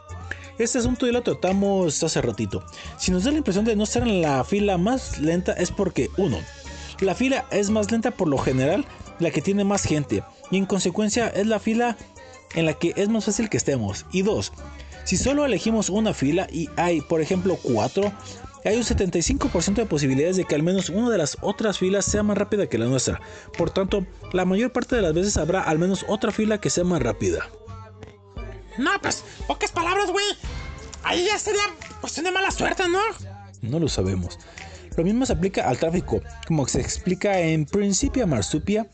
Este 0.58 0.80
asunto 0.80 1.06
ya 1.06 1.12
lo 1.12 1.22
tratamos 1.22 2.02
hace 2.02 2.22
ratito. 2.22 2.64
Si 2.98 3.12
nos 3.12 3.24
da 3.24 3.32
la 3.32 3.38
impresión 3.38 3.64
de 3.64 3.76
no 3.76 3.84
estar 3.84 4.02
en 4.02 4.24
la 4.24 4.44
fila 4.44 4.78
más 4.80 5.20
lenta 5.20 5.54
es 5.54 5.70
porque, 5.70 6.10
uno, 6.18 6.40
la 7.00 7.14
fila 7.14 7.46
es 7.52 7.70
más 7.70 7.92
lenta 7.92 8.10
por 8.10 8.28
lo 8.28 8.40
general, 8.40 8.84
la 9.20 9.30
que 9.30 9.42
tiene 9.42 9.64
más 9.64 9.84
gente, 9.84 10.24
y 10.50 10.58
en 10.58 10.66
consecuencia 10.66 11.28
es 11.28 11.46
la 11.46 11.60
fila 11.60 11.96
en 12.56 12.66
la 12.66 12.74
que 12.74 12.94
es 12.96 13.08
más 13.08 13.26
fácil 13.26 13.50
que 13.50 13.58
estemos. 13.58 14.08
Y 14.12 14.24
dos, 14.24 14.52
si 15.08 15.16
solo 15.16 15.46
elegimos 15.46 15.90
una 15.90 16.14
fila 16.14 16.48
y 16.52 16.70
hay, 16.76 17.00
por 17.00 17.22
ejemplo, 17.22 17.58
cuatro, 17.64 18.12
hay 18.66 18.76
un 18.76 18.84
75% 18.84 19.76
de 19.76 19.86
posibilidades 19.86 20.36
de 20.36 20.44
que 20.44 20.54
al 20.54 20.64
menos 20.64 20.90
una 20.90 21.10
de 21.10 21.18
las 21.18 21.38
otras 21.40 21.78
filas 21.78 22.04
sea 22.04 22.24
más 22.24 22.38
rápida 22.38 22.68
que 22.68 22.78
la 22.78 22.88
nuestra. 22.88 23.22
Por 23.58 23.70
tanto, 23.70 24.06
la 24.34 24.44
mayor 24.44 24.74
parte 24.74 24.98
de 24.98 25.02
las 25.02 25.14
veces 25.14 25.38
habrá 25.38 25.62
al 25.62 25.80
menos 25.80 26.04
otra 26.10 26.34
fila 26.34 26.60
que 26.60 26.70
sea 26.70 26.84
más 26.84 27.02
rápida. 27.02 27.48
No, 28.78 28.92
pues, 29.02 29.24
pocas 29.48 29.72
palabras, 29.72 30.12
güey. 30.12 30.26
Ahí 31.04 31.26
ya 31.26 31.40
sería 31.40 31.64
cuestión 32.02 32.26
de 32.26 32.34
mala 32.34 32.52
suerte, 32.52 32.84
¿no? 32.90 33.00
No 33.62 33.80
lo 33.80 33.88
sabemos. 33.88 34.38
Lo 34.98 35.04
mismo 35.04 35.28
se 35.28 35.34
aplica 35.34 35.70
al 35.70 35.78
tráfico, 35.78 36.22
como 36.48 36.68
se 36.68 36.82
explica 36.82 37.40
en 37.40 37.68
Principia 37.68 38.26
Marsupia. 38.26 38.88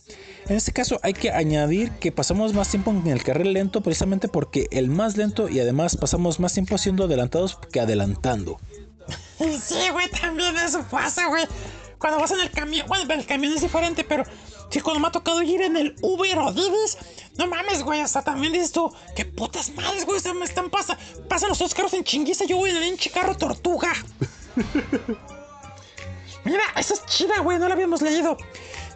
En 0.49 0.57
este 0.57 0.73
caso 0.73 0.99
hay 1.01 1.13
que 1.13 1.31
añadir 1.31 1.91
que 1.91 2.11
pasamos 2.11 2.53
más 2.53 2.69
tiempo 2.69 2.91
en 2.91 3.07
el 3.07 3.23
carril 3.23 3.53
lento 3.53 3.81
precisamente 3.81 4.27
porque 4.27 4.67
el 4.71 4.89
más 4.89 5.15
lento 5.15 5.47
y 5.47 5.61
además 5.61 5.95
pasamos 5.95 6.41
más 6.41 6.53
tiempo 6.53 6.77
siendo 6.77 7.05
adelantados 7.05 7.57
que 7.71 7.79
adelantando. 7.79 8.59
Sí, 9.39 9.89
güey, 9.91 10.09
también 10.09 10.55
eso 10.57 10.85
pasa, 10.89 11.27
güey. 11.27 11.45
Cuando 11.97 12.19
vas 12.19 12.31
en 12.31 12.41
el 12.41 12.51
camión, 12.51 12.87
bueno, 12.87 13.13
el 13.13 13.25
camión 13.25 13.53
es 13.53 13.61
diferente, 13.61 14.03
pero 14.03 14.23
sí, 14.69 14.79
cuando 14.79 14.99
me 14.99 15.07
ha 15.07 15.11
tocado 15.11 15.41
ir 15.41 15.61
en 15.61 15.75
el 15.75 15.95
Uber 16.01 16.37
o 16.37 16.53
Didis, 16.53 16.97
no 17.37 17.47
mames, 17.47 17.83
güey, 17.83 18.01
hasta 18.01 18.21
también 18.21 18.53
dices 18.53 18.71
tú, 18.71 18.93
qué 19.15 19.25
putas 19.25 19.69
madres, 19.71 20.05
güey, 20.05 20.21
me 20.35 20.45
están 20.45 20.69
pasa, 20.69 20.97
pasan 21.27 21.49
los 21.49 21.59
dos 21.59 21.73
carros 21.73 21.93
en 21.93 22.03
chinguiza, 22.03 22.45
yo 22.45 22.57
voy 22.57 22.69
en 22.69 22.77
el 22.77 22.83
hinche 22.83 23.09
carro 23.09 23.35
tortuga. 23.35 23.93
Mira, 26.45 26.63
esa 26.75 26.93
es 26.93 27.05
chida, 27.05 27.39
güey, 27.39 27.57
no 27.57 27.67
la 27.67 27.73
habíamos 27.73 28.01
leído. 28.01 28.37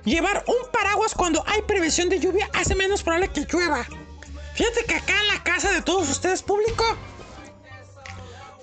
Llevar 0.03 0.43
un 0.47 0.71
paraguas 0.71 1.13
cuando 1.13 1.43
hay 1.47 1.61
previsión 1.63 2.09
de 2.09 2.19
lluvia 2.19 2.49
hace 2.53 2.75
menos 2.75 3.03
probable 3.03 3.29
que 3.29 3.45
llueva. 3.51 3.85
Fíjate 4.55 4.85
que 4.85 4.95
acá 4.95 5.13
en 5.19 5.27
la 5.27 5.43
casa 5.43 5.71
de 5.71 5.81
todos 5.81 6.09
ustedes 6.09 6.41
público, 6.41 6.83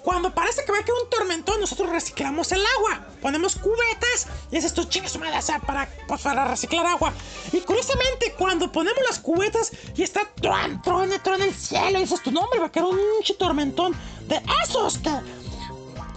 cuando 0.03 0.35
parece 0.35 0.64
que 0.66 0.72
va 0.72 0.78
a 0.78 0.82
caer 0.82 0.99
un 1.03 1.09
tormentón, 1.09 1.61
nosotros 1.61 1.89
reciclamos 1.89 2.53
el 2.53 2.61
agua. 2.76 3.07
Ponemos 3.22 3.57
cubetas 3.57 4.26
y 4.51 4.57
es 4.59 4.64
esto 4.64 4.85
chingas 4.85 5.18
madre, 5.18 5.39
o 5.39 5.43
sea, 5.43 5.61
para, 5.61 5.89
pues, 6.07 6.20
para 6.20 6.45
reciclar 6.47 6.85
agua. 6.85 7.11
Y 7.53 7.61
curiosamente, 7.61 8.35
cuando 8.37 8.70
ponemos 8.70 9.03
las 9.09 9.18
cubetas 9.18 9.72
y 9.97 10.03
está 10.03 10.28
tron, 10.43 10.82
tron, 10.82 11.11
tron 11.22 11.41
el 11.41 11.55
cielo, 11.55 11.99
y 11.99 12.03
dices 12.03 12.22
tu 12.22 12.30
nombre, 12.30 12.59
va 12.59 12.66
a 12.66 12.70
caer 12.70 12.85
un 12.85 12.99
tormentón 13.39 13.95
de 14.28 14.43
esos 14.62 14.99
que 14.99 15.11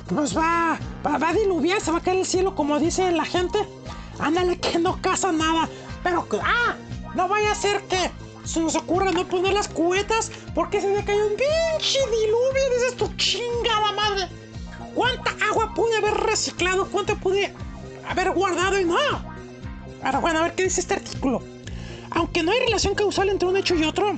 pues 0.08 0.38
va, 0.38 0.80
a 1.04 1.34
diluviar, 1.34 1.82
se 1.82 1.92
va 1.92 1.98
a 1.98 2.02
caer 2.02 2.18
el 2.18 2.26
cielo 2.26 2.56
como 2.56 2.80
dice 2.80 3.12
la 3.12 3.26
gente. 3.26 3.60
Ándale 4.20 4.60
que 4.60 4.80
no 4.80 5.02
casa 5.02 5.32
nada. 5.32 5.70
Pero, 6.04 6.28
ah, 6.44 6.76
no 7.16 7.28
vaya 7.28 7.52
a 7.52 7.56
ser 7.56 7.82
que 7.84 8.12
se 8.44 8.62
nos 8.62 8.76
ocurra 8.76 9.12
no 9.12 9.28
poner 9.28 9.54
las 9.54 9.68
cubetas 9.68 10.32
porque 10.56 10.80
se 10.82 10.90
le 10.90 11.04
cayó 11.04 11.28
un 11.28 11.34
pinche 11.34 12.00
diluvio. 12.00 12.70
Dices 12.76 12.98
tu 12.98 13.08
chingada 13.16 13.92
madre. 13.94 14.30
¿Cuánta 14.96 15.32
agua 15.50 15.74
pude 15.76 15.98
haber 15.98 16.14
reciclado? 16.14 16.88
¿Cuánta 16.88 17.16
pude 17.16 17.54
haber 18.10 18.32
guardado 18.32 18.80
y 18.80 18.86
no? 18.86 18.96
Ahora, 20.04 20.20
bueno, 20.20 20.40
a 20.40 20.44
ver 20.44 20.56
qué 20.56 20.64
dice 20.64 20.82
este 20.82 20.96
artículo. 20.96 21.44
Aunque 22.12 22.42
no 22.42 22.52
hay 22.52 22.60
relación 22.60 22.96
causal 22.96 23.30
entre 23.30 23.48
un 23.48 23.58
hecho 23.58 23.76
y 23.76 23.84
otro, 23.84 24.18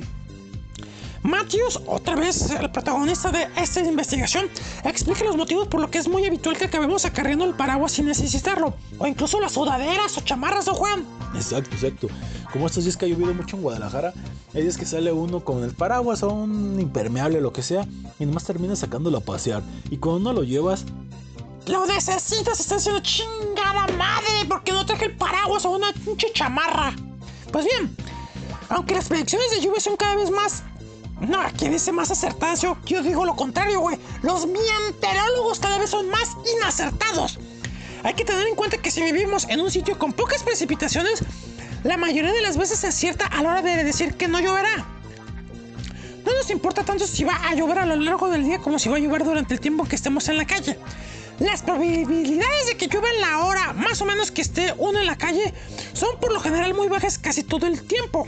Matthews, 1.24 1.82
otra 1.86 2.16
vez 2.16 2.50
el 2.50 2.72
protagonista 2.72 3.32
de 3.32 3.48
esta 3.58 3.82
investigación, 3.82 4.50
explica 4.84 5.24
los 5.24 5.36
motivos 5.36 5.68
por 5.68 5.82
lo 5.82 5.90
que 5.90 5.98
es 5.98 6.08
muy 6.08 6.26
habitual 6.26 6.58
que 6.58 6.66
acabemos 6.66 7.06
acarreando 7.06 7.46
el 7.46 7.54
paraguas 7.54 7.92
sin 7.92 8.06
necesitarlo, 8.06 8.74
o 8.98 9.08
incluso 9.08 9.40
las 9.40 9.54
sudaderas 9.54 10.18
o 10.18 10.22
chamarras, 10.22 10.68
¿o 10.68 10.74
Juan? 10.74 11.06
Exacto, 11.36 11.76
exacto. 11.76 12.08
Como 12.52 12.66
estos 12.66 12.84
días 12.86 12.98
que 12.98 13.06
ha 13.06 13.08
llovido 13.10 13.34
mucho 13.34 13.58
en 13.58 13.64
Guadalajara, 13.64 14.14
hay 14.54 14.64
días 14.64 14.78
que 14.78 14.86
sale 14.86 15.12
uno 15.12 15.44
con 15.44 15.64
el 15.64 15.74
paraguas 15.74 16.24
o 16.24 16.30
un 16.30 16.80
impermeable, 16.80 17.42
lo 17.42 17.54
que 17.54 17.62
sea, 17.62 17.86
y 18.18 18.26
nomás 18.26 18.46
termina 18.46 18.76
sacándolo 18.76 19.18
a 19.18 19.22
pasear. 19.22 19.62
Y 19.92 19.98
cuando 19.98 20.20
no 20.20 20.34
lo 20.34 20.44
llevas, 20.44 20.86
lo 21.68 21.86
necesitas, 21.86 22.60
está 22.60 22.78
haciendo 22.78 23.02
chingada 23.02 23.88
madre, 23.98 24.46
porque 24.48 24.72
no 24.72 24.86
traje 24.86 25.06
el 25.06 25.16
paraguas 25.16 25.66
o 25.66 25.72
una 25.72 25.94
pinche 25.94 26.32
chamarra. 26.34 26.96
Pues 27.52 27.66
bien, 27.66 27.96
aunque 28.70 28.96
las 28.96 29.08
predicciones 29.08 29.52
de 29.52 29.62
lluvia 29.62 29.80
son 29.80 29.96
cada 29.96 30.16
vez 30.16 30.32
más 30.32 30.64
no, 31.22 31.40
¿quién 31.58 31.72
dice 31.72 31.92
más 31.92 32.12
acertadas? 32.12 32.62
Yo, 32.62 32.78
digo 32.86 33.26
lo 33.26 33.36
contrario, 33.36 33.82
güey. 33.82 33.98
Los 34.22 34.48
mienterólogos 34.48 35.60
cada 35.60 35.78
vez 35.78 35.90
son 35.90 36.10
más 36.10 36.38
inacertados. 36.58 37.40
Hay 38.04 38.14
que 38.14 38.24
tener 38.24 38.48
en 38.48 38.56
cuenta 38.56 38.78
que 38.78 38.92
si 38.92 39.02
vivimos 39.02 39.46
en 39.50 39.60
un 39.60 39.70
sitio 39.70 39.98
con 39.98 40.14
pocas 40.14 40.44
precipitaciones, 40.44 41.24
la 41.84 41.98
mayoría 41.98 42.32
de 42.32 42.42
las 42.42 42.58
veces 42.58 42.80
se 42.80 42.88
acierta 42.88 43.26
a 43.26 43.44
la 43.44 43.52
hora 43.52 43.62
de 43.62 43.84
decir 43.84 44.16
que 44.16 44.28
no 44.28 44.40
lloverá. 44.40 44.86
No 46.26 46.34
nos 46.34 46.50
importa 46.50 46.84
tanto 46.84 47.08
si 47.08 47.24
va 47.24 47.36
a 47.50 47.56
llover 47.56 47.80
a 47.80 47.86
lo 47.86 47.96
largo 47.98 48.30
del 48.30 48.44
día 48.44 48.60
como 48.60 48.80
si 48.80 48.88
va 48.88 48.98
a 48.98 49.00
llover 49.00 49.24
durante 49.24 49.54
el 49.54 49.60
tiempo 49.60 49.86
que 49.86 49.96
estemos 49.96 50.30
en 50.30 50.38
la 50.38 50.46
calle. 50.46 50.78
Las 51.40 51.62
probabilidades 51.62 52.68
de 52.68 52.78
que 52.78 52.88
llueva 52.88 53.10
en 53.10 53.22
la 53.22 53.40
hora 53.40 53.74
más 53.74 54.02
o 54.02 54.06
menos 54.06 54.32
que 54.32 54.42
esté 54.42 54.74
uno 54.78 55.00
en 55.00 55.06
la 55.06 55.18
calle 55.18 55.54
son 55.94 56.20
por 56.20 56.34
lo 56.34 56.40
general 56.40 56.74
muy 56.74 56.88
bajas 56.90 57.18
casi 57.18 57.44
todo 57.44 57.66
el 57.66 57.82
tiempo. 57.84 58.28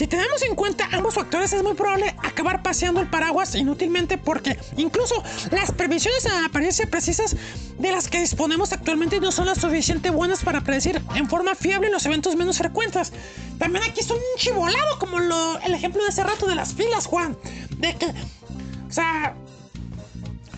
Si 0.00 0.06
tenemos 0.06 0.40
en 0.40 0.54
cuenta 0.54 0.88
ambos 0.92 1.12
factores, 1.12 1.52
es 1.52 1.62
muy 1.62 1.74
probable 1.74 2.16
acabar 2.22 2.62
paseando 2.62 3.02
el 3.02 3.10
paraguas 3.10 3.54
inútilmente 3.54 4.16
porque 4.16 4.58
incluso 4.78 5.22
las 5.50 5.72
previsiones 5.72 6.24
en 6.24 6.42
apariencia 6.42 6.86
precisas 6.86 7.36
de 7.78 7.92
las 7.92 8.08
que 8.08 8.18
disponemos 8.18 8.72
actualmente 8.72 9.20
no 9.20 9.30
son 9.30 9.44
las 9.44 9.58
suficientemente 9.58 10.08
buenas 10.08 10.42
para 10.42 10.62
predecir 10.62 11.02
en 11.14 11.28
forma 11.28 11.54
fiable 11.54 11.90
los 11.90 12.06
eventos 12.06 12.34
menos 12.34 12.56
frecuentes. 12.56 13.12
También 13.58 13.84
aquí 13.84 14.00
es 14.00 14.10
un 14.10 14.16
chivolado 14.38 14.98
como 14.98 15.18
el 15.18 15.74
ejemplo 15.74 16.02
de 16.02 16.08
hace 16.08 16.24
rato 16.24 16.46
de 16.46 16.54
las 16.54 16.72
filas, 16.72 17.04
Juan. 17.04 17.36
De 17.76 17.94
que, 17.94 18.06
o 18.06 18.92
sea, 18.92 19.34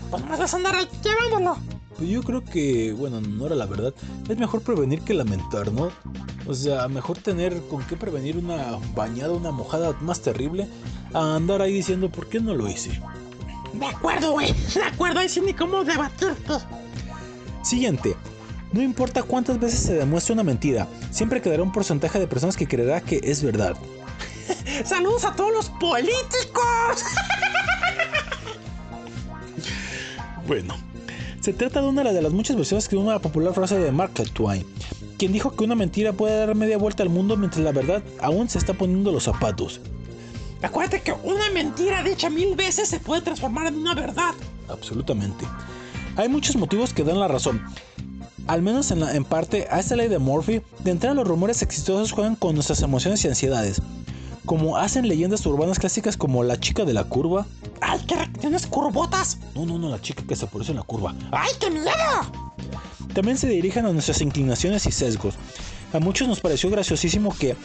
pues 0.09 0.25
más 0.25 0.39
vas 0.39 0.55
a 0.55 0.57
andar 0.57 0.89
llevándolo. 1.03 1.72
Pues 1.97 2.09
yo 2.09 2.23
creo 2.23 2.45
que, 2.45 2.93
bueno, 2.93 3.21
no 3.21 3.47
era 3.47 3.55
la 3.55 3.67
verdad. 3.67 3.95
Es 4.29 4.39
mejor 4.39 4.63
prevenir 4.63 5.03
que 5.03 5.15
lamentar, 5.15 5.73
¿no? 5.73 5.91
O 6.47 6.55
sea, 6.55 6.89
mejor 6.89 7.19
tener 7.19 7.61
con 7.69 7.85
qué 7.85 7.97
prevenir 7.97 8.37
una 8.37 8.79
bañada, 8.95 9.33
una 9.33 9.51
mojada 9.51 9.97
más 10.01 10.21
terrible, 10.21 10.69
a 11.13 11.37
andar 11.37 11.63
ahí 11.63 11.73
diciendo 11.73 12.11
por 12.11 12.29
qué 12.29 12.41
no 12.41 12.55
lo 12.55 12.69
hice. 12.69 13.01
De 13.73 13.87
acuerdo, 13.87 14.33
güey. 14.33 14.53
De 14.75 14.83
acuerdo, 14.83 15.21
ahí 15.21 15.29
sí 15.29 15.41
ni 15.41 15.55
cómo 15.55 15.85
debatirte. 15.85 16.53
Siguiente. 17.63 18.17
No 18.73 18.83
importa 18.83 19.23
cuántas 19.23 19.61
veces 19.61 19.81
se 19.81 19.95
demuestre 19.95 20.33
una 20.33 20.43
mentira, 20.43 20.89
siempre 21.11 21.43
quedará 21.43 21.63
un 21.63 21.73
porcentaje 21.73 22.19
de 22.19 22.27
personas 22.27 22.57
que 22.57 22.67
creerá 22.67 23.03
que 23.03 23.21
es 23.23 23.43
verdad. 23.43 23.77
Saludos 24.85 25.25
a 25.25 25.35
todos 25.35 25.53
los 25.53 25.69
políticos. 25.71 26.23
Bueno, 30.45 30.75
se 31.43 31.53
trata 31.53 31.83
de 31.83 31.89
una 31.89 32.11
de 32.13 32.23
las 32.23 32.33
muchas 32.33 32.57
versiones 32.57 32.89
que 32.89 32.97
una 32.97 33.19
popular 33.19 33.53
frase 33.53 33.79
de 33.79 33.93
Mark 33.93 34.13
Twain, 34.33 34.65
quien 35.19 35.33
dijo 35.33 35.51
que 35.51 35.65
una 35.65 35.75
mentira 35.75 36.13
puede 36.15 36.39
dar 36.39 36.55
media 36.55 36.79
vuelta 36.79 37.03
al 37.03 37.09
mundo 37.11 37.37
mientras 37.37 37.63
la 37.65 37.73
verdad 37.73 38.03
aún 38.21 38.49
se 38.49 38.59
está 38.59 38.73
poniendo 38.75 39.13
los 39.13 39.25
zapatos. 39.25 39.81
Acuérdate 40.63 41.03
que 41.03 41.13
una 41.25 41.51
mentira 41.53 42.03
dicha 42.05 42.31
mil 42.31 42.55
veces 42.55 42.89
se 42.89 43.01
puede 43.01 43.21
transformar 43.23 43.67
en 43.67 43.77
una 43.79 43.95
verdad. 43.95 44.33
Absolutamente. 44.69 45.45
Hay 46.17 46.29
muchos 46.29 46.55
motivos 46.57 46.95
que 46.95 47.03
dan 47.05 47.19
la 47.19 47.27
razón. 47.29 47.61
Al 48.47 48.63
menos 48.63 48.91
en, 48.93 49.01
la- 49.01 49.15
en 49.15 49.25
parte 49.25 49.67
a 49.71 49.81
esta 49.81 49.97
ley 49.97 50.09
de 50.09 50.19
Murphy, 50.19 50.63
de 50.85 50.91
entrada 50.93 51.15
los 51.15 51.27
rumores 51.27 51.63
exitosos 51.63 52.13
juegan 52.13 52.37
con 52.37 52.55
nuestras 52.55 52.83
emociones 52.83 53.25
y 53.25 53.29
ansiedades, 53.29 53.83
como 54.45 54.77
hacen 54.77 55.09
leyendas 55.09 55.45
urbanas 55.47 55.79
clásicas 55.79 56.17
como 56.17 56.43
la 56.43 56.59
chica 56.59 56.85
de 56.85 56.93
la 56.93 57.05
curva. 57.05 57.47
¡Ay, 57.81 58.01
qué 58.07 58.17
tienes 58.41 58.67
curvotas! 58.67 59.39
No, 59.55 59.67
no, 59.67 59.79
no, 59.79 59.89
la 59.89 60.01
chica 60.01 60.23
que 60.27 60.37
se 60.37 60.45
apareció 60.45 60.73
en 60.73 60.79
la 60.79 60.85
curva. 60.85 61.15
¡Ay, 61.31 61.53
qué 61.61 61.71
miedo! 61.71 61.91
También 63.15 63.37
se 63.39 63.49
dirigen 63.49 63.87
a 63.87 63.93
nuestras 63.93 64.21
inclinaciones 64.21 64.87
y 64.87 64.93
sesgos. 64.93 65.35
A 65.93 65.99
muchos 65.99 66.27
nos 66.27 66.41
pareció 66.41 66.71
graciosísimo 66.71 67.35
que 67.39 67.57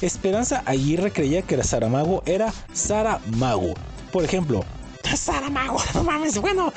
Esperanza 0.00 0.62
Aguirre 0.66 1.12
creía 1.12 1.42
que 1.42 1.56
la 1.56 1.64
Saramago 1.64 2.22
era 2.26 2.52
Sara 2.72 3.20
Mago. 3.36 3.74
Por 4.12 4.24
ejemplo, 4.24 4.64
Saramago, 5.16 5.78
no 5.94 6.04
mames, 6.04 6.40
bueno. 6.40 6.72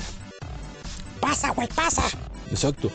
Pasa, 1.20 1.52
güey, 1.52 1.68
pasa. 1.68 2.04
exacto. 2.50 2.90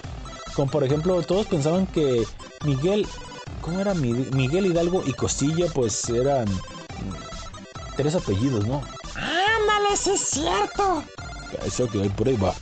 Como 0.54 0.70
por 0.70 0.84
ejemplo, 0.84 1.20
todos 1.22 1.46
pensaban 1.46 1.86
que 1.86 2.24
Miguel, 2.64 3.06
¿cómo 3.64 3.80
era? 3.80 3.94
Mi- 3.94 4.12
Miguel 4.32 4.66
Hidalgo 4.66 5.02
y 5.06 5.12
Costilla, 5.12 5.66
pues 5.72 6.08
eran 6.10 6.44
tres 7.96 8.14
apellidos, 8.14 8.66
¿no? 8.66 8.82
Ándale, 9.14 9.96
sí 9.96 10.10
es 10.10 10.20
cierto. 10.20 11.02
Ahí 11.62 12.08
por 12.10 12.28
ahí 12.28 12.36
va. 12.36 12.54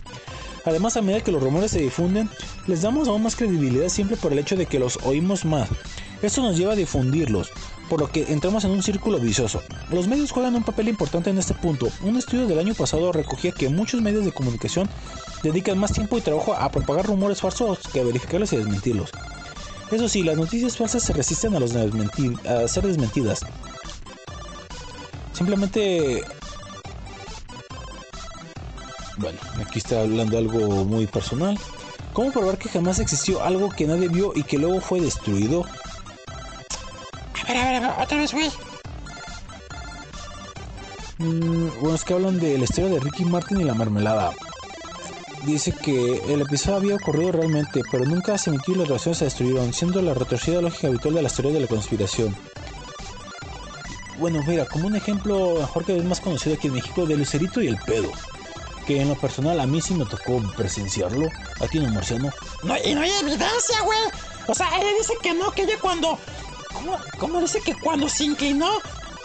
Además, 0.64 0.96
a 0.96 1.02
medida 1.02 1.22
que 1.24 1.32
los 1.32 1.42
rumores 1.42 1.72
se 1.72 1.80
difunden, 1.80 2.30
les 2.68 2.82
damos 2.82 3.08
aún 3.08 3.22
más 3.24 3.34
credibilidad 3.34 3.88
siempre 3.88 4.16
por 4.16 4.32
el 4.32 4.38
hecho 4.38 4.56
de 4.56 4.66
que 4.66 4.78
los 4.78 4.98
oímos 5.04 5.44
más. 5.44 5.68
Esto 6.22 6.40
nos 6.40 6.56
lleva 6.56 6.74
a 6.74 6.76
difundirlos, 6.76 7.50
por 7.88 7.98
lo 7.98 8.08
que 8.08 8.32
entramos 8.32 8.64
en 8.64 8.70
un 8.70 8.82
círculo 8.82 9.18
vicioso. 9.18 9.60
Los 9.90 10.06
medios 10.06 10.30
juegan 10.30 10.54
un 10.54 10.62
papel 10.62 10.86
importante 10.86 11.30
en 11.30 11.38
este 11.38 11.54
punto. 11.54 11.88
Un 12.02 12.16
estudio 12.16 12.46
del 12.46 12.60
año 12.60 12.74
pasado 12.74 13.10
recogía 13.10 13.50
que 13.50 13.68
muchos 13.68 14.00
medios 14.02 14.24
de 14.24 14.30
comunicación 14.30 14.88
dedican 15.42 15.78
más 15.78 15.92
tiempo 15.92 16.16
y 16.16 16.20
trabajo 16.20 16.54
a 16.54 16.70
propagar 16.70 17.06
rumores 17.06 17.40
falsos 17.40 17.80
que 17.92 18.00
a 18.00 18.04
verificarlos 18.04 18.52
y 18.52 18.58
desmentirlos. 18.58 19.10
Eso 19.92 20.08
sí, 20.08 20.22
las 20.22 20.36
noticias 20.36 20.76
falsas 20.76 21.02
se 21.02 21.12
resisten 21.12 21.54
a, 21.54 21.60
los 21.60 21.76
a 21.76 22.66
ser 22.66 22.86
desmentidas. 22.86 23.40
Simplemente 25.34 26.24
bueno, 29.18 29.38
aquí 29.60 29.78
está 29.78 30.00
hablando 30.00 30.38
algo 30.38 30.84
muy 30.84 31.06
personal. 31.06 31.58
¿Cómo 32.12 32.32
probar 32.32 32.58
que 32.58 32.68
jamás 32.68 32.98
existió 32.98 33.42
algo 33.42 33.70
que 33.70 33.86
nadie 33.86 34.08
vio 34.08 34.32
y 34.34 34.42
que 34.42 34.58
luego 34.58 34.80
fue 34.80 35.00
destruido? 35.00 35.64
A 37.40 37.52
ver, 37.52 37.56
a 37.56 37.64
ver, 37.64 37.74
a 37.76 37.80
ver, 37.80 38.02
otra 38.02 38.18
vez, 38.18 38.32
güey. 38.32 38.50
Mm, 41.18 41.68
bueno, 41.80 41.94
es 41.94 42.04
que 42.04 42.14
hablan 42.14 42.40
de 42.40 42.58
la 42.58 42.64
historia 42.64 42.90
de 42.90 43.00
Ricky 43.00 43.24
Martin 43.24 43.60
y 43.60 43.64
la 43.64 43.74
mermelada. 43.74 44.32
Dice 45.44 45.72
que 45.72 46.22
el 46.32 46.42
episodio 46.42 46.76
había 46.76 46.94
ocurrido 46.94 47.32
realmente, 47.32 47.82
pero 47.90 48.04
nunca 48.04 48.38
se 48.38 48.50
emitió 48.50 48.74
y 48.74 48.78
las 48.78 48.86
relaciones 48.86 49.18
se 49.18 49.24
destruyeron, 49.24 49.72
siendo 49.72 50.00
la 50.00 50.14
retorcida 50.14 50.60
lógica 50.60 50.86
habitual 50.86 51.14
de 51.14 51.22
la 51.22 51.28
historia 51.28 51.52
de 51.52 51.60
la 51.60 51.66
conspiración. 51.66 52.36
Bueno, 54.18 54.40
mira, 54.46 54.66
como 54.66 54.86
un 54.86 54.94
ejemplo 54.94 55.56
mejor 55.58 55.84
que 55.84 55.96
es 55.96 56.04
más 56.04 56.20
conocido 56.20 56.54
aquí 56.54 56.68
en 56.68 56.74
México, 56.74 57.06
de 57.06 57.16
Lucerito 57.16 57.60
y 57.60 57.66
el 57.66 57.76
pedo. 57.78 58.12
Que 58.86 59.00
en 59.00 59.08
lo 59.08 59.16
personal 59.16 59.58
a 59.58 59.66
mí 59.66 59.80
sí 59.80 59.94
me 59.94 60.04
tocó 60.04 60.40
presenciarlo. 60.56 61.26
A 61.60 61.66
ti 61.66 61.80
no, 61.80 61.88
Marciano. 61.90 62.30
No, 62.62 62.76
y 62.84 62.94
no 62.94 63.00
hay 63.00 63.10
evidencia, 63.10 63.80
güey. 63.84 63.98
O 64.46 64.54
sea, 64.54 64.68
ella 64.78 64.90
dice 64.96 65.14
que 65.22 65.34
no, 65.34 65.50
que 65.50 65.62
ella 65.62 65.74
cuando. 65.80 66.18
¿Cómo, 66.72 66.96
cómo 67.18 67.40
dice 67.40 67.60
que 67.60 67.74
cuando 67.74 68.08
se 68.08 68.24
inclinó, 68.24 68.70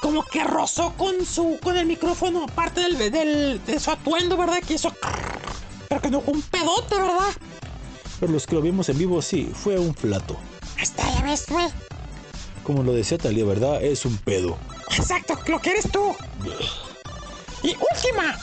como 0.01 0.23
que 0.25 0.43
rozó 0.43 0.93
con 0.97 1.23
su. 1.25 1.59
con 1.61 1.77
el 1.77 1.85
micrófono, 1.85 2.47
parte 2.47 2.81
del, 2.81 2.97
del 3.11 3.61
de 3.65 3.79
su 3.79 3.91
atuendo, 3.91 4.35
¿verdad? 4.35 4.61
Que 4.67 4.75
hizo. 4.75 4.91
Pero 5.89 6.01
que 6.01 6.09
no 6.09 6.21
fue 6.21 6.33
un 6.33 6.41
pedote, 6.41 6.95
¿verdad? 6.95 7.33
Pero 8.19 8.31
los 8.31 8.45
que 8.47 8.55
lo 8.55 8.61
vimos 8.61 8.89
en 8.89 8.97
vivo, 8.97 9.21
sí, 9.21 9.51
fue 9.53 9.77
un 9.77 9.93
flato. 9.93 10.37
Ahí 10.77 10.83
está, 10.83 11.03
ya 11.13 11.21
ves, 11.23 11.45
güey. 11.47 11.67
Como 12.63 12.83
lo 12.83 12.93
decía 12.93 13.17
Talía, 13.17 13.45
¿verdad? 13.45 13.81
Es 13.83 14.05
un 14.05 14.17
pedo. 14.17 14.57
Exacto, 14.95 15.39
lo 15.47 15.59
que 15.59 15.71
eres 15.71 15.89
tú. 15.91 16.15
Y 17.63 17.69
última. 17.69 18.37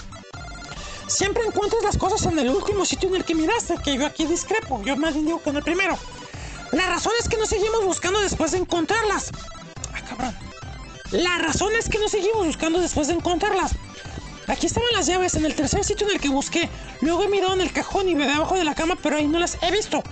Siempre 1.07 1.45
encuentras 1.45 1.83
las 1.83 1.99
cosas 1.99 2.25
en 2.27 2.39
el 2.39 2.49
último 2.49 2.85
sitio 2.85 3.09
en 3.11 3.17
el 3.17 3.25
que 3.25 3.35
miraste, 3.35 3.75
que 3.85 3.97
yo 3.97 4.07
aquí 4.07 4.25
discrepo. 4.27 4.83
Yo 4.83 4.97
más 4.97 5.13
bien 5.13 5.27
digo 5.27 5.43
que 5.43 5.51
en 5.51 5.57
el 5.57 5.63
primero. 5.63 5.99
La 6.73 6.87
razón 6.87 7.13
es 7.21 7.29
que 7.29 7.37
no 7.37 7.47
seguimos 7.47 7.85
buscando 7.85 8.21
después 8.21 8.53
de 8.53 8.59
encontrarlas. 8.59 9.31
Ah, 9.93 10.01
cabrón. 10.09 10.35
La 11.13 11.39
razón 11.39 11.73
es 11.79 11.89
que 11.89 11.99
no 11.99 12.09
seguimos 12.09 12.47
buscando 12.47 12.81
después 12.81 13.09
de 13.09 13.15
encontrarlas. 13.15 13.73
Aquí 14.47 14.67
estaban 14.67 14.89
las 14.93 15.07
llaves 15.07 15.35
en 15.35 15.47
el 15.47 15.55
tercer 15.55 15.85
sitio 15.85 16.07
en 16.07 16.15
el 16.15 16.21
que 16.21 16.29
busqué. 16.29 16.69
Luego 17.01 17.25
he 17.25 17.29
mirado 17.29 17.55
en 17.55 17.61
el 17.61 17.73
cajón 17.73 18.09
y 18.09 18.15
debajo 18.15 18.57
de 18.57 18.65
la 18.65 18.75
cama, 18.75 18.97
pero 19.03 19.17
ahí 19.17 19.27
no 19.27 19.39
las 19.39 19.59
he 19.63 19.71
visto. 19.71 20.03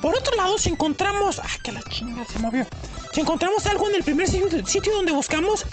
Por 0.00 0.16
otro 0.16 0.34
lado, 0.36 0.58
si 0.58 0.70
encontramos... 0.70 1.40
¡Ah, 1.40 1.48
que 1.62 1.72
la 1.72 1.82
chinga 1.82 2.24
se 2.24 2.38
movió! 2.38 2.66
Si 3.12 3.20
encontramos 3.20 3.66
algo 3.66 3.88
en 3.88 3.96
el 3.96 4.04
primer 4.04 4.28
sitio, 4.28 4.94
donde 4.94 5.12
buscamos, 5.12 5.64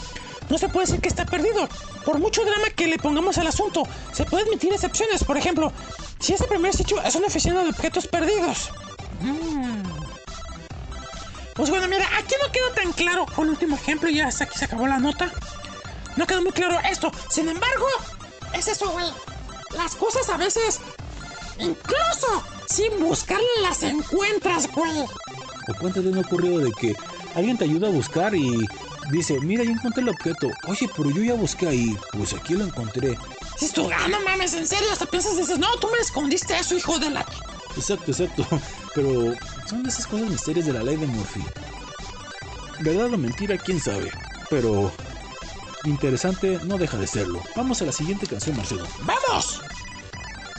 no 0.50 0.58
se 0.58 0.68
puede 0.70 0.88
decir 0.88 1.02
que 1.02 1.10
está 1.10 1.26
perdido. 1.26 1.70
Por 2.06 2.20
mucho 2.20 2.44
drama 2.44 2.70
que 2.76 2.88
le 2.88 2.98
pongamos 2.98 3.38
al 3.38 3.48
asunto, 3.48 3.84
se 4.14 4.26
pueden 4.26 4.48
admitir 4.48 4.74
excepciones. 4.74 5.24
Por 5.24 5.38
ejemplo, 5.38 5.72
si 6.20 6.34
ese 6.34 6.46
primer 6.48 6.74
sitio 6.74 7.02
es 7.02 7.16
una 7.16 7.28
oficina 7.28 7.64
de 7.64 7.70
objetos 7.70 8.08
perdidos. 8.08 8.72
Mm. 9.22 9.84
Pues 11.54 11.70
bueno, 11.70 11.88
mira, 11.88 12.06
aquí 12.18 12.36
no 12.42 12.52
quedó 12.52 12.70
tan 12.72 12.92
claro. 12.94 13.26
Fue 13.28 13.46
el 13.46 13.52
último 13.52 13.76
ejemplo 13.76 14.10
y 14.10 14.16
ya 14.16 14.28
hasta 14.28 14.44
aquí 14.44 14.58
se 14.58 14.66
acabó 14.66 14.88
la 14.88 15.00
nota. 15.00 15.32
No 16.16 16.26
quedó 16.26 16.42
muy 16.42 16.52
claro 16.52 16.78
esto. 16.90 17.12
Sin 17.30 17.50
embargo, 17.50 17.88
es 18.54 18.68
eso, 18.68 18.90
güey. 18.92 19.08
Las 19.76 19.96
cosas 19.96 20.30
a 20.30 20.38
veces, 20.38 20.80
incluso 21.60 22.44
sin 22.70 23.00
buscarlas, 23.00 23.46
las 23.62 23.84
encuentras, 23.84 24.72
güey. 24.72 25.02
¿O 25.02 25.74
cuántas 25.80 26.04
veces 26.04 26.24
ha 26.24 26.28
ocurrido 26.28 26.60
de 26.60 26.72
que 26.72 26.96
alguien 27.36 27.58
te 27.58 27.66
ayuda 27.66 27.88
a 27.88 27.92
buscar 27.92 28.34
y 28.36 28.66
dice, 29.12 29.40
mira, 29.42 29.64
yo 29.64 29.72
encontré 29.72 30.04
el 30.04 30.10
objeto. 30.10 30.50
Oye, 30.68 30.90
pero 30.96 31.10
yo 31.12 31.24
ya 31.24 31.34
busqué 31.34 31.68
ahí. 31.68 31.98
Pues 32.14 32.34
aquí 32.34 32.54
lo 32.54 32.66
encontré. 32.66 33.18
Dices 33.54 33.74
tú, 33.74 33.90
ah, 33.94 34.08
no 34.08 34.20
mames, 34.22 34.54
en 34.54 34.68
serio, 34.68 34.88
hasta 34.92 35.06
piensas, 35.06 35.38
dices, 35.38 35.60
no, 35.60 35.68
tú 35.78 35.88
me 35.92 35.98
escondiste 36.00 36.58
eso, 36.58 36.76
hijo 36.76 37.00
de 37.00 37.10
la... 37.10 37.26
Exacto, 37.76 38.12
exacto. 38.12 38.46
Pero 38.96 39.34
son 39.68 39.84
de 39.84 39.90
esas 39.90 40.08
cosas 40.08 40.30
misterios 40.30 40.66
de 40.66 40.74
la 40.74 40.84
ley 40.84 40.98
de 40.98 41.08
Murphy. 41.08 41.44
¿Verdad 42.80 43.14
o 43.14 43.18
mentira? 43.18 43.58
¿Quién 43.58 43.80
sabe? 43.80 44.12
Pero 44.50 44.92
interesante 45.90 46.60
no 46.64 46.78
deja 46.78 46.98
de 46.98 47.08
serlo. 47.08 47.42
Vamos 47.56 47.82
a 47.82 47.86
la 47.86 47.92
siguiente 47.92 48.28
canción, 48.28 48.58
Marcelo. 48.58 48.88
¡Vamos! 49.02 49.62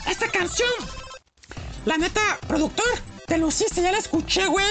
Esta 0.09 0.29
canción, 0.29 0.71
la 1.85 1.97
neta, 1.97 2.21
productor, 2.47 2.87
te 3.27 3.39
luciste, 3.39 3.83
ya 3.83 3.93
la 3.93 3.99
escuché, 3.99 4.47
güey. 4.47 4.67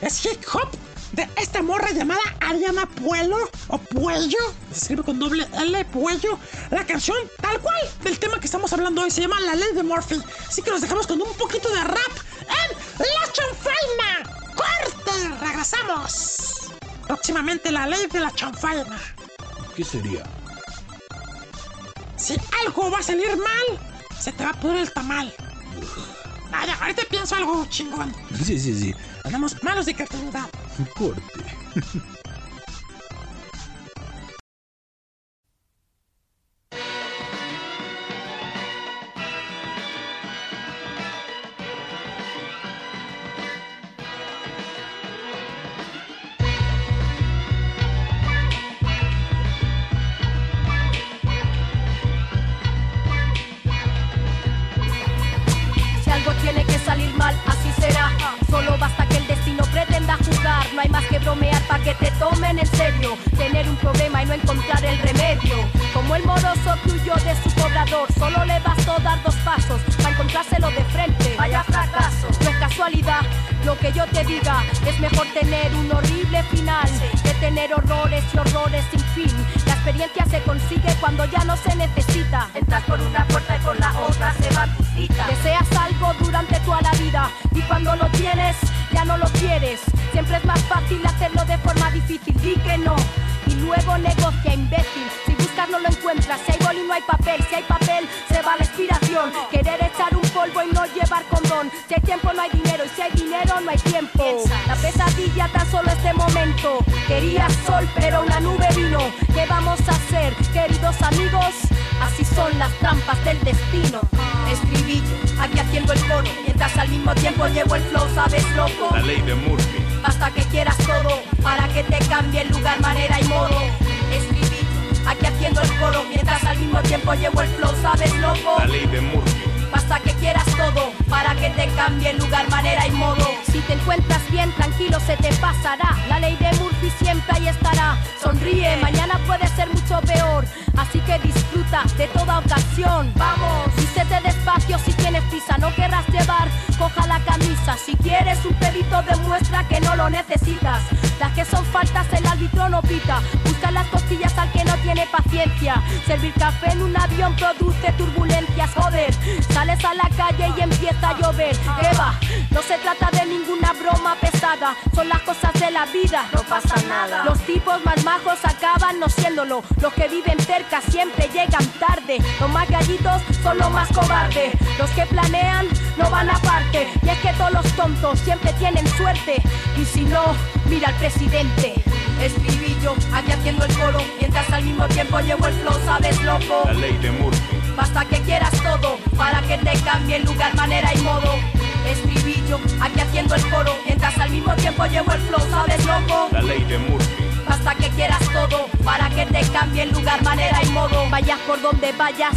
Es 0.00 0.24
hip 0.24 0.42
hop 0.52 0.68
de 1.12 1.28
esta 1.36 1.62
morra 1.62 1.90
llamada 1.92 2.20
Ariana 2.40 2.86
Puello 2.86 3.48
o 3.68 3.78
Puello. 3.78 4.38
Se 4.72 4.80
escribe 4.80 5.04
con 5.04 5.18
doble 5.18 5.46
L, 5.54 5.84
Puello. 5.86 6.38
La 6.70 6.84
canción, 6.84 7.16
tal 7.40 7.60
cual, 7.60 7.78
del 8.02 8.18
tema 8.18 8.40
que 8.40 8.46
estamos 8.46 8.72
hablando 8.72 9.02
hoy, 9.02 9.10
se 9.10 9.20
llama 9.20 9.40
La 9.40 9.54
Ley 9.54 9.72
de 9.74 9.82
Murphy. 9.82 10.20
Así 10.48 10.60
que 10.62 10.70
nos 10.70 10.80
dejamos 10.80 11.06
con 11.06 11.22
un 11.22 11.32
poquito 11.34 11.68
de 11.68 11.84
rap 11.84 12.12
en 12.40 12.76
La 12.98 13.32
Chanfaina. 13.32 14.40
¡Corte! 14.56 15.28
¡Regresamos! 15.40 16.72
Próximamente 17.06 17.70
La 17.70 17.86
Ley 17.86 18.06
de 18.06 18.20
la 18.20 18.32
Chanfaina. 18.32 19.00
¿Qué 19.74 19.84
sería? 19.84 20.22
Si 22.16 22.36
algo 22.64 22.90
va 22.90 22.98
a 22.98 23.02
salir 23.02 23.36
mal, 23.36 23.78
se 24.20 24.32
te 24.32 24.44
va 24.44 24.50
a 24.50 24.60
pudrir 24.60 24.82
el 24.82 24.92
tamal. 24.92 25.34
Vaya, 26.50 26.74
ahorita 26.80 27.02
pienso 27.10 27.34
algo 27.34 27.66
chingón. 27.66 28.14
Sí, 28.44 28.58
sí, 28.58 28.74
sí. 28.78 28.94
Andamos 29.24 29.60
malos 29.64 29.86
de 29.86 29.94
creatividad. 29.94 30.48
Corte. 30.96 31.22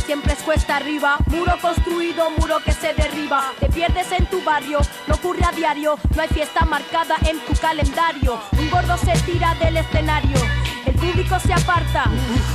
siempre 0.08 0.32
es 0.32 0.40
cuesta 0.40 0.78
arriba. 0.78 1.18
Muro 1.26 1.58
construido, 1.62 2.32
muro 2.32 2.60
que 2.64 2.72
se 2.72 2.94
derriba. 2.94 3.52
Te 3.60 3.68
pierdes 3.68 4.10
en 4.14 4.26
tu 4.28 4.42
barrio, 4.42 4.80
no 5.06 5.16
ocurre 5.16 5.44
a 5.44 5.52
diario. 5.52 6.00
No 6.16 6.22
hay 6.22 6.30
fiesta 6.30 6.64
marcada 6.64 7.18
en 7.30 7.38
tu 7.42 7.54
calendario. 7.60 8.40
Un 8.58 8.70
gordo 8.70 8.98
se 8.98 9.12
tira 9.30 9.54
del 9.56 9.76
escenario. 9.76 10.38
El 10.86 10.96
público 10.96 11.38
se 11.42 11.52
aparta, 11.52 12.06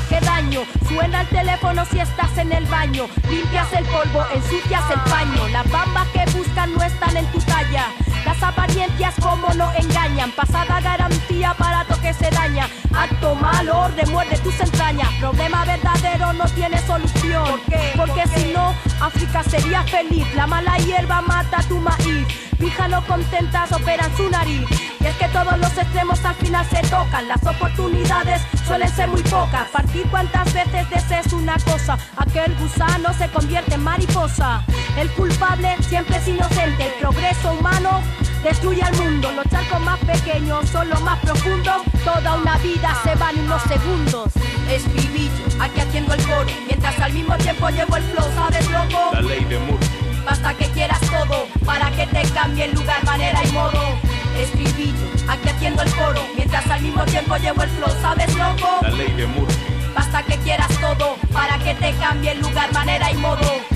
qué 0.09 0.19
daño. 0.21 0.63
Suena 0.89 1.21
el 1.21 1.29
teléfono 1.29 1.85
si 1.85 2.01
estás 2.01 2.39
en 2.39 2.53
el 2.53 2.65
baño. 2.65 3.07
Limpias 3.29 3.71
el 3.75 3.85
polvo, 3.85 4.25
ensucias 4.35 4.85
el 4.91 5.01
paño. 5.11 5.49
Las 5.49 5.71
bambas 5.71 6.09
que 6.09 6.25
buscan 6.31 6.73
no 6.73 6.83
están 6.83 7.19
en 7.19 7.27
tu 7.33 7.39
talla. 7.41 7.89
Las 8.25 8.43
apariencias 8.43 9.15
como 9.21 9.53
no 9.53 9.71
engañan. 9.75 10.31
Pasada 10.33 10.81
garantía, 10.81 11.51
aparato 11.51 11.82
que 12.03 12.13
se 12.13 12.29
daña. 12.31 12.69
Acto 12.95 13.35
malo, 13.37 13.79
orden, 13.79 14.11
muerde 14.11 14.37
tus 14.39 14.59
entrañas. 14.61 15.09
Problema 15.21 15.65
verdadero 15.65 16.33
no 16.33 16.45
tiene 16.47 16.79
solución. 16.87 17.45
¿Por 17.49 17.61
qué? 17.63 17.93
Porque 17.97 18.25
si 18.35 18.53
no, 18.53 18.75
África 19.01 19.43
sería 19.45 19.83
feliz. 19.85 20.27
La 20.35 20.47
mala 20.47 20.77
hierba 20.79 21.23
mata 21.23 21.63
tu 21.69 21.79
maíz. 21.79 22.27
Fija 22.59 22.89
no 22.89 23.05
contentas 23.07 23.73
operan 23.73 24.15
su 24.17 24.29
nariz. 24.29 24.69
Y 25.01 25.07
es 25.07 25.17
que 25.17 25.29
todos 25.29 25.57
los 25.59 25.77
extremos 25.79 26.25
al 26.25 26.35
final 26.35 26.67
se 26.67 26.83
tocan. 26.89 27.29
Las 27.29 27.45
oportunidades 27.47 28.43
suelen 28.67 28.89
ser 28.89 29.09
muy 29.09 29.23
pocas. 29.23 29.69
Partir 29.69 30.07
cuantas 30.11 30.53
veces 30.53 30.91
desees 30.91 31.33
una 31.33 31.57
cosa. 31.59 31.97
Aquel 32.17 32.55
gusano 32.57 33.13
se 33.15 33.29
convierte 33.29 33.75
en 33.75 33.83
mariposa. 33.83 34.65
El 34.99 35.09
culpable 35.13 35.77
siempre 35.89 36.17
es 36.17 36.29
inocente. 36.29 36.87
El 36.87 36.93
progreso 37.01 37.53
humano 37.53 38.03
destruye 38.43 38.83
al 38.83 38.95
mundo. 38.97 39.31
Los 39.33 39.47
charcos 39.49 39.81
más 39.81 39.99
pequeños 40.01 40.69
son 40.69 40.89
los 40.89 41.01
más 41.03 41.19
profundos. 41.21 41.83
Toda 42.05 42.35
una 42.35 42.57
vida 42.59 42.97
se 43.03 43.15
va 43.15 43.31
en 43.31 43.41
unos 43.41 43.63
segundos. 43.63 44.33
Escribillo, 44.71 45.45
aquí 45.61 45.81
haciendo 45.81 46.15
el 46.15 46.23
coro. 46.25 46.51
Mientras 46.67 46.99
al 47.01 47.13
mismo 47.13 47.37
tiempo 47.37 47.69
llevo 47.71 47.97
el 47.97 48.03
flow, 48.05 48.27
¿sabes, 48.35 48.69
loco? 48.71 49.11
La 49.13 49.23
ley 49.23 49.45
de 49.45 49.59
Murphy. 49.59 49.87
Basta 50.25 50.55
que 50.55 50.67
quieras 50.67 51.01
todo 51.01 51.47
para 51.65 51.91
que 51.91 52.07
te 52.07 52.23
cambie 52.31 52.65
el 52.65 52.75
lugar, 52.75 53.05
manera 53.05 53.41
y 53.45 53.53
modo. 53.53 53.83
Escribillo, 54.39 55.07
aquí 55.29 55.49
haciendo 55.49 55.83
el 55.83 55.91
coro. 55.95 56.23
Mientras 56.37 56.67
al 56.71 56.81
mismo 56.81 57.05
tiempo 57.05 57.37
llevo 57.37 57.63
el 57.63 57.71
flow, 57.71 57.91
¿sabes, 58.01 58.35
loco? 58.35 58.79
La 58.83 58.91
ley 58.91 59.13
de 59.13 59.27
Murphy. 59.27 59.55
Basta 59.95 60.23
que 60.23 60.37
quieras 60.39 60.71
todo 60.81 61.17
para 61.33 61.59
que 61.59 61.75
te 61.75 61.93
cambie 61.97 62.33
el 62.33 62.41
lugar, 62.41 62.73
manera 62.73 63.11
y 63.11 63.15
modo. 63.17 63.72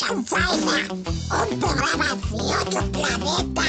Chanfaina, 0.00 0.88
un 0.90 1.60
programa 1.60 2.06
de 2.06 2.42
otro 2.42 2.90
planeta. 2.90 3.62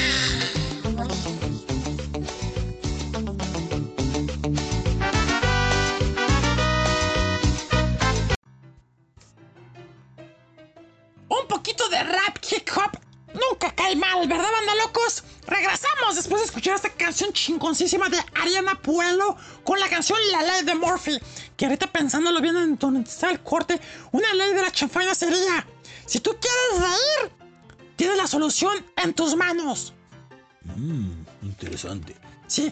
Un 11.28 11.46
poquito 11.48 11.86
de 11.90 12.02
rap 12.02 12.38
hip 12.50 12.66
hop 12.76 12.98
nunca 13.34 13.74
cae 13.74 13.94
mal, 13.94 14.26
¿verdad, 14.26 14.50
banda 14.50 14.74
locos? 14.86 15.24
Regresamos 15.46 16.16
después 16.16 16.40
de 16.40 16.46
escuchar 16.46 16.76
esta 16.76 16.88
canción 16.88 17.30
chingoncísima 17.34 18.08
de 18.08 18.18
Ariana 18.40 18.80
Puelo 18.80 19.36
con 19.64 19.78
la 19.78 19.90
canción 19.90 20.18
La 20.30 20.42
Ley 20.44 20.64
de 20.64 20.74
Murphy. 20.76 21.20
Que 21.58 21.66
ahorita 21.66 21.88
pensándolo 21.88 22.40
bien 22.40 22.56
en 22.56 22.78
donde 22.78 23.00
está 23.00 23.30
el 23.30 23.40
corte, 23.42 23.78
una 24.12 24.32
ley 24.32 24.54
de 24.54 24.62
la 24.62 24.70
chanfaina 24.70 25.14
sería: 25.14 25.66
si 26.12 26.20
tú 26.20 26.36
quieres 26.38 26.90
reír, 26.90 27.32
tienes 27.96 28.18
la 28.18 28.26
solución 28.26 28.84
en 29.02 29.14
tus 29.14 29.34
manos. 29.34 29.94
Mmm, 30.76 31.24
interesante. 31.40 32.14
Sí, 32.46 32.70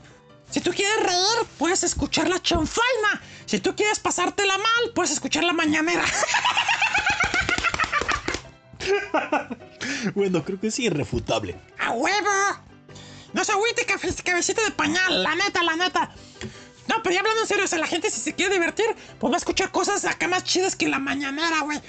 Si 0.50 0.60
tú 0.60 0.72
quieres 0.72 1.02
reír, 1.02 1.48
puedes 1.58 1.82
escuchar 1.84 2.28
la 2.28 2.38
chanfaina. 2.42 3.22
Si 3.46 3.60
tú 3.60 3.74
quieres 3.74 3.98
pasártela 3.98 4.58
mal, 4.58 4.92
puedes 4.94 5.12
escuchar 5.12 5.44
la 5.44 5.54
mañanera. 5.54 6.04
Bueno, 10.14 10.44
creo 10.44 10.58
que 10.60 10.68
es 10.68 10.78
irrefutable. 10.78 11.58
¡A 11.78 11.92
huevo! 11.92 12.30
No 13.32 13.44
se 13.44 13.52
agüite, 13.52 13.86
cabecita 13.86 14.62
de 14.62 14.70
pañal, 14.72 15.22
la 15.22 15.34
neta, 15.34 15.62
la 15.62 15.76
neta. 15.76 16.10
No, 16.88 17.02
pero 17.02 17.14
ya 17.14 17.20
hablando 17.20 17.42
en 17.42 17.46
serio, 17.46 17.64
o 17.64 17.68
sea, 17.68 17.78
la 17.78 17.86
gente 17.86 18.10
si 18.10 18.20
se 18.20 18.34
quiere 18.34 18.52
divertir, 18.54 18.86
pues 19.18 19.30
va 19.30 19.36
a 19.36 19.38
escuchar 19.38 19.70
cosas 19.70 20.04
acá 20.04 20.26
más 20.26 20.44
chidas 20.44 20.74
que 20.74 20.88
la 20.88 20.98
mañanera, 20.98 21.60
güey. 21.60 21.80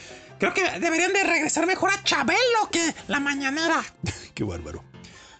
Creo 0.41 0.55
que 0.55 0.79
deberían 0.79 1.13
de 1.13 1.23
regresar 1.23 1.67
mejor 1.67 1.91
a 1.91 2.03
Chabelo 2.03 2.67
que 2.71 2.95
la 3.07 3.19
mañanera. 3.19 3.85
Qué 4.33 4.43
bárbaro. 4.43 4.83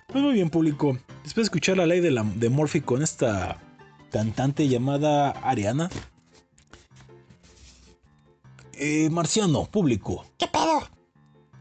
Pues 0.05 0.23
muy 0.23 0.33
bien, 0.33 0.51
público. 0.51 0.95
Después 1.23 1.37
de 1.37 1.41
escuchar 1.41 1.77
la 1.77 1.87
ley 1.87 2.01
de, 2.01 2.11
la, 2.11 2.21
de 2.21 2.49
Murphy 2.49 2.81
con 2.81 3.01
esta 3.01 3.59
cantante 4.11 4.67
llamada 4.67 5.31
Ariana. 5.31 5.89
Eh, 8.73 9.09
Marciano, 9.09 9.65
público. 9.65 10.23
¿Qué 10.37 10.45
pedo? 10.45 10.87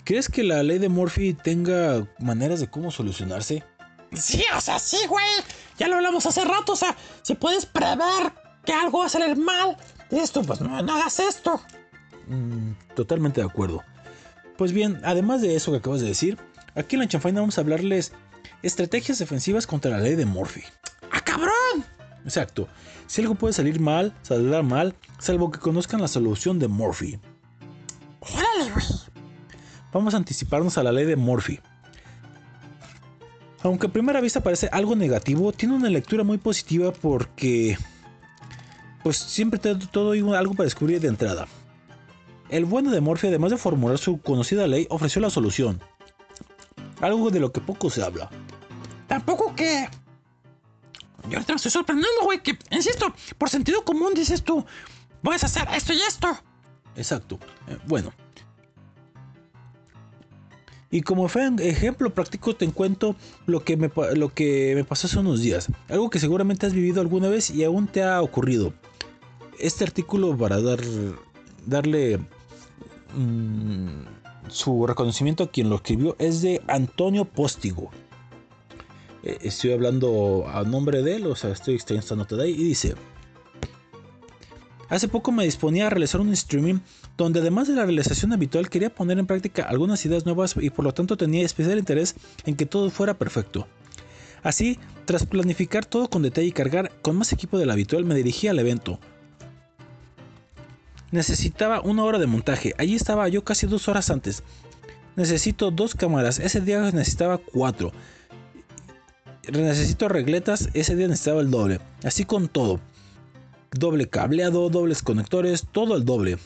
¿Crees 0.05 0.29
que 0.29 0.43
la 0.43 0.63
ley 0.63 0.79
de 0.79 0.91
Murphy 0.91 1.33
tenga 1.33 2.07
maneras 2.19 2.61
de 2.61 2.69
cómo 2.69 2.91
solucionarse? 2.91 3.65
Sí, 4.13 4.45
o 4.55 4.61
sea, 4.61 4.79
sí, 4.79 4.99
güey. 5.09 5.25
Ya 5.79 5.89
lo 5.89 5.97
hablamos 5.97 6.27
hace 6.27 6.45
rato, 6.45 6.73
o 6.73 6.77
sea, 6.77 6.95
si 7.23 7.37
puedes 7.37 7.65
prever 7.65 8.35
que 8.67 8.75
algo 8.75 8.99
va 8.99 9.07
a 9.07 9.09
salir 9.09 9.35
mal, 9.39 9.79
dices 10.11 10.31
tú, 10.31 10.45
pues 10.45 10.61
no, 10.61 10.83
no 10.83 10.93
hagas 10.95 11.21
esto. 11.21 11.63
Mm, 12.31 12.75
totalmente 12.95 13.41
de 13.41 13.47
acuerdo. 13.47 13.83
Pues 14.57 14.73
bien, 14.73 15.01
además 15.05 15.43
de 15.43 15.57
eso 15.57 15.73
que 15.73 15.79
acabas 15.79 16.01
de 16.01 16.07
decir, 16.07 16.39
aquí 16.77 16.95
en 16.95 17.01
la 17.01 17.09
chanfaina 17.09 17.41
vamos 17.41 17.59
a 17.59 17.63
hablarles 17.63 18.13
estrategias 18.63 19.19
defensivas 19.19 19.67
contra 19.67 19.91
la 19.91 19.99
ley 19.99 20.15
de 20.15 20.27
Murphy. 20.27 20.63
¡Ah, 21.11 21.21
cabrón! 21.21 21.85
Exacto. 22.25 22.69
Si 23.07 23.21
algo 23.21 23.35
puede 23.35 23.53
salir 23.53 23.81
mal, 23.81 24.15
saldrá 24.23 24.63
mal, 24.63 24.95
salvo 25.19 25.51
que 25.51 25.59
conozcan 25.59 26.01
la 26.01 26.09
solución 26.09 26.61
de 26.61 26.69
Murphy. 26.69 27.19
Órale, 28.21 28.71
güey. 28.73 28.87
Vamos 29.93 30.15
a 30.15 30.19
anticiparnos 30.19 30.79
a 30.79 30.85
la 30.85 30.93
ley 30.93 31.07
de 31.07 31.17
Murphy. 31.17 31.59
Aunque 33.63 33.89
a 33.89 33.93
primera 33.93 34.21
vista 34.21 34.41
parece 34.41 34.69
algo 34.71 34.95
negativo, 34.95 35.53
tiene 35.53 35.75
una 35.75 35.91
lectura 35.91 36.23
muy 36.23 36.39
positiva 36.39 36.93
porque 36.93 37.77
pues 39.03 39.17
siempre 39.17 39.59
te 39.59 39.75
todo 39.75 40.13
algo 40.13 40.55
para 40.55 40.65
descubrir 40.65 41.01
de 41.01 41.09
entrada. 41.09 41.49
El 42.51 42.65
bueno 42.65 42.91
de 42.91 43.01
Murphy, 43.01 43.29
además 43.29 43.53
de 43.53 43.57
formular 43.57 43.99
su 43.99 44.21
conocida 44.21 44.67
ley, 44.67 44.87
ofreció 44.91 45.23
la 45.23 45.31
solución. 45.31 45.81
Algo 47.01 47.31
de 47.31 47.39
lo 47.39 47.53
que 47.53 47.61
poco 47.61 47.91
se 47.91 48.03
habla. 48.03 48.29
Tampoco 49.07 49.55
que. 49.55 49.89
Yo 51.29 51.37
ahorita 51.37 51.53
me 51.53 51.57
estoy 51.57 51.71
sorprendiendo, 51.71 52.25
güey, 52.25 52.43
que, 52.43 52.59
insisto, 52.71 53.15
por 53.39 53.51
sentido 53.51 53.85
común 53.85 54.15
dices 54.15 54.43
tú, 54.43 54.65
puedes 55.23 55.45
hacer 55.45 55.69
esto 55.75 55.93
y 55.93 56.01
esto. 56.01 56.29
Exacto. 56.97 57.39
Eh, 57.69 57.79
bueno. 57.87 58.13
Y 60.91 61.03
como 61.03 61.29
fue 61.29 61.49
un 61.49 61.61
ejemplo 61.61 62.13
práctico 62.13 62.57
te 62.57 62.69
cuento 62.73 63.15
lo 63.47 63.63
que, 63.63 63.77
me, 63.77 63.93
lo 64.17 64.35
que 64.35 64.73
me 64.75 64.83
pasó 64.83 65.07
hace 65.07 65.21
unos 65.21 65.41
días. 65.41 65.69
Algo 65.89 66.11
que 66.11 66.19
seguramente 66.19 66.67
has 66.67 66.73
vivido 66.73 67.01
alguna 67.01 67.29
vez 67.29 67.51
y 67.51 67.63
aún 67.63 67.87
te 67.87 68.03
ha 68.03 68.21
ocurrido. 68.21 68.75
Este 69.61 69.85
artículo 69.85 70.37
para 70.37 70.61
dar, 70.61 70.81
darle 71.65 72.19
mm, 73.15 74.49
su 74.49 74.87
reconocimiento 74.87 75.45
a 75.45 75.51
quien 75.51 75.69
lo 75.69 75.77
escribió 75.77 76.17
es 76.19 76.43
de 76.43 76.61
Antonio 76.67 77.25
Póstigo. 77.25 77.91
Eh, 79.23 79.39
Estoy 79.43 79.73
hablando 79.73 80.47
a 80.49 80.63
nombre 80.65 81.03
de 81.03 81.17
él, 81.17 81.27
o 81.27 81.37
sea, 81.37 81.51
estoy 81.51 81.77
esta 81.77 82.17
nota 82.17 82.37
de 82.37 82.45
ahí 82.45 82.53
y 82.53 82.65
dice... 82.65 82.95
Hace 84.89 85.07
poco 85.07 85.31
me 85.31 85.45
disponía 85.45 85.87
a 85.87 85.91
realizar 85.91 86.21
un 86.21 86.33
streaming 86.33 86.81
donde 87.17 87.39
además 87.39 87.69
de 87.69 87.75
la 87.75 87.85
realización 87.85 88.33
habitual 88.33 88.69
quería 88.69 88.93
poner 88.93 89.21
en 89.21 89.27
práctica 89.27 89.63
algunas 89.63 90.05
ideas 90.05 90.27
nuevas 90.27 90.57
y 90.61 90.71
por 90.71 90.85
lo 90.85 90.93
tanto 90.93 91.17
tenía 91.17 91.47
especial 91.47 91.79
interés 91.79 92.17
en 92.45 92.57
que 92.57 92.67
todo 92.67 92.91
fuera 92.91 93.15
perfecto. 93.15 93.69
Así, 94.43 94.81
tras 95.05 95.27
planificar 95.27 95.85
todo 95.85 96.09
con 96.09 96.23
detalle 96.23 96.49
y 96.49 96.53
cargar 96.53 96.91
con 97.03 97.15
más 97.15 97.33
equipo 97.33 97.57
del 97.57 97.71
habitual, 97.71 98.05
me 98.05 98.17
dirigí 98.17 98.49
al 98.49 98.59
evento. 98.59 98.99
Necesitaba 101.11 101.81
una 101.81 102.05
hora 102.05 102.19
de 102.19 102.27
montaje, 102.27 102.75
allí 102.79 102.95
estaba 102.95 103.29
yo 103.29 103.45
casi 103.45 103.67
dos 103.67 103.89
horas 103.89 104.11
antes. 104.11 104.43
Necesito 105.17 105.71
dos 105.71 105.95
cámaras, 105.95 106.39
ese 106.39 106.61
día 106.61 106.81
necesitaba 106.93 107.39
cuatro. 107.39 107.93
Necesito 109.51 110.09
regletas, 110.09 110.69
ese 110.75 110.95
día 110.95 111.09
necesitaba 111.09 111.41
el 111.41 111.51
doble. 111.51 111.81
Así 112.05 112.25
con 112.25 112.49
todo 112.49 112.81
doble 113.73 114.09
cableado, 114.09 114.69
dobles 114.69 115.03
conectores, 115.03 115.67
todo 115.71 115.97
el 115.97 116.05
doble. 116.05 116.39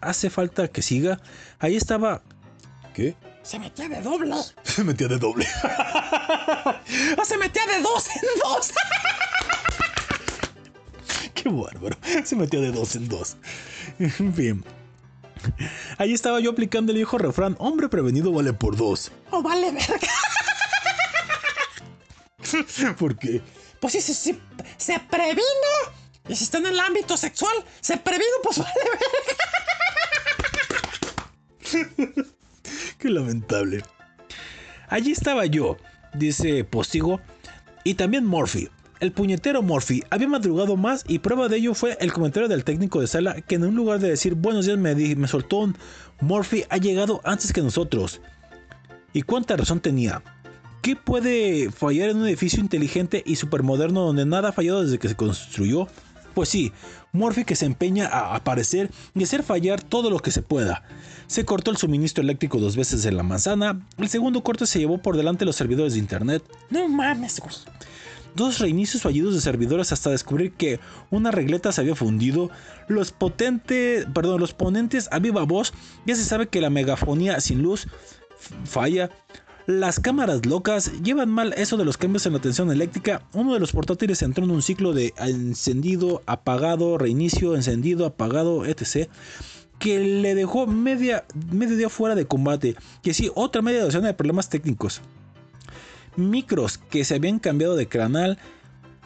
Hace 0.00 0.30
falta 0.30 0.68
que 0.68 0.82
siga. 0.82 1.20
Ahí 1.58 1.76
estaba. 1.76 2.22
¿Qué? 2.94 3.16
Se 3.42 3.58
metía 3.58 3.88
de 3.88 4.00
doble. 4.00 4.34
Se 4.62 4.84
metía 4.84 5.08
de 5.08 5.18
doble. 5.18 5.46
Se 7.24 7.36
metía 7.36 7.66
de 7.66 7.82
dos 7.82 8.08
en 8.08 8.22
dos. 8.42 8.70
Qué 11.34 11.48
bárbaro. 11.48 11.96
Se 12.24 12.36
metía 12.36 12.60
de 12.60 12.72
dos 12.72 12.96
en 12.96 13.08
dos. 13.08 13.36
En 14.18 14.34
fin. 14.34 14.64
Ahí 15.98 16.12
estaba 16.12 16.40
yo 16.40 16.50
aplicando 16.50 16.92
el 16.92 16.96
viejo 16.96 17.18
refrán: 17.18 17.54
hombre 17.58 17.88
prevenido 17.88 18.32
vale 18.32 18.52
por 18.52 18.76
dos. 18.76 19.12
Oh, 19.30 19.42
vale, 19.42 19.70
verga. 19.70 20.08
¿Por 22.98 23.18
qué? 23.18 23.40
Pues 23.80 23.92
sí, 23.92 24.00
sí, 24.00 24.14
sí, 24.14 24.40
se 24.76 24.98
previno. 24.98 25.42
Y 26.28 26.36
si 26.36 26.44
está 26.44 26.58
en 26.58 26.66
el 26.66 26.78
ámbito 26.80 27.16
sexual, 27.16 27.54
se 27.80 27.96
previno, 27.96 28.26
pues 28.42 28.58
vale, 28.58 28.72
verga. 31.72 32.24
Qué 32.98 33.08
lamentable. 33.08 33.82
Allí 34.88 35.12
estaba 35.12 35.46
yo, 35.46 35.76
dice 36.14 36.64
Postigo, 36.64 37.20
y 37.84 37.94
también 37.94 38.26
Murphy. 38.26 38.68
El 39.00 39.12
puñetero 39.12 39.62
Murphy 39.62 40.04
había 40.10 40.28
madrugado 40.28 40.76
más 40.76 41.04
y 41.08 41.20
prueba 41.20 41.48
de 41.48 41.56
ello 41.56 41.72
fue 41.72 41.96
el 42.00 42.12
comentario 42.12 42.50
del 42.50 42.64
técnico 42.64 43.00
de 43.00 43.06
sala 43.06 43.40
que 43.40 43.54
en 43.54 43.64
un 43.64 43.74
lugar 43.74 43.98
de 43.98 44.10
decir 44.10 44.34
buenos 44.34 44.66
días 44.66 44.76
me, 44.76 44.94
me 44.94 45.26
soltó 45.26 45.56
un 45.60 45.76
Murphy 46.20 46.64
ha 46.68 46.76
llegado 46.76 47.22
antes 47.24 47.50
que 47.54 47.62
nosotros. 47.62 48.20
¿Y 49.14 49.22
cuánta 49.22 49.56
razón 49.56 49.80
tenía? 49.80 50.22
¿Qué 50.82 50.96
puede 50.96 51.70
fallar 51.70 52.10
en 52.10 52.18
un 52.18 52.26
edificio 52.26 52.60
inteligente 52.60 53.22
y 53.24 53.36
supermoderno 53.36 54.02
donde 54.04 54.26
nada 54.26 54.50
ha 54.50 54.52
fallado 54.52 54.82
desde 54.82 54.98
que 54.98 55.08
se 55.08 55.16
construyó? 55.16 55.88
Pues 56.34 56.50
sí, 56.50 56.70
Murphy 57.12 57.44
que 57.44 57.56
se 57.56 57.64
empeña 57.64 58.06
a 58.06 58.36
aparecer 58.36 58.90
y 59.14 59.24
hacer 59.24 59.42
fallar 59.42 59.82
todo 59.82 60.10
lo 60.10 60.18
que 60.18 60.30
se 60.30 60.42
pueda. 60.42 60.84
Se 61.26 61.46
cortó 61.46 61.70
el 61.70 61.78
suministro 61.78 62.22
eléctrico 62.22 62.58
dos 62.58 62.76
veces 62.76 63.06
en 63.06 63.16
la 63.16 63.22
manzana, 63.22 63.80
el 63.96 64.10
segundo 64.10 64.42
corte 64.42 64.66
se 64.66 64.78
llevó 64.78 64.98
por 64.98 65.16
delante 65.16 65.46
los 65.46 65.56
servidores 65.56 65.94
de 65.94 66.00
internet, 66.00 66.42
No 66.68 66.86
mames, 66.86 67.40
güey. 67.40 67.54
Dos 68.34 68.58
reinicios 68.58 69.02
fallidos 69.02 69.34
de 69.34 69.40
servidores 69.40 69.92
hasta 69.92 70.10
descubrir 70.10 70.52
que 70.52 70.80
una 71.10 71.30
regleta 71.30 71.72
se 71.72 71.80
había 71.80 71.94
fundido, 71.94 72.50
los 72.88 73.12
potentes, 73.12 74.06
perdón, 74.12 74.40
los 74.40 74.54
ponentes 74.54 75.08
a 75.12 75.18
viva 75.18 75.44
voz, 75.44 75.72
ya 76.06 76.14
se 76.16 76.24
sabe 76.24 76.48
que 76.48 76.60
la 76.60 76.70
megafonía 76.70 77.40
sin 77.40 77.62
luz 77.62 77.86
falla. 78.64 79.10
Las 79.66 80.00
cámaras 80.00 80.46
locas 80.46 80.90
llevan 81.02 81.28
mal 81.28 81.52
eso 81.56 81.76
de 81.76 81.84
los 81.84 81.96
cambios 81.96 82.26
en 82.26 82.32
la 82.32 82.40
tensión 82.40 82.72
eléctrica. 82.72 83.22
Uno 83.34 83.54
de 83.54 83.60
los 83.60 83.72
portátiles 83.72 84.22
entró 84.22 84.44
en 84.44 84.50
un 84.50 84.62
ciclo 84.62 84.92
de 84.92 85.14
encendido, 85.18 86.22
apagado, 86.26 86.98
reinicio, 86.98 87.54
encendido, 87.54 88.06
apagado, 88.06 88.64
etc. 88.64 89.08
Que 89.78 90.00
le 90.00 90.34
dejó 90.34 90.66
media, 90.66 91.24
medio 91.52 91.76
día 91.76 91.88
fuera 91.88 92.16
de 92.16 92.26
combate. 92.26 92.74
Que 93.02 93.14
sí, 93.14 93.30
otra 93.34 93.62
media 93.62 93.84
docena 93.84 94.08
de 94.08 94.14
problemas 94.14 94.48
técnicos 94.48 95.02
micros 96.16 96.78
que 96.78 97.04
se 97.04 97.14
habían 97.14 97.38
cambiado 97.38 97.76
de 97.76 97.86
canal, 97.86 98.38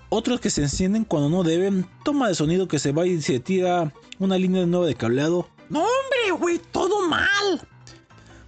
otros 0.09 0.41
que 0.41 0.51
se 0.51 0.63
encienden 0.63 1.05
cuando 1.05 1.29
no 1.29 1.43
deben, 1.43 1.87
toma 2.05 2.29
de 2.29 2.35
sonido 2.35 2.69
que 2.69 2.79
se 2.79 2.93
va 2.93 3.07
y 3.07 3.21
se 3.21 3.41
tira 3.41 3.93
una 4.19 4.39
línea 4.39 4.67
nueva 4.67 4.87
de 4.87 4.95
cableado. 4.95 5.49
No, 5.71 5.81
hombre, 5.81 6.39
güey, 6.39 6.61
todo 6.71 7.09
mal. 7.09 7.67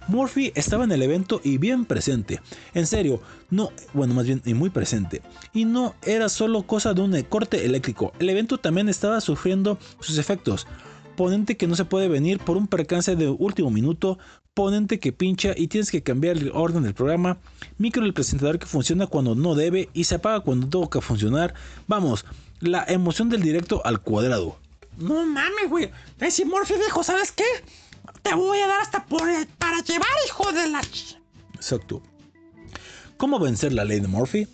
Murphy 0.07 0.53
estaba 0.55 0.85
en 0.85 0.91
el 0.91 1.01
evento 1.01 1.41
y 1.43 1.57
bien 1.57 1.85
presente. 1.85 2.41
En 2.73 2.87
serio, 2.87 3.21
no, 3.49 3.71
bueno, 3.93 4.13
más 4.13 4.25
bien 4.25 4.41
y 4.45 4.53
muy 4.53 4.69
presente. 4.69 5.21
Y 5.53 5.65
no 5.65 5.95
era 6.05 6.29
solo 6.29 6.63
cosa 6.63 6.93
de 6.93 7.01
un 7.01 7.21
corte 7.23 7.65
eléctrico. 7.65 8.13
El 8.19 8.29
evento 8.29 8.57
también 8.57 8.87
estaba 8.87 9.19
sufriendo 9.19 9.77
sus 9.99 10.17
efectos. 10.17 10.67
Ponente 11.17 11.57
que 11.57 11.65
no 11.65 11.75
se 11.75 11.83
puede 11.83 12.07
venir 12.07 12.37
por 12.37 12.57
un 12.57 12.67
percance 12.67 13.15
de 13.15 13.27
último 13.27 13.71
minuto. 13.71 14.19
Ponente 14.53 14.99
que 14.99 15.11
pincha 15.11 15.53
y 15.57 15.67
tienes 15.67 15.89
que 15.89 16.03
cambiar 16.03 16.37
el 16.37 16.51
orden 16.53 16.83
del 16.83 16.93
programa. 16.93 17.39
Micro 17.79 18.05
el 18.05 18.13
presentador 18.13 18.59
que 18.59 18.67
funciona 18.67 19.07
cuando 19.07 19.33
no 19.33 19.55
debe 19.55 19.89
y 19.93 20.03
se 20.03 20.15
apaga 20.15 20.41
cuando 20.41 20.67
toca 20.69 21.01
funcionar. 21.01 21.55
Vamos, 21.87 22.23
la 22.59 22.85
emoción 22.87 23.29
del 23.29 23.41
directo 23.41 23.81
al 23.83 23.99
cuadrado. 23.99 24.59
No 24.99 25.25
mames, 25.25 25.69
güey. 25.69 25.89
Ese 26.19 26.45
Murphy 26.45 26.75
dijo, 26.75 27.03
¿sabes 27.03 27.31
qué? 27.31 27.45
Te 28.21 28.35
voy 28.35 28.59
a 28.59 28.67
dar 28.67 28.81
hasta 28.81 29.03
por 29.07 29.27
para 29.57 29.81
llevar, 29.81 30.07
hijo 30.27 30.51
de 30.51 30.69
la... 30.69 30.81
ch-". 30.81 31.17
Exacto. 31.55 32.03
¿Cómo 33.17 33.39
vencer 33.39 33.73
la 33.73 33.85
ley 33.85 33.99
de 34.01 34.07
Murphy? 34.07 34.47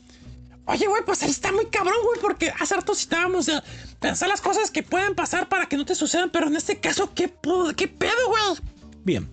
Oye, 0.65 0.87
güey, 0.87 1.03
pues 1.05 1.23
está 1.23 1.51
muy 1.51 1.65
cabrón, 1.65 1.97
güey, 2.03 2.19
porque 2.21 2.53
hace 2.59 2.75
rato 2.75 2.95
citábamos 2.95 3.47
de 3.47 3.61
pensar 3.99 4.29
las 4.29 4.39
cosas 4.39 4.71
que 4.71 4.81
pueden 4.81 5.13
pasar 5.13 5.49
para 5.49 5.65
que 5.67 5.75
no 5.75 5.85
te 5.85 5.93
sucedan, 5.93 6.29
pero 6.31 6.47
en 6.47 6.55
este 6.55 6.79
caso, 6.79 7.13
¿qué, 7.13 7.33
qué 7.75 7.87
pedo, 7.87 8.27
güey? 8.27 8.59
Bien. 9.03 9.29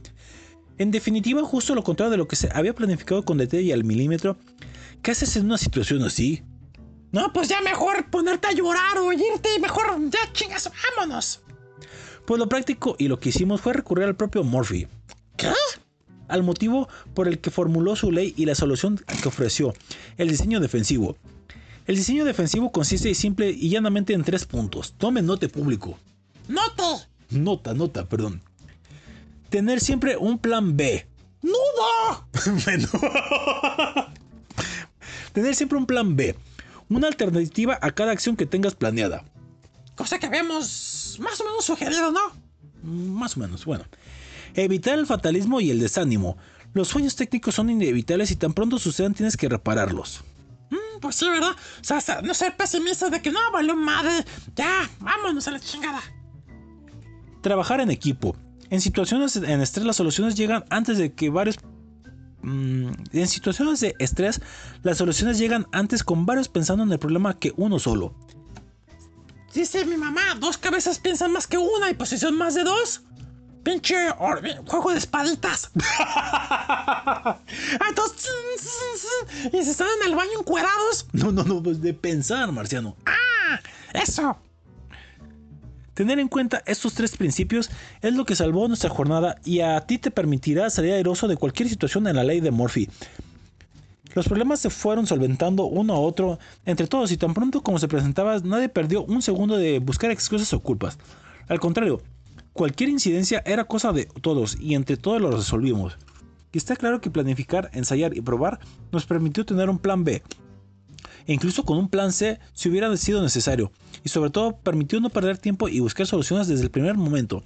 En 0.78 0.90
definitiva, 0.90 1.42
justo 1.44 1.74
lo 1.74 1.84
contrario 1.84 2.10
de 2.10 2.16
lo 2.16 2.26
que 2.26 2.36
se 2.36 2.48
había 2.52 2.74
planificado 2.74 3.24
con 3.24 3.38
detalle 3.38 3.62
y 3.62 3.72
al 3.72 3.84
milímetro, 3.84 4.38
¿qué 5.02 5.12
haces 5.12 5.36
en 5.36 5.44
una 5.44 5.58
situación 5.58 6.02
así? 6.02 6.42
No, 7.12 7.32
pues 7.32 7.48
ya 7.48 7.60
mejor 7.60 8.08
ponerte 8.10 8.48
a 8.48 8.52
llorar 8.52 8.98
o 8.98 9.12
irte 9.12 9.50
y 9.56 9.60
mejor 9.60 9.84
ya 10.10 10.32
chingas, 10.32 10.70
vámonos. 10.96 11.42
Pues 12.26 12.38
lo 12.38 12.48
práctico 12.48 12.96
y 12.98 13.08
lo 13.08 13.20
que 13.20 13.28
hicimos 13.28 13.60
fue 13.60 13.72
recurrir 13.72 14.06
al 14.06 14.16
propio 14.16 14.42
Murphy. 14.42 14.88
¿Qué? 15.36 15.52
Al 16.30 16.42
motivo 16.42 16.88
por 17.12 17.28
el 17.28 17.40
que 17.40 17.50
formuló 17.50 17.96
su 17.96 18.12
ley 18.12 18.32
y 18.36 18.46
la 18.46 18.54
solución 18.54 19.02
que 19.22 19.28
ofreció, 19.28 19.74
el 20.16 20.28
diseño 20.28 20.60
defensivo. 20.60 21.16
El 21.86 21.96
diseño 21.96 22.24
defensivo 22.24 22.70
consiste 22.70 23.14
simple 23.14 23.50
y 23.50 23.68
llanamente 23.68 24.12
en 24.12 24.22
tres 24.22 24.44
puntos. 24.44 24.94
Tome 24.96 25.22
note 25.22 25.48
público. 25.48 25.98
¡Note! 26.46 27.08
Nota, 27.30 27.74
nota, 27.74 28.04
perdón. 28.06 28.40
Tener 29.48 29.80
siempre 29.80 30.16
un 30.16 30.38
plan 30.38 30.76
B. 30.76 31.06
¡Nudo! 31.42 32.26
Bueno. 32.64 32.88
Tener 35.32 35.54
siempre 35.54 35.78
un 35.78 35.86
plan 35.86 36.16
B. 36.16 36.36
Una 36.88 37.08
alternativa 37.08 37.78
a 37.80 37.90
cada 37.92 38.12
acción 38.12 38.36
que 38.36 38.46
tengas 38.46 38.74
planeada. 38.74 39.24
Cosa 39.96 40.18
que 40.18 40.26
habíamos 40.26 41.18
más 41.20 41.40
o 41.40 41.44
menos 41.44 41.64
sugerido, 41.64 42.10
¿no? 42.10 42.20
Más 42.82 43.36
o 43.36 43.40
menos, 43.40 43.64
bueno. 43.64 43.84
Evitar 44.54 44.98
el 44.98 45.06
fatalismo 45.06 45.60
y 45.60 45.70
el 45.70 45.80
desánimo. 45.80 46.36
Los 46.72 46.88
sueños 46.88 47.16
técnicos 47.16 47.54
son 47.54 47.70
inevitables 47.70 48.30
y 48.30 48.36
tan 48.36 48.52
pronto 48.52 48.78
sucedan 48.78 49.14
tienes 49.14 49.36
que 49.36 49.48
repararlos. 49.48 50.22
Mm, 50.70 51.00
pues 51.00 51.16
sí, 51.16 51.28
¿verdad? 51.28 51.50
O 51.50 52.00
sea, 52.00 52.22
no 52.22 52.32
ser 52.34 52.56
pesimista 52.56 53.10
de 53.10 53.20
que 53.20 53.30
no, 53.30 53.40
valió 53.52 53.74
madre. 53.74 54.24
Ya, 54.54 54.88
vámonos 55.00 55.48
a 55.48 55.52
la 55.52 55.60
chingada. 55.60 56.00
Trabajar 57.42 57.80
en 57.80 57.90
equipo. 57.90 58.36
En 58.70 58.80
situaciones 58.80 59.34
en 59.34 59.60
estrés 59.60 59.84
las 59.84 59.96
soluciones 59.96 60.36
llegan 60.36 60.64
antes 60.70 60.96
de 60.96 61.12
que 61.12 61.28
varios... 61.28 61.56
mm, 62.42 62.88
en 63.12 63.28
situaciones 63.28 63.80
de 63.80 63.96
estrés 63.98 64.40
las 64.82 64.98
soluciones 64.98 65.38
llegan 65.38 65.66
antes 65.72 66.04
con 66.04 66.24
varios 66.24 66.48
pensando 66.48 66.84
en 66.84 66.92
el 66.92 66.98
problema 67.00 67.38
que 67.38 67.52
uno 67.56 67.80
solo. 67.80 68.14
Dice 69.52 69.84
mi 69.84 69.96
mamá, 69.96 70.36
dos 70.38 70.56
cabezas 70.56 71.00
piensan 71.00 71.32
más 71.32 71.48
que 71.48 71.58
una 71.58 71.90
y 71.90 71.94
pues 71.94 72.10
si 72.10 72.18
son 72.18 72.36
más 72.36 72.54
de 72.54 72.62
dos. 72.62 73.02
Pinche 73.62 74.10
juego 74.66 74.90
de 74.92 74.98
espaditas. 74.98 75.70
Ah, 76.72 77.38
Entonces, 77.88 78.28
y 79.52 79.64
si 79.64 79.70
están 79.70 79.88
en 80.00 80.10
el 80.10 80.16
baño 80.16 80.30
encuerados. 80.38 81.06
No, 81.12 81.30
no, 81.32 81.44
no, 81.44 81.62
pues 81.62 81.80
de 81.80 81.92
pensar, 81.94 82.50
Marciano. 82.52 82.96
¡Ah! 83.06 83.60
Eso. 83.92 84.36
Tener 85.94 86.18
en 86.18 86.28
cuenta 86.28 86.62
estos 86.66 86.94
tres 86.94 87.16
principios 87.16 87.70
es 88.00 88.14
lo 88.14 88.24
que 88.24 88.36
salvó 88.36 88.66
nuestra 88.68 88.90
jornada 88.90 89.36
y 89.44 89.60
a 89.60 89.80
ti 89.82 89.98
te 89.98 90.10
permitirá 90.10 90.70
salir 90.70 90.92
airoso 90.92 91.28
de 91.28 91.36
cualquier 91.36 91.68
situación 91.68 92.06
en 92.06 92.16
la 92.16 92.24
ley 92.24 92.40
de 92.40 92.50
Murphy. 92.50 92.88
Los 94.14 94.26
problemas 94.26 94.60
se 94.60 94.70
fueron 94.70 95.06
solventando 95.06 95.64
uno 95.64 95.94
a 95.94 96.00
otro 96.00 96.38
entre 96.64 96.86
todos 96.86 97.12
y 97.12 97.16
tan 97.16 97.34
pronto 97.34 97.62
como 97.62 97.78
se 97.78 97.88
presentaba 97.88 98.38
nadie 98.40 98.68
perdió 98.68 99.04
un 99.04 99.22
segundo 99.22 99.56
de 99.56 99.78
buscar 99.78 100.10
excusas 100.10 100.52
o 100.52 100.60
culpas. 100.60 100.98
Al 101.48 101.60
contrario, 101.60 102.00
cualquier 102.52 102.90
incidencia 102.90 103.42
era 103.44 103.64
cosa 103.64 103.92
de 103.92 104.06
todos 104.06 104.56
y 104.60 104.74
entre 104.74 104.96
todos 104.96 105.20
lo 105.20 105.30
resolvimos. 105.30 105.98
Y 106.52 106.58
está 106.58 106.76
claro 106.76 107.00
que 107.00 107.10
planificar, 107.10 107.70
ensayar 107.72 108.16
y 108.16 108.20
probar 108.20 108.58
nos 108.92 109.06
permitió 109.06 109.44
tener 109.44 109.70
un 109.70 109.78
plan 109.78 110.04
B, 110.04 110.22
e 111.26 111.32
incluso 111.32 111.64
con 111.64 111.78
un 111.78 111.88
plan 111.88 112.12
C 112.12 112.40
si 112.52 112.68
hubiera 112.68 112.94
sido 112.96 113.22
necesario, 113.22 113.70
y 114.04 114.08
sobre 114.08 114.30
todo 114.30 114.56
permitió 114.56 115.00
no 115.00 115.10
perder 115.10 115.38
tiempo 115.38 115.68
y 115.68 115.80
buscar 115.80 116.06
soluciones 116.06 116.48
desde 116.48 116.64
el 116.64 116.70
primer 116.70 116.96
momento. 116.96 117.44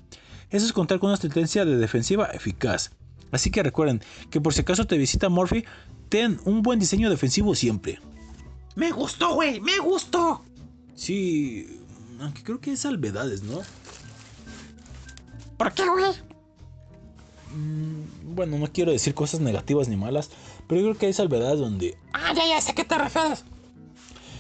Eso 0.51 0.65
es 0.67 0.73
contar 0.73 0.99
con 0.99 1.09
una 1.09 1.15
estrategia 1.15 1.65
de 1.65 1.77
defensiva 1.77 2.27
eficaz. 2.27 2.93
Así 3.31 3.51
que 3.51 3.63
recuerden 3.63 4.01
que 4.31 4.41
por 4.41 4.55
si 4.55 4.61
acaso 4.61 4.87
te 4.87 4.97
visita 4.97 5.29
Murphy, 5.29 5.65
ten 6.09 6.39
un 6.45 6.63
buen 6.63 6.79
diseño 6.79 7.11
defensivo 7.11 7.55
siempre. 7.55 7.99
Me 8.77 8.91
gustó, 8.91 9.35
güey, 9.35 9.61
me 9.61 9.79
gustó. 9.79 10.45
Sí, 10.95 11.81
aunque 12.21 12.43
creo 12.43 12.61
que 12.61 12.71
hay 12.71 12.77
salvedades, 12.77 13.43
¿no? 13.43 13.61
¿Por 15.57 15.73
qué, 15.73 15.89
güey? 15.89 16.13
Mm, 17.55 18.35
Bueno, 18.35 18.59
no 18.59 18.67
quiero 18.73 18.91
decir 18.91 19.15
cosas 19.15 19.41
negativas 19.41 19.89
ni 19.89 19.97
malas, 19.97 20.31
pero 20.67 20.81
yo 20.81 20.87
creo 20.89 20.99
que 20.99 21.07
hay 21.07 21.13
salvedades 21.13 21.61
donde... 21.61 21.97
Ah, 22.13 22.33
ya, 22.35 22.45
ya 22.47 22.61
sé 22.61 22.73
a 22.73 22.75
qué 22.75 22.85
te 22.85 22.99
refieres. 22.99 23.45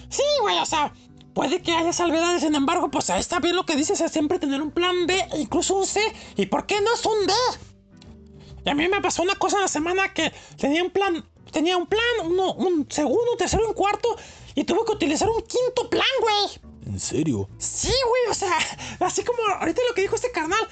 Sí, 0.09 0.23
güey, 0.43 0.59
o 0.59 0.66
sea, 0.66 0.93
puede 1.32 1.62
que 1.62 1.73
haya 1.73 1.93
salvedades, 1.93 2.43
sin 2.43 2.55
embargo, 2.57 2.91
pues 2.91 3.11
ahí 3.11 3.20
está 3.20 3.39
bien 3.39 3.55
lo 3.55 3.65
que 3.66 3.77
dices, 3.77 4.01
es 4.01 4.11
siempre 4.11 4.39
tener 4.41 4.61
un 4.62 4.73
plan 4.73 5.07
B, 5.07 5.16
incluso 5.39 5.77
un 5.77 5.86
C. 5.86 6.01
¿Y 6.36 6.47
por 6.47 6.66
qué 6.66 6.81
no 6.81 6.93
es 6.93 7.05
un 7.07 7.27
D? 7.27 7.32
Y 8.66 8.70
a 8.70 8.74
mí 8.74 8.89
me 8.89 9.01
pasó 9.01 9.23
una 9.23 9.35
cosa 9.36 9.57
en 9.57 9.62
la 9.62 9.69
semana 9.69 10.12
que 10.12 10.32
tenía 10.57 10.82
un 10.82 10.91
plan, 10.91 11.24
tenía 11.53 11.77
un 11.77 11.86
plan, 11.86 12.03
uno, 12.24 12.55
un 12.55 12.86
segundo, 12.91 13.32
un 13.32 13.39
tercero, 13.39 13.66
un 13.69 13.74
cuarto, 13.74 14.16
y 14.57 14.65
tuve 14.65 14.81
que 14.86 14.93
utilizar 14.93 15.28
un 15.28 15.43
quinto 15.43 15.89
plan, 15.89 16.07
güey. 16.20 16.73
¿En 16.86 16.99
serio? 16.99 17.49
Sí, 17.59 17.93
güey, 18.09 18.23
o 18.31 18.35
sea, 18.35 18.57
así 19.01 19.23
como 19.23 19.39
ahorita 19.61 19.81
lo 19.89 19.95
que 19.95 20.03
dijo 20.03 20.16
este 20.16 20.32
carnal. 20.32 20.66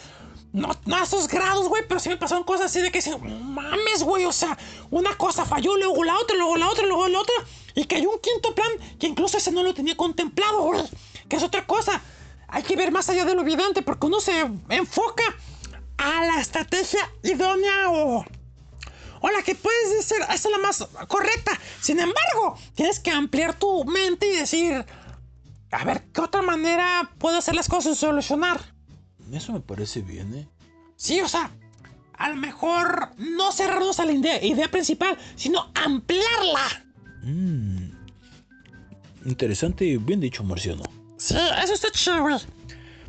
No, 0.53 0.69
a 0.71 1.03
esos 1.03 1.29
grados, 1.29 1.67
güey, 1.69 1.83
pero 1.89 1.99
sí 1.99 2.11
me 2.11 2.19
pasaron 2.19 2.45
cosas 2.45 2.67
así 2.67 2.81
de 2.81 2.91
que 2.91 3.01
mames, 3.19 4.03
güey, 4.03 4.27
o 4.27 4.33
sea, 4.33 4.59
una 4.91 5.17
cosa 5.17 5.47
falló, 5.47 5.77
luego 5.79 6.05
la 6.05 6.19
otra, 6.19 6.37
luego 6.37 6.57
la 6.59 6.69
otra, 6.69 6.87
luego 6.87 7.09
la 7.09 7.21
otra, 7.21 7.35
y 7.75 7.87
cayó 7.87 8.11
un 8.11 8.19
quinto 8.19 8.55
plan 8.55 8.71
que 9.01 9.07
incluso 9.07 9.39
ese 9.39 9.51
no 9.51 9.63
lo 9.63 9.73
tenía 9.73 9.97
contemplado, 9.97 10.61
güey, 10.61 10.83
que 11.29 11.37
es 11.37 11.43
otra 11.43 11.67
cosa. 11.67 12.03
Hay 12.49 12.63
que 12.63 12.77
ver 12.77 12.93
más 12.93 13.09
allá 13.09 13.25
de 13.25 13.35
lo 13.35 13.41
evidente, 13.41 13.81
porque 13.81 14.07
uno 14.07 14.21
se 14.21 14.41
enfoca 14.69 15.25
a 15.97 16.27
la 16.27 16.39
estrategia 16.39 17.11
idónea 17.23 17.91
o, 17.91 18.23
o 19.21 19.31
la 19.31 19.43
que 19.43 19.55
puedes 19.55 19.91
decir, 19.97 20.19
esa 20.21 20.35
es 20.35 20.51
la 20.51 20.59
más 20.59 20.87
correcta. 21.09 21.59
Sin 21.81 21.99
embargo, 21.99 22.59
tienes 22.75 23.01
que 23.01 23.11
ampliar 23.11 23.59
tu 23.59 23.85
mente 23.85 24.27
y 24.27 24.37
decir, 24.37 24.85
a 25.71 25.85
ver, 25.85 26.05
¿qué 26.13 26.21
otra 26.21 26.43
manera 26.43 27.11
puedo 27.17 27.39
hacer 27.39 27.55
las 27.55 27.69
cosas 27.69 27.93
y 27.93 28.01
solucionar? 28.01 28.72
Eso 29.33 29.53
me 29.53 29.61
parece 29.61 30.03
bien, 30.03 30.35
¿eh? 30.35 30.49
Sí, 30.97 31.21
o 31.21 31.29
sea, 31.29 31.51
a 32.13 32.29
lo 32.29 32.37
mejor 32.37 33.11
no 33.17 33.51
cerrarnos 33.51 33.99
a 33.99 34.05
la 34.05 34.13
idea, 34.13 34.45
idea 34.45 34.71
principal, 34.71 35.17
sino 35.35 35.73
ampliarla. 35.75 36.85
Mm. 37.23 37.91
Interesante 39.25 39.87
y 39.87 39.97
bien 39.97 40.21
dicho, 40.21 40.45
Marciano. 40.45 40.83
Sí, 41.17 41.35
eso 41.63 41.73
está 41.73 41.91
chido, 41.91 42.21
güey. 42.21 42.37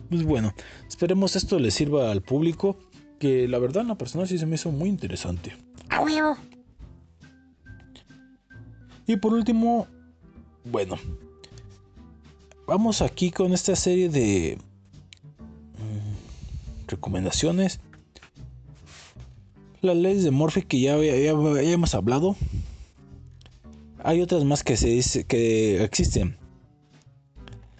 Pues 0.09 0.23
bueno, 0.23 0.53
esperemos 0.87 1.35
esto 1.35 1.59
le 1.59 1.71
sirva 1.71 2.11
al 2.11 2.21
público, 2.21 2.77
que 3.19 3.47
la 3.47 3.59
verdad 3.59 3.83
la 3.85 3.95
persona 3.95 4.25
sí 4.25 4.37
se 4.37 4.45
me 4.45 4.55
hizo 4.55 4.71
muy 4.71 4.87
interesante. 4.87 5.57
A 5.89 6.01
huevo. 6.01 6.37
Y 9.05 9.17
por 9.17 9.33
último, 9.33 9.87
bueno, 10.63 10.97
vamos 12.65 13.01
aquí 13.01 13.31
con 13.31 13.51
esta 13.51 13.75
serie 13.75 14.07
de 14.07 14.57
recomendaciones. 16.95 17.79
Las 19.81 19.97
leyes 19.97 20.23
de 20.23 20.31
Murphy 20.31 20.61
que 20.61 20.79
ya, 20.79 20.97
ya- 20.97 21.15
ya- 21.15 21.61
ya 21.61 21.71
hemos 21.71 21.93
hablado. 21.93 22.35
Hay 24.03 24.21
otras 24.21 24.43
más 24.45 24.63
que 24.63 24.77
se 24.77 24.87
dice 24.87 25.25
que 25.25 25.83
existen. 25.83 26.37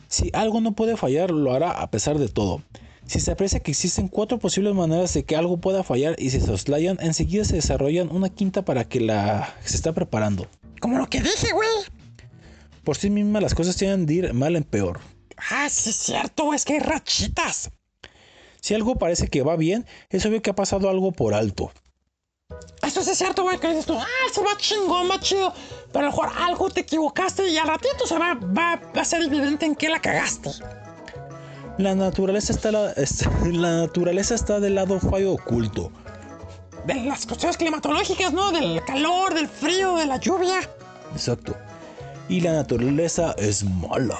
Si 0.07 0.29
algo 0.33 0.61
no 0.61 0.73
puede 0.73 0.95
fallar, 0.97 1.31
lo 1.31 1.53
hará 1.53 1.71
a 1.81 1.89
pesar 1.89 2.17
de 2.19 2.27
todo. 2.29 2.61
Si 3.05 3.19
se 3.19 3.31
aprecia 3.31 3.59
que 3.61 3.71
existen 3.71 4.07
cuatro 4.07 4.39
posibles 4.39 4.73
maneras 4.73 5.13
de 5.13 5.23
que 5.25 5.35
algo 5.35 5.57
pueda 5.57 5.83
fallar 5.83 6.15
y 6.17 6.29
se 6.29 6.39
soslayan, 6.39 6.97
enseguida 7.01 7.43
se 7.45 7.55
desarrollan 7.55 8.09
una 8.15 8.29
quinta 8.29 8.63
para 8.63 8.85
que 8.85 9.01
la 9.01 9.53
se 9.65 9.75
está 9.75 9.91
preparando. 9.93 10.47
Como 10.79 10.97
lo 10.97 11.07
que 11.07 11.21
dije, 11.21 11.51
güey. 11.53 11.67
Por 12.83 12.95
sí 12.97 13.09
mismas 13.09 13.41
las 13.41 13.55
cosas 13.55 13.75
tienen 13.75 14.05
de 14.05 14.13
ir 14.13 14.33
mal 14.33 14.55
en 14.55 14.63
peor. 14.63 14.99
Ah, 15.51 15.67
sí 15.69 15.89
es 15.89 15.95
cierto, 15.97 16.53
es 16.53 16.63
que 16.63 16.73
hay 16.73 16.79
rachitas. 16.79 17.71
Si 18.63 18.73
algo 18.73 18.95
parece 18.95 19.27
que 19.27 19.41
va 19.43 19.57
bien, 19.57 19.85
es 20.09 20.25
obvio 20.25 20.41
que 20.41 20.51
ha 20.51 20.55
pasado 20.55 20.89
algo 20.89 21.11
por 21.11 21.33
alto. 21.33 21.69
Eso 22.81 23.03
sí 23.03 23.09
es 23.11 23.17
cierto, 23.17 23.43
güey, 23.43 23.59
que 23.59 23.67
dices 23.67 23.85
tú, 23.85 23.97
ah, 23.99 24.05
se 24.33 24.39
va 24.41 24.55
chingón, 24.57 25.09
va 25.11 25.19
chido. 25.19 25.53
Pero 25.91 26.05
a 26.05 26.09
lo 26.09 26.15
mejor 26.15 26.29
algo 26.39 26.69
te 26.69 26.79
equivocaste 26.79 27.45
y 27.49 27.57
al 27.57 27.67
ratito 27.67 28.07
se 28.07 28.17
va, 28.17 28.35
va, 28.35 28.79
va 28.95 29.01
a 29.01 29.03
ser 29.03 29.21
evidente 29.21 29.65
en 29.65 29.75
qué 29.75 29.89
la 29.89 29.99
cagaste. 29.99 30.49
La 31.77 31.93
naturaleza 31.93 32.53
está, 32.53 32.71
la, 32.71 32.91
está- 32.93 33.29
la 33.51 33.81
naturaleza 33.81 34.33
está 34.33 34.61
del 34.61 34.75
lado 34.75 34.97
fallo 34.97 35.33
oculto. 35.33 35.91
De 36.85 36.95
las 36.95 37.25
cuestiones 37.25 37.57
climatológicas, 37.57 38.31
¿no? 38.31 38.53
Del 38.53 38.81
calor, 38.85 39.33
del 39.33 39.49
frío, 39.49 39.97
de 39.97 40.05
la 40.05 40.15
lluvia. 40.21 40.61
Exacto. 41.11 41.53
Y 42.29 42.39
la 42.39 42.53
naturaleza 42.53 43.35
es 43.37 43.65
mala. 43.65 44.17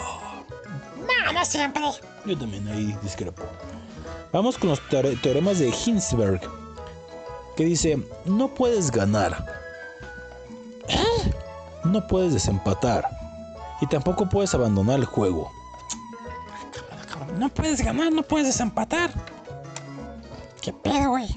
No, 0.99 1.32
no 1.32 1.45
siempre. 1.45 1.82
Yo 2.26 2.38
también 2.38 2.68
ahí 2.68 2.94
discrepo. 3.02 3.44
Vamos 4.34 4.57
con 4.57 4.69
los 4.72 4.81
teore- 4.89 5.19
teoremas 5.22 5.60
de 5.60 5.69
Hinsberg. 5.69 6.41
Que 7.55 7.65
dice, 7.65 8.01
no 8.26 8.47
puedes 8.49 8.91
ganar. 8.91 9.45
No 11.84 12.07
puedes 12.07 12.34
desempatar. 12.34 13.07
Y 13.81 13.88
tampoco 13.88 14.27
puedes 14.27 14.53
abandonar 14.55 14.99
el 14.99 15.05
juego. 15.05 15.51
No 17.38 17.49
puedes 17.49 17.84
ganar, 17.84 18.11
no 18.11 18.23
puedes 18.23 18.47
desempatar. 18.47 19.11
¿Qué 20.61 20.73
pedo, 20.73 21.10
güey? 21.11 21.27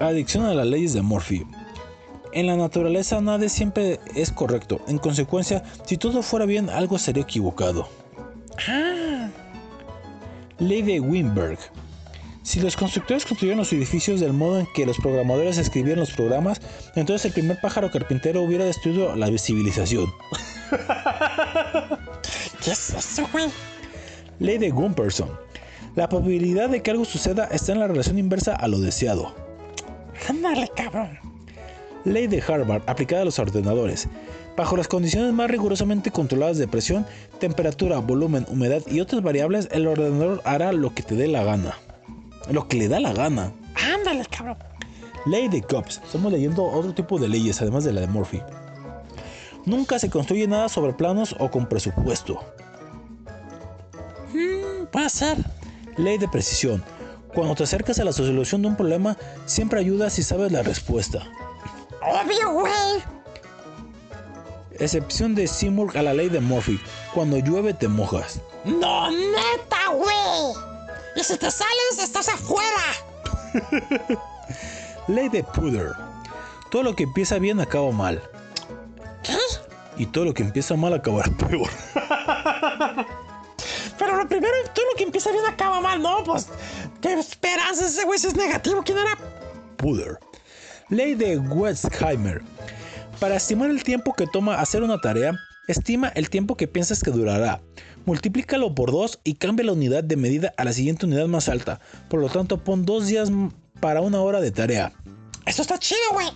Adicción 0.00 0.44
a 0.46 0.54
las 0.54 0.66
leyes 0.66 0.92
de 0.92 1.02
Murphy. 1.02 1.46
En 2.32 2.46
la 2.46 2.56
naturaleza 2.56 3.20
nada 3.20 3.48
siempre 3.48 3.98
es 4.14 4.30
correcto. 4.30 4.80
En 4.88 4.98
consecuencia, 4.98 5.64
si 5.84 5.96
todo 5.96 6.22
fuera 6.22 6.44
bien, 6.46 6.68
algo 6.70 6.98
sería 6.98 7.22
equivocado. 7.22 7.88
Ah, 8.68 9.28
Ley 10.58 10.82
de 10.82 11.00
Weinberg. 11.00 11.58
Si 12.42 12.60
los 12.60 12.76
constructores 12.76 13.26
construyeron 13.26 13.58
los 13.58 13.72
edificios 13.72 14.20
del 14.20 14.32
modo 14.32 14.60
en 14.60 14.68
que 14.72 14.86
los 14.86 14.98
programadores 14.98 15.58
escribían 15.58 15.98
los 15.98 16.12
programas, 16.12 16.60
entonces 16.94 17.26
el 17.26 17.32
primer 17.32 17.60
pájaro 17.60 17.90
carpintero 17.90 18.42
hubiera 18.42 18.64
destruido 18.64 19.16
la 19.16 19.26
civilización. 19.36 20.06
¿qué 22.64 22.70
es 22.70 22.90
eso, 22.90 23.28
güey? 23.32 23.46
Ley 24.38 24.58
de 24.58 24.70
Gumperson. 24.70 25.28
La 25.96 26.08
probabilidad 26.08 26.68
de 26.68 26.82
que 26.82 26.90
algo 26.90 27.04
suceda 27.04 27.48
está 27.50 27.72
en 27.72 27.80
la 27.80 27.88
relación 27.88 28.18
inversa 28.18 28.54
a 28.54 28.68
lo 28.68 28.78
deseado. 28.78 29.34
Ándale, 30.28 30.70
cabrón. 30.76 31.18
Ley 32.04 32.28
de 32.28 32.42
Harvard 32.46 32.82
aplicada 32.86 33.22
a 33.22 33.24
los 33.24 33.38
ordenadores. 33.38 34.08
Bajo 34.56 34.76
las 34.76 34.88
condiciones 34.88 35.34
más 35.34 35.50
rigurosamente 35.50 36.10
controladas 36.10 36.56
de 36.56 36.66
presión, 36.66 37.06
temperatura, 37.38 37.98
volumen, 37.98 38.46
humedad 38.48 38.82
y 38.86 39.00
otras 39.00 39.22
variables, 39.22 39.68
el 39.70 39.86
ordenador 39.86 40.40
hará 40.44 40.72
lo 40.72 40.94
que 40.94 41.02
te 41.02 41.14
dé 41.14 41.28
la 41.28 41.44
gana. 41.44 41.76
Lo 42.50 42.66
que 42.66 42.78
le 42.78 42.88
da 42.88 42.98
la 42.98 43.12
gana. 43.12 43.52
Ándale, 43.74 44.24
cabrón. 44.26 44.56
Ley 45.26 45.48
de 45.48 45.60
Cops. 45.60 46.00
Estamos 46.04 46.32
leyendo 46.32 46.64
otro 46.64 46.94
tipo 46.94 47.18
de 47.18 47.28
leyes, 47.28 47.60
además 47.60 47.84
de 47.84 47.92
la 47.92 48.00
de 48.00 48.06
Murphy. 48.06 48.40
Nunca 49.66 49.98
se 49.98 50.08
construye 50.08 50.46
nada 50.46 50.68
sobre 50.68 50.94
planos 50.94 51.36
o 51.38 51.50
con 51.50 51.68
presupuesto. 51.68 52.40
Mm, 54.32 54.86
puede 54.90 55.10
ser. 55.10 55.36
Ley 55.98 56.16
de 56.16 56.28
precisión. 56.28 56.82
Cuando 57.34 57.56
te 57.56 57.64
acercas 57.64 57.98
a 57.98 58.04
la 58.04 58.12
solución 58.12 58.62
de 58.62 58.68
un 58.68 58.76
problema, 58.76 59.18
siempre 59.44 59.80
ayuda 59.80 60.08
si 60.08 60.22
sabes 60.22 60.50
la 60.52 60.62
respuesta. 60.62 61.24
Obvio, 62.00 62.52
güey. 62.52 63.15
Excepción 64.80 65.34
de 65.34 65.46
Seymour 65.46 65.96
a 65.96 66.02
la 66.02 66.14
ley 66.14 66.28
de 66.28 66.40
Murphy. 66.40 66.80
Cuando 67.14 67.38
llueve 67.38 67.74
te 67.74 67.88
mojas. 67.88 68.40
No. 68.64 69.10
Neta, 69.10 69.88
güey. 69.92 70.54
Y 71.16 71.24
si 71.24 71.36
te 71.38 71.50
sales, 71.50 71.98
estás 72.02 72.28
afuera. 72.28 72.82
Ley 75.08 75.28
de 75.28 75.42
Puder. 75.44 75.92
Todo 76.70 76.82
lo 76.82 76.94
que 76.96 77.04
empieza 77.04 77.38
bien 77.38 77.60
acaba 77.60 77.90
mal. 77.90 78.22
¿Qué? 79.22 79.36
Y 79.96 80.06
todo 80.06 80.26
lo 80.26 80.34
que 80.34 80.42
empieza 80.42 80.76
mal 80.76 80.92
acabará 80.92 81.30
peor. 81.48 81.70
Pero 83.98 84.16
lo 84.16 84.28
primero, 84.28 84.52
todo 84.74 84.84
lo 84.90 84.96
que 84.96 85.04
empieza 85.04 85.30
bien 85.30 85.46
acaba 85.46 85.80
mal, 85.80 86.02
¿no? 86.02 86.22
Pues, 86.24 86.48
¿qué 87.00 87.14
esperas? 87.14 87.80
Ese 87.80 88.04
güey 88.04 88.18
si 88.18 88.26
es 88.26 88.36
negativo. 88.36 88.82
¿Quién 88.84 88.98
era? 88.98 89.16
Puder. 89.78 90.18
Ley 90.90 91.14
de 91.14 91.38
Wertheimer. 91.38 92.42
Para 93.20 93.36
estimar 93.36 93.70
el 93.70 93.82
tiempo 93.82 94.12
que 94.14 94.26
toma 94.26 94.60
hacer 94.60 94.82
una 94.82 95.00
tarea, 95.00 95.38
estima 95.68 96.08
el 96.08 96.28
tiempo 96.30 96.56
que 96.56 96.68
piensas 96.68 97.02
que 97.02 97.10
durará. 97.10 97.62
Multiplícalo 98.04 98.74
por 98.74 98.92
2 98.92 99.20
y 99.24 99.34
cambia 99.34 99.64
la 99.66 99.72
unidad 99.72 100.04
de 100.04 100.16
medida 100.16 100.52
a 100.56 100.64
la 100.64 100.72
siguiente 100.72 101.06
unidad 101.06 101.26
más 101.26 101.48
alta. 101.48 101.80
Por 102.08 102.20
lo 102.20 102.28
tanto, 102.28 102.62
pon 102.62 102.84
dos 102.84 103.06
días 103.06 103.30
m- 103.30 103.50
para 103.80 104.00
una 104.00 104.20
hora 104.20 104.40
de 104.40 104.52
tarea. 104.52 104.92
Eso 105.44 105.62
está 105.62 105.78
chido, 105.78 106.00
güey. 106.12 106.28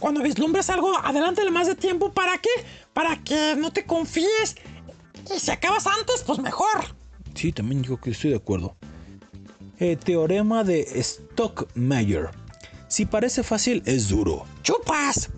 Cuando 0.00 0.22
vislumbres 0.22 0.68
algo, 0.70 0.96
adelántale 0.98 1.50
más 1.50 1.66
de 1.66 1.74
tiempo. 1.76 2.12
¿Para 2.12 2.38
qué? 2.38 2.50
Para 2.92 3.22
que 3.22 3.54
no 3.56 3.72
te 3.72 3.84
confíes. 3.84 4.56
Y 5.34 5.38
si 5.38 5.50
acabas 5.50 5.86
antes, 5.86 6.22
pues 6.26 6.38
mejor. 6.40 6.84
Sí, 7.34 7.52
también 7.52 7.82
digo 7.82 7.98
que 8.00 8.10
estoy 8.10 8.30
de 8.30 8.36
acuerdo. 8.36 8.76
Eh, 9.78 9.96
teorema 9.96 10.64
de 10.64 10.84
Stockmayer. 11.02 12.30
Si 12.94 13.06
parece 13.06 13.42
fácil, 13.42 13.82
es 13.86 14.08
duro. 14.08 14.44
¡Chupas! 14.62 15.28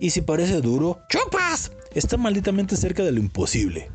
Y 0.00 0.10
si 0.10 0.20
parece 0.20 0.60
duro, 0.60 1.00
¡Chupas! 1.08 1.72
está 1.94 2.18
malditamente 2.18 2.76
cerca 2.76 3.02
de 3.02 3.10
lo 3.10 3.20
imposible. 3.20 3.90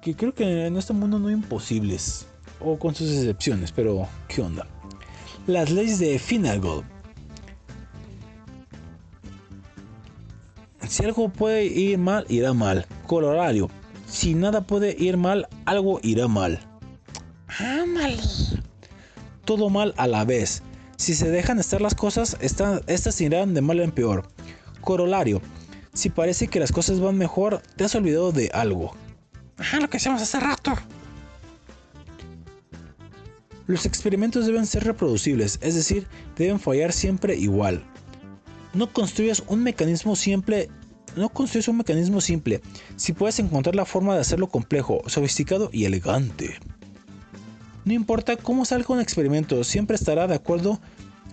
Que 0.00 0.14
creo 0.14 0.32
que 0.32 0.68
en 0.68 0.76
este 0.76 0.92
mundo 0.92 1.18
no 1.18 1.26
hay 1.26 1.34
imposibles. 1.34 2.28
O 2.60 2.78
con 2.78 2.94
sus 2.94 3.10
excepciones, 3.10 3.72
pero 3.72 4.06
¿qué 4.28 4.42
onda? 4.42 4.64
Las 5.48 5.72
leyes 5.72 5.98
de 5.98 6.20
Finagle. 6.20 6.84
Si 10.86 11.04
algo 11.04 11.30
puede 11.30 11.64
ir 11.64 11.98
mal, 11.98 12.26
irá 12.28 12.52
mal. 12.52 12.86
Colorario. 13.08 13.70
Si 14.06 14.34
nada 14.34 14.60
puede 14.60 14.94
ir 14.96 15.16
mal, 15.16 15.48
algo 15.64 15.98
irá 16.04 16.28
mal. 16.28 16.60
Ándale. 17.58 18.18
Todo 19.44 19.68
mal 19.68 19.94
a 19.96 20.06
la 20.06 20.24
vez. 20.24 20.62
Si 20.98 21.14
se 21.14 21.30
dejan 21.30 21.58
estar 21.60 21.80
las 21.80 21.94
cosas, 21.94 22.36
esta- 22.40 22.82
estas 22.88 23.20
irán 23.20 23.54
de 23.54 23.62
mal 23.62 23.78
en 23.80 23.92
peor. 23.92 24.28
Corolario. 24.80 25.40
Si 25.94 26.10
parece 26.10 26.48
que 26.48 26.60
las 26.60 26.72
cosas 26.72 26.98
van 27.00 27.16
mejor, 27.16 27.62
te 27.76 27.84
has 27.84 27.94
olvidado 27.94 28.32
de 28.32 28.50
algo. 28.52 28.94
Ajá, 29.56 29.78
lo 29.80 29.88
que 29.88 29.96
hicimos 29.96 30.20
hace 30.20 30.38
rato. 30.40 30.74
Los 33.68 33.86
experimentos 33.86 34.46
deben 34.46 34.66
ser 34.66 34.84
reproducibles, 34.84 35.58
es 35.62 35.74
decir, 35.76 36.06
deben 36.36 36.58
fallar 36.58 36.92
siempre 36.92 37.36
igual. 37.36 37.84
No 38.74 38.92
construyas 38.92 39.42
un 39.46 39.62
mecanismo 39.62 40.16
simple, 40.16 40.68
no 41.16 41.28
construyas 41.28 41.68
un 41.68 41.76
mecanismo 41.78 42.20
simple, 42.20 42.60
si 42.96 43.12
puedes 43.12 43.38
encontrar 43.38 43.74
la 43.76 43.84
forma 43.84 44.14
de 44.14 44.20
hacerlo 44.20 44.48
complejo, 44.48 45.02
sofisticado 45.06 45.68
y 45.72 45.84
elegante. 45.84 46.58
No 47.88 47.94
importa 47.94 48.36
cómo 48.36 48.66
salga 48.66 48.92
un 48.92 49.00
experimento, 49.00 49.64
siempre 49.64 49.96
estará 49.96 50.26
de 50.26 50.34
acuerdo 50.34 50.78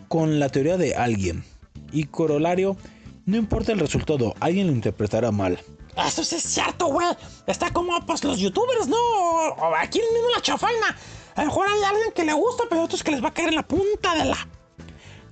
con 0.07 0.40
la 0.40 0.48
teoría 0.48 0.77
de 0.77 0.95
alguien. 0.95 1.44
Y 1.91 2.06
corolario, 2.06 2.77
no 3.26 3.36
importa 3.36 3.73
el 3.73 3.80
resultado, 3.80 4.34
alguien 4.40 4.68
lo 4.68 4.72
interpretará 4.72 5.32
mal. 5.32 5.60
Eso 5.98 6.23
sí 6.23 6.36
es 6.36 6.44
cierto, 6.44 6.86
güey. 6.86 7.07
Está 7.45 7.73
como 7.73 7.99
pues 8.06 8.23
los 8.23 8.40
youtubers, 8.40 8.88
¿no? 8.88 8.95
O, 8.95 9.76
aquí 9.76 9.99
mismo 9.99 10.30
la 10.34 10.41
chafaina. 10.41 10.95
A 11.36 11.41
lo 11.41 11.48
mejor 11.48 11.68
hay 11.68 11.84
alguien 11.84 12.14
que 12.15 12.23
le 12.23 12.32
gusta, 12.32 12.64
pero 12.69 12.84
otros 12.84 13.03
que 13.03 13.11
les 13.11 13.22
va 13.22 13.27
a 13.27 13.34
caer 13.34 13.49
en 13.49 13.56
la 13.56 13.68
punta 13.68 14.15
de 14.15 14.23
la. 14.23 14.48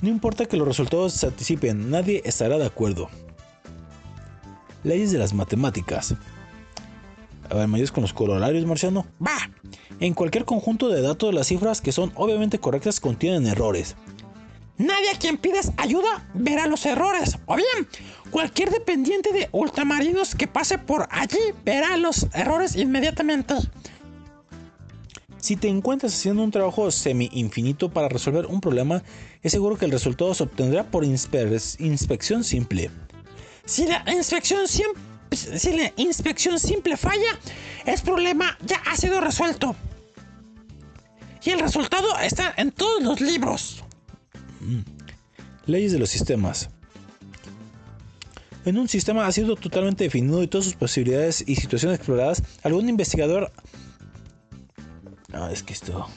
No 0.02 0.10
importa 0.10 0.46
que 0.46 0.58
los 0.58 0.68
resultados 0.68 1.14
se 1.14 1.28
anticipen, 1.28 1.90
nadie 1.90 2.22
estará 2.26 2.58
de 2.58 2.66
acuerdo. 2.66 3.10
Leyes 4.84 5.14
de 5.14 5.20
las 5.20 5.34
matemáticas. 5.34 6.16
A 7.50 7.56
ver, 7.56 7.68
¿me 7.68 7.76
ayudas 7.78 7.92
con 7.92 8.02
los 8.02 8.14
corolarios, 8.14 8.66
Marciano? 8.66 9.06
Va. 9.26 9.38
En 10.00 10.14
cualquier 10.14 10.46
conjunto 10.46 10.90
de 10.90 11.02
datos, 11.02 11.34
las 11.34 11.48
cifras 11.48 11.82
que 11.82 11.92
son 11.92 12.12
obviamente 12.16 12.60
correctas 12.60 13.00
contienen 13.00 13.48
errores. 13.48 13.96
Nadie 14.78 15.12
a 15.12 15.20
quien 15.20 15.38
pides 15.38 15.72
ayuda 15.78 16.28
verá 16.34 16.66
los 16.66 16.86
errores. 16.86 17.38
O 17.46 17.56
bien, 17.56 17.88
cualquier 18.32 18.72
dependiente 18.72 19.32
de 19.32 19.48
ultramarinos 19.52 20.34
que 20.34 20.48
pase 20.48 20.78
por 20.80 21.08
allí 21.12 21.38
verá 21.64 21.96
los 21.98 22.28
errores 22.34 22.76
inmediatamente. 22.76 23.54
Si 25.38 25.58
te 25.58 25.68
encuentras 25.68 26.14
haciendo 26.14 26.42
un 26.42 26.52
trabajo 26.52 26.90
semi-infinito 26.90 27.90
para 27.90 28.10
resolver 28.10 28.46
un 28.46 28.62
problema, 28.62 29.04
es 29.42 29.52
seguro 29.52 29.78
que 29.78 29.86
el 29.86 29.92
resultado 29.92 30.34
se 30.34 30.44
obtendrá 30.44 30.86
por 30.86 31.04
inspe- 31.04 31.76
inspección 31.80 32.44
simple. 32.44 32.90
Si 33.66 33.86
la 33.86 34.04
inspección 34.12 34.68
siempre, 34.68 35.02
si 35.36 35.74
la 35.76 35.92
inspección 35.98 36.60
simple 36.60 36.98
falla, 36.98 37.40
el 37.86 38.00
problema 38.02 38.58
ya 38.66 38.78
ha 38.86 38.96
sido 38.96 39.22
resuelto. 39.22 39.76
Y 41.44 41.50
el 41.50 41.60
resultado 41.60 42.18
está 42.20 42.54
en 42.58 42.72
todos 42.72 43.04
los 43.04 43.20
libros. 43.20 43.84
Leyes 45.66 45.92
de 45.92 46.00
los 46.00 46.10
sistemas. 46.10 46.70
En 48.66 48.78
un 48.78 48.88
sistema 48.88 49.28
ha 49.28 49.32
sido 49.32 49.58
totalmente 49.58 50.06
definido 50.06 50.42
y 50.42 50.48
todas 50.48 50.66
sus 50.66 50.76
posibilidades 50.76 51.44
y 51.46 51.56
situaciones 51.56 51.98
exploradas, 51.98 52.42
algún 52.64 52.88
investigador... 52.88 53.52
Ah, 55.34 55.50
es 55.52 55.64
que 55.64 55.74
esto... 55.74 56.08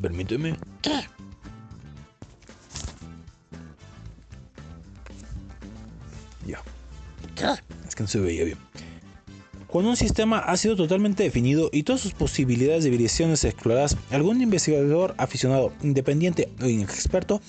Permíteme. 0.00 0.56
¿Qué? 0.80 1.00
Es 7.86 7.94
que 7.94 8.02
no 8.02 8.08
se 8.08 8.20
veía 8.20 8.44
bien. 8.44 8.58
Cuando 9.68 9.90
un 9.90 9.96
sistema 9.96 10.38
ha 10.38 10.56
sido 10.56 10.76
totalmente 10.76 11.22
definido 11.22 11.68
y 11.70 11.82
todas 11.82 12.00
sus 12.00 12.14
posibilidades 12.14 12.84
de 12.84 12.90
variaciones 12.90 13.44
exploradas, 13.44 13.98
algún 14.10 14.40
investigador 14.40 15.14
aficionado, 15.18 15.74
independiente 15.82 16.48
o 16.62 16.66
inexperto 16.66 17.42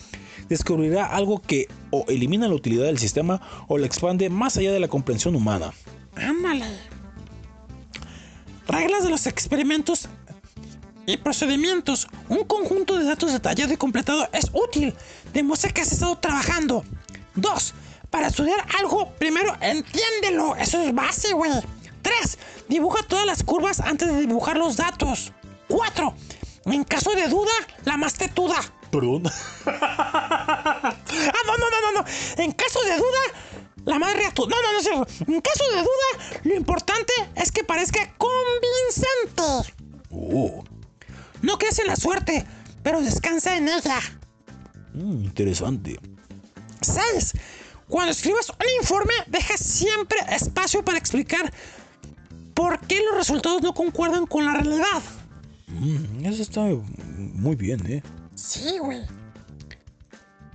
descubrirá 0.49 1.05
algo 1.05 1.41
que 1.41 1.67
o 1.91 2.03
elimina 2.09 2.49
la 2.49 2.55
utilidad 2.55 2.85
del 2.85 2.97
sistema 2.97 3.39
o 3.69 3.77
lo 3.77 3.85
expande 3.85 4.29
más 4.29 4.57
allá 4.57 4.73
de 4.73 4.81
la 4.81 4.89
comprensión 4.89 5.33
humana. 5.35 5.71
Ándale. 6.15 6.65
Reglas 8.67 9.03
de 9.03 9.09
los 9.09 9.25
experimentos 9.25 10.09
y 11.05 11.17
procedimientos. 11.17 12.07
Un 12.27 12.43
conjunto 12.43 12.97
de 12.97 13.05
datos 13.05 13.31
detallado 13.31 13.73
y 13.73 13.77
completado 13.77 14.27
es 14.33 14.51
útil. 14.51 14.93
Demuestra 15.33 15.71
que 15.71 15.81
has 15.81 15.91
estado 15.91 16.17
trabajando. 16.17 16.83
Dos, 17.35 17.73
para 18.09 18.27
estudiar 18.27 18.65
algo, 18.79 19.11
primero 19.13 19.55
entiéndelo. 19.61 20.55
Eso 20.55 20.81
es 20.81 20.93
base, 20.93 21.33
güey. 21.33 21.51
Tres, 22.01 22.37
dibuja 22.67 23.03
todas 23.03 23.25
las 23.25 23.43
curvas 23.43 23.79
antes 23.79 24.07
de 24.07 24.21
dibujar 24.21 24.57
los 24.57 24.77
datos. 24.77 25.31
Cuatro, 25.67 26.15
en 26.65 26.83
caso 26.83 27.11
de 27.11 27.27
duda, 27.27 27.51
la 27.85 27.97
más 27.97 28.13
tetuda. 28.15 28.55
Perdón. 28.91 29.23
Ah, 29.65 30.93
no, 31.45 31.57
no, 31.57 31.69
no, 31.69 31.91
no, 31.91 32.01
no. 32.01 32.05
En 32.43 32.51
caso 32.53 32.81
de 32.83 32.95
duda, 32.97 33.19
la 33.85 33.99
madre 33.99 34.23
reatu- 34.23 34.47
No, 34.47 34.61
no, 34.61 34.73
no, 34.73 34.79
es 34.79 34.83
cierto. 34.85 35.07
En 35.31 35.41
caso 35.41 35.63
de 35.75 35.81
duda, 35.81 36.39
lo 36.43 36.55
importante 36.55 37.13
es 37.35 37.51
que 37.51 37.63
parezca 37.63 37.99
convincente. 38.17 39.73
Oh, 40.11 40.63
No 41.41 41.57
crees 41.57 41.79
en 41.79 41.87
la 41.87 41.95
suerte, 41.95 42.45
pero 42.83 43.01
descansa 43.01 43.55
en 43.57 43.67
ella. 43.69 43.99
mm, 44.93 45.23
interesante. 45.25 45.99
6. 46.81 47.33
Cuando 47.89 48.11
escribas 48.11 48.49
un 48.49 48.81
informe, 48.81 49.13
deja 49.27 49.57
siempre 49.57 50.17
espacio 50.31 50.83
para 50.85 50.97
explicar 50.97 51.51
por 52.53 52.79
qué 52.81 53.01
los 53.03 53.15
resultados 53.17 53.61
no 53.61 53.73
concuerdan 53.73 54.25
con 54.27 54.45
la 54.45 54.53
realidad. 54.53 55.01
Mm, 55.67 56.25
eso 56.25 56.41
está 56.41 56.61
muy 56.61 57.55
bien, 57.55 57.85
¿eh? 57.91 58.03
Sí, 58.35 58.77
güey. 58.79 59.01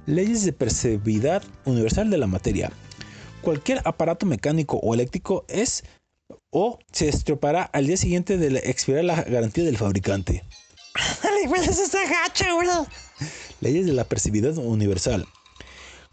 Leyes 0.06 0.44
de 0.44 0.52
percebibilidad 0.52 1.42
universal 1.64 2.10
de 2.10 2.18
la 2.18 2.26
materia. 2.26 2.70
Cualquier 3.40 3.80
aparato 3.84 4.26
mecánico 4.26 4.76
o 4.78 4.94
eléctrico 4.94 5.44
es 5.48 5.82
o 6.50 6.78
se 6.92 7.08
estropeará 7.08 7.62
al 7.64 7.86
día 7.86 7.96
siguiente 7.96 8.38
de 8.38 8.50
la- 8.50 8.58
expirar 8.60 9.04
la 9.04 9.22
garantía 9.22 9.64
del 9.64 9.76
fabricante. 9.76 10.44
Dale, 11.22 11.46
güey, 11.48 11.62
eso 11.62 11.82
está 11.82 11.98
gacha, 12.08 12.52
güey. 12.52 12.68
Leyes 13.60 13.86
de 13.86 13.92
la 13.92 14.04
percibibilidad 14.04 14.56
universal. 14.58 15.26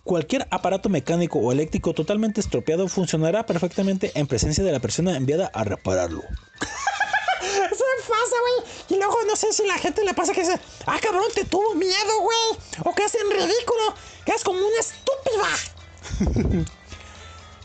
Cualquier 0.04 0.48
aparato 0.50 0.90
mecánico 0.90 1.38
o 1.40 1.52
eléctrico 1.52 1.94
totalmente 1.94 2.42
estropeado 2.42 2.88
funcionará 2.88 3.46
perfectamente 3.46 4.12
en 4.16 4.26
presencia 4.26 4.64
de 4.64 4.72
la 4.72 4.80
persona 4.80 5.16
enviada 5.16 5.52
a 5.54 5.64
repararlo. 5.64 6.24
Eso 7.42 7.84
me 7.86 8.02
pasa, 8.02 8.36
güey. 8.42 8.72
Y 8.90 8.96
luego 8.98 9.16
no 9.28 9.36
sé 9.36 9.54
si 9.54 9.66
la 9.66 9.78
gente 9.78 10.04
le 10.04 10.14
pasa 10.14 10.34
que 10.34 10.42
dice, 10.42 10.60
ah, 10.88 11.00
cabrón, 11.02 11.26
te 11.36 11.46
tuvo 11.46 11.76
miedo, 11.76 12.22
güey. 12.22 12.38
O 12.84 12.96
que 12.96 13.04
hacen 13.04 13.30
ridículo, 13.30 13.94
que 14.26 14.32
es 14.32 14.44
como 14.44 14.60
una 14.60 14.80
estúpida. 14.80 16.66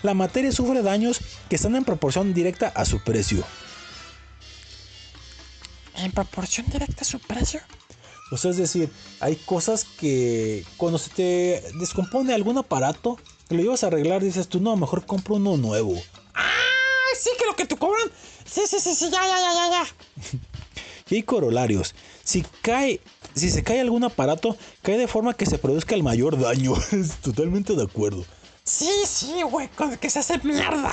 La 0.03 0.15
materia 0.15 0.53
sufre 0.53 0.83
daños 0.83 1.21
que 1.49 1.57
están 1.57 1.75
en 1.75 1.85
proporción 1.85 2.35
directa 2.35 2.69
a 2.69 2.85
su 2.85 3.03
precio. 3.03 3.45
En 5.97 6.13
proporción 6.13 6.67
directa 6.69 7.03
a 7.03 7.05
su 7.05 7.19
precio. 7.19 7.61
O 8.31 8.37
sea, 8.37 8.51
es 8.51 8.57
decir, 8.57 8.91
hay 9.21 9.37
cosas 9.37 9.85
que 9.85 10.65
cuando 10.77 10.99
se 10.99 11.11
te 11.11 11.63
descompone 11.79 12.35
algún 12.35 12.59
aparato, 12.59 13.19
lo 13.51 13.63
llevas 13.63 13.85
a 13.85 13.87
arreglar, 13.87 14.23
dices 14.23 14.49
tú, 14.49 14.61
no, 14.61 14.77
mejor 14.77 15.07
compro 15.07 15.37
uno 15.37 15.57
nuevo. 15.57 15.95
Ah, 16.35 16.45
sí, 17.19 17.31
que 17.39 17.47
lo 17.47 17.55
que 17.55 17.67
te 17.67 17.77
cobran. 17.77 18.11
Sí, 18.45 18.63
sí, 18.67 18.79
sí, 18.81 18.95
sí, 18.95 19.11
ya, 19.11 19.23
ya, 19.25 19.39
ya, 19.41 19.55
ya, 19.55 19.71
ya. 19.71 20.39
Y 21.09 21.15
hay 21.15 21.23
corolarios. 21.23 21.95
Si 22.25 22.45
cae, 22.63 23.01
si 23.37 23.49
se 23.51 23.63
cae 23.63 23.81
algún 23.81 24.03
aparato, 24.03 24.57
cae 24.83 24.99
de 24.99 25.07
forma 25.07 25.35
que 25.35 25.47
se 25.47 25.57
produzca 25.57 25.95
el 25.95 26.03
mayor 26.03 26.37
daño. 26.37 26.75
Totalmente 27.23 27.77
de 27.77 27.85
acuerdo. 27.85 28.25
Sí, 28.65 28.91
sí, 29.07 29.41
güey, 29.49 29.69
con 29.69 29.97
que 29.99 30.11
se 30.11 30.19
hace 30.19 30.39
mierda. 30.39 30.93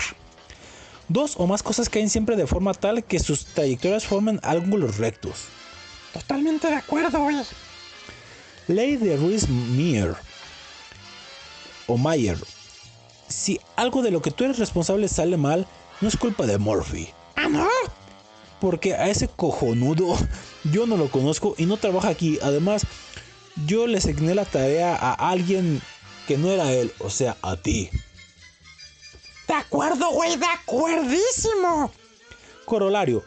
Dos 1.10 1.34
o 1.38 1.48
más 1.48 1.64
cosas 1.64 1.90
caen 1.90 2.12
siempre 2.12 2.36
de 2.36 2.46
forma 2.46 2.76
tal 2.76 3.04
que 3.04 3.20
sus 3.20 3.46
trayectorias 3.46 4.06
forman 4.06 4.40
ángulos 4.44 4.98
rectos. 4.98 5.48
Totalmente 6.14 6.68
de 6.68 6.76
acuerdo, 6.76 7.20
güey. 7.24 7.38
Ley 8.68 8.96
de 8.96 9.18
Ruiz-Meyer 9.18 10.16
o 11.88 11.98
Mayer. 11.98 12.38
Si 13.28 13.60
algo 13.76 14.02
de 14.02 14.12
lo 14.12 14.22
que 14.22 14.32
tú 14.32 14.44
eres 14.46 14.60
responsable 14.60 15.08
sale 15.08 15.38
mal, 15.38 15.68
no 16.02 16.08
es 16.08 16.16
culpa 16.16 16.46
de 16.46 16.58
Murphy. 16.58 17.10
Ah, 17.36 17.50
no. 17.50 17.68
Porque 18.62 18.94
a 18.94 19.10
ese 19.10 19.28
cojonudo 19.28 20.16
yo 20.72 20.86
no 20.86 20.96
lo 20.96 21.10
conozco 21.10 21.56
y 21.58 21.66
no 21.66 21.78
trabaja 21.78 22.10
aquí. 22.10 22.40
Además, 22.42 22.86
yo 23.66 23.88
le 23.88 23.98
asigné 23.98 24.36
la 24.36 24.46
tarea 24.46 24.96
a 24.96 25.14
alguien 25.14 25.82
que 26.28 26.38
no 26.38 26.50
era 26.50 26.72
él, 26.72 26.94
o 27.00 27.10
sea, 27.10 27.36
a 27.42 27.58
ti. 27.58 27.90
De 29.48 29.54
acuerdo, 29.54 30.12
güey, 30.12 30.38
de 30.38 30.46
acuerdísimo. 30.46 31.92
Corolario. 32.66 33.24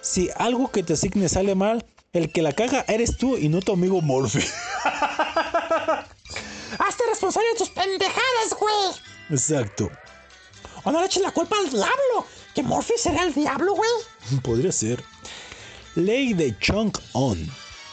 Si 0.00 0.30
algo 0.36 0.70
que 0.70 0.82
te 0.82 0.94
asigne 0.94 1.28
sale 1.28 1.54
mal, 1.54 1.84
el 2.12 2.32
que 2.32 2.42
la 2.42 2.52
caga 2.52 2.84
eres 2.88 3.16
tú 3.16 3.36
y 3.36 3.48
no 3.48 3.60
tu 3.60 3.72
amigo 3.72 4.00
Murphy. 4.00 4.40
Hazte 6.78 7.04
responsable 7.08 7.48
de 7.50 7.56
tus 7.58 7.70
pendejadas, 7.70 8.54
güey. 8.58 8.74
Exacto. 9.30 9.90
O 10.84 10.90
no 10.90 11.00
le 11.00 11.06
eches 11.06 11.22
la 11.22 11.30
culpa 11.30 11.56
al 11.58 11.70
diablo. 11.70 12.26
Que 12.54 12.62
Morphy 12.62 12.94
será 12.96 13.22
el 13.24 13.34
diablo, 13.34 13.74
güey. 13.74 13.90
Podría 14.42 14.72
ser. 14.72 15.04
Ley 15.94 16.34
de 16.34 16.58
Chong 16.58 16.92
On. 17.12 17.38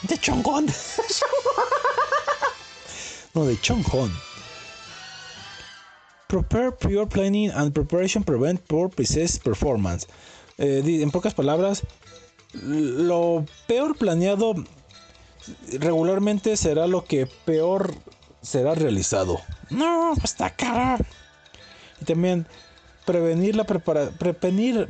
De 0.04 0.18
chongón. 0.18 0.68
No, 3.34 3.46
de 3.46 3.60
Chong 3.62 3.86
On. 3.94 4.12
Prepare 6.28 6.72
prior 6.72 7.06
planning 7.08 7.52
and 7.52 7.72
preparation 7.72 8.24
prevent 8.24 8.60
poor 8.68 8.90
precise 8.90 9.38
performance. 9.38 10.08
Eh, 10.58 10.82
en 11.04 11.12
pocas 11.12 11.36
palabras, 11.36 11.84
lo 12.54 13.46
peor 13.68 13.98
planeado 13.98 14.56
regularmente 15.80 16.58
será 16.58 16.88
lo 16.88 17.06
que 17.06 17.26
peor 17.46 17.94
será 18.42 18.76
realizado. 18.76 19.40
no, 19.70 20.14
está 20.24 20.50
caro. 20.50 21.04
Y 22.02 22.06
también 22.06 22.48
prevenir 23.06 23.56
la 23.56 23.64
prepara 23.64 24.10
prevenir, 24.12 24.88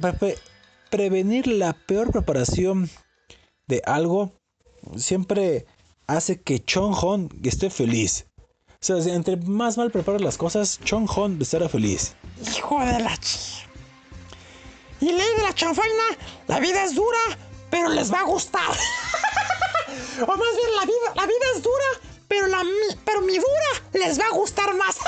prevenir 0.89 1.47
la 1.47 1.73
peor 1.73 2.11
preparación 2.11 2.89
de 3.67 3.81
algo 3.85 4.33
siempre 4.95 5.65
hace 6.07 6.41
que 6.41 6.63
Chong 6.63 6.95
Hon 7.01 7.29
esté 7.43 7.69
feliz. 7.69 8.25
O 8.79 8.85
sea, 9.01 9.13
entre 9.13 9.37
más 9.37 9.77
mal 9.77 9.91
preparas 9.91 10.21
las 10.21 10.37
cosas, 10.37 10.79
Chong 10.83 11.07
Hon 11.15 11.41
estará 11.41 11.67
feliz. 11.67 12.15
Hijo 12.57 12.79
de 12.79 12.99
la 12.99 13.17
ch... 13.17 13.65
Y 14.99 15.05
ley 15.05 15.27
de 15.37 15.43
la 15.43 15.53
chanfaina, 15.53 16.03
la 16.47 16.59
vida 16.59 16.83
es 16.83 16.95
dura, 16.95 17.19
pero 17.69 17.89
les 17.89 18.11
va 18.11 18.21
a 18.21 18.23
gustar. 18.23 18.69
o 20.21 20.27
más 20.27 20.55
bien, 20.55 20.75
la 20.75 20.85
vida, 20.85 21.13
la 21.15 21.25
vida 21.25 21.45
es 21.55 21.63
dura, 21.63 21.85
pero, 22.27 22.47
la, 22.47 22.63
mi, 22.63 22.71
pero 23.05 23.21
mi 23.21 23.35
dura 23.37 23.83
les 23.93 24.19
va 24.19 24.25
a 24.25 24.31
gustar 24.31 24.75
más. 24.75 24.97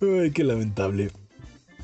Ay, 0.00 0.30
qué 0.32 0.44
lamentable. 0.44 1.10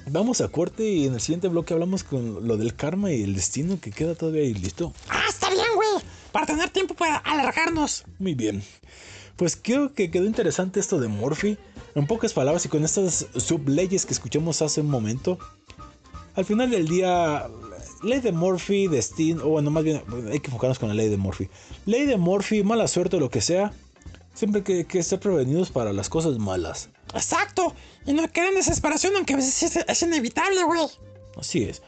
Vamos 0.06 0.40
a 0.40 0.48
corte 0.48 0.88
y 0.88 1.06
en 1.06 1.14
el 1.14 1.20
siguiente 1.20 1.48
bloque 1.48 1.72
hablamos 1.72 2.02
con 2.02 2.46
lo 2.48 2.56
del 2.56 2.74
karma 2.74 3.12
y 3.12 3.22
el 3.22 3.34
destino 3.34 3.80
que 3.80 3.92
queda 3.92 4.14
todavía 4.14 4.42
ahí 4.42 4.54
listo. 4.54 4.92
ah, 5.08 5.22
está 5.28 5.50
bien, 5.50 5.66
güey. 5.74 5.88
Para 6.32 6.46
tener 6.46 6.70
tiempo 6.70 6.94
para 6.94 7.16
alargarnos. 7.16 8.04
Muy 8.18 8.34
bien. 8.34 8.62
Pues 9.36 9.56
creo 9.56 9.94
que 9.94 10.10
quedó 10.10 10.24
interesante 10.24 10.80
esto 10.80 10.98
de 11.00 11.08
Murphy. 11.08 11.56
En 11.94 12.06
pocas 12.06 12.32
palabras 12.32 12.64
y 12.66 12.68
con 12.68 12.84
estas 12.84 13.26
subleyes 13.36 14.04
que 14.04 14.12
escuchamos 14.12 14.62
hace 14.62 14.80
un 14.80 14.90
momento. 14.90 15.38
Al 16.36 16.44
final 16.44 16.70
del 16.70 16.86
día, 16.86 17.48
ley 18.02 18.20
de 18.20 18.32
Murphy, 18.32 18.86
destino, 18.86 19.44
o 19.44 19.48
bueno, 19.48 19.70
más 19.70 19.84
bien 19.84 20.02
hay 20.30 20.40
que 20.40 20.48
enfocarnos 20.48 20.78
con 20.78 20.88
la 20.88 20.94
ley 20.94 21.08
de 21.08 21.16
Murphy. 21.16 21.48
Ley 21.86 22.06
de 22.06 22.16
Murphy, 22.16 22.62
mala 22.62 22.88
suerte 22.88 23.16
o 23.16 23.20
lo 23.20 23.30
que 23.30 23.40
sea. 23.40 23.72
Siempre 24.32 24.62
que, 24.62 24.86
que 24.86 24.98
estar 24.98 25.18
prevenidos 25.18 25.70
para 25.70 25.92
las 25.92 26.08
cosas 26.08 26.38
malas. 26.38 26.88
Exacto. 27.14 27.74
Y 28.06 28.12
no 28.12 28.30
queden 28.30 28.54
desesperación, 28.54 29.14
aunque 29.16 29.34
a 29.34 29.36
veces 29.36 29.76
es, 29.76 29.84
es 29.86 30.02
inevitable, 30.02 30.62
güey. 30.64 30.86
Así 31.36 31.64
es. 31.64 31.82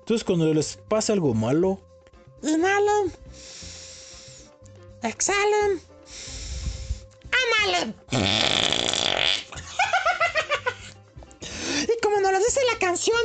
Entonces 0.00 0.24
cuando 0.24 0.52
les 0.52 0.78
pasa 0.88 1.12
algo 1.14 1.34
malo, 1.34 1.80
Inhalen. 2.42 3.12
Exhalen. 5.02 5.80
Anhalen. 7.32 7.94
y 11.82 12.00
como 12.02 12.20
nos 12.20 12.32
lo 12.32 12.38
dice 12.38 12.60
la 12.72 12.78
canción 12.78 13.18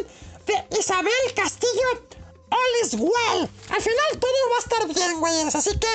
de 0.45 0.77
Isabel 0.79 1.33
Castillo, 1.35 2.01
all 2.49 2.85
is 2.85 2.93
well. 2.95 3.49
Al 3.69 3.81
final 3.81 4.19
todo 4.19 4.49
va 4.49 4.55
a 4.55 4.59
estar 4.59 4.87
bien, 4.87 5.19
güeyes. 5.19 5.55
Así 5.55 5.77
que 5.77 5.87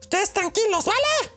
ustedes 0.00 0.32
tranquilos, 0.32 0.84
¿vale? 0.84 1.32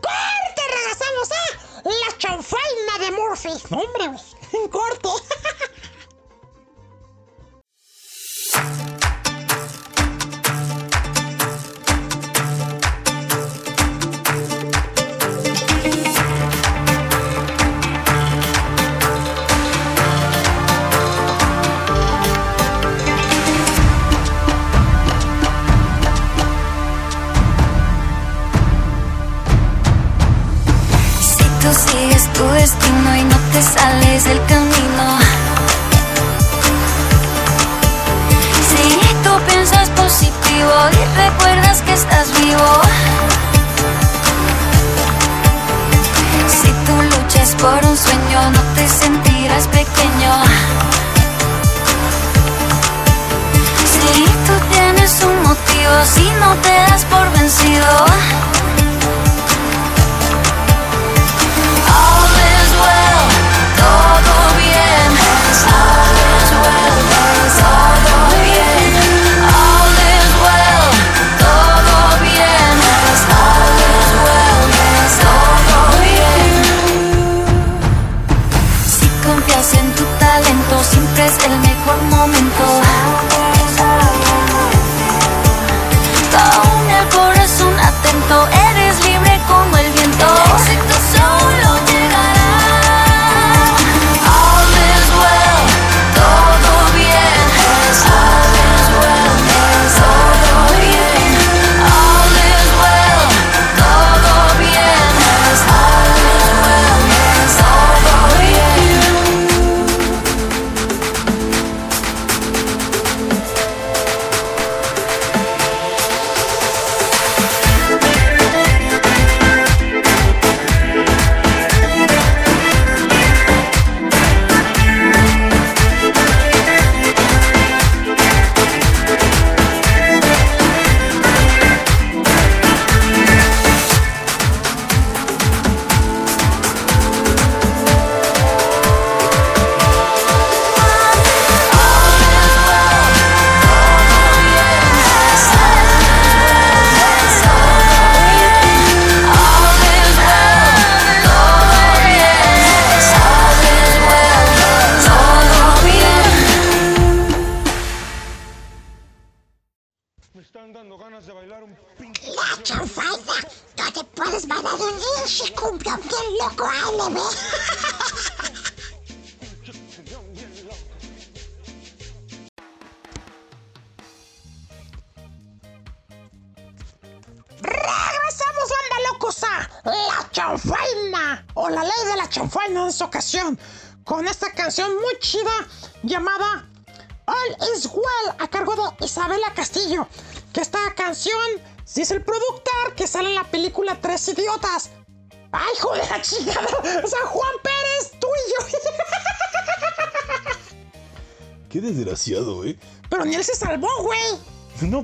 ¡Corte! 0.00 0.62
Regresamos 0.70 1.30
a 1.32 1.90
la 1.90 2.18
chanfaina 2.18 2.98
de 3.00 3.10
Murphy. 3.12 3.48
No, 3.70 3.78
hombre, 3.78 4.08
güey. 4.08 4.38
En 4.52 4.68
corte. 4.68 5.08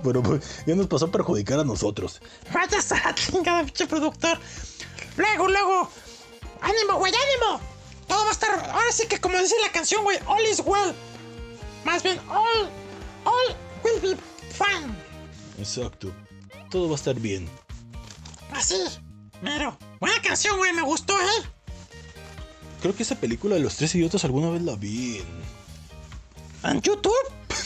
Pero 0.05 0.22
pues, 0.22 0.43
ya 0.66 0.74
nos 0.74 0.86
pasó 0.86 1.06
a 1.06 1.10
perjudicar 1.10 1.59
a 1.59 1.64
nosotros. 1.64 2.20
Vaya 2.52 2.78
a 2.78 2.94
la 3.09 3.14
chingada, 3.14 3.64
pinche 3.64 3.86
productor. 3.86 4.39
Luego, 5.16 5.48
luego. 5.48 5.90
¡Ánimo, 6.60 6.98
güey, 6.98 7.12
ánimo! 7.12 7.60
Todo 8.06 8.22
va 8.22 8.28
a 8.28 8.32
estar. 8.32 8.70
Ahora 8.70 8.93
sí 8.93 9.06
que, 9.09 9.20
como 9.20 9.39
dice 9.39 9.55
la 9.62 9.72
canción, 9.72 10.02
güey, 10.05 10.18
all 10.26 10.44
is 10.44 10.62
well. 10.64 10.94
Más 11.85 12.02
bien, 12.02 12.18
all. 12.28 12.70
All 13.24 13.56
will 13.82 14.01
be 14.01 14.16
fine. 14.51 14.94
Exacto. 15.59 16.12
Todo 16.70 16.89
va 16.89 16.94
a 16.94 16.97
estar 16.97 17.14
bien. 17.14 17.48
Así. 18.52 18.76
Mero. 19.43 19.76
Buena 20.01 20.20
canción, 20.22 20.56
güey, 20.59 20.72
me 20.72 20.82
gustó, 20.82 21.14
¿eh? 21.14 21.48
Creo 22.81 22.94
que 22.94 23.02
esa 23.02 23.16
película 23.16 23.55
de 23.55 23.62
los 23.62 23.76
tres 23.76 23.94
idiotas 23.94 24.24
alguna 24.24 24.51
vez 24.51 24.62
la 24.62 24.76
vi 24.76 25.18
en... 25.18 26.70
¿En 26.70 26.81
YouTube? 26.82 27.12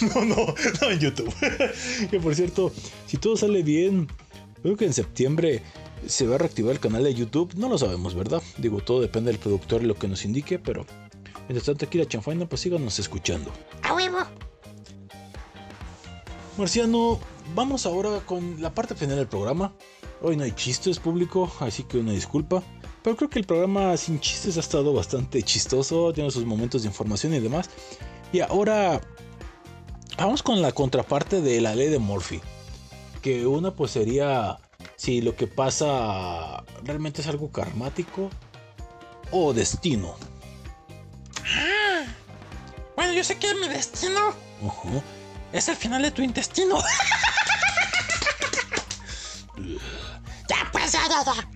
No, 0.15 0.25
no, 0.25 0.55
no 0.81 0.91
en 0.91 0.99
YouTube. 0.99 1.33
que 2.11 2.20
por 2.20 2.35
cierto, 2.35 2.73
si 3.07 3.16
todo 3.16 3.37
sale 3.37 3.62
bien, 3.62 4.09
creo 4.62 4.77
que 4.77 4.87
en 4.87 4.93
septiembre 4.93 5.62
se 6.07 6.27
va 6.27 6.37
a 6.37 6.39
reactivar 6.39 6.73
el 6.73 6.81
canal 6.81 7.05
de 7.05 7.15
YouTube. 7.15 7.55
No 7.57 7.69
lo 7.69 7.79
sabemos, 7.79 8.15
¿verdad? 8.15 8.43
Digo, 8.59 8.81
todo 8.81 9.01
depende 9.01 9.31
del 9.31 9.41
productor 9.41 9.83
y 9.83 9.87
lo 9.87 9.95
que 9.95 10.09
nos 10.09 10.25
indique, 10.25 10.59
pero... 10.59 10.87
Mientras 11.49 11.65
tanto 11.65 11.87
aquí 11.87 11.97
la 11.97 12.07
chanfaina, 12.07 12.47
pues 12.47 12.61
síganos 12.61 12.99
escuchando. 12.99 13.51
A 13.83 13.95
huevo. 13.95 14.19
Marciano, 16.59 17.19
vamos 17.55 17.87
ahora 17.87 18.20
con 18.27 18.61
la 18.61 18.75
parte 18.75 18.95
final 18.95 19.16
del 19.16 19.29
programa. 19.29 19.73
Hoy 20.20 20.37
no 20.37 20.45
hay 20.45 20.53
chistes 20.53 20.99
público, 20.99 21.51
así 21.61 21.85
que 21.85 21.99
una 21.99 22.12
disculpa. 22.12 22.62
Pero 23.03 23.16
creo 23.16 23.31
que 23.31 23.39
el 23.39 23.47
programa 23.47 23.97
sin 23.97 24.20
chistes 24.20 24.59
ha 24.59 24.61
estado 24.61 24.93
bastante 24.93 25.43
chistoso, 25.43 26.12
tiene 26.12 26.31
sus 26.31 26.45
momentos 26.45 26.83
de 26.83 26.89
información 26.89 27.33
y 27.33 27.41
demás. 27.41 27.70
Y 28.31 28.41
ahora 28.41 29.01
vamos 30.19 30.43
con 30.43 30.61
la 30.61 30.73
contraparte 30.73 31.40
de 31.40 31.61
la 31.61 31.74
ley 31.74 31.89
de 31.89 31.99
Murphy. 31.99 32.40
Que 33.23 33.47
una 33.47 33.70
pues 33.73 33.93
sería 33.93 34.59
si 34.97 35.20
lo 35.20 35.36
que 35.36 35.47
pasa 35.47 36.65
realmente 36.82 37.20
es 37.20 37.28
algo 37.28 37.51
karmático 37.51 38.31
o 39.31 39.53
destino. 39.53 40.16
Ah. 41.45 42.05
Bueno, 42.97 43.12
yo 43.12 43.23
sé 43.23 43.36
que 43.39 43.55
mi 43.55 43.69
destino 43.69 44.35
es 45.53 45.69
el 45.69 45.77
final 45.77 46.03
de 46.03 46.11
tu 46.11 46.23
intestino. 46.23 46.78
ya, 50.49 50.69
pues, 50.73 50.93
ya, 50.93 51.09
ya, 51.09 51.24
ya. 51.24 51.49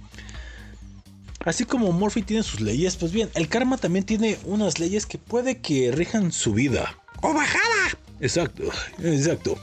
Así 1.44 1.64
como 1.64 1.90
Murphy 1.90 2.22
tiene 2.22 2.44
sus 2.44 2.60
leyes, 2.60 2.94
pues 2.96 3.10
bien, 3.10 3.28
el 3.34 3.48
karma 3.48 3.76
también 3.76 4.04
tiene 4.06 4.38
unas 4.44 4.78
leyes 4.78 5.06
que 5.06 5.18
puede 5.18 5.60
que 5.60 5.90
rijan 5.90 6.30
su 6.30 6.52
vida. 6.52 6.96
O 7.22 7.34
bajada. 7.34 7.98
Exacto, 8.22 8.62
exacto. 9.02 9.58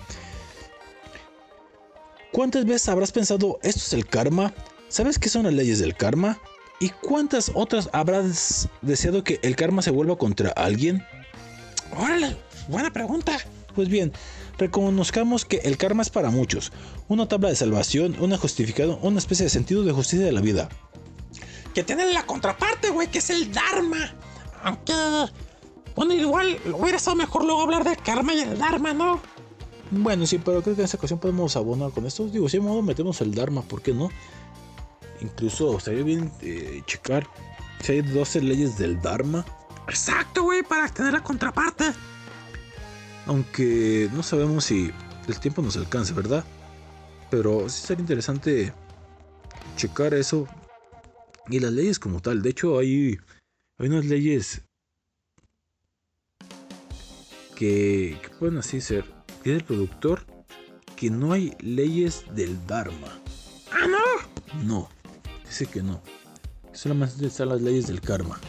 ¿Cuántas 2.34 2.66
veces 2.66 2.90
habrás 2.90 3.14
pensado 3.14 3.58
esto 3.64 3.80
es 3.80 3.94
el 3.94 4.06
karma? 4.06 4.54
¿Sabes 4.90 5.18
qué 5.18 5.30
son 5.30 5.44
las 5.44 5.54
leyes 5.54 5.80
del 5.80 5.96
karma? 5.96 6.38
¿Y 6.82 6.90
cuántas 6.90 7.52
otras 7.56 7.90
habrás 7.94 8.68
deseado 8.82 9.24
que 9.24 9.40
el 9.44 9.56
karma 9.56 9.82
se 9.82 9.92
vuelva 9.92 10.18
contra 10.18 10.50
alguien? 10.52 11.02
Órale, 11.98 12.36
buena 12.68 12.92
pregunta. 12.92 13.38
Pues 13.76 13.88
bien, 13.88 14.12
reconozcamos 14.58 15.46
que 15.46 15.62
el 15.64 15.78
karma 15.78 16.02
es 16.02 16.10
para 16.10 16.30
muchos, 16.30 16.74
una 17.08 17.30
tabla 17.30 17.48
de 17.48 17.56
salvación, 17.56 18.18
una 18.20 18.38
justificado, 18.38 18.98
una 19.02 19.20
especie 19.20 19.46
de 19.46 19.52
sentido 19.52 19.84
de 19.84 19.94
justicia 19.94 20.26
de 20.26 20.34
la 20.34 20.42
vida. 20.42 20.68
Que 21.74 21.84
tiene 21.84 22.12
la 22.12 22.26
contraparte, 22.26 22.90
güey, 22.90 23.10
que 23.10 23.20
es 23.20 23.30
el 23.30 23.54
Dharma. 23.54 24.14
Aunque. 24.64 24.94
Bueno, 26.00 26.14
igual 26.14 26.58
hubiera 26.76 26.96
estado 26.96 27.18
mejor 27.18 27.44
luego 27.44 27.62
hablar 27.62 27.84
del 27.84 27.98
karma 27.98 28.34
y 28.34 28.40
el 28.40 28.58
Dharma, 28.58 28.94
¿no? 28.94 29.20
Bueno, 29.92 30.26
sí, 30.26 30.38
pero 30.38 30.62
creo 30.62 30.74
que 30.74 30.80
en 30.80 30.86
esta 30.86 30.96
ocasión 30.96 31.20
podemos 31.20 31.58
abonar 31.58 31.92
con 31.92 32.06
esto. 32.06 32.26
Digo, 32.30 32.48
si 32.48 32.56
de 32.56 32.64
modo 32.64 32.82
metemos 32.82 33.20
el 33.20 33.36
Dharma, 33.36 33.64
¿por 33.64 33.82
qué 33.82 33.94
no? 33.94 34.08
Incluso 35.20 35.78
estaría 35.78 36.04
bien 36.04 36.32
eh, 36.42 36.84
checar 36.86 37.28
Si 37.82 37.92
hay 37.92 38.02
12 38.02 38.40
leyes 38.40 38.78
del 38.78 39.02
Dharma. 39.02 39.44
Exacto, 39.90 40.44
güey, 40.44 40.64
para 40.64 40.88
tener 40.88 41.12
la 41.12 41.22
contraparte. 41.22 41.92
Aunque 43.26 44.10
no 44.14 44.24
sabemos 44.24 44.64
si 44.64 44.94
el 45.28 45.40
tiempo 45.42 45.62
nos 45.62 45.76
alcance, 45.76 46.14
¿verdad? 46.14 46.46
Pero 47.30 47.68
sí 47.68 47.86
sería 47.86 48.04
interesante 48.04 48.74
checar 49.76 50.14
eso. 50.14 50.48
Y 51.50 51.60
las 51.60 51.74
leyes 51.74 52.00
como 52.00 52.22
tal. 52.22 52.42
De 52.42 52.52
hecho, 52.52 52.80
hay, 52.80 53.20
hay 53.78 53.88
unas 53.90 54.06
leyes 54.06 54.62
que, 57.60 58.18
que 58.22 58.30
pueden 58.40 58.58
así 58.58 58.80
ser. 58.80 59.04
Dice 59.44 59.58
el 59.58 59.64
productor 59.66 60.26
que 60.96 61.10
no 61.10 61.34
hay 61.34 61.54
leyes 61.60 62.24
del 62.34 62.58
Dharma. 62.66 63.20
¡Ah, 63.72 63.86
no! 63.86 64.64
No, 64.64 64.90
dice 65.46 65.66
que 65.66 65.84
no. 65.84 66.02
Solamente 66.72 67.28
están 67.28 67.50
las 67.50 67.62
leyes 67.62 67.88
del 67.88 68.00
karma. 68.00 68.40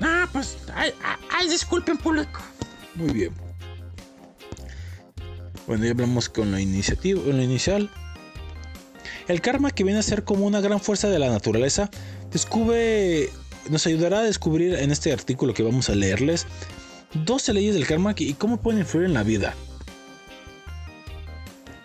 Ah, 0.00 0.28
pues, 0.32 0.58
ay, 0.72 0.92
ay, 1.32 1.48
disculpen, 1.48 1.98
público. 1.98 2.40
Muy 2.94 3.10
bien. 3.12 3.32
Bueno, 5.66 5.84
ya 5.84 5.90
hablamos 5.90 6.28
con 6.28 6.52
la 6.52 6.60
iniciativa, 6.60 7.20
con 7.20 7.36
la 7.36 7.42
inicial. 7.42 7.90
El 9.26 9.40
karma, 9.40 9.72
que 9.72 9.82
viene 9.82 9.98
a 9.98 10.04
ser 10.04 10.22
como 10.22 10.46
una 10.46 10.60
gran 10.60 10.80
fuerza 10.80 11.08
de 11.08 11.18
la 11.18 11.30
naturaleza, 11.30 11.90
descubre, 12.30 13.28
nos 13.68 13.86
ayudará 13.86 14.20
a 14.20 14.22
descubrir 14.22 14.74
en 14.74 14.92
este 14.92 15.12
artículo 15.12 15.52
que 15.52 15.64
vamos 15.64 15.90
a 15.90 15.96
leerles 15.96 16.46
12 17.14 17.52
leyes 17.52 17.74
del 17.74 17.86
karma 17.86 18.14
y 18.16 18.34
cómo 18.34 18.60
pueden 18.60 18.80
influir 18.80 19.06
en 19.06 19.14
la 19.14 19.22
vida. 19.22 19.54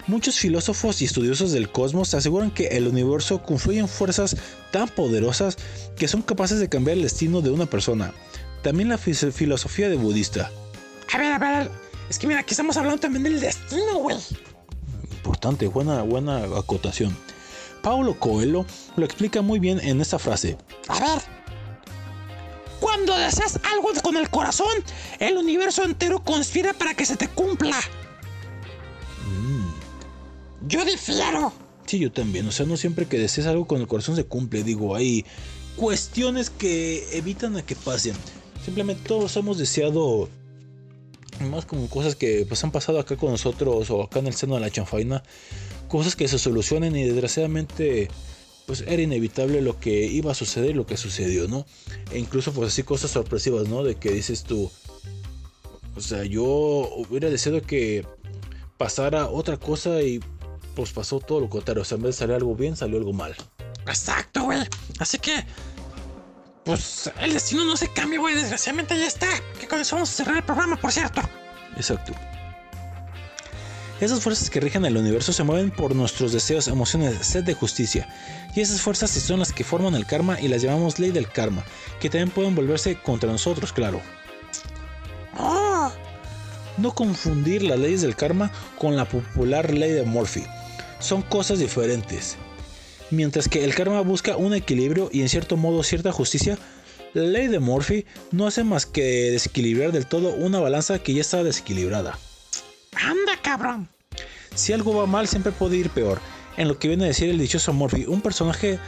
Muchos 0.05 0.37
filósofos 0.37 1.01
y 1.01 1.05
estudiosos 1.05 1.53
del 1.53 1.71
cosmos 1.71 2.13
aseguran 2.13 2.51
que 2.51 2.67
el 2.67 2.87
universo 2.87 3.41
confluye 3.41 3.79
en 3.79 3.87
fuerzas 3.87 4.35
tan 4.71 4.89
poderosas 4.89 5.57
que 5.95 6.09
son 6.09 6.21
capaces 6.21 6.59
de 6.59 6.67
cambiar 6.67 6.97
el 6.97 7.03
destino 7.03 7.39
de 7.39 7.51
una 7.51 7.67
persona. 7.67 8.13
También 8.63 8.89
la 8.89 8.97
filosofía 8.97 9.87
de 9.87 9.95
budista. 9.95 10.51
A 11.13 11.17
ver, 11.17 11.33
a 11.33 11.37
ver, 11.37 11.71
es 12.09 12.19
que 12.19 12.27
mira, 12.27 12.41
aquí 12.41 12.51
estamos 12.51 12.75
hablando 12.75 12.99
también 12.99 13.23
del 13.23 13.39
destino, 13.39 13.99
güey. 13.99 14.17
Importante, 15.09 15.67
buena, 15.67 16.01
buena 16.01 16.43
acotación. 16.57 17.15
Paulo 17.81 18.19
Coelho 18.19 18.65
lo 18.97 19.05
explica 19.05 19.41
muy 19.41 19.59
bien 19.59 19.79
en 19.79 20.01
esta 20.01 20.19
frase. 20.19 20.57
A 20.89 20.99
ver. 20.99 21.42
Cuando 22.83 23.17
deseas 23.17 23.61
algo 23.71 23.93
con 24.03 24.17
el 24.17 24.29
corazón, 24.29 24.67
el 25.17 25.37
universo 25.37 25.85
entero 25.85 26.21
conspira 26.21 26.73
para 26.73 26.93
que 26.93 27.05
se 27.05 27.15
te 27.15 27.29
cumpla. 27.29 27.79
Yo 30.67 30.83
difiero. 30.83 31.53
Sí, 31.85 31.99
yo 31.99 32.11
también. 32.11 32.45
O 32.45 32.51
sea, 32.51 32.65
no 32.65 32.75
siempre 32.75 33.05
que 33.05 33.17
desees 33.17 33.47
algo 33.47 33.67
con 33.67 33.79
el 33.79 33.87
corazón 33.87 34.17
se 34.17 34.25
cumple. 34.25 34.65
Digo, 34.65 34.97
hay 34.97 35.25
cuestiones 35.77 36.49
que 36.49 37.07
evitan 37.17 37.55
a 37.55 37.65
que 37.65 37.77
pasen. 37.77 38.15
Simplemente 38.65 39.07
todos 39.07 39.37
hemos 39.37 39.57
deseado 39.57 40.27
más 41.39 41.65
como 41.65 41.87
cosas 41.87 42.17
que 42.17 42.45
pues 42.45 42.61
han 42.65 42.71
pasado 42.71 42.99
acá 42.99 43.15
con 43.15 43.31
nosotros 43.31 43.89
o 43.91 44.03
acá 44.03 44.19
en 44.19 44.27
el 44.27 44.33
seno 44.33 44.55
de 44.55 44.59
la 44.59 44.69
chanfaina. 44.69 45.23
Cosas 45.87 46.17
que 46.17 46.27
se 46.27 46.37
solucionen 46.37 46.97
y 46.97 47.03
desgraciadamente 47.05 48.09
pues 48.65 48.81
era 48.87 49.01
inevitable 49.01 49.61
lo 49.61 49.79
que 49.79 50.05
iba 50.05 50.31
a 50.31 50.35
suceder 50.35 50.71
y 50.71 50.73
lo 50.73 50.85
que 50.85 50.97
sucedió, 50.97 51.47
¿no? 51.47 51.65
E 52.11 52.19
incluso 52.19 52.53
pues 52.53 52.69
así 52.69 52.83
cosas 52.83 53.11
sorpresivas, 53.11 53.67
¿no? 53.67 53.83
De 53.83 53.95
que 53.95 54.11
dices 54.11 54.43
tú, 54.43 54.71
o 55.95 56.01
sea, 56.01 56.23
yo 56.23 56.43
hubiera 56.43 57.29
deseado 57.29 57.61
que 57.61 58.05
pasara 58.77 59.27
otra 59.27 59.57
cosa 59.57 60.01
y 60.01 60.19
pues 60.75 60.91
pasó 60.91 61.19
todo 61.19 61.39
lo 61.39 61.49
contrario. 61.49 61.83
O 61.83 61.85
sea, 61.85 61.97
en 61.97 62.03
vez 62.03 62.15
de 62.15 62.19
salir 62.19 62.35
algo 62.35 62.55
bien, 62.55 62.75
salió 62.75 62.97
algo 62.97 63.13
mal. 63.13 63.35
Exacto, 63.87 64.43
güey. 64.43 64.61
Así 64.99 65.19
que, 65.19 65.45
pues 66.63 67.11
el 67.19 67.33
destino 67.33 67.65
no 67.65 67.77
se 67.77 67.91
cambia, 67.91 68.19
güey. 68.19 68.35
Desgraciadamente 68.35 68.97
ya 68.97 69.07
está. 69.07 69.27
Que 69.59 69.67
con 69.67 69.79
eso 69.79 69.95
vamos 69.95 70.09
a 70.09 70.13
cerrar 70.13 70.37
el 70.37 70.43
programa, 70.43 70.77
por 70.77 70.91
cierto. 70.91 71.21
Exacto. 71.75 72.13
Esas 74.03 74.19
fuerzas 74.19 74.49
que 74.49 74.59
rigen 74.59 74.83
el 74.83 74.97
universo 74.97 75.31
se 75.31 75.45
mueven 75.45 75.71
por 75.71 75.95
nuestros 75.95 76.33
deseos, 76.33 76.67
emociones, 76.67 77.25
sed 77.25 77.45
de 77.45 77.53
justicia. 77.53 78.05
Y 78.53 78.59
esas 78.59 78.81
fuerzas 78.81 79.11
son 79.11 79.39
las 79.39 79.53
que 79.53 79.63
forman 79.63 79.95
el 79.95 80.05
karma 80.05 80.37
y 80.41 80.49
las 80.49 80.61
llamamos 80.61 80.99
ley 80.99 81.11
del 81.11 81.29
karma, 81.29 81.63
que 82.01 82.09
también 82.09 82.29
pueden 82.29 82.53
volverse 82.53 82.97
contra 82.97 83.31
nosotros, 83.31 83.71
claro. 83.71 84.01
Oh, 85.39 85.89
No 86.77 86.93
confundir 86.93 87.63
las 87.63 87.79
leyes 87.79 88.01
del 88.01 88.17
karma 88.17 88.51
con 88.77 88.97
la 88.97 89.05
popular 89.05 89.73
ley 89.73 89.93
de 89.93 90.03
Murphy. 90.03 90.43
Son 90.99 91.21
cosas 91.21 91.59
diferentes. 91.59 92.35
Mientras 93.09 93.47
que 93.47 93.63
el 93.63 93.73
karma 93.73 94.01
busca 94.01 94.35
un 94.35 94.53
equilibrio 94.53 95.09
y 95.13 95.21
en 95.21 95.29
cierto 95.29 95.55
modo 95.55 95.81
cierta 95.81 96.11
justicia, 96.11 96.57
la 97.13 97.23
ley 97.23 97.47
de 97.47 97.59
Murphy 97.59 98.05
no 98.31 98.47
hace 98.47 98.65
más 98.65 98.85
que 98.85 99.31
desequilibrar 99.31 99.93
del 99.93 100.07
todo 100.07 100.33
una 100.33 100.59
balanza 100.59 100.99
que 100.99 101.13
ya 101.13 101.21
está 101.21 101.41
desequilibrada. 101.45 102.19
Anda, 102.95 103.37
cabrón. 103.41 103.89
Si 104.55 104.73
algo 104.73 104.95
va 104.95 105.05
mal, 105.05 105.27
siempre 105.27 105.51
puede 105.51 105.77
ir 105.77 105.89
peor. 105.89 106.19
En 106.57 106.67
lo 106.67 106.77
que 106.77 106.87
viene 106.87 107.05
a 107.05 107.07
decir 107.07 107.29
el 107.29 107.39
dichoso 107.39 107.73
Murphy, 107.73 108.05
un 108.05 108.21
personaje 108.21 108.79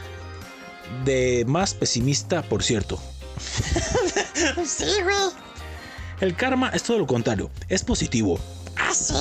de 1.04 1.44
más 1.46 1.74
pesimista, 1.74 2.42
por 2.42 2.62
cierto. 2.62 3.00
Sí, 4.66 4.84
güey. 5.02 5.46
El 6.20 6.34
karma 6.34 6.70
es 6.70 6.82
todo 6.82 6.98
lo 6.98 7.06
contrario, 7.06 7.50
es 7.68 7.84
positivo. 7.84 8.38
¿Ah, 8.76 8.92
sí? 8.94 9.14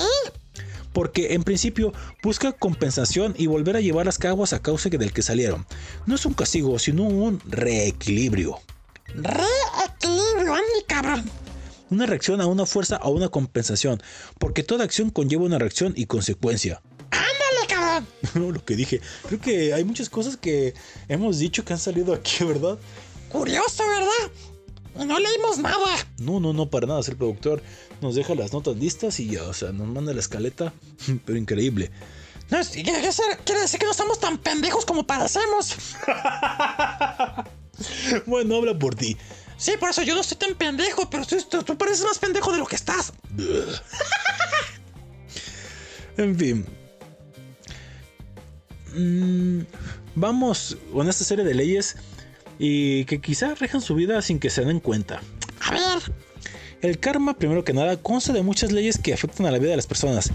Porque 0.94 1.34
en 1.34 1.44
principio 1.44 1.94
busca 2.24 2.54
compensación 2.54 3.34
y 3.38 3.48
volver 3.48 3.76
a 3.76 3.82
llevar 3.82 4.06
las 4.06 4.18
caguas 4.18 4.54
a 4.54 4.62
causa 4.62 4.90
del 4.90 5.12
que 5.12 5.22
salieron. 5.22 5.66
No 6.06 6.16
es 6.16 6.26
un 6.26 6.34
castigo, 6.34 6.80
sino 6.80 7.04
un 7.04 7.42
reequilibrio. 7.46 8.60
Reequilibrio, 9.08 10.54
ande, 10.54 10.86
cabrón. 10.88 11.30
Una 11.90 12.06
reacción 12.06 12.42
a 12.42 12.48
una 12.48 12.66
fuerza 12.66 13.00
o 13.04 13.12
una 13.12 13.30
compensación. 13.30 14.02
Porque 14.40 14.64
toda 14.64 14.84
acción 14.84 15.10
conlleva 15.10 15.44
una 15.44 15.60
reacción 15.60 15.94
y 15.96 16.06
consecuencia. 16.06 16.82
Ándale, 17.12 17.68
cabrón. 17.68 18.54
lo 18.54 18.66
que 18.66 18.76
dije. 18.76 19.02
Creo 19.28 19.40
que 19.40 19.74
hay 19.74 19.84
muchas 19.84 20.10
cosas 20.10 20.38
que 20.38 20.74
hemos 21.08 21.38
dicho 21.40 21.64
que 21.64 21.74
han 21.74 21.80
salido 21.80 22.14
aquí, 22.14 22.44
¿verdad? 22.44 22.78
Curioso, 23.32 23.84
¿verdad? 23.88 25.06
No 25.08 25.20
leímos 25.20 25.58
nada. 25.60 25.96
No, 26.20 26.40
no, 26.40 26.54
no, 26.54 26.70
para 26.70 26.88
nada. 26.88 27.02
El 27.08 27.18
productor 27.18 27.62
nos 28.02 28.16
deja 28.16 28.34
las 28.34 28.54
notas 28.54 28.78
listas 28.78 29.20
y 29.20 29.28
ya, 29.30 29.44
o 29.44 29.54
sea, 29.54 29.72
nos 29.72 29.88
manda 29.88 30.14
la 30.14 30.20
escaleta. 30.22 30.74
Pero 31.26 31.38
increíble. 31.38 31.92
No, 32.50 32.60
es- 32.60 32.70
quiere 32.70 33.02
decir, 33.02 33.26
quiere 33.44 33.62
decir 33.62 33.80
que 33.80 33.86
no 33.86 33.92
estamos 33.92 34.20
tan 34.20 34.38
pendejos 34.38 34.86
como 34.86 35.06
parecemos. 35.06 35.76
Bueno, 38.26 38.56
habla 38.56 38.78
por 38.80 38.96
ti. 38.96 39.18
Sí, 39.58 39.74
por 39.80 39.90
eso 39.90 40.04
yo 40.04 40.16
no 40.16 40.22
estoy 40.22 40.38
tan 40.38 40.56
pendejo, 40.56 41.10
pero 41.10 41.26
tú, 41.26 41.38
tú- 41.50 41.64
tú 41.64 41.78
pareces 41.78 42.04
más 42.06 42.20
pendejo 42.20 42.52
de 42.52 42.58
lo 42.60 42.66
que 42.66 42.76
estás. 42.76 43.14
En 46.18 46.38
fin. 46.40 46.66
Mm, 48.96 49.62
vamos 50.16 50.78
con 50.94 51.10
esta 51.10 51.26
serie 51.26 51.44
de 51.44 51.54
leyes 51.54 51.98
y 52.58 53.04
que 53.06 53.20
quizás 53.20 53.60
rejan 53.60 53.82
su 53.82 53.96
vida 53.96 54.22
sin 54.22 54.40
que 54.40 54.50
se 54.50 54.64
den 54.64 54.80
cuenta. 54.80 55.22
A 55.60 55.72
ver, 55.72 55.82
El 56.82 57.00
karma, 57.00 57.38
primero 57.38 57.64
que 57.64 57.74
nada, 57.74 57.98
consta 57.98 58.32
de 58.32 58.44
muchas 58.44 58.72
leyes 58.72 58.98
que 58.98 59.14
afectan 59.14 59.46
a 59.48 59.52
la 59.52 59.58
vida 59.58 59.72
de 59.72 59.76
las 59.78 59.88
personas. 59.88 60.32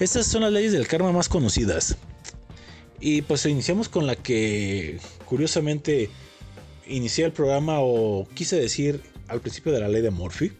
Estas 0.00 0.26
son 0.26 0.42
las 0.42 0.52
leyes 0.52 0.72
del 0.72 0.88
karma 0.88 1.12
más 1.12 1.28
conocidas. 1.28 1.96
Y 2.98 3.22
pues 3.22 3.44
iniciamos 3.46 3.88
con 3.88 4.06
la 4.06 4.16
que 4.16 4.98
curiosamente 5.26 6.10
inicié 6.90 7.24
el 7.24 7.32
programa 7.32 7.76
o 7.80 8.28
quise 8.34 8.60
decir 8.60 9.00
al 9.28 9.40
principio 9.40 9.72
de 9.72 9.80
la 9.80 9.88
ley 9.88 10.02
de 10.02 10.10
Murphy. 10.10 10.52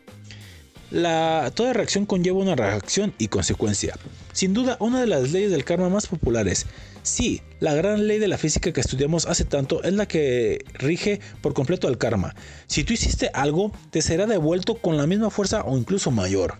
La, 0.90 1.52
toda 1.54 1.72
reacción 1.72 2.06
conlleva 2.06 2.38
una 2.38 2.56
reacción 2.56 3.14
y 3.18 3.28
consecuencia. 3.28 3.96
Sin 4.32 4.54
duda, 4.54 4.76
una 4.80 5.00
de 5.00 5.06
las 5.06 5.30
leyes 5.30 5.50
del 5.50 5.64
karma 5.64 5.88
más 5.88 6.06
populares. 6.06 6.66
Sí, 7.02 7.42
la 7.60 7.74
gran 7.74 8.06
ley 8.06 8.18
de 8.18 8.28
la 8.28 8.38
física 8.38 8.72
que 8.72 8.80
estudiamos 8.80 9.26
hace 9.26 9.44
tanto 9.44 9.82
es 9.82 9.92
la 9.92 10.06
que 10.06 10.64
rige 10.74 11.20
por 11.40 11.54
completo 11.54 11.88
al 11.88 11.98
karma. 11.98 12.34
Si 12.66 12.84
tú 12.84 12.92
hiciste 12.92 13.30
algo, 13.32 13.72
te 13.90 14.02
será 14.02 14.26
devuelto 14.26 14.76
con 14.76 14.96
la 14.96 15.06
misma 15.06 15.30
fuerza 15.30 15.62
o 15.62 15.78
incluso 15.78 16.10
mayor. 16.10 16.54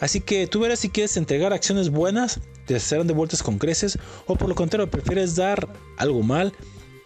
Así 0.00 0.20
que 0.20 0.46
tú 0.46 0.60
verás 0.60 0.80
si 0.80 0.90
quieres 0.90 1.16
entregar 1.16 1.52
acciones 1.52 1.90
buenas, 1.90 2.40
te 2.66 2.78
serán 2.80 3.06
devueltas 3.06 3.42
con 3.42 3.58
creces, 3.58 3.98
o 4.26 4.36
por 4.36 4.48
lo 4.48 4.54
contrario, 4.54 4.90
prefieres 4.90 5.36
dar 5.36 5.68
algo 5.96 6.22
mal 6.22 6.52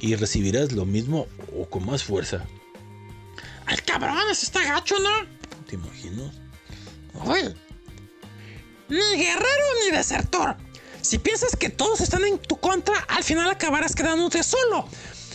y 0.01 0.17
recibirás 0.17 0.73
lo 0.73 0.85
mismo 0.85 1.27
o 1.57 1.69
con 1.69 1.87
más 1.87 2.03
fuerza. 2.03 2.45
ay, 3.67 3.77
cabrón, 3.87 4.19
eso 4.31 4.45
está 4.47 4.63
gacho, 4.65 4.99
¿no? 4.99 5.11
¿Te 5.67 5.77
imaginas? 5.77 6.35
Uy. 7.15 7.55
Ni 8.89 9.17
guerrero 9.17 9.65
ni 9.85 9.97
desertor. 9.97 10.57
Si 11.01 11.19
piensas 11.19 11.57
que 11.57 11.71
todos 11.71 12.01
están 12.01 12.25
en 12.25 12.39
tu 12.39 12.57
contra, 12.59 12.99
al 13.09 13.23
final 13.23 13.49
acabarás 13.51 13.95
quedándote 13.95 14.43
solo. 14.43 14.87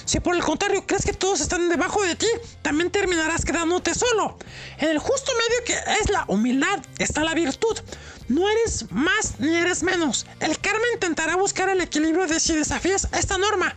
Si 0.06 0.20
por 0.20 0.36
el 0.36 0.44
contrario 0.44 0.86
crees 0.86 1.04
que 1.06 1.14
todos 1.14 1.42
están 1.42 1.68
debajo 1.70 2.04
de 2.04 2.16
ti, 2.16 2.28
también 2.62 2.92
terminarás 2.92 3.44
quedándote 3.44 3.96
solo. 3.96 4.38
En 4.78 4.90
el 4.90 5.00
justo 5.00 5.32
medio 5.34 5.64
que 5.66 6.02
es 6.02 6.10
la 6.10 6.26
humildad 6.28 6.80
está 7.00 7.24
la 7.24 7.34
virtud. 7.34 7.80
No 8.28 8.50
eres 8.50 8.92
más 8.92 9.40
ni 9.40 9.54
eres 9.56 9.84
menos. 9.84 10.26
El 10.40 10.58
karma 10.60 10.86
intentará 10.94 11.36
buscar 11.36 11.70
el 11.70 11.82
equilibrio 11.82 12.26
de 12.28 12.40
si 12.40 12.56
desafías 12.56 13.08
esta 13.14 13.38
norma. 13.38 13.76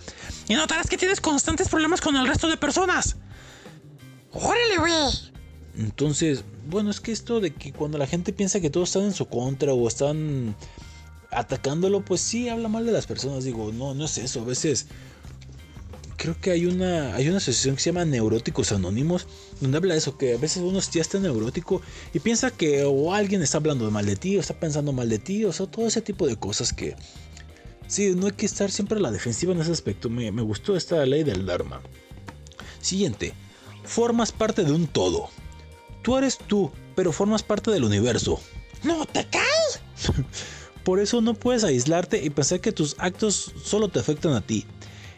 y 0.48 0.54
notarás 0.54 0.88
que 0.88 0.96
tienes 0.96 1.20
constantes 1.20 1.68
problemas 1.68 2.00
con 2.00 2.16
el 2.16 2.26
resto 2.26 2.48
de 2.48 2.56
personas. 2.56 3.16
Órale, 4.32 4.78
güey. 4.78 4.94
Entonces, 5.76 6.44
bueno, 6.66 6.90
es 6.90 7.00
que 7.00 7.12
esto 7.12 7.40
de 7.40 7.52
que 7.54 7.72
cuando 7.72 7.98
la 7.98 8.06
gente 8.06 8.32
piensa 8.32 8.60
que 8.60 8.70
todos 8.70 8.88
están 8.88 9.04
en 9.04 9.14
su 9.14 9.26
contra 9.26 9.72
o 9.74 9.86
están 9.86 10.56
atacándolo, 11.30 12.04
pues 12.04 12.20
sí 12.20 12.48
habla 12.48 12.68
mal 12.68 12.86
de 12.86 12.92
las 12.92 13.06
personas. 13.06 13.44
Digo, 13.44 13.72
no, 13.72 13.94
no 13.94 14.06
es 14.06 14.18
eso. 14.18 14.40
A 14.40 14.44
veces 14.44 14.86
creo 16.18 16.38
que 16.38 16.50
hay 16.50 16.66
una, 16.66 17.14
hay 17.14 17.28
una 17.28 17.38
asociación 17.38 17.76
que 17.76 17.82
se 17.82 17.90
llama 17.90 18.04
Neuróticos 18.04 18.72
Anónimos, 18.72 19.26
donde 19.60 19.78
habla 19.78 19.94
de 19.94 19.98
eso, 19.98 20.18
que 20.18 20.34
a 20.34 20.36
veces 20.36 20.62
uno 20.62 20.80
ya 20.80 21.00
está 21.00 21.18
neurótico 21.18 21.80
y 22.12 22.18
piensa 22.18 22.50
que 22.50 22.84
o 22.84 23.14
alguien 23.14 23.40
está 23.40 23.58
hablando 23.58 23.90
mal 23.90 24.04
de 24.04 24.16
ti, 24.16 24.36
o 24.36 24.40
está 24.40 24.58
pensando 24.58 24.92
mal 24.92 25.08
de 25.08 25.18
ti, 25.18 25.44
o 25.44 25.52
sea, 25.52 25.66
todo 25.66 25.86
ese 25.86 26.02
tipo 26.02 26.26
de 26.26 26.36
cosas 26.36 26.74
que... 26.74 26.96
Sí, 27.86 28.14
no 28.14 28.26
hay 28.26 28.32
que 28.32 28.44
estar 28.44 28.70
siempre 28.70 28.98
a 28.98 29.00
la 29.00 29.10
defensiva 29.10 29.54
en 29.54 29.62
ese 29.62 29.72
aspecto. 29.72 30.10
Me, 30.10 30.30
me 30.30 30.42
gustó 30.42 30.76
esta 30.76 31.06
ley 31.06 31.22
del 31.22 31.46
Dharma. 31.46 31.80
Siguiente. 32.82 33.32
Formas 33.84 34.30
parte 34.30 34.62
de 34.62 34.72
un 34.72 34.88
todo. 34.88 35.30
Tú 36.02 36.18
eres 36.18 36.36
tú, 36.36 36.70
pero 36.94 37.12
formas 37.12 37.42
parte 37.42 37.70
del 37.70 37.84
universo. 37.84 38.40
¿No 38.82 39.06
te 39.06 39.26
caes? 39.26 39.80
Por 40.84 41.00
eso 41.00 41.22
no 41.22 41.32
puedes 41.32 41.64
aislarte 41.64 42.22
y 42.22 42.28
pensar 42.28 42.60
que 42.60 42.72
tus 42.72 42.94
actos 42.98 43.52
solo 43.64 43.88
te 43.88 44.00
afectan 44.00 44.34
a 44.34 44.42
ti. 44.42 44.66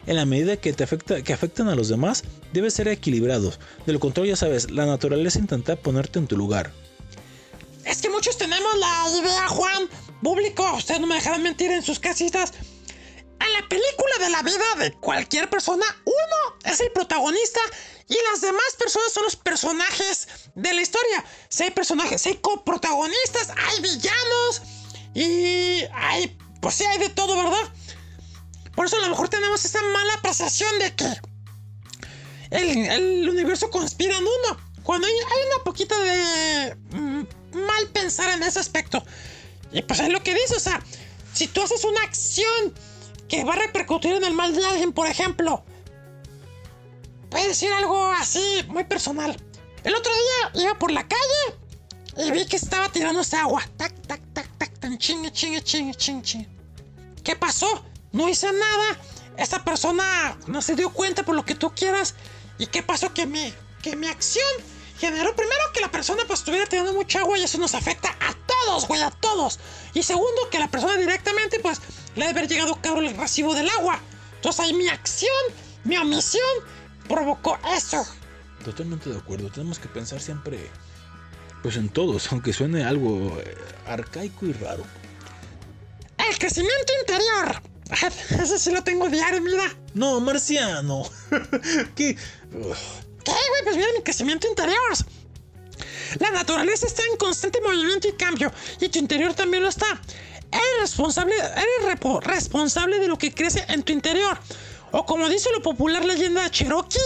En 0.07 0.15
la 0.15 0.25
medida 0.25 0.57
que 0.57 0.73
te 0.73 0.83
afecta, 0.83 1.23
que 1.23 1.33
afectan 1.33 1.69
a 1.69 1.75
los 1.75 1.87
demás, 1.87 2.23
debes 2.53 2.73
ser 2.73 2.87
equilibrados. 2.87 3.59
De 3.85 3.93
lo 3.93 3.99
contrario, 3.99 4.31
ya 4.31 4.35
sabes, 4.35 4.71
la 4.71 4.85
naturaleza 4.85 5.39
intenta 5.39 5.75
ponerte 5.75 6.19
en 6.19 6.27
tu 6.27 6.37
lugar. 6.37 6.71
Es 7.85 8.01
que 8.01 8.09
muchos 8.09 8.37
tenemos 8.37 8.77
la 8.77 9.05
idea, 9.21 9.47
Juan, 9.47 9.89
público, 10.21 10.71
ustedes 10.75 11.01
no 11.01 11.07
me 11.07 11.15
dejarán 11.15 11.43
mentir 11.43 11.71
en 11.71 11.83
sus 11.83 11.99
casitas. 11.99 12.53
En 13.39 13.53
la 13.53 13.67
película 13.67 14.17
de 14.19 14.29
la 14.29 14.43
vida 14.43 14.75
de 14.79 14.93
cualquier 14.93 15.49
persona, 15.49 15.85
uno 16.05 16.57
es 16.63 16.79
el 16.79 16.91
protagonista 16.91 17.59
y 18.07 18.15
las 18.31 18.41
demás 18.41 18.75
personas 18.77 19.11
son 19.11 19.23
los 19.23 19.35
personajes 19.35 20.27
de 20.53 20.73
la 20.73 20.81
historia. 20.81 21.25
Si 21.49 21.63
hay 21.63 21.71
personajes, 21.71 22.21
si 22.21 22.29
hay 22.29 22.35
coprotagonistas, 22.35 23.49
hay 23.49 23.81
villanos 23.81 24.61
y 25.15 25.83
hay, 25.93 26.37
pues 26.61 26.75
sí, 26.75 26.85
hay 26.85 26.99
de 26.99 27.09
todo, 27.09 27.35
¿verdad? 27.35 27.73
Por 28.75 28.85
eso 28.85 28.97
a 28.97 29.01
lo 29.01 29.09
mejor 29.09 29.29
tenemos 29.29 29.63
esa 29.65 29.81
mala 29.81 30.13
apreciación 30.15 30.79
de 30.79 30.95
que 30.95 31.05
el, 32.51 33.29
universo 33.29 33.69
conspira 33.69 34.17
en 34.17 34.23
uno. 34.23 34.57
Cuando 34.83 35.07
hay, 35.07 35.13
una 35.13 35.63
poquita 35.63 35.97
de 35.99 36.75
mm, 36.91 37.23
mal 37.53 37.87
pensar 37.93 38.31
en 38.31 38.43
ese 38.43 38.59
aspecto. 38.59 39.03
Y 39.71 39.81
pues 39.83 39.99
es 39.99 40.09
lo 40.09 40.21
que 40.21 40.33
dice, 40.33 40.55
o 40.55 40.59
sea, 40.59 40.83
si 41.33 41.47
tú 41.47 41.61
haces 41.61 41.83
una 41.83 42.01
acción 42.03 42.73
que 43.29 43.43
va 43.43 43.53
a 43.53 43.57
repercutir 43.57 44.13
en 44.13 44.23
el 44.23 44.33
mal 44.33 44.55
de 44.55 44.65
alguien, 44.65 44.91
por 44.91 45.07
ejemplo, 45.07 45.63
puede 47.29 47.49
decir 47.49 47.71
algo 47.71 48.11
así, 48.11 48.65
muy 48.67 48.83
personal. 48.83 49.37
El 49.83 49.95
otro 49.95 50.11
día 50.11 50.63
iba 50.63 50.77
por 50.77 50.91
la 50.91 51.07
calle 51.07 51.57
y 52.17 52.31
vi 52.31 52.45
que 52.45 52.57
estaba 52.57 52.89
tirándose 52.89 53.37
agua. 53.37 53.63
Tac, 53.77 53.93
tac, 54.07 54.21
tac, 54.33 54.57
tac, 54.57 54.79
tan 54.79 54.97
chingue, 54.97 55.31
chingue, 55.31 55.63
chingue, 55.63 55.93
chingue, 55.95 56.23
chingue. 56.23 56.49
¿Qué 57.23 57.35
pasó? 57.35 57.85
No 58.11 58.27
hice 58.27 58.51
nada. 58.51 58.97
Esa 59.37 59.63
persona 59.63 60.37
no 60.47 60.61
se 60.61 60.75
dio 60.75 60.91
cuenta 60.91 61.23
por 61.23 61.35
lo 61.35 61.45
que 61.45 61.55
tú 61.55 61.73
quieras. 61.73 62.15
¿Y 62.57 62.67
qué 62.67 62.83
pasó? 62.83 63.13
Que 63.13 63.25
mi, 63.25 63.53
que 63.81 63.95
mi 63.95 64.07
acción 64.07 64.45
generó 64.99 65.35
primero 65.35 65.61
que 65.73 65.81
la 65.81 65.89
persona 65.89 66.23
pues 66.27 66.41
estuviera 66.41 66.67
tirando 66.67 66.93
mucha 66.93 67.19
agua 67.19 67.37
y 67.37 67.43
eso 67.43 67.57
nos 67.57 67.73
afecta 67.73 68.09
a 68.19 68.35
todos, 68.45 68.87
güey, 68.87 69.01
a 69.01 69.09
todos. 69.09 69.59
Y 69.93 70.03
segundo 70.03 70.49
que 70.51 70.59
la 70.59 70.69
persona 70.69 70.95
directamente 70.95 71.59
pues 71.59 71.81
le 72.15 72.27
debe 72.27 72.39
haber 72.39 72.49
llegado 72.49 72.79
caro 72.81 72.99
el 72.99 73.15
recibo 73.17 73.55
del 73.55 73.69
agua. 73.69 73.99
Entonces 74.35 74.59
ahí 74.59 74.73
mi 74.73 74.87
acción, 74.87 75.31
mi 75.85 75.97
omisión 75.97 76.43
provocó 77.07 77.57
eso. 77.75 78.05
Totalmente 78.63 79.09
de 79.09 79.17
acuerdo. 79.17 79.49
Tenemos 79.49 79.79
que 79.79 79.87
pensar 79.87 80.21
siempre, 80.21 80.69
pues 81.63 81.77
en 81.77 81.89
todos, 81.89 82.31
aunque 82.31 82.53
suene 82.53 82.83
algo 82.83 83.39
eh, 83.39 83.57
arcaico 83.87 84.45
y 84.45 84.53
raro. 84.53 84.83
El 86.17 86.37
crecimiento 86.37 86.93
interior. 87.01 87.70
Ese 88.41 88.57
sí 88.57 88.71
lo 88.71 88.83
tengo 88.83 89.09
diario, 89.09 89.41
mira. 89.41 89.63
No, 89.93 90.19
marciano. 90.19 91.03
¿Qué? 91.95 92.15
¿Qué, 92.15 93.31
güey? 93.31 93.63
Pues 93.63 93.75
mira 93.75 93.87
mi 93.95 94.03
crecimiento 94.03 94.47
interior. 94.47 94.93
La 96.19 96.31
naturaleza 96.31 96.87
está 96.87 97.03
en 97.05 97.17
constante 97.17 97.61
movimiento 97.61 98.07
y 98.07 98.13
cambio, 98.13 98.51
y 98.79 98.89
tu 98.89 98.99
interior 98.99 99.33
también 99.33 99.63
lo 99.63 99.69
está. 99.69 99.87
Eres 100.51 100.81
responsable, 100.81 101.35
eres 101.35 101.99
responsable 102.23 102.99
de 102.99 103.07
lo 103.07 103.17
que 103.17 103.33
crece 103.33 103.63
en 103.69 103.83
tu 103.83 103.93
interior. 103.93 104.37
O 104.91 105.05
como 105.05 105.29
dice 105.29 105.49
la 105.55 105.61
popular 105.61 106.03
leyenda 106.03 106.49
Cherokee, 106.51 106.99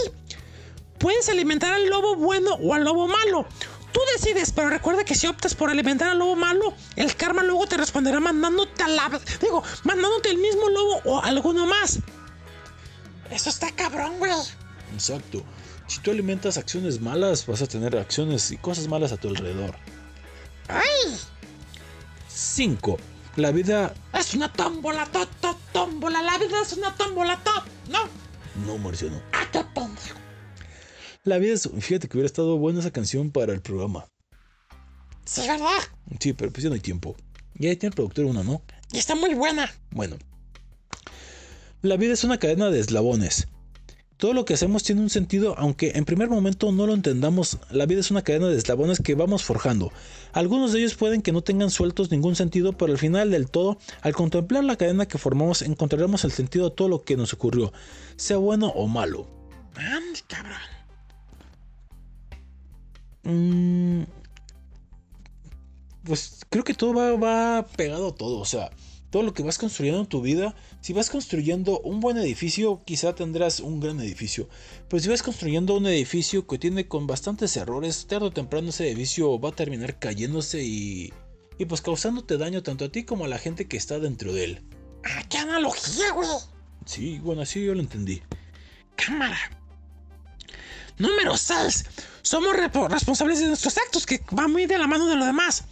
puedes 0.98 1.28
alimentar 1.28 1.72
al 1.72 1.88
lobo 1.88 2.16
bueno 2.16 2.54
o 2.54 2.74
al 2.74 2.82
lobo 2.82 3.06
malo. 3.06 3.46
Tú 3.96 4.02
decides, 4.12 4.52
pero 4.52 4.68
recuerda 4.68 5.06
que 5.06 5.14
si 5.14 5.26
optas 5.26 5.54
por 5.54 5.70
alimentar 5.70 6.10
al 6.10 6.18
lobo 6.18 6.36
malo, 6.36 6.74
el 6.96 7.16
karma 7.16 7.42
luego 7.42 7.66
te 7.66 7.78
responderá 7.78 8.20
mandándote 8.20 8.82
a 8.82 8.88
la... 8.88 9.20
Digo, 9.40 9.62
mandándote 9.84 10.28
el 10.28 10.36
mismo 10.36 10.68
lobo 10.68 11.00
o 11.06 11.22
alguno 11.22 11.64
más. 11.64 12.00
Eso 13.30 13.48
está 13.48 13.74
cabrón, 13.74 14.18
güey. 14.18 14.32
Exacto. 14.92 15.42
Si 15.86 16.00
tú 16.00 16.10
alimentas 16.10 16.58
acciones 16.58 17.00
malas, 17.00 17.46
vas 17.46 17.62
a 17.62 17.66
tener 17.66 17.96
acciones 17.96 18.50
y 18.50 18.58
cosas 18.58 18.86
malas 18.86 19.12
a 19.12 19.16
tu 19.16 19.28
alrededor. 19.28 19.74
¡Ay! 20.68 21.16
5. 22.28 22.98
La 23.36 23.50
vida... 23.50 23.94
Es 24.12 24.34
una 24.34 24.52
tómbola, 24.52 25.06
to, 25.06 25.26
to, 25.40 25.58
tómbola. 25.72 26.20
La 26.20 26.36
vida 26.36 26.60
es 26.60 26.74
una 26.74 26.94
tómbola, 26.94 27.42
to. 27.42 27.50
No. 27.88 28.00
No, 28.66 28.76
marciano. 28.76 29.22
Ah, 29.32 29.46
qué 29.50 29.64
pendejo. 29.74 30.25
La 31.26 31.38
vida 31.38 31.54
es... 31.54 31.68
Fíjate 31.80 32.08
que 32.08 32.16
hubiera 32.16 32.26
estado 32.26 32.56
buena 32.56 32.78
esa 32.78 32.92
canción 32.92 33.32
para 33.32 33.52
el 33.52 33.60
programa. 33.60 34.06
Sí, 35.24 35.40
¿verdad? 35.40 35.80
Sí, 36.20 36.32
pero 36.32 36.52
pues 36.52 36.62
ya 36.62 36.68
no 36.68 36.76
hay 36.76 36.80
tiempo. 36.80 37.16
Ya 37.54 37.70
tiene 37.76 37.88
el 37.88 37.94
productor 37.94 38.26
una, 38.26 38.44
¿no? 38.44 38.62
Y 38.92 38.98
está 38.98 39.16
muy 39.16 39.34
buena. 39.34 39.68
Bueno. 39.90 40.16
La 41.82 41.96
vida 41.96 42.12
es 42.12 42.22
una 42.22 42.38
cadena 42.38 42.70
de 42.70 42.78
eslabones. 42.78 43.48
Todo 44.18 44.34
lo 44.34 44.44
que 44.44 44.54
hacemos 44.54 44.84
tiene 44.84 45.00
un 45.00 45.10
sentido, 45.10 45.58
aunque 45.58 45.92
en 45.96 46.04
primer 46.04 46.30
momento 46.30 46.70
no 46.70 46.86
lo 46.86 46.94
entendamos, 46.94 47.58
la 47.72 47.86
vida 47.86 48.00
es 48.00 48.12
una 48.12 48.22
cadena 48.22 48.46
de 48.46 48.56
eslabones 48.56 49.00
que 49.00 49.16
vamos 49.16 49.42
forjando. 49.42 49.92
Algunos 50.32 50.72
de 50.72 50.78
ellos 50.78 50.94
pueden 50.94 51.22
que 51.22 51.32
no 51.32 51.42
tengan 51.42 51.70
sueltos 51.70 52.12
ningún 52.12 52.36
sentido, 52.36 52.72
pero 52.72 52.92
al 52.92 52.98
final 52.98 53.32
del 53.32 53.50
todo, 53.50 53.78
al 54.00 54.14
contemplar 54.14 54.62
la 54.62 54.76
cadena 54.76 55.06
que 55.06 55.18
formamos, 55.18 55.62
encontraremos 55.62 56.24
el 56.24 56.30
sentido 56.30 56.68
a 56.68 56.74
todo 56.74 56.88
lo 56.88 57.02
que 57.02 57.16
nos 57.16 57.32
ocurrió, 57.32 57.72
sea 58.14 58.36
bueno 58.36 58.68
o 58.68 58.86
malo. 58.86 59.26
Ande, 59.74 60.20
cabrón. 60.28 60.75
Mm, 63.26 64.04
pues 66.04 66.46
creo 66.48 66.62
que 66.62 66.74
todo 66.74 66.94
va, 66.94 67.16
va 67.16 67.66
pegado 67.66 68.08
a 68.08 68.14
todo, 68.14 68.38
o 68.38 68.44
sea, 68.44 68.70
todo 69.10 69.24
lo 69.24 69.34
que 69.34 69.42
vas 69.42 69.58
construyendo 69.58 70.00
en 70.00 70.06
tu 70.06 70.22
vida, 70.22 70.54
si 70.80 70.92
vas 70.92 71.10
construyendo 71.10 71.80
un 71.80 71.98
buen 71.98 72.18
edificio, 72.18 72.82
quizá 72.84 73.16
tendrás 73.16 73.58
un 73.58 73.80
gran 73.80 73.98
edificio, 74.00 74.48
pero 74.88 75.02
si 75.02 75.08
vas 75.08 75.24
construyendo 75.24 75.74
un 75.76 75.88
edificio 75.88 76.46
que 76.46 76.58
tiene 76.58 76.86
con 76.86 77.08
bastantes 77.08 77.56
errores, 77.56 78.06
tarde 78.06 78.26
o 78.26 78.30
temprano 78.30 78.68
ese 78.68 78.88
edificio 78.88 79.40
va 79.40 79.48
a 79.48 79.56
terminar 79.56 79.98
cayéndose 79.98 80.62
y, 80.62 81.12
y 81.58 81.64
pues 81.64 81.80
causándote 81.80 82.38
daño 82.38 82.62
tanto 82.62 82.84
a 82.84 82.92
ti 82.92 83.02
como 83.02 83.24
a 83.24 83.28
la 83.28 83.38
gente 83.38 83.66
que 83.66 83.76
está 83.76 83.98
dentro 83.98 84.32
de 84.32 84.44
él. 84.44 84.62
Ah, 85.04 85.24
qué 85.28 85.38
analogía, 85.38 86.12
güey. 86.12 86.28
Sí, 86.84 87.18
bueno, 87.18 87.42
así 87.42 87.64
yo 87.64 87.74
lo 87.74 87.80
entendí. 87.80 88.22
Cámara. 88.94 89.36
Número 90.98 91.36
6. 91.36 91.84
Somos 92.22 92.56
responsables 92.56 93.40
de 93.40 93.46
nuestros 93.46 93.76
actos, 93.76 94.06
que 94.06 94.22
va 94.36 94.48
muy 94.48 94.66
de 94.66 94.78
la 94.78 94.86
mano 94.86 95.06
de 95.06 95.16
lo 95.16 95.24
demás. 95.24 95.64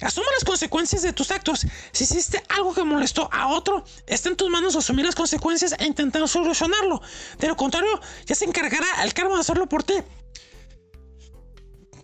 Asuma 0.00 0.26
las 0.32 0.44
consecuencias 0.44 1.02
de 1.02 1.12
tus 1.12 1.30
actos. 1.30 1.66
Si 1.92 2.04
hiciste 2.04 2.42
algo 2.48 2.72
que 2.72 2.84
molestó 2.84 3.28
a 3.32 3.48
otro, 3.48 3.84
está 4.06 4.28
en 4.28 4.36
tus 4.36 4.48
manos 4.48 4.76
asumir 4.76 5.04
las 5.04 5.16
consecuencias 5.16 5.74
e 5.78 5.84
intentar 5.84 6.26
solucionarlo. 6.28 7.02
De 7.38 7.48
lo 7.48 7.56
contrario, 7.56 8.00
ya 8.24 8.34
se 8.34 8.44
encargará 8.44 8.86
el 9.02 9.12
karma 9.12 9.34
de 9.34 9.40
hacerlo 9.40 9.68
por 9.68 9.82
ti. 9.82 9.94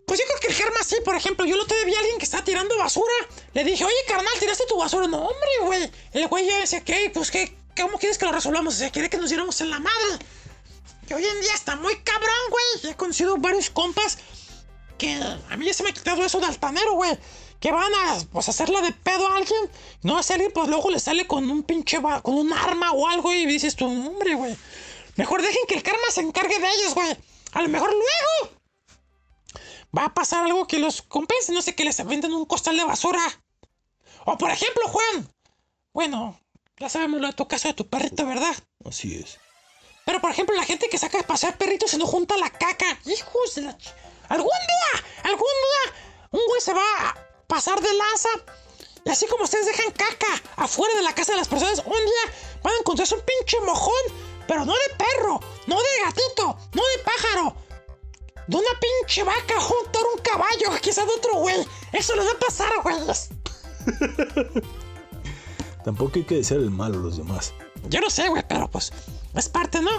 Pues 0.06 0.20
yo 0.20 0.26
creo 0.26 0.40
que 0.40 0.48
el 0.48 0.56
karma 0.56 0.82
sí, 0.84 0.96
por 1.04 1.14
ejemplo, 1.14 1.46
yo 1.46 1.54
otro 1.60 1.76
día 1.76 1.86
vi 1.86 1.94
a 1.94 1.98
alguien 1.98 2.18
que 2.18 2.24
estaba 2.24 2.44
tirando 2.44 2.76
basura. 2.76 3.14
Le 3.54 3.64
dije, 3.64 3.84
oye, 3.84 3.94
carnal, 4.08 4.34
tiraste 4.40 4.64
tu 4.68 4.76
basura. 4.76 5.06
No, 5.06 5.18
hombre, 5.18 5.50
güey. 5.62 5.90
El 6.12 6.26
güey 6.28 6.46
ya 6.46 6.58
decía, 6.58 6.84
¿qué? 6.84 7.10
Pues, 7.14 7.30
¿qué? 7.30 7.56
¿Cómo 7.80 7.98
quieres 7.98 8.18
que 8.18 8.26
lo 8.26 8.32
resolvamos? 8.32 8.80
O 8.82 8.90
quiere 8.90 9.08
que 9.08 9.16
nos 9.16 9.30
diéramos 9.30 9.60
en 9.60 9.70
la 9.70 9.78
madre. 9.78 10.18
Que 11.06 11.14
hoy 11.14 11.24
en 11.24 11.40
día 11.40 11.52
está 11.54 11.76
muy 11.76 11.96
cabrón, 11.96 12.30
güey. 12.50 12.92
He 12.92 12.96
conocido 12.96 13.36
varios 13.36 13.70
compas 13.70 14.18
que 14.98 15.12
a 15.50 15.56
mí 15.56 15.66
ya 15.66 15.74
se 15.74 15.82
me 15.82 15.90
ha 15.90 15.92
quitado 15.92 16.24
eso 16.24 16.40
de 16.40 16.46
altanero, 16.46 16.94
güey. 16.94 17.18
Que 17.60 17.72
van 17.72 17.92
a 17.92 18.18
pues, 18.32 18.48
hacerle 18.48 18.80
de 18.82 18.92
pedo 18.92 19.28
a 19.28 19.36
alguien. 19.36 19.70
No 20.02 20.18
alguien, 20.18 20.50
pues 20.52 20.68
luego 20.68 20.90
le 20.90 21.00
sale 21.00 21.26
con 21.26 21.50
un 21.50 21.62
pinche 21.62 22.00
con 22.22 22.34
un 22.34 22.52
arma 22.52 22.92
o 22.92 23.08
algo 23.08 23.32
y 23.32 23.46
dices 23.46 23.76
tú, 23.76 23.86
hombre, 23.86 24.34
güey. 24.34 24.56
Mejor 25.16 25.42
dejen 25.42 25.66
que 25.68 25.74
el 25.74 25.82
karma 25.82 26.10
se 26.10 26.20
encargue 26.20 26.58
de 26.58 26.68
ellos, 26.68 26.94
güey. 26.94 27.16
A 27.52 27.62
lo 27.62 27.68
mejor 27.68 27.90
luego 27.90 28.58
va 29.96 30.06
a 30.06 30.14
pasar 30.14 30.44
algo 30.44 30.66
que 30.66 30.78
los 30.78 31.02
compense. 31.02 31.52
No 31.52 31.62
sé, 31.62 31.74
que 31.74 31.84
les 31.84 32.04
venden 32.04 32.32
un 32.32 32.46
costal 32.46 32.76
de 32.76 32.84
basura. 32.84 33.22
O 34.24 34.38
por 34.38 34.50
ejemplo, 34.50 34.88
Juan. 34.88 35.28
Bueno, 35.92 36.40
ya 36.78 36.88
sabemos 36.88 37.20
lo 37.20 37.28
de 37.28 37.32
tu 37.34 37.46
caso 37.46 37.68
de 37.68 37.74
tu 37.74 37.86
perrito, 37.88 38.26
¿verdad? 38.26 38.54
Así 38.84 39.14
es. 39.14 39.38
Pero 40.04 40.20
por 40.20 40.30
ejemplo, 40.30 40.54
la 40.54 40.64
gente 40.64 40.88
que 40.88 40.98
saca 40.98 41.20
a 41.20 41.22
pasear 41.22 41.56
perritos 41.56 41.94
y 41.94 41.98
no 41.98 42.06
junta 42.06 42.36
la 42.36 42.50
caca. 42.50 42.98
Hijos 43.06 43.54
de 43.54 43.62
la. 43.62 43.76
ch- 43.78 43.92
Algún 44.28 44.48
día, 44.50 45.04
algún 45.24 45.38
día, 45.46 45.94
un 46.30 46.40
güey 46.48 46.60
se 46.60 46.72
va 46.74 46.82
a 47.00 47.14
pasar 47.46 47.80
de 47.80 47.92
lanza. 47.94 48.28
Y 49.04 49.10
así 49.10 49.26
como 49.26 49.44
ustedes 49.44 49.66
dejan 49.66 49.90
caca 49.92 50.42
afuera 50.56 50.94
de 50.96 51.02
la 51.02 51.14
casa 51.14 51.32
de 51.32 51.38
las 51.38 51.48
personas, 51.48 51.82
un 51.84 51.92
día 51.92 52.34
van 52.62 52.72
a 52.74 52.78
encontrarse 52.78 53.14
un 53.14 53.20
pinche 53.22 53.60
mojón. 53.60 53.92
Pero 54.46 54.64
no 54.66 54.72
de 54.74 54.94
perro, 54.98 55.40
no 55.66 55.76
de 55.76 56.04
gatito, 56.04 56.58
no 56.74 56.82
de 56.82 56.98
pájaro. 57.04 57.56
De 58.46 58.56
una 58.58 58.68
pinche 58.78 59.22
vaca 59.22 59.58
junto 59.58 59.98
a 59.98 60.02
un 60.14 60.20
caballo, 60.20 60.78
quizás 60.82 61.06
de 61.06 61.12
otro 61.14 61.36
güey. 61.36 61.66
Eso 61.92 62.14
les 62.14 62.26
va 62.26 62.32
a 62.32 62.38
pasar, 62.38 62.70
güeyes. 62.82 63.30
Tampoco 65.84 66.12
hay 66.16 66.24
que 66.24 66.36
desear 66.36 66.60
el 66.60 66.70
mal 66.70 66.92
a 66.92 66.96
los 66.96 67.16
demás. 67.16 67.52
Yo 67.88 68.00
no 68.00 68.10
sé, 68.10 68.28
güey, 68.28 68.42
pero 68.48 68.68
pues 68.70 68.92
es 69.34 69.48
parte, 69.48 69.80
¿no? 69.80 69.90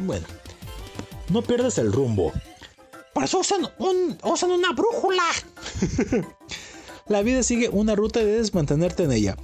Bueno, 0.00 0.26
no 1.30 1.42
pierdas 1.42 1.78
el 1.78 1.92
rumbo. 1.92 2.32
Por 3.12 3.24
eso 3.24 3.38
usan, 3.38 3.68
un, 3.78 4.18
usan 4.24 4.50
una 4.50 4.72
brújula. 4.72 5.22
La 7.06 7.22
vida 7.22 7.42
sigue 7.42 7.68
una 7.68 7.94
ruta 7.94 8.20
y 8.20 8.24
debes 8.24 8.54
mantenerte 8.54 9.04
en 9.04 9.12
ella. 9.12 9.36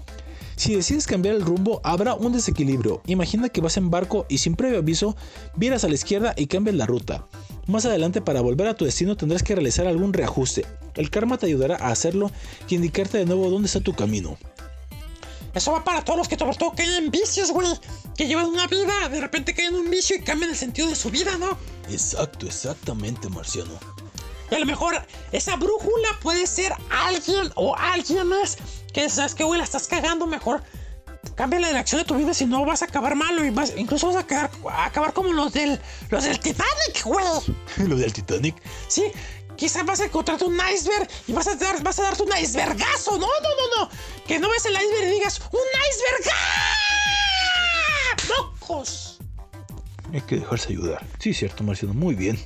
Si 0.57 0.75
decides 0.75 1.07
cambiar 1.07 1.37
el 1.37 1.43
rumbo, 1.43 1.81
habrá 1.85 2.15
un 2.15 2.33
desequilibrio. 2.33 3.01
Imagina 3.07 3.49
que 3.49 3.61
vas 3.61 3.77
en 3.77 3.91
barco 3.91 4.27
y 4.29 4.39
sin 4.39 4.57
previo 4.57 4.79
aviso, 4.79 5.17
vieras 5.57 5.85
a 5.85 5.89
la 5.89 5.95
izquierda 5.95 6.35
y 6.37 6.49
cambias 6.49 6.77
la 6.77 6.85
ruta. 6.85 7.27
Más 7.67 7.87
adelante, 7.87 8.21
para 8.21 8.41
volver 8.41 8.67
a 8.67 8.75
tu 8.75 8.85
destino, 8.85 9.17
tendrás 9.17 9.43
que 9.43 9.55
realizar 9.55 9.87
algún 9.87 10.13
reajuste. 10.13 10.67
El 10.97 11.09
karma 11.09 11.39
te 11.39 11.47
ayudará 11.47 11.77
a 11.77 11.91
hacerlo 11.91 12.31
y 12.69 12.75
indicarte 12.75 13.17
de 13.17 13.27
nuevo 13.27 13.49
dónde 13.49 13.67
está 13.67 13.81
tu 13.81 13.95
camino. 13.95 14.37
Eso 15.55 15.73
va 15.73 15.83
para 15.85 16.05
todos 16.05 16.19
los 16.19 16.29
que 16.29 16.37
sobre 16.39 16.57
todo 16.57 16.73
caen 16.73 16.91
en 17.05 17.11
vicios, 17.11 17.51
güey. 17.51 17.69
Que 18.17 18.27
llevan 18.27 18.47
una 18.47 18.67
vida, 18.67 19.09
de 19.09 19.21
repente 19.21 19.55
caen 19.55 19.75
en 19.75 19.81
un 19.81 19.91
vicio 19.91 20.17
y 20.17 20.21
cambian 20.23 20.51
el 20.51 20.57
sentido 20.57 20.89
de 20.89 20.95
su 20.95 21.11
vida, 21.11 21.37
¿no? 21.39 21.57
Exacto, 21.91 22.47
exactamente, 22.47 23.29
Marciano. 23.29 23.73
Y 24.51 24.55
a 24.55 24.59
lo 24.59 24.67
mejor 24.67 25.01
esa 25.33 25.57
brújula 25.57 26.09
puede 26.23 26.47
ser 26.47 26.73
alguien 26.91 27.51
o 27.55 27.77
alguien 27.77 28.27
más 28.27 28.59
que 28.93 29.09
sabes 29.09 29.35
que, 29.35 29.45
güey, 29.45 29.59
la 29.59 29.65
estás 29.65 29.87
cagando 29.87 30.27
mejor. 30.27 30.63
Cambia 31.37 31.61
la 31.61 31.69
dirección 31.69 32.01
de 32.01 32.05
tu 32.07 32.15
vida 32.15 32.35
si 32.35 32.47
no 32.47 32.65
vas 32.65 32.83
a 32.83 32.87
acabar 32.87 33.15
malo 33.15 33.45
y 33.45 33.51
vas, 33.51 33.73
incluso 33.77 34.09
vas 34.09 34.17
a, 34.17 34.27
quedar- 34.27 34.51
a 34.71 34.87
acabar 34.87 35.13
como 35.13 35.33
los 35.33 35.53
del, 35.53 35.81
los 36.11 36.25
del 36.25 36.39
Titanic, 36.41 37.05
güey. 37.05 37.25
Lo 37.89 37.97
del 37.97 38.13
Titanic. 38.13 38.57
Sí, 38.89 39.05
quizás 39.61 39.85
vas 39.85 40.01
a 40.01 40.07
encontrarte 40.07 40.47
un 40.47 40.59
iceberg 40.75 41.07
y 41.29 41.33
vas 41.35 41.47
a, 41.47 41.55
dar, 41.55 41.83
vas 41.83 41.99
a 41.99 42.05
darte 42.05 42.23
un 42.23 42.31
icebergazo. 42.35 43.19
No, 43.19 43.27
no, 43.27 43.27
no, 43.27 43.85
no. 43.85 43.91
Que 44.27 44.39
no 44.39 44.49
ves 44.49 44.65
el 44.65 44.73
iceberg 44.73 45.09
y 45.09 45.11
digas, 45.11 45.43
¡un 45.53 45.61
iceberg! 45.91 46.25
¡Ah! 46.33 48.17
¡Mocos! 48.29 49.19
Hay 50.15 50.23
que 50.23 50.37
dejarse 50.37 50.71
ayudar. 50.71 51.07
Sí, 51.19 51.35
cierto, 51.35 51.63
Marciano, 51.63 51.93
muy 51.93 52.15
bien. 52.15 52.39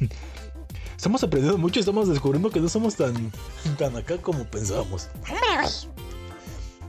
Estamos 0.97 1.23
aprendiendo 1.23 1.57
mucho, 1.57 1.79
estamos 1.79 2.09
descubriendo 2.09 2.51
que 2.51 2.61
no 2.61 2.69
somos 2.69 2.97
tan, 2.97 3.31
tan 3.79 3.97
acá 3.97 4.19
como 4.19 4.45
pensábamos. 4.51 5.09
Hombre, 5.15 5.39
güey. 5.63 5.95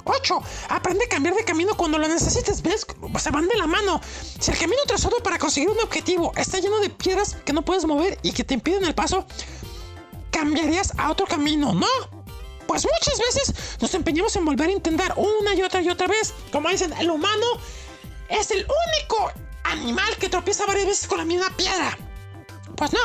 8. 0.06 0.42
Aprende 0.70 1.06
a 1.06 1.10
cambiar 1.10 1.36
de 1.36 1.44
camino 1.44 1.76
cuando 1.76 1.98
lo 1.98 2.08
necesites. 2.08 2.62
¿Ves? 2.62 2.86
Se 3.20 3.32
van 3.32 3.48
de 3.48 3.58
la 3.58 3.68
mano. 3.68 4.02
Si 4.40 4.52
el 4.52 4.58
camino 4.58 4.80
trazado 4.88 5.18
para 5.18 5.38
conseguir 5.38 5.70
un 5.70 5.80
objetivo 5.80 6.32
está 6.36 6.60
lleno 6.60 6.80
de 6.80 6.90
piedras 6.90 7.38
que 7.44 7.54
no 7.54 7.64
puedes 7.64 7.86
mover 7.86 8.18
y 8.22 8.32
que 8.32 8.44
te 8.44 8.54
impiden 8.54 8.86
el 8.86 8.94
paso, 8.94 9.26
cambiarías 10.36 10.92
a 10.98 11.12
otro 11.12 11.26
camino, 11.26 11.74
¿no? 11.74 11.88
Pues 12.68 12.86
muchas 12.86 13.18
veces 13.20 13.78
nos 13.80 13.94
empeñamos 13.94 14.36
en 14.36 14.44
volver 14.44 14.68
a 14.68 14.74
intentar 14.74 15.14
una 15.16 15.56
y 15.56 15.62
otra 15.62 15.82
y 15.82 15.88
otra 15.88 16.08
vez. 16.08 16.34
Como 16.52 16.68
dicen, 16.68 16.92
el 17.00 17.10
humano 17.10 17.46
es 18.28 18.52
el 18.52 18.68
único 18.68 19.32
animal 19.64 20.18
que 20.18 20.28
tropieza 20.28 20.66
varias 20.66 20.88
veces 20.88 21.08
con 21.08 21.20
la 21.20 21.26
misma 21.26 21.50
piedra. 21.56 21.98
Pues 22.76 22.92
no, 22.92 23.00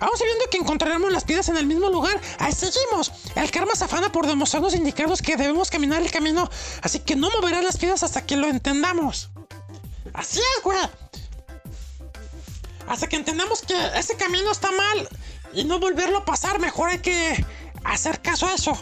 aún 0.00 0.18
sabiendo 0.18 0.46
que 0.50 0.58
encontraremos 0.58 1.12
las 1.12 1.22
piedras 1.22 1.48
en 1.50 1.56
el 1.56 1.66
mismo 1.66 1.88
lugar, 1.88 2.20
ahí 2.40 2.52
seguimos. 2.52 3.12
El 3.36 3.48
karma 3.52 3.76
se 3.76 3.84
afana 3.84 4.10
por 4.10 4.26
demostrarnos 4.26 4.74
indicarnos 4.74 5.22
que 5.22 5.36
debemos 5.36 5.70
caminar 5.70 6.02
el 6.02 6.10
camino, 6.10 6.50
así 6.80 6.98
que 6.98 7.14
no 7.14 7.30
moverás 7.30 7.62
las 7.62 7.76
piedras 7.76 8.02
hasta 8.02 8.26
que 8.26 8.36
lo 8.36 8.48
entendamos. 8.48 9.30
Así 10.14 10.40
es, 10.40 10.64
güey. 10.64 10.78
Hasta 12.88 13.06
que 13.06 13.14
entendamos 13.14 13.62
que 13.62 13.76
ese 13.96 14.16
camino 14.16 14.50
está 14.50 14.72
mal 14.72 15.08
y 15.54 15.64
no 15.64 15.78
volverlo 15.78 16.18
a 16.18 16.24
pasar, 16.24 16.58
mejor 16.60 16.90
hay 16.90 16.98
que 17.00 17.44
hacer 17.84 18.20
caso 18.22 18.46
a 18.46 18.54
eso. 18.54 18.72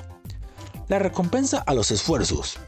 La 0.89 0.99
recompensa 0.99 1.59
a 1.67 1.75
los 1.75 1.91
esfuerzos. 1.91 2.59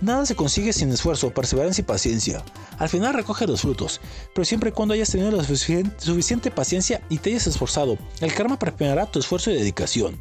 Nada 0.00 0.24
se 0.24 0.34
consigue 0.34 0.72
sin 0.72 0.90
esfuerzo, 0.90 1.30
perseverancia 1.34 1.82
y 1.82 1.84
paciencia. 1.84 2.42
Al 2.78 2.88
final 2.88 3.12
recoge 3.12 3.46
los 3.46 3.60
frutos, 3.60 4.00
pero 4.34 4.46
siempre 4.46 4.70
y 4.70 4.72
cuando 4.72 4.94
hayas 4.94 5.10
tenido 5.10 5.30
la 5.30 5.42
suficien- 5.44 5.92
suficiente 5.98 6.50
paciencia 6.50 7.02
y 7.10 7.18
te 7.18 7.30
hayas 7.30 7.46
esforzado, 7.46 7.98
el 8.20 8.32
karma 8.32 8.58
premiará 8.58 9.04
tu 9.04 9.18
esfuerzo 9.18 9.50
y 9.50 9.56
dedicación. 9.56 10.18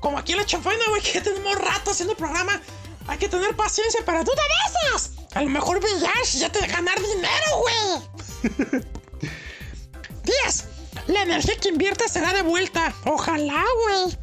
Como 0.00 0.18
aquí 0.18 0.32
en 0.32 0.38
la 0.38 0.44
chanfaina, 0.46 0.84
güey, 0.90 1.00
que 1.00 1.12
ya 1.14 1.22
tenemos 1.22 1.54
rato 1.56 1.92
haciendo 1.92 2.14
programa. 2.16 2.60
Hay 3.06 3.18
que 3.18 3.28
tener 3.28 3.56
paciencia 3.56 4.04
para 4.04 4.22
tú 4.24 4.30
de 4.32 4.90
esas. 4.90 5.12
A 5.34 5.42
lo 5.42 5.48
mejor 5.48 5.80
Village 5.80 6.38
ya 6.38 6.52
te 6.52 6.60
de 6.60 6.66
ganar 6.66 6.96
dinero, 7.00 8.02
güey. 8.52 8.82
10. 10.24 10.64
La 11.06 11.22
energía 11.22 11.56
que 11.56 11.68
inviertes 11.68 12.12
será 12.12 12.32
de 12.32 12.42
vuelta. 12.42 12.94
Ojalá, 13.06 13.64
güey. 13.86 14.16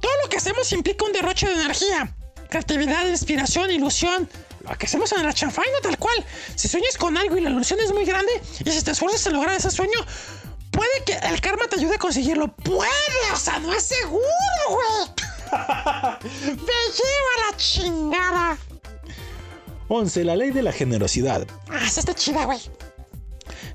Todo 0.00 0.12
lo 0.22 0.28
que 0.28 0.36
hacemos 0.36 0.72
implica 0.72 1.04
un 1.04 1.12
derroche 1.12 1.46
de 1.46 1.54
energía, 1.54 2.14
creatividad, 2.48 3.06
inspiración, 3.06 3.70
ilusión. 3.70 4.28
Lo 4.68 4.76
que 4.76 4.86
hacemos 4.86 5.12
en 5.12 5.24
la 5.24 5.32
chanfaina, 5.32 5.78
tal 5.82 5.98
cual. 5.98 6.24
Si 6.54 6.68
sueñas 6.68 6.96
con 6.96 7.16
algo 7.16 7.36
y 7.36 7.40
la 7.40 7.50
ilusión 7.50 7.80
es 7.80 7.92
muy 7.92 8.04
grande, 8.04 8.32
y 8.64 8.70
si 8.70 8.82
te 8.82 8.90
esfuerzas 8.90 9.26
en 9.26 9.34
lograr 9.34 9.56
ese 9.56 9.70
sueño, 9.70 9.98
puede 10.70 11.04
que 11.04 11.14
el 11.14 11.40
karma 11.40 11.66
te 11.68 11.76
ayude 11.76 11.94
a 11.94 11.98
conseguirlo. 11.98 12.48
Puede, 12.48 13.32
o 13.32 13.36
sea, 13.36 13.58
no 13.58 13.72
es 13.72 13.84
seguro, 13.84 14.22
güey. 14.68 15.08
Me 16.42 16.56
lleva 16.56 17.50
la 17.50 17.56
chingada. 17.56 18.58
11. 19.90 20.24
La 20.24 20.36
ley 20.36 20.52
de 20.52 20.62
la 20.62 20.72
generosidad. 20.72 21.46
Ah, 21.68 21.84
esa 21.84 22.00
está 22.00 22.14
chida, 22.14 22.44
güey. 22.44 22.60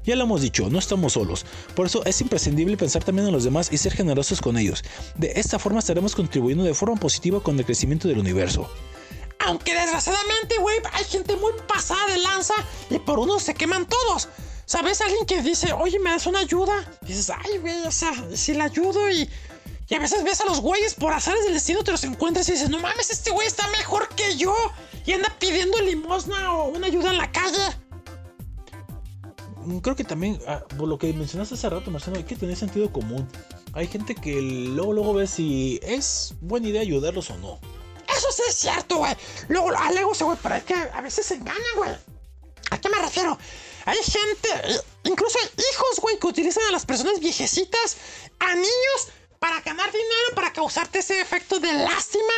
Ya 0.05 0.15
lo 0.15 0.23
hemos 0.23 0.41
dicho, 0.41 0.69
no 0.69 0.79
estamos 0.79 1.13
solos. 1.13 1.45
Por 1.75 1.87
eso 1.87 2.05
es 2.05 2.21
imprescindible 2.21 2.77
pensar 2.77 3.03
también 3.03 3.27
en 3.27 3.33
los 3.33 3.43
demás 3.43 3.69
y 3.71 3.77
ser 3.77 3.93
generosos 3.93 4.39
con 4.39 4.57
ellos. 4.57 4.83
De 5.15 5.33
esta 5.35 5.59
forma 5.59 5.79
estaremos 5.79 6.15
contribuyendo 6.15 6.63
de 6.63 6.73
forma 6.73 6.95
positiva 6.95 7.41
con 7.41 7.59
el 7.59 7.65
crecimiento 7.65 8.07
del 8.07 8.19
universo. 8.19 8.69
Aunque 9.39 9.73
desgraciadamente, 9.73 10.57
güey, 10.59 10.77
hay 10.93 11.03
gente 11.03 11.35
muy 11.35 11.51
pasada 11.67 12.07
de 12.07 12.19
lanza 12.19 12.53
y 12.89 12.99
por 12.99 13.19
uno 13.19 13.39
se 13.39 13.53
queman 13.53 13.85
todos. 13.85 14.29
¿Sabes? 14.65 15.01
Alguien 15.01 15.25
que 15.25 15.41
dice, 15.41 15.73
oye, 15.73 15.99
¿me 15.99 16.11
das 16.11 16.25
una 16.27 16.39
ayuda? 16.39 16.73
Y 17.03 17.07
dices, 17.07 17.29
ay, 17.29 17.57
güey, 17.57 17.85
o 17.85 17.91
sea, 17.91 18.13
si 18.33 18.53
le 18.53 18.61
ayudo 18.61 19.11
y... 19.11 19.29
Y 19.87 19.95
a 19.95 19.99
veces 19.99 20.23
ves 20.23 20.41
a 20.41 20.45
los 20.45 20.61
güeyes 20.61 20.95
por 20.95 21.13
azares 21.13 21.43
del 21.43 21.53
destino, 21.53 21.83
te 21.83 21.91
los 21.91 22.03
encuentras 22.03 22.49
y 22.49 22.53
dices, 22.53 22.69
no 22.69 22.79
mames, 22.79 23.11
este 23.11 23.29
güey 23.29 23.45
está 23.45 23.67
mejor 23.69 24.09
que 24.09 24.35
yo. 24.35 24.55
Y 25.05 25.13
anda 25.13 25.35
pidiendo 25.39 25.79
limosna 25.81 26.53
o 26.53 26.69
una 26.69 26.87
ayuda 26.87 27.11
en 27.11 27.17
la 27.17 27.31
calle. 27.31 27.77
Mm, 29.65 29.77
Creo 29.79 29.95
que 29.95 30.03
también, 30.03 30.39
ah, 30.47 30.63
por 30.77 30.87
lo 30.87 30.97
que 30.97 31.13
mencionaste 31.13 31.53
hace 31.53 31.69
rato, 31.69 31.91
Marcelo, 31.91 32.17
hay 32.17 32.23
que 32.23 32.35
tener 32.35 32.55
sentido 32.55 32.91
común. 32.91 33.27
Hay 33.73 33.87
gente 33.87 34.15
que 34.15 34.41
luego, 34.41 34.93
luego 34.93 35.13
ve 35.13 35.27
si 35.27 35.79
es 35.83 36.33
buena 36.41 36.67
idea 36.69 36.81
ayudarlos 36.81 37.29
o 37.29 37.37
no. 37.37 37.59
Eso 38.07 38.27
sí 38.31 38.43
es 38.47 38.55
cierto, 38.55 38.97
güey. 38.97 39.15
Luego 39.49 39.69
alego 39.77 40.13
ese 40.13 40.23
güey, 40.23 40.37
pero 40.41 40.55
es 40.55 40.63
que 40.63 40.73
a 40.73 41.01
veces 41.01 41.27
se 41.27 41.35
engañan, 41.35 41.61
güey. 41.75 41.91
¿A 42.71 42.79
qué 42.79 42.89
me 42.89 42.97
refiero? 42.99 43.37
Hay 43.85 43.97
gente, 43.97 44.49
incluso 45.03 45.37
hay 45.37 45.49
hijos, 45.71 45.99
güey, 46.01 46.17
que 46.17 46.27
utilizan 46.27 46.63
a 46.69 46.71
las 46.71 46.85
personas 46.85 47.19
viejecitas, 47.19 47.97
a 48.39 48.55
niños, 48.55 49.09
para 49.45 49.61
ganar 49.61 49.91
dinero, 49.91 50.33
para 50.33 50.51
causarte 50.51 50.97
ese 50.99 51.21
efecto 51.21 51.59
de 51.59 51.71
lástima. 51.71 52.33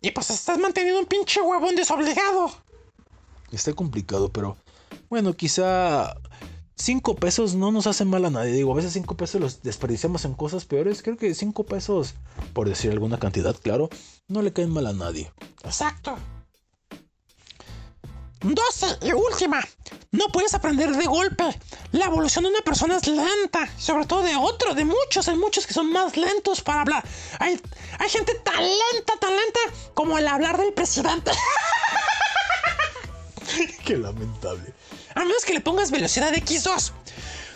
Y 0.00 0.10
pues 0.10 0.30
estás 0.30 0.56
manteniendo 0.56 0.98
un 0.98 1.04
pinche 1.04 1.42
huevón 1.42 1.76
desobligado. 1.76 2.50
Está 3.50 3.74
complicado, 3.74 4.32
pero 4.32 4.56
bueno, 5.10 5.34
quizá 5.34 6.16
5 6.76 7.16
pesos 7.16 7.54
no 7.54 7.70
nos 7.72 7.86
hacen 7.86 8.08
mal 8.08 8.24
a 8.24 8.30
nadie. 8.30 8.52
Digo, 8.52 8.72
a 8.72 8.76
veces 8.76 8.94
5 8.94 9.18
pesos 9.18 9.38
los 9.38 9.62
desperdiciamos 9.62 10.24
en 10.24 10.32
cosas 10.32 10.64
peores. 10.64 11.02
Creo 11.02 11.18
que 11.18 11.34
5 11.34 11.64
pesos, 11.64 12.14
por 12.54 12.70
decir 12.70 12.90
alguna 12.90 13.18
cantidad, 13.18 13.54
claro, 13.54 13.90
no 14.28 14.40
le 14.40 14.54
caen 14.54 14.70
mal 14.70 14.86
a 14.86 14.94
nadie. 14.94 15.30
Exacto. 15.62 16.16
12 18.42 18.98
y 19.02 19.12
última. 19.12 19.66
No 20.10 20.28
puedes 20.28 20.54
aprender 20.54 20.94
de 20.94 21.06
golpe. 21.06 21.44
La 21.92 22.06
evolución 22.06 22.44
de 22.44 22.50
una 22.50 22.60
persona 22.60 22.96
es 22.96 23.06
lenta. 23.06 23.68
Sobre 23.78 24.06
todo 24.06 24.22
de 24.22 24.36
otro, 24.36 24.74
de 24.74 24.84
muchos. 24.84 25.28
Hay 25.28 25.36
muchos 25.36 25.66
que 25.66 25.74
son 25.74 25.92
más 25.92 26.16
lentos 26.16 26.60
para 26.60 26.82
hablar. 26.82 27.04
Hay, 27.38 27.60
hay 27.98 28.08
gente 28.08 28.34
tan 28.36 28.62
lenta, 28.62 29.16
tan 29.20 29.30
lenta 29.30 29.60
como 29.94 30.18
el 30.18 30.26
hablar 30.26 30.58
del 30.58 30.72
presidente. 30.72 31.30
Qué 33.84 33.96
lamentable. 33.96 34.74
A 35.14 35.20
menos 35.20 35.44
que 35.44 35.54
le 35.54 35.60
pongas 35.60 35.90
velocidad 35.90 36.32
X2. 36.32 36.92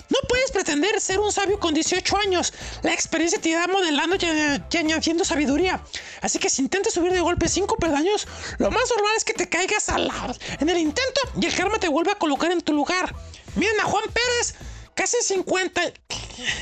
No 0.09 0.19
puedes 0.29 0.51
pretender 0.53 1.01
ser 1.01 1.19
un 1.19 1.33
sabio 1.33 1.59
con 1.59 1.75
18 1.75 2.17
años. 2.19 2.53
La 2.83 2.93
experiencia 2.93 3.41
te 3.41 3.49
irá 3.49 3.67
modelando 3.67 4.17
y, 4.17 4.77
añadiendo 4.77 5.25
sabiduría. 5.25 5.83
Así 6.21 6.39
que 6.39 6.49
si 6.49 6.63
intentas 6.63 6.95
subir 6.95 7.13
de 7.13 7.21
golpe 7.21 7.49
5 7.49 7.77
peldaños, 7.77 8.27
lo 8.59 8.71
más 8.71 8.89
normal 8.91 9.13
es 9.17 9.25
que 9.25 9.33
te 9.33 9.49
caigas 9.49 9.89
al 9.89 10.09
lado 10.09 10.35
en 10.61 10.69
el 10.69 10.79
intento 10.79 11.21
y 11.41 11.47
el 11.47 11.55
karma 11.55 11.79
te 11.79 11.89
vuelve 11.89 12.13
a 12.13 12.17
colocar 12.17 12.53
en 12.53 12.61
tu 12.61 12.73
lugar. 12.73 13.15
Miren 13.57 13.81
a 13.81 13.85
Juan 13.85 14.05
Pérez, 14.05 14.55
casi 14.95 15.17
50, 15.23 15.81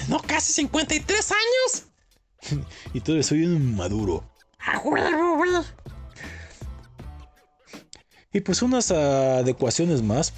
no, 0.08 0.20
casi 0.20 0.52
53 0.52 1.32
años. 1.32 2.64
y 2.94 3.00
todavía 3.00 3.22
soy 3.22 3.44
un 3.44 3.76
maduro. 3.76 4.24
Y 8.32 8.40
pues 8.40 8.62
unas 8.62 8.90
adecuaciones 8.90 10.02
más. 10.02 10.32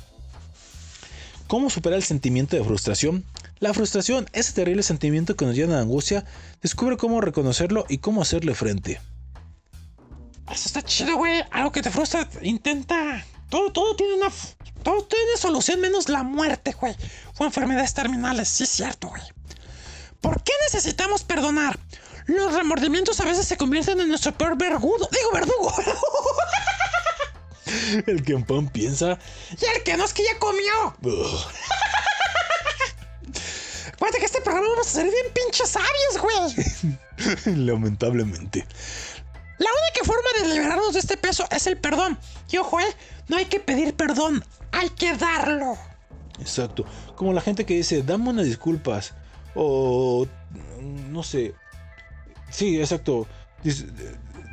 ¿Cómo 1.47 1.70
superar 1.70 1.98
el 1.98 2.05
sentimiento 2.05 2.56
de 2.56 2.64
frustración? 2.64 3.24
La 3.60 3.73
frustración, 3.73 4.27
ese 4.32 4.52
terrible 4.52 4.82
sentimiento 4.82 5.36
que 5.36 5.44
nos 5.44 5.55
llena 5.55 5.77
de 5.77 5.82
angustia, 5.82 6.24
descubre 6.60 6.97
cómo 6.97 7.20
reconocerlo 7.20 7.86
y 7.89 7.98
cómo 7.98 8.23
hacerle 8.23 8.55
frente. 8.55 9.01
Eso 10.51 10.66
está 10.66 10.82
chido, 10.82 11.16
güey. 11.16 11.43
Algo 11.51 11.73
que 11.73 11.82
te 11.82 11.90
frustra, 11.90 12.28
intenta. 12.43 13.24
Todo, 13.48 13.70
todo 13.73 13.94
tiene 13.94 14.14
una. 14.14 14.32
Todo 14.82 15.05
tiene 15.05 15.36
solución 15.36 15.81
menos 15.81 16.09
la 16.09 16.23
muerte, 16.23 16.74
güey. 16.78 16.94
O 17.39 17.44
enfermedades 17.44 17.94
terminales, 17.94 18.48
sí 18.48 18.64
es 18.64 18.70
cierto, 18.70 19.09
güey. 19.09 19.23
¿Por 20.20 20.43
qué 20.43 20.52
necesitamos 20.64 21.23
perdonar? 21.23 21.78
Los 22.27 22.55
remordimientos 22.55 23.20
a 23.20 23.24
veces 23.24 23.47
se 23.47 23.56
convierten 23.56 24.01
en 24.01 24.09
nuestro 24.09 24.36
peor 24.36 24.59
vergudo. 24.59 25.09
Digo, 25.12 25.31
verdugo. 25.32 25.73
El 28.07 28.23
que 28.23 28.33
en 28.33 28.45
pan 28.45 28.69
piensa. 28.69 29.19
Y 29.51 29.65
el 29.65 29.83
que 29.83 29.97
no 29.97 30.05
es 30.05 30.13
que 30.13 30.23
ya 30.25 30.39
comió. 30.39 30.97
Acuérdate 33.93 34.21
que 34.21 34.27
este 34.27 34.41
programa 34.43 34.69
vamos 34.69 34.87
a 34.87 34.91
ser 34.91 35.05
bien 35.05 35.27
pinches 35.33 35.71
sabios, 35.71 36.19
güey. 36.21 37.57
Lamentablemente. 37.67 38.67
La 39.59 39.71
única 39.71 40.05
forma 40.05 40.29
de 40.39 40.49
liberarnos 40.55 40.93
de 40.93 41.01
este 41.01 41.17
peso 41.17 41.47
es 41.51 41.67
el 41.67 41.79
perdón. 41.79 42.19
Y 42.51 42.59
ojo, 42.59 42.79
eh, 42.79 42.95
no 43.29 43.39
hay 43.39 43.47
que 43.47 43.59
pedir 43.59 43.95
perdón, 43.95 44.45
hay 44.71 44.91
que 44.91 45.15
darlo. 45.17 45.79
Exacto. 46.39 46.85
Como 47.15 47.33
la 47.33 47.41
gente 47.41 47.65
que 47.65 47.75
dice, 47.75 48.03
dame 48.03 48.29
unas 48.31 48.45
disculpas. 48.45 49.15
O. 49.55 50.27
No 50.83 51.23
sé. 51.23 51.55
Sí, 52.51 52.79
exacto. 52.79 53.27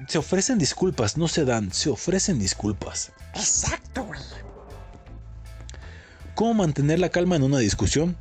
Se 0.08 0.18
ofrecen 0.18 0.58
disculpas, 0.58 1.18
no 1.18 1.28
se 1.28 1.46
dan, 1.46 1.72
se 1.72 1.90
ofrecen 1.90 2.40
disculpas. 2.40 3.12
Exacto, 3.34 4.04
güey. 4.06 4.20
¿Cómo 6.36 6.54
mantener 6.56 7.00
la 7.00 7.10
calma 7.10 7.36
en 7.36 7.44
una 7.44 7.60
discusión? 7.60 8.18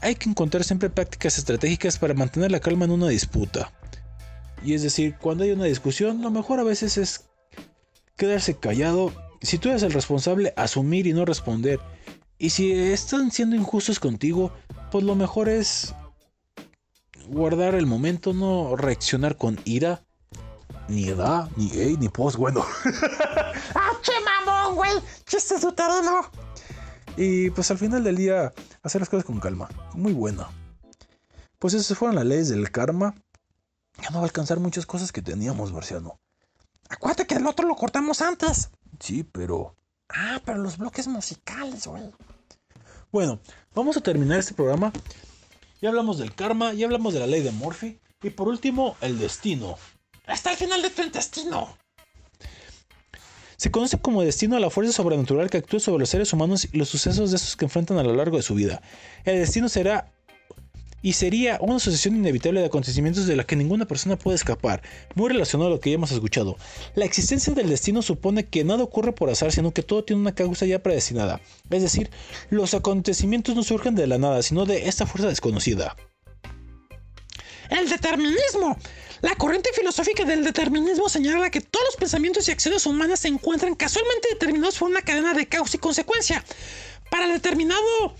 Hay 0.00 0.14
que 0.14 0.30
encontrar 0.30 0.64
siempre 0.64 0.90
prácticas 0.90 1.38
estratégicas 1.38 1.98
para 1.98 2.14
mantener 2.14 2.50
la 2.50 2.60
calma 2.60 2.84
en 2.86 2.92
una 2.92 3.08
disputa. 3.08 3.72
Y 4.64 4.74
es 4.74 4.82
decir, 4.82 5.16
cuando 5.20 5.44
hay 5.44 5.50
una 5.50 5.64
discusión, 5.64 6.22
lo 6.22 6.30
mejor 6.30 6.60
a 6.60 6.64
veces 6.64 6.98
es 6.98 7.26
quedarse 8.16 8.54
callado. 8.54 9.12
Si 9.42 9.58
tú 9.58 9.68
eres 9.68 9.82
el 9.82 9.92
responsable, 9.92 10.52
asumir 10.56 11.06
y 11.06 11.12
no 11.12 11.24
responder. 11.24 11.78
Y 12.38 12.50
si 12.50 12.72
están 12.72 13.30
siendo 13.30 13.56
injustos 13.56 14.00
contigo, 14.00 14.52
pues 14.90 15.04
lo 15.04 15.14
mejor 15.14 15.48
es 15.48 15.94
guardar 17.28 17.74
el 17.74 17.86
momento, 17.86 18.32
no 18.32 18.76
reaccionar 18.76 19.36
con 19.36 19.58
ira, 19.64 20.02
ni 20.88 21.08
edad, 21.08 21.48
ni 21.56 21.68
gay, 21.68 21.96
ni 21.96 22.08
post. 22.08 22.36
Bueno, 22.36 22.64
¡Ah, 23.74 23.92
che 24.02 24.12
mamón, 24.24 24.76
güey! 24.76 24.92
¡Chistes 25.26 25.62
de 25.62 25.72
terreno! 25.72 26.30
Y 27.16 27.50
pues 27.50 27.70
al 27.70 27.78
final 27.78 28.04
del 28.04 28.16
día, 28.16 28.52
hacer 28.82 29.00
las 29.00 29.08
cosas 29.08 29.24
con 29.24 29.40
calma. 29.40 29.68
Muy 29.94 30.12
buena. 30.12 30.48
Pues 31.58 31.74
esas 31.74 31.98
fueron 31.98 32.16
las 32.16 32.24
leyes 32.24 32.48
del 32.48 32.70
karma. 32.70 33.14
Ya 34.00 34.10
no 34.10 34.16
va 34.16 34.22
a 34.22 34.24
alcanzar 34.24 34.60
muchas 34.60 34.86
cosas 34.86 35.10
que 35.10 35.22
teníamos, 35.22 35.72
Marciano. 35.72 36.20
Acuérdate 36.88 37.26
que 37.26 37.34
el 37.34 37.46
otro 37.46 37.66
lo 37.66 37.74
cortamos 37.74 38.22
antes. 38.22 38.70
Sí, 39.00 39.24
pero... 39.24 39.74
Ah, 40.08 40.40
pero 40.44 40.58
los 40.58 40.78
bloques 40.78 41.08
musicales, 41.08 41.86
güey. 41.86 42.10
Bueno, 43.10 43.40
vamos 43.74 43.96
a 43.96 44.00
terminar 44.00 44.38
este 44.38 44.54
programa. 44.54 44.92
Ya 45.80 45.90
hablamos 45.90 46.18
del 46.18 46.34
karma, 46.34 46.72
ya 46.72 46.86
hablamos 46.86 47.14
de 47.14 47.20
la 47.20 47.26
ley 47.26 47.42
de 47.42 47.52
Murphy. 47.52 47.98
Y 48.22 48.30
por 48.30 48.48
último, 48.48 48.96
el 49.00 49.18
destino. 49.18 49.76
Hasta 50.26 50.50
el 50.50 50.56
final 50.56 50.82
de 50.82 50.90
tu 50.90 51.02
intestino. 51.02 51.76
Se 53.56 53.70
conoce 53.70 53.98
como 53.98 54.22
destino 54.22 54.56
a 54.56 54.60
la 54.60 54.70
fuerza 54.70 54.92
sobrenatural 54.92 55.50
que 55.50 55.58
actúa 55.58 55.80
sobre 55.80 56.00
los 56.00 56.08
seres 56.08 56.32
humanos 56.32 56.68
y 56.72 56.76
los 56.76 56.88
sucesos 56.88 57.30
de 57.30 57.36
estos 57.36 57.56
que 57.56 57.64
enfrentan 57.64 57.98
a 57.98 58.02
lo 58.02 58.14
largo 58.14 58.36
de 58.36 58.42
su 58.42 58.54
vida. 58.54 58.82
El 59.24 59.38
destino 59.38 59.68
será 59.68 60.12
y 61.02 61.12
sería 61.12 61.58
una 61.60 61.78
sucesión 61.78 62.16
inevitable 62.16 62.60
de 62.60 62.66
acontecimientos 62.66 63.26
de 63.26 63.36
la 63.36 63.44
que 63.44 63.56
ninguna 63.56 63.86
persona 63.86 64.16
puede 64.16 64.36
escapar, 64.36 64.82
muy 65.14 65.30
relacionado 65.30 65.68
a 65.68 65.74
lo 65.74 65.80
que 65.80 65.90
ya 65.90 65.94
hemos 65.94 66.12
escuchado. 66.12 66.56
La 66.94 67.04
existencia 67.04 67.54
del 67.54 67.68
destino 67.68 68.02
supone 68.02 68.46
que 68.46 68.64
nada 68.64 68.82
ocurre 68.82 69.12
por 69.12 69.30
azar, 69.30 69.52
sino 69.52 69.72
que 69.72 69.82
todo 69.82 70.04
tiene 70.04 70.22
una 70.22 70.34
causa 70.34 70.66
ya 70.66 70.82
predestinada. 70.82 71.40
Es 71.70 71.82
decir, 71.82 72.10
los 72.50 72.74
acontecimientos 72.74 73.54
no 73.54 73.62
surgen 73.62 73.94
de 73.94 74.06
la 74.06 74.18
nada, 74.18 74.42
sino 74.42 74.66
de 74.66 74.88
esta 74.88 75.06
fuerza 75.06 75.28
desconocida. 75.28 75.96
El 77.70 77.88
determinismo. 77.88 78.76
La 79.20 79.34
corriente 79.34 79.70
filosófica 79.74 80.24
del 80.24 80.44
determinismo 80.44 81.08
señala 81.08 81.50
que 81.50 81.60
todos 81.60 81.84
los 81.86 81.96
pensamientos 81.96 82.48
y 82.48 82.52
acciones 82.52 82.86
humanas 82.86 83.20
se 83.20 83.28
encuentran 83.28 83.74
casualmente 83.74 84.28
determinados 84.30 84.78
por 84.78 84.88
una 84.88 85.02
cadena 85.02 85.34
de 85.34 85.46
causa 85.46 85.76
y 85.76 85.80
consecuencia. 85.80 86.44
Para 87.10 87.24
el 87.24 87.32
determinado, 87.32 88.14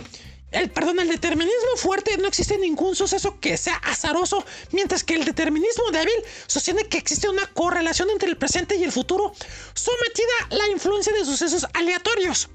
el 0.50 0.70
perdón, 0.70 0.98
el 1.00 1.08
determinismo 1.08 1.76
fuerte 1.76 2.16
no 2.16 2.28
existe 2.28 2.56
ningún 2.58 2.96
suceso 2.96 3.38
que 3.38 3.56
sea 3.56 3.76
azaroso, 3.76 4.44
mientras 4.72 5.04
que 5.04 5.14
el 5.14 5.24
determinismo 5.24 5.90
débil 5.90 6.14
sostiene 6.46 6.88
que 6.88 6.98
existe 6.98 7.28
una 7.28 7.46
correlación 7.48 8.08
entre 8.10 8.30
el 8.30 8.38
presente 8.38 8.76
y 8.76 8.84
el 8.84 8.92
futuro, 8.92 9.32
sometida 9.74 10.32
a 10.50 10.54
la 10.54 10.68
influencia 10.68 11.12
de 11.12 11.24
sucesos 11.24 11.66
aleatorios. 11.74 12.48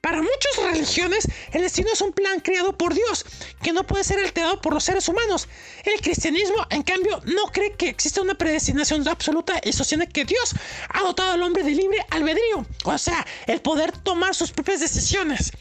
Para 0.00 0.22
muchas 0.22 0.72
religiones, 0.72 1.28
el 1.52 1.60
destino 1.60 1.90
es 1.92 2.00
un 2.00 2.12
plan 2.12 2.40
creado 2.40 2.76
por 2.76 2.94
Dios, 2.94 3.24
que 3.62 3.72
no 3.72 3.86
puede 3.86 4.02
ser 4.02 4.18
alterado 4.18 4.60
por 4.60 4.72
los 4.72 4.84
seres 4.84 5.08
humanos. 5.08 5.46
El 5.84 6.00
cristianismo, 6.00 6.66
en 6.70 6.82
cambio, 6.82 7.20
no 7.26 7.46
cree 7.52 7.72
que 7.72 7.88
existe 7.90 8.20
una 8.20 8.34
predestinación 8.34 9.06
absoluta 9.08 9.60
y 9.62 9.74
sostiene 9.74 10.08
que 10.08 10.24
Dios 10.24 10.54
ha 10.88 11.02
dotado 11.02 11.32
al 11.32 11.42
hombre 11.42 11.64
de 11.64 11.72
libre 11.72 11.98
albedrío, 12.10 12.66
o 12.84 12.98
sea, 12.98 13.26
el 13.46 13.60
poder 13.60 13.92
tomar 13.92 14.34
sus 14.34 14.52
propias 14.52 14.80
decisiones. 14.80 15.52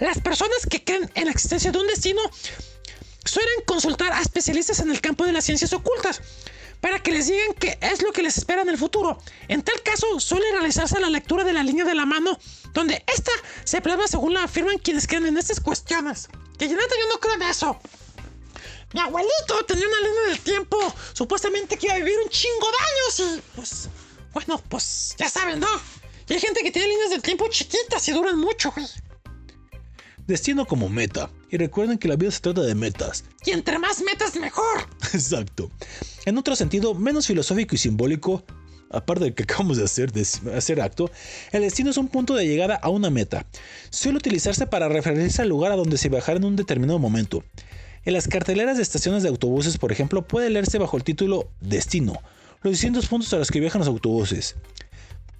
Las 0.00 0.20
personas 0.20 0.66
que 0.68 0.82
creen 0.82 1.10
en 1.14 1.26
la 1.26 1.30
existencia 1.30 1.72
de 1.72 1.78
un 1.78 1.86
destino 1.86 2.20
suelen 3.24 3.64
consultar 3.66 4.12
a 4.12 4.20
especialistas 4.20 4.80
en 4.80 4.90
el 4.90 5.00
campo 5.00 5.24
de 5.24 5.32
las 5.32 5.44
ciencias 5.44 5.72
ocultas 5.72 6.20
para 6.80 7.02
que 7.02 7.12
les 7.12 7.28
digan 7.28 7.54
qué 7.58 7.78
es 7.80 8.02
lo 8.02 8.12
que 8.12 8.22
les 8.22 8.36
espera 8.36 8.60
en 8.60 8.68
el 8.68 8.76
futuro. 8.76 9.18
En 9.48 9.62
tal 9.62 9.82
caso, 9.82 10.20
suele 10.20 10.50
realizarse 10.52 11.00
la 11.00 11.08
lectura 11.08 11.42
de 11.42 11.54
la 11.54 11.62
línea 11.62 11.84
de 11.84 11.94
la 11.94 12.04
mano, 12.04 12.38
donde 12.74 13.02
esta 13.06 13.32
se 13.64 13.80
plasma 13.80 14.06
según 14.06 14.34
la 14.34 14.44
afirman 14.44 14.76
quienes 14.78 15.06
creen 15.06 15.26
en 15.26 15.38
estas 15.38 15.60
cuestiones. 15.60 16.28
Que 16.58 16.68
yo 16.68 16.76
no 16.76 17.20
creo 17.20 17.34
en 17.36 17.42
eso. 17.42 17.80
Mi 18.92 19.00
abuelito 19.00 19.64
tenía 19.66 19.88
una 19.88 20.00
línea 20.00 20.22
del 20.28 20.40
tiempo, 20.40 20.94
supuestamente 21.14 21.78
que 21.78 21.86
iba 21.86 21.94
a 21.94 21.98
vivir 21.98 22.18
un 22.22 22.28
chingo 22.28 22.66
de 22.70 22.76
años 22.84 23.38
y 23.38 23.42
pues, 23.56 23.88
bueno, 24.34 24.62
pues 24.68 25.14
ya 25.18 25.28
saben, 25.30 25.60
¿no? 25.60 25.68
Y 26.28 26.34
hay 26.34 26.40
gente 26.40 26.62
que 26.62 26.70
tiene 26.70 26.88
líneas 26.88 27.10
del 27.10 27.22
tiempo 27.22 27.48
chiquitas 27.48 28.06
y 28.08 28.12
duran 28.12 28.38
mucho, 28.38 28.70
güey. 28.72 28.86
Destino 30.26 30.64
como 30.64 30.88
meta. 30.88 31.30
Y 31.50 31.56
recuerden 31.58 31.98
que 31.98 32.08
la 32.08 32.16
vida 32.16 32.30
se 32.30 32.40
trata 32.40 32.62
de 32.62 32.74
metas. 32.74 33.24
Y 33.44 33.50
entre 33.50 33.78
más 33.78 34.02
metas, 34.02 34.36
mejor. 34.36 34.86
Exacto. 35.12 35.70
En 36.24 36.38
otro 36.38 36.56
sentido, 36.56 36.94
menos 36.94 37.26
filosófico 37.26 37.74
y 37.74 37.78
simbólico, 37.78 38.42
aparte 38.90 39.24
del 39.24 39.34
que 39.34 39.42
acabamos 39.44 39.76
de 39.76 39.84
hacer, 39.84 40.12
de 40.12 40.26
hacer 40.56 40.80
acto, 40.80 41.10
el 41.52 41.62
destino 41.62 41.90
es 41.90 41.96
un 41.96 42.08
punto 42.08 42.34
de 42.34 42.46
llegada 42.46 42.76
a 42.76 42.88
una 42.88 43.10
meta. 43.10 43.46
Suele 43.90 44.18
utilizarse 44.18 44.66
para 44.66 44.88
referirse 44.88 45.42
al 45.42 45.48
lugar 45.48 45.72
a 45.72 45.76
donde 45.76 45.98
se 45.98 46.08
viajará 46.08 46.38
en 46.38 46.44
un 46.44 46.56
determinado 46.56 46.98
momento. 46.98 47.44
En 48.04 48.12
las 48.12 48.28
carteleras 48.28 48.76
de 48.76 48.82
estaciones 48.82 49.22
de 49.22 49.28
autobuses, 49.30 49.78
por 49.78 49.92
ejemplo, 49.92 50.26
puede 50.26 50.50
leerse 50.50 50.78
bajo 50.78 50.96
el 50.96 51.04
título 51.04 51.50
Destino, 51.60 52.20
los 52.62 52.72
distintos 52.72 53.06
puntos 53.06 53.32
a 53.32 53.38
los 53.38 53.50
que 53.50 53.60
viajan 53.60 53.80
los 53.80 53.88
autobuses. 53.88 54.56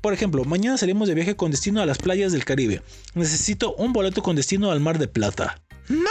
Por 0.04 0.12
ejemplo, 0.12 0.44
mañana 0.44 0.76
salimos 0.76 1.08
de 1.08 1.14
viaje 1.14 1.34
con 1.34 1.50
destino 1.50 1.80
a 1.80 1.86
las 1.86 1.96
playas 1.96 2.30
del 2.30 2.44
Caribe. 2.44 2.82
Necesito 3.14 3.74
un 3.76 3.94
boleto 3.94 4.22
con 4.22 4.36
destino 4.36 4.70
al 4.70 4.78
Mar 4.78 4.98
de 4.98 5.08
Plata. 5.08 5.62
¡No! 5.88 6.10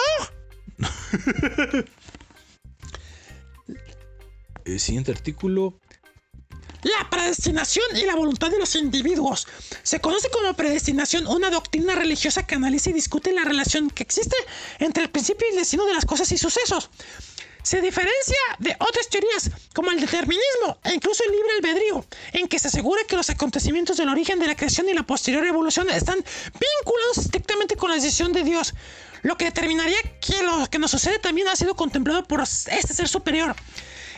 El 4.66 4.80
siguiente 4.80 5.12
artículo. 5.12 5.80
La 6.82 7.08
predestinación 7.12 7.86
y 7.96 8.08
la 8.08 8.16
voluntad 8.16 8.50
de 8.50 8.58
los 8.58 8.74
individuos. 8.74 9.48
Se 9.84 10.02
conoce 10.02 10.28
como 10.32 10.56
predestinación 10.56 11.28
una 11.28 11.52
doctrina 11.52 11.94
religiosa 11.94 12.48
que 12.48 12.56
analiza 12.56 12.90
y 12.90 12.94
discute 12.94 13.32
la 13.32 13.44
relación 13.44 13.92
que 13.92 14.02
existe 14.02 14.36
entre 14.80 15.04
el 15.04 15.12
principio 15.12 15.46
y 15.48 15.52
el 15.52 15.60
destino 15.60 15.86
de 15.86 15.94
las 15.94 16.06
cosas 16.06 16.32
y 16.32 16.40
sucesos. 16.40 16.90
Se 17.64 17.80
diferencia 17.80 18.38
de 18.60 18.76
otras 18.78 19.08
teorías, 19.08 19.50
como 19.74 19.90
el 19.92 20.00
determinismo 20.00 20.78
e 20.84 20.94
incluso 20.94 21.24
el 21.24 21.32
libre 21.32 21.54
albedrío, 21.56 22.06
en 22.34 22.50
que 22.50 22.60
se 22.60 22.68
asegura 22.68 23.02
que 23.08 23.16
los 23.16 23.30
acontecimientos 23.30 23.96
del 23.96 24.10
origen 24.10 24.38
de 24.38 24.48
la 24.48 24.56
creación 24.56 24.90
y 24.90 24.94
la 24.94 25.04
posterior 25.04 25.46
evolución 25.46 25.90
están 25.90 26.18
vinculados 26.18 27.20
estrictamente 27.20 27.78
con 27.78 27.90
la 27.90 27.96
decisión 27.96 28.34
de 28.34 28.44
Dios, 28.44 28.74
lo 29.22 29.38
que 29.38 29.46
determinaría 29.46 29.98
que 30.20 30.44
lo 30.44 30.70
que 30.70 30.78
nos 30.78 30.92
sucede 30.92 31.20
también 31.20 31.48
ha 31.48 31.56
sido 31.56 31.74
contemplado 31.76 32.26
por 32.26 32.42
este 32.42 32.94
ser 32.94 33.08
superior. 33.08 33.56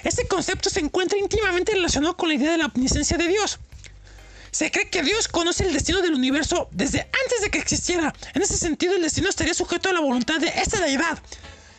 Este 0.04 0.28
concepto 0.28 0.72
se 0.72 0.80
encuentra 0.80 1.20
íntimamente 1.20 1.72
relacionado 1.74 2.18
con 2.18 2.30
la 2.30 2.36
idea 2.36 2.52
de 2.52 2.58
la 2.58 2.66
omnisciencia 2.66 3.18
de 3.18 3.28
Dios. 3.28 3.60
Se 4.50 4.72
cree 4.72 4.90
que 4.90 5.04
Dios 5.04 5.28
conoce 5.28 5.66
el 5.66 5.74
destino 5.74 6.02
del 6.02 6.16
universo 6.16 6.68
desde 6.72 7.02
antes 7.02 7.42
de 7.42 7.52
que 7.52 7.60
existiera. 7.60 8.12
En 8.34 8.42
ese 8.42 8.58
sentido, 8.58 8.96
el 8.96 9.04
destino 9.04 9.30
estaría 9.30 9.54
sujeto 9.54 9.90
a 9.90 9.94
la 9.94 10.00
voluntad 10.00 10.40
de 10.40 10.48
esta 10.48 10.80
deidad. 10.80 11.20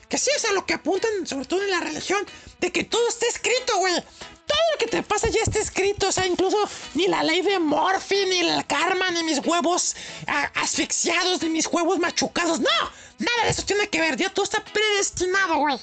Que 0.08 0.18
sí 0.18 0.30
es 0.36 0.44
a 0.44 0.52
lo 0.52 0.64
que 0.64 0.74
apuntan, 0.74 1.26
sobre 1.26 1.46
todo 1.46 1.62
en 1.62 1.70
la 1.70 1.80
religión, 1.80 2.24
de 2.60 2.70
que 2.70 2.84
todo 2.84 3.08
está 3.08 3.26
escrito, 3.26 3.78
güey. 3.78 3.94
Todo 3.94 4.58
lo 4.72 4.78
que 4.78 4.86
te 4.86 5.02
pasa 5.02 5.28
ya 5.28 5.40
está 5.42 5.58
escrito. 5.58 6.08
O 6.08 6.12
sea, 6.12 6.26
incluso 6.26 6.56
ni 6.94 7.08
la 7.08 7.22
ley 7.24 7.42
de 7.42 7.58
Morphy, 7.58 8.26
ni 8.28 8.38
el 8.38 8.66
karma, 8.66 9.10
ni 9.10 9.24
mis 9.24 9.44
huevos 9.44 9.96
ah, 10.28 10.50
asfixiados, 10.54 11.42
ni 11.42 11.50
mis 11.50 11.66
huevos 11.66 11.98
machucados. 11.98 12.60
No, 12.60 12.70
nada 13.18 13.44
de 13.44 13.50
eso 13.50 13.62
tiene 13.62 13.88
que 13.88 14.00
ver. 14.00 14.16
Ya 14.16 14.30
todo 14.30 14.44
está 14.44 14.64
predestinado, 14.64 15.56
güey. 15.58 15.78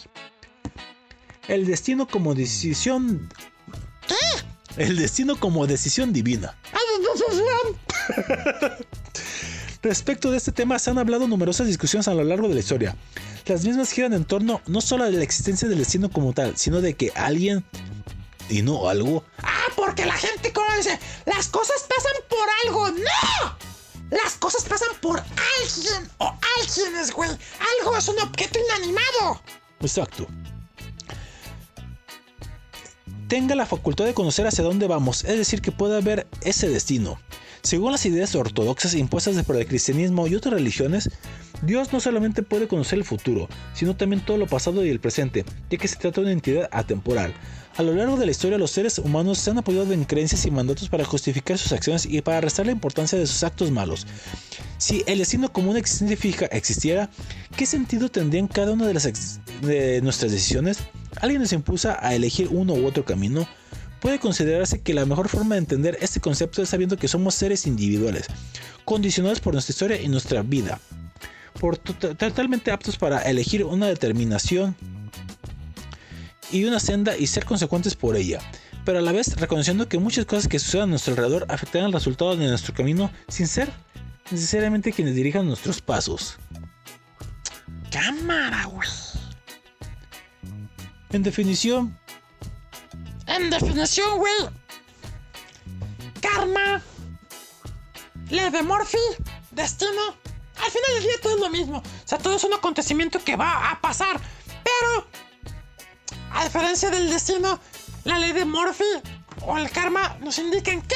El 1.50 1.66
destino 1.66 2.08
como 2.08 2.34
decisión. 2.34 3.30
¿Qué? 4.08 4.16
El 4.78 4.96
destino 4.96 5.38
como 5.40 5.68
decisión 5.68 6.14
divina. 6.14 6.58
¡Ay, 6.72 6.80
decisión! 7.14 7.78
Respecto 9.84 10.32
de 10.32 10.38
este 10.38 10.54
tema 10.54 10.80
se 10.80 10.90
han 10.90 10.98
hablado 10.98 11.28
numerosas 11.28 11.68
discusiones 11.68 12.08
a 12.08 12.14
lo 12.14 12.24
largo 12.24 12.48
de 12.48 12.54
la 12.54 12.62
historia. 12.62 12.96
Las 13.46 13.66
mismas 13.66 13.92
giran 13.92 14.14
en 14.14 14.26
torno 14.26 14.62
no 14.68 14.80
solo 14.80 15.04
a 15.04 15.10
la 15.10 15.24
existencia 15.24 15.68
del 15.68 15.80
destino 15.80 16.10
como 16.10 16.34
tal, 16.34 16.58
sino 16.58 16.80
de 16.80 16.96
que 16.96 17.12
alguien 17.16 17.66
y 18.50 18.62
no 18.62 18.88
algo. 18.88 19.24
Ah, 19.40 19.66
porque 19.76 20.06
la 20.06 20.14
gente 20.14 20.54
como 20.54 20.68
dice, 20.78 20.98
las 21.26 21.48
cosas 21.50 21.86
pasan 21.90 22.14
por 22.30 22.48
algo. 22.66 22.92
¡No! 22.92 23.58
Las 24.12 24.36
cosas 24.36 24.64
pasan 24.64 24.90
por 25.02 25.20
alguien 25.20 26.10
o 26.20 26.34
alguienes, 26.60 27.12
güey. 27.12 27.30
Algo 27.80 27.98
es 27.98 28.08
un 28.08 28.20
objeto 28.20 28.60
inanimado. 28.60 29.42
Exacto. 29.82 30.28
Tenga 33.28 33.56
la 33.56 33.66
facultad 33.66 34.06
de 34.06 34.14
conocer 34.14 34.46
hacia 34.46 34.64
dónde 34.64 34.88
vamos, 34.88 35.24
es 35.24 35.38
decir, 35.38 35.62
que 35.62 35.72
pueda 35.72 35.98
haber 35.98 36.28
ese 36.42 36.70
destino. 36.70 37.20
Según 37.64 37.94
las 37.94 38.06
ideas 38.06 38.36
ortodoxas 38.36 38.94
impuestas 38.94 39.42
por 39.46 39.56
el 39.56 39.66
cristianismo 39.66 40.28
y 40.28 40.36
otras 40.36 40.54
religiones, 40.54 41.10
Dios 41.62 41.94
no 41.94 42.02
solamente 42.02 42.44
puede 42.44 42.68
conocer 42.68 43.00
el 43.00 43.06
futuro, 43.06 43.48
sino 43.74 43.96
también 43.96 44.24
todo 44.26 44.38
lo 44.38 44.48
pasado 44.48 44.86
y 44.86 44.90
el 44.90 45.00
presente, 45.00 45.46
ya 45.70 45.78
que 45.78 45.88
se 45.88 45.96
trata 45.96 46.20
de 46.20 46.26
una 46.26 46.34
entidad 46.34 46.68
atemporal. 46.74 47.34
A 47.78 47.84
lo 47.84 47.96
largo 47.96 48.18
de 48.18 48.26
la 48.26 48.32
historia, 48.32 48.58
los 48.58 48.72
seres 48.72 49.00
humanos 49.00 49.38
se 49.38 49.50
han 49.50 49.60
apoyado 49.60 49.94
en 49.94 50.04
creencias 50.04 50.46
y 50.46 50.52
mandatos 50.52 50.90
para 50.90 51.06
justificar 51.06 51.58
sus 51.58 51.72
acciones 51.72 52.06
y 52.06 52.22
para 52.22 52.42
restar 52.42 52.66
la 52.66 52.74
importancia 52.74 53.18
de 53.18 53.26
sus 53.26 53.44
actos 53.44 53.72
malos. 53.72 54.06
Si 54.78 55.04
el 55.08 55.20
destino 55.20 55.54
como 55.54 55.72
una 55.72 55.80
existencia 55.80 56.18
fija 56.18 56.48
existiera, 56.48 57.10
¿qué 57.56 57.66
sentido 57.66 58.10
tendrían 58.10 58.50
cada 58.50 58.74
una 58.74 58.86
de, 58.86 58.94
las 58.94 59.40
de 59.62 60.02
nuestras 60.02 60.34
decisiones? 60.34 60.80
¿Alguien 61.22 61.42
nos 61.42 61.54
impulsa 61.54 61.98
a 62.06 62.14
elegir 62.14 62.50
uno 62.52 62.74
u 62.74 62.86
otro 62.86 63.06
camino? 63.06 63.48
Puede 64.04 64.20
considerarse 64.20 64.82
que 64.82 64.94
la 64.94 65.06
mejor 65.06 65.30
forma 65.30 65.56
de 65.56 65.60
entender 65.60 65.98
este 66.02 66.20
concepto 66.20 66.62
es 66.62 66.68
sabiendo 66.68 66.98
que 66.98 67.08
somos 67.08 67.36
seres 67.36 67.66
individuales, 67.66 68.26
condicionados 68.84 69.40
por 69.40 69.54
nuestra 69.54 69.72
historia 69.72 70.02
y 70.02 70.10
nuestra 70.10 70.42
vida, 70.42 70.82
por 71.58 71.78
totalmente 71.78 72.72
aptos 72.72 72.98
para 72.98 73.22
elegir 73.22 73.64
una 73.64 73.88
determinación 73.88 74.76
y 76.52 76.66
una 76.66 76.82
senda 76.82 77.16
y 77.16 77.28
ser 77.28 77.46
consecuentes 77.46 77.96
por 77.96 78.18
ella, 78.18 78.42
pero 78.84 79.00
a 79.00 79.02
la 79.02 79.14
vez 79.14 79.38
reconociendo 79.38 79.88
que 79.88 80.00
muchas 80.00 80.26
cosas 80.26 80.50
que 80.50 80.60
sucedan 80.60 80.90
a 80.90 80.92
nuestro 80.92 81.14
alrededor 81.14 81.46
afectarán 81.48 81.88
el 81.88 81.94
resultado 81.94 82.36
de 82.36 82.46
nuestro 82.46 82.74
camino 82.74 83.10
sin 83.30 83.48
ser 83.48 83.72
necesariamente 84.32 84.92
quienes 84.92 85.16
dirijan 85.16 85.48
nuestros 85.48 85.80
pasos. 85.80 86.36
Cámara, 87.90 88.66
güey. 88.66 88.90
En 91.12 91.24
definición, 91.24 91.98
En 93.34 93.50
definición, 93.50 94.20
güey. 94.20 94.50
Karma. 96.22 96.84
Ley 98.30 98.52
de 98.52 98.62
Morphy. 98.62 98.98
Destino. 99.50 100.16
Al 100.64 100.72
final 100.72 100.94
del 100.94 101.04
día 101.04 101.14
todo 101.22 101.36
es 101.36 101.42
lo 101.42 101.50
mismo. 101.50 101.78
O 101.80 102.08
sea, 102.08 102.20
todo 102.20 102.36
es 102.36 102.44
un 102.44 102.54
acontecimiento 102.54 103.24
que 103.24 103.36
va 103.36 103.72
a 103.72 103.82
pasar. 103.82 104.22
Pero, 104.64 105.08
a 106.32 106.44
diferencia 106.44 106.92
del 106.92 107.10
destino, 107.10 107.60
la 108.04 108.20
ley 108.20 108.34
de 108.34 108.46
Morphy 108.46 109.02
o 109.42 109.58
el 109.58 109.72
karma 109.72 110.16
nos 110.22 110.38
indican 110.38 110.84
que 110.84 110.96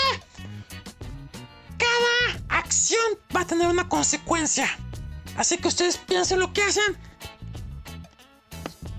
cada 1.80 2.60
acción 2.60 3.18
va 3.36 3.42
a 3.42 3.48
tener 3.48 3.68
una 3.68 3.90
consecuencia. 3.90 4.70
Así 5.38 5.58
que 5.58 5.70
ustedes 5.70 5.98
piensen 5.98 6.40
lo 6.40 6.54
que 6.54 6.62
hacen 6.62 6.98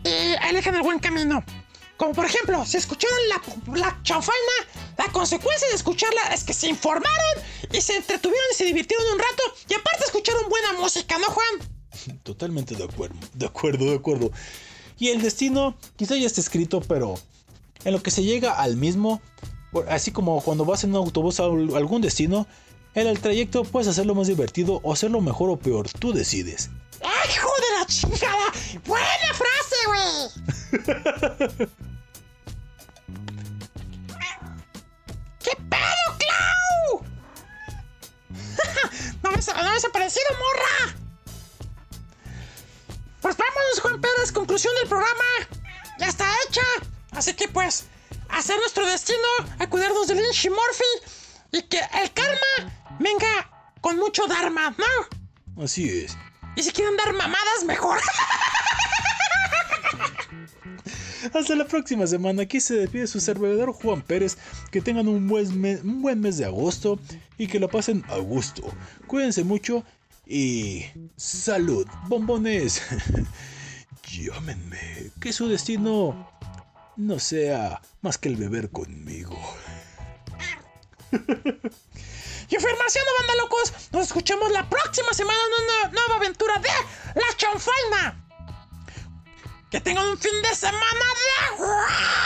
y 0.03 0.35
elijan 0.49 0.75
el 0.75 0.83
buen 0.83 0.99
camino. 0.99 1.45
Como 1.99 2.13
por 2.13 2.25
ejemplo, 2.25 2.65
si 2.65 2.77
escucharon 2.77 3.19
la, 3.29 3.77
la 3.77 4.01
chanfaina, 4.05 4.53
la 4.97 5.13
consecuencia 5.13 5.69
de 5.69 5.75
escucharla 5.75 6.33
es 6.33 6.45
que 6.45 6.55
se 6.55 6.69
informaron 6.69 7.43
y 7.73 7.81
se 7.81 7.97
entretuvieron 7.97 8.47
y 8.53 8.55
se 8.55 8.65
divirtieron 8.65 9.05
un 9.13 9.19
rato 9.19 9.43
y 9.69 9.75
aparte 9.75 10.05
escucharon 10.07 10.49
buena 10.49 10.73
música, 10.75 11.19
¿no, 11.19 11.27
Juan? 11.27 12.19
Totalmente 12.23 12.77
de 12.77 12.85
acuerdo, 12.85 13.17
de 13.35 13.47
acuerdo, 13.47 13.85
de 13.85 13.97
acuerdo. 13.97 14.31
Y 14.99 15.09
el 15.09 15.21
destino 15.21 15.77
quizá 15.97 16.17
ya 16.17 16.27
esté 16.27 16.41
escrito, 16.41 16.81
pero 16.81 17.17
en 17.85 17.93
lo 17.93 18.03
que 18.03 18.13
se 18.13 18.23
llega 18.23 18.53
al 18.53 18.77
mismo, 18.77 19.21
así 19.89 20.13
como 20.13 20.41
cuando 20.41 20.65
vas 20.65 20.85
en 20.85 20.91
un 20.91 20.97
autobús 20.97 21.41
a 21.41 21.45
algún 21.45 22.01
destino, 22.01 22.47
en 22.95 23.07
el 23.07 23.21
trayecto 23.21 23.65
puedes 23.65 23.89
hacerlo 23.89 24.15
más 24.15 24.29
divertido 24.29 24.81
o 24.83 24.93
hacerlo 24.93 25.21
mejor 25.21 25.51
o 25.51 25.57
peor, 25.57 25.89
tú 25.99 26.13
decides. 26.13 26.71
¡Ay, 27.03 27.31
hijo 27.31 27.51
de 27.61 27.79
la 27.79 27.87
chingada! 27.87 28.53
¡Buena 28.87 29.35
frase, 29.35 29.58
güey! 29.89 30.29
¿Qué 35.43 35.57
pedo, 35.71 36.05
Clau? 36.19 37.05
no, 39.23 39.31
me, 39.31 39.37
no 39.37 39.71
me 39.71 39.77
has 39.77 39.85
aparecido, 39.85 40.27
morra. 40.33 40.97
Pues 43.21 43.37
vámonos, 43.37 43.81
Juan 43.83 44.01
Pérez, 44.01 44.33
conclusión 44.33 44.75
del 44.77 44.89
programa. 44.89 45.25
Ya 45.99 46.07
está 46.07 46.25
hecha. 46.47 46.63
Así 47.13 47.35
que 47.35 47.49
pues, 47.49 47.87
hacer 48.29 48.57
nuestro 48.59 48.87
destino, 48.87 49.29
a 49.59 49.69
cuidarnos 49.69 50.07
de 50.09 50.15
Lynch 50.15 50.45
y 50.45 50.51
Morphy 50.51 50.85
y 51.53 51.63
que 51.63 51.81
el 52.01 52.13
karma 52.13 52.73
venga 52.99 53.51
con 53.81 53.97
mucho 53.97 54.27
dharma, 54.27 54.75
¿no? 54.77 55.65
Así 55.65 56.05
es. 56.05 56.17
Y 56.57 56.63
si 56.63 56.73
quieren 56.73 56.97
dar 56.97 57.13
mamadas, 57.13 57.65
mejor. 57.65 58.01
Hasta 61.33 61.55
la 61.55 61.67
próxima 61.67 62.07
semana. 62.07 62.43
Aquí 62.43 62.61
se 62.61 62.75
despide 62.75 63.07
su 63.07 63.21
servidor 63.21 63.73
Juan 63.73 64.03
Pérez. 64.03 64.37
Que 64.71 64.81
tengan 64.81 65.09
un 65.09 65.29
buen, 65.29 65.61
mes, 65.61 65.83
un 65.83 66.03
buen 66.03 66.21
mes 66.21 66.39
de 66.39 66.45
agosto 66.45 66.99
y 67.37 67.47
que 67.47 67.59
lo 67.59 67.69
pasen 67.69 68.05
a 68.09 68.19
gusto. 68.19 68.63
Cuídense 69.07 69.45
mucho 69.45 69.85
y 70.27 70.85
salud, 71.17 71.87
bombones. 72.07 72.83
Llámenme. 74.11 75.11
Que 75.21 75.33
su 75.33 75.49
destino 75.49 76.31
no 76.97 77.19
sea 77.19 77.81
más 78.03 78.19
que 78.19 78.29
el 78.29 78.37
beber 78.37 78.71
conmigo. 78.71 79.39
Información, 82.51 83.05
banda 83.19 83.35
locos. 83.43 83.73
Nos 83.93 84.07
escuchamos 84.07 84.51
la 84.53 84.69
próxima 84.69 85.13
semana 85.13 85.39
en 85.39 85.65
una 85.65 85.93
nueva 85.93 86.17
aventura 86.17 86.59
de 86.59 86.69
La 87.15 87.37
Chanfaina. 87.37 88.28
Que 89.71 89.81
tengan 89.83 90.09
un 90.09 90.19
fin 90.19 90.41
de 90.43 90.55
semana 90.55 91.07
de 91.21 91.63
huevos. 91.63 92.19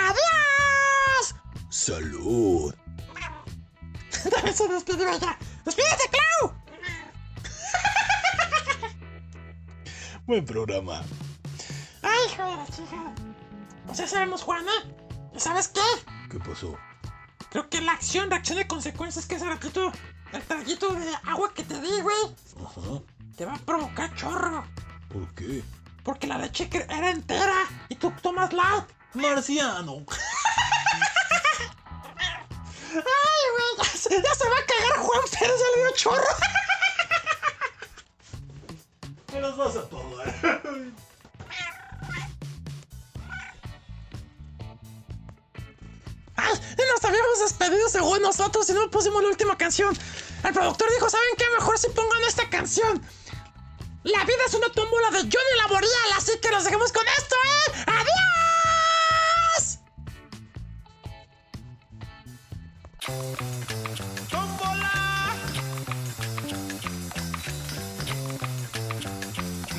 ¡Adiós! 0.00 1.34
Salud. 1.70 2.74
También 4.30 4.54
se 4.54 4.68
despidió 4.68 5.08
ella. 5.08 5.38
¡Despídete, 5.64 6.10
Clau! 6.10 6.54
Buen 10.26 10.44
programa. 10.44 11.02
¡Ay, 12.02 12.20
hijo 12.26 12.44
de 12.44 12.56
la 12.56 12.66
chica! 12.66 13.14
Pues 13.86 13.98
ya 13.98 14.06
sabemos, 14.06 14.42
Juana. 14.42 14.72
¿Y 15.34 15.40
sabes 15.40 15.68
qué? 15.68 15.80
¿Qué 16.30 16.38
pasó? 16.38 16.76
Creo 17.52 17.68
que 17.68 17.80
la 17.82 17.92
acción, 17.92 18.30
reacción 18.30 18.58
y 18.60 18.64
consecuencias 18.64 19.26
que 19.26 19.34
ese 19.36 19.44
ratito, 19.44 19.92
el 20.32 20.42
traguito 20.42 20.94
de 20.94 21.14
agua 21.26 21.52
que 21.54 21.62
te 21.62 21.78
di, 21.80 22.00
güey, 22.00 22.16
Ajá. 22.64 23.02
te 23.36 23.44
va 23.44 23.54
a 23.54 23.58
provocar 23.58 24.14
chorro. 24.14 24.64
¿Por 25.08 25.34
qué? 25.34 25.62
Porque 26.02 26.26
la 26.26 26.38
leche 26.38 26.68
era 26.88 27.10
entera 27.10 27.54
y 27.90 27.96
tú 27.96 28.10
tomas 28.22 28.52
light. 28.54 28.84
Marciano. 29.14 30.04
Ay, 32.94 33.44
güey, 33.52 33.76
ya 33.78 33.84
se, 33.84 34.22
ya 34.22 34.34
se 34.34 34.48
va 34.48 34.56
a 34.56 34.66
cagar 34.66 34.98
Juan, 35.06 35.20
pero 35.38 35.54
ya 35.54 35.64
le 35.76 35.82
dio 35.82 35.94
chorro. 35.96 36.34
Me 39.32 39.40
los 39.40 39.56
vas 39.58 39.76
a 39.76 39.82
tomar. 39.88 40.01
Nosotros 48.20 48.68
y 48.68 48.72
no 48.72 48.90
pusimos 48.90 49.22
la 49.22 49.28
última 49.28 49.56
canción. 49.56 49.96
El 50.44 50.52
productor 50.52 50.88
dijo, 50.92 51.08
¿saben 51.08 51.34
qué? 51.38 51.44
Mejor 51.58 51.78
si 51.78 51.88
pongan 51.90 52.22
esta 52.26 52.48
canción. 52.50 53.00
La 54.04 54.24
vida 54.24 54.38
es 54.46 54.54
una 54.54 54.68
tómbola 54.72 55.10
de 55.10 55.18
Johnny 55.18 55.56
Laboriel, 55.58 56.12
así 56.16 56.32
que 56.40 56.50
nos 56.50 56.64
dejemos 56.64 56.90
con 56.92 57.04
esto, 57.16 57.36
¿eh? 57.44 57.84
¡Adiós! 57.86 58.22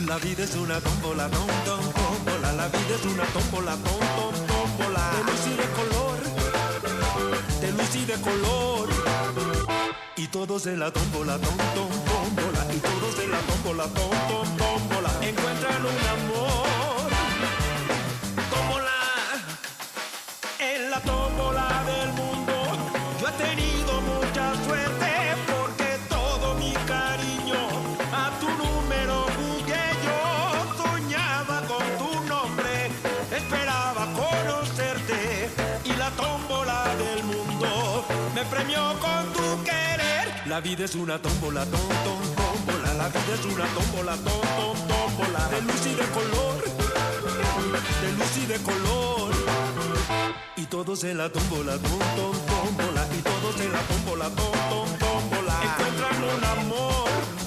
La 0.07 0.17
vida 0.19 0.43
es 0.43 0.55
una 0.55 0.79
tómbola, 0.79 1.29
tom, 1.29 1.47
tom, 1.65 1.93
tómbola. 1.93 2.53
La 2.53 2.67
vida 2.67 2.95
es 2.95 3.05
una 3.05 3.23
tómbola, 3.25 3.75
tom, 3.77 3.99
tom, 4.15 4.35
tómbola. 4.47 5.11
De 5.17 5.23
luz 5.23 5.47
y 5.47 5.55
de 5.55 5.67
color, 5.73 6.02
de 7.93 7.99
y 7.99 8.05
de 8.05 8.13
color. 8.21 8.89
Y 10.15 10.27
todos 10.27 10.65
en 10.67 10.79
la 10.79 10.91
tómbola, 10.91 11.37
tom, 11.37 11.57
tom, 11.75 11.89
tómbola. 12.05 12.73
Y 12.73 12.79
todos 12.79 13.19
en 13.23 13.31
la 13.31 13.39
tómbola, 13.39 13.83
tom, 13.85 14.09
tom, 14.27 14.57
tómbola. 14.57 15.09
Encuentran 15.21 15.85
un 15.85 16.07
amor. 16.15 17.09
Tómbola, 18.49 18.91
en 20.59 20.89
la 20.89 20.99
tómbola 21.01 21.83
del 21.85 22.13
mundo. 22.13 22.32
La 40.53 40.61
vida 40.61 40.85
es 40.85 40.93
una 40.93 41.19
tómbola, 41.19 41.65
tom, 41.65 41.79
tom, 42.05 42.21
tómbola. 42.35 42.93
La 42.93 43.07
vida 43.09 43.33
es 43.33 43.43
una 43.43 43.65
tómbola, 43.73 44.15
tom, 44.17 44.41
tom, 44.55 44.77
tómbola. 44.87 45.49
De 45.49 45.61
luz 45.63 45.85
y 45.87 45.95
de 45.95 46.05
color, 46.13 46.63
de 48.03 48.11
luz 48.13 48.37
y 48.37 48.45
de 48.45 48.59
color. 48.59 49.31
Y 50.55 50.65
todos 50.67 51.03
en 51.05 51.17
la 51.17 51.31
tómbola, 51.31 51.79
tom, 51.79 51.99
tom, 52.15 52.37
tómbola. 52.45 53.07
Y 53.17 53.21
todos 53.23 53.61
en 53.61 53.71
la 53.71 53.79
tómbola, 53.79 54.29
tom, 54.29 54.51
tom, 54.69 54.89
tómbola. 54.99 55.59
Encuentran 55.63 56.23
un 56.23 56.43
amor. 56.43 57.42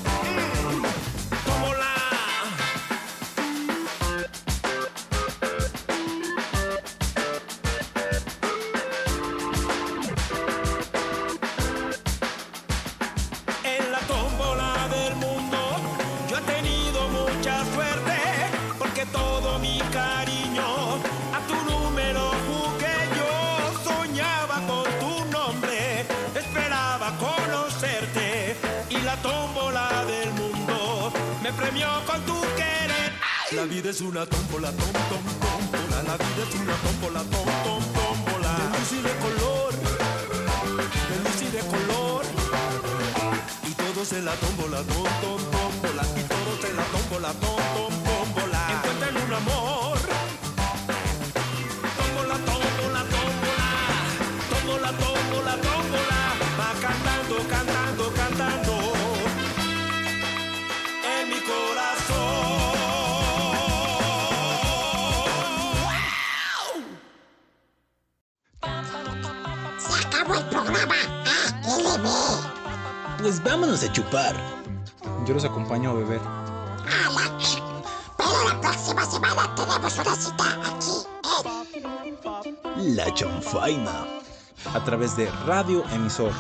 La 33.53 33.65
vida 33.65 33.91
es 33.91 34.01
una 34.01 34.27
tómbola 34.27 34.71
tom 34.73 34.93
tom 34.93 35.25
tómbola 35.45 36.03
la 36.03 36.17
vida 36.17 36.43
es 36.49 36.55
una 36.57 36.75
tómbola 36.75 37.21
tom 37.21 37.49
tom 37.65 37.83
tómbola 37.95 38.53
de 38.59 38.79
luz 38.79 38.93
y 38.93 39.01
de 39.03 39.15
color 39.25 39.73
de 41.09 41.17
luz 41.23 41.43
y 41.43 41.51
de 41.51 41.61
color 41.61 42.25
y 43.65 43.73
todos 43.73 44.13
en 44.13 44.25
la 44.25 44.35
tómbola, 44.35 44.79
tom, 44.83 45.05
tom, 45.21 45.41
tómbola. 45.51 46.03
Y 46.17 46.23
todos 46.23 46.71
en 46.71 46.77
la 46.77 46.85
tómbola, 46.85 47.33
tom, 47.33 47.57
tom, 47.75 47.93
tómbola. 48.05 48.69
Encuentran 48.71 49.17
un 49.17 49.33
amor. 49.33 49.86
Pues 73.27 73.43
vámonos 73.43 73.83
a 73.83 73.91
chupar. 73.93 74.37
Yo 75.27 75.35
los 75.35 75.45
acompaño 75.45 75.91
a 75.91 75.95
beber. 75.95 76.21
A 76.21 77.11
la 77.11 77.39
ch- 77.41 77.61
Pero 78.17 78.49
la 78.49 78.61
próxima 78.61 79.05
semana 79.05 79.53
tenemos 79.57 79.99
una 79.99 80.15
cita 80.15 80.45
aquí 80.65 82.05
en 82.77 82.97
La 82.97 83.13
chanfaina. 83.13 84.07
A 84.73 84.85
través 84.85 85.17
de 85.17 85.29
Radio 85.45 85.83
Emisor 85.91 86.31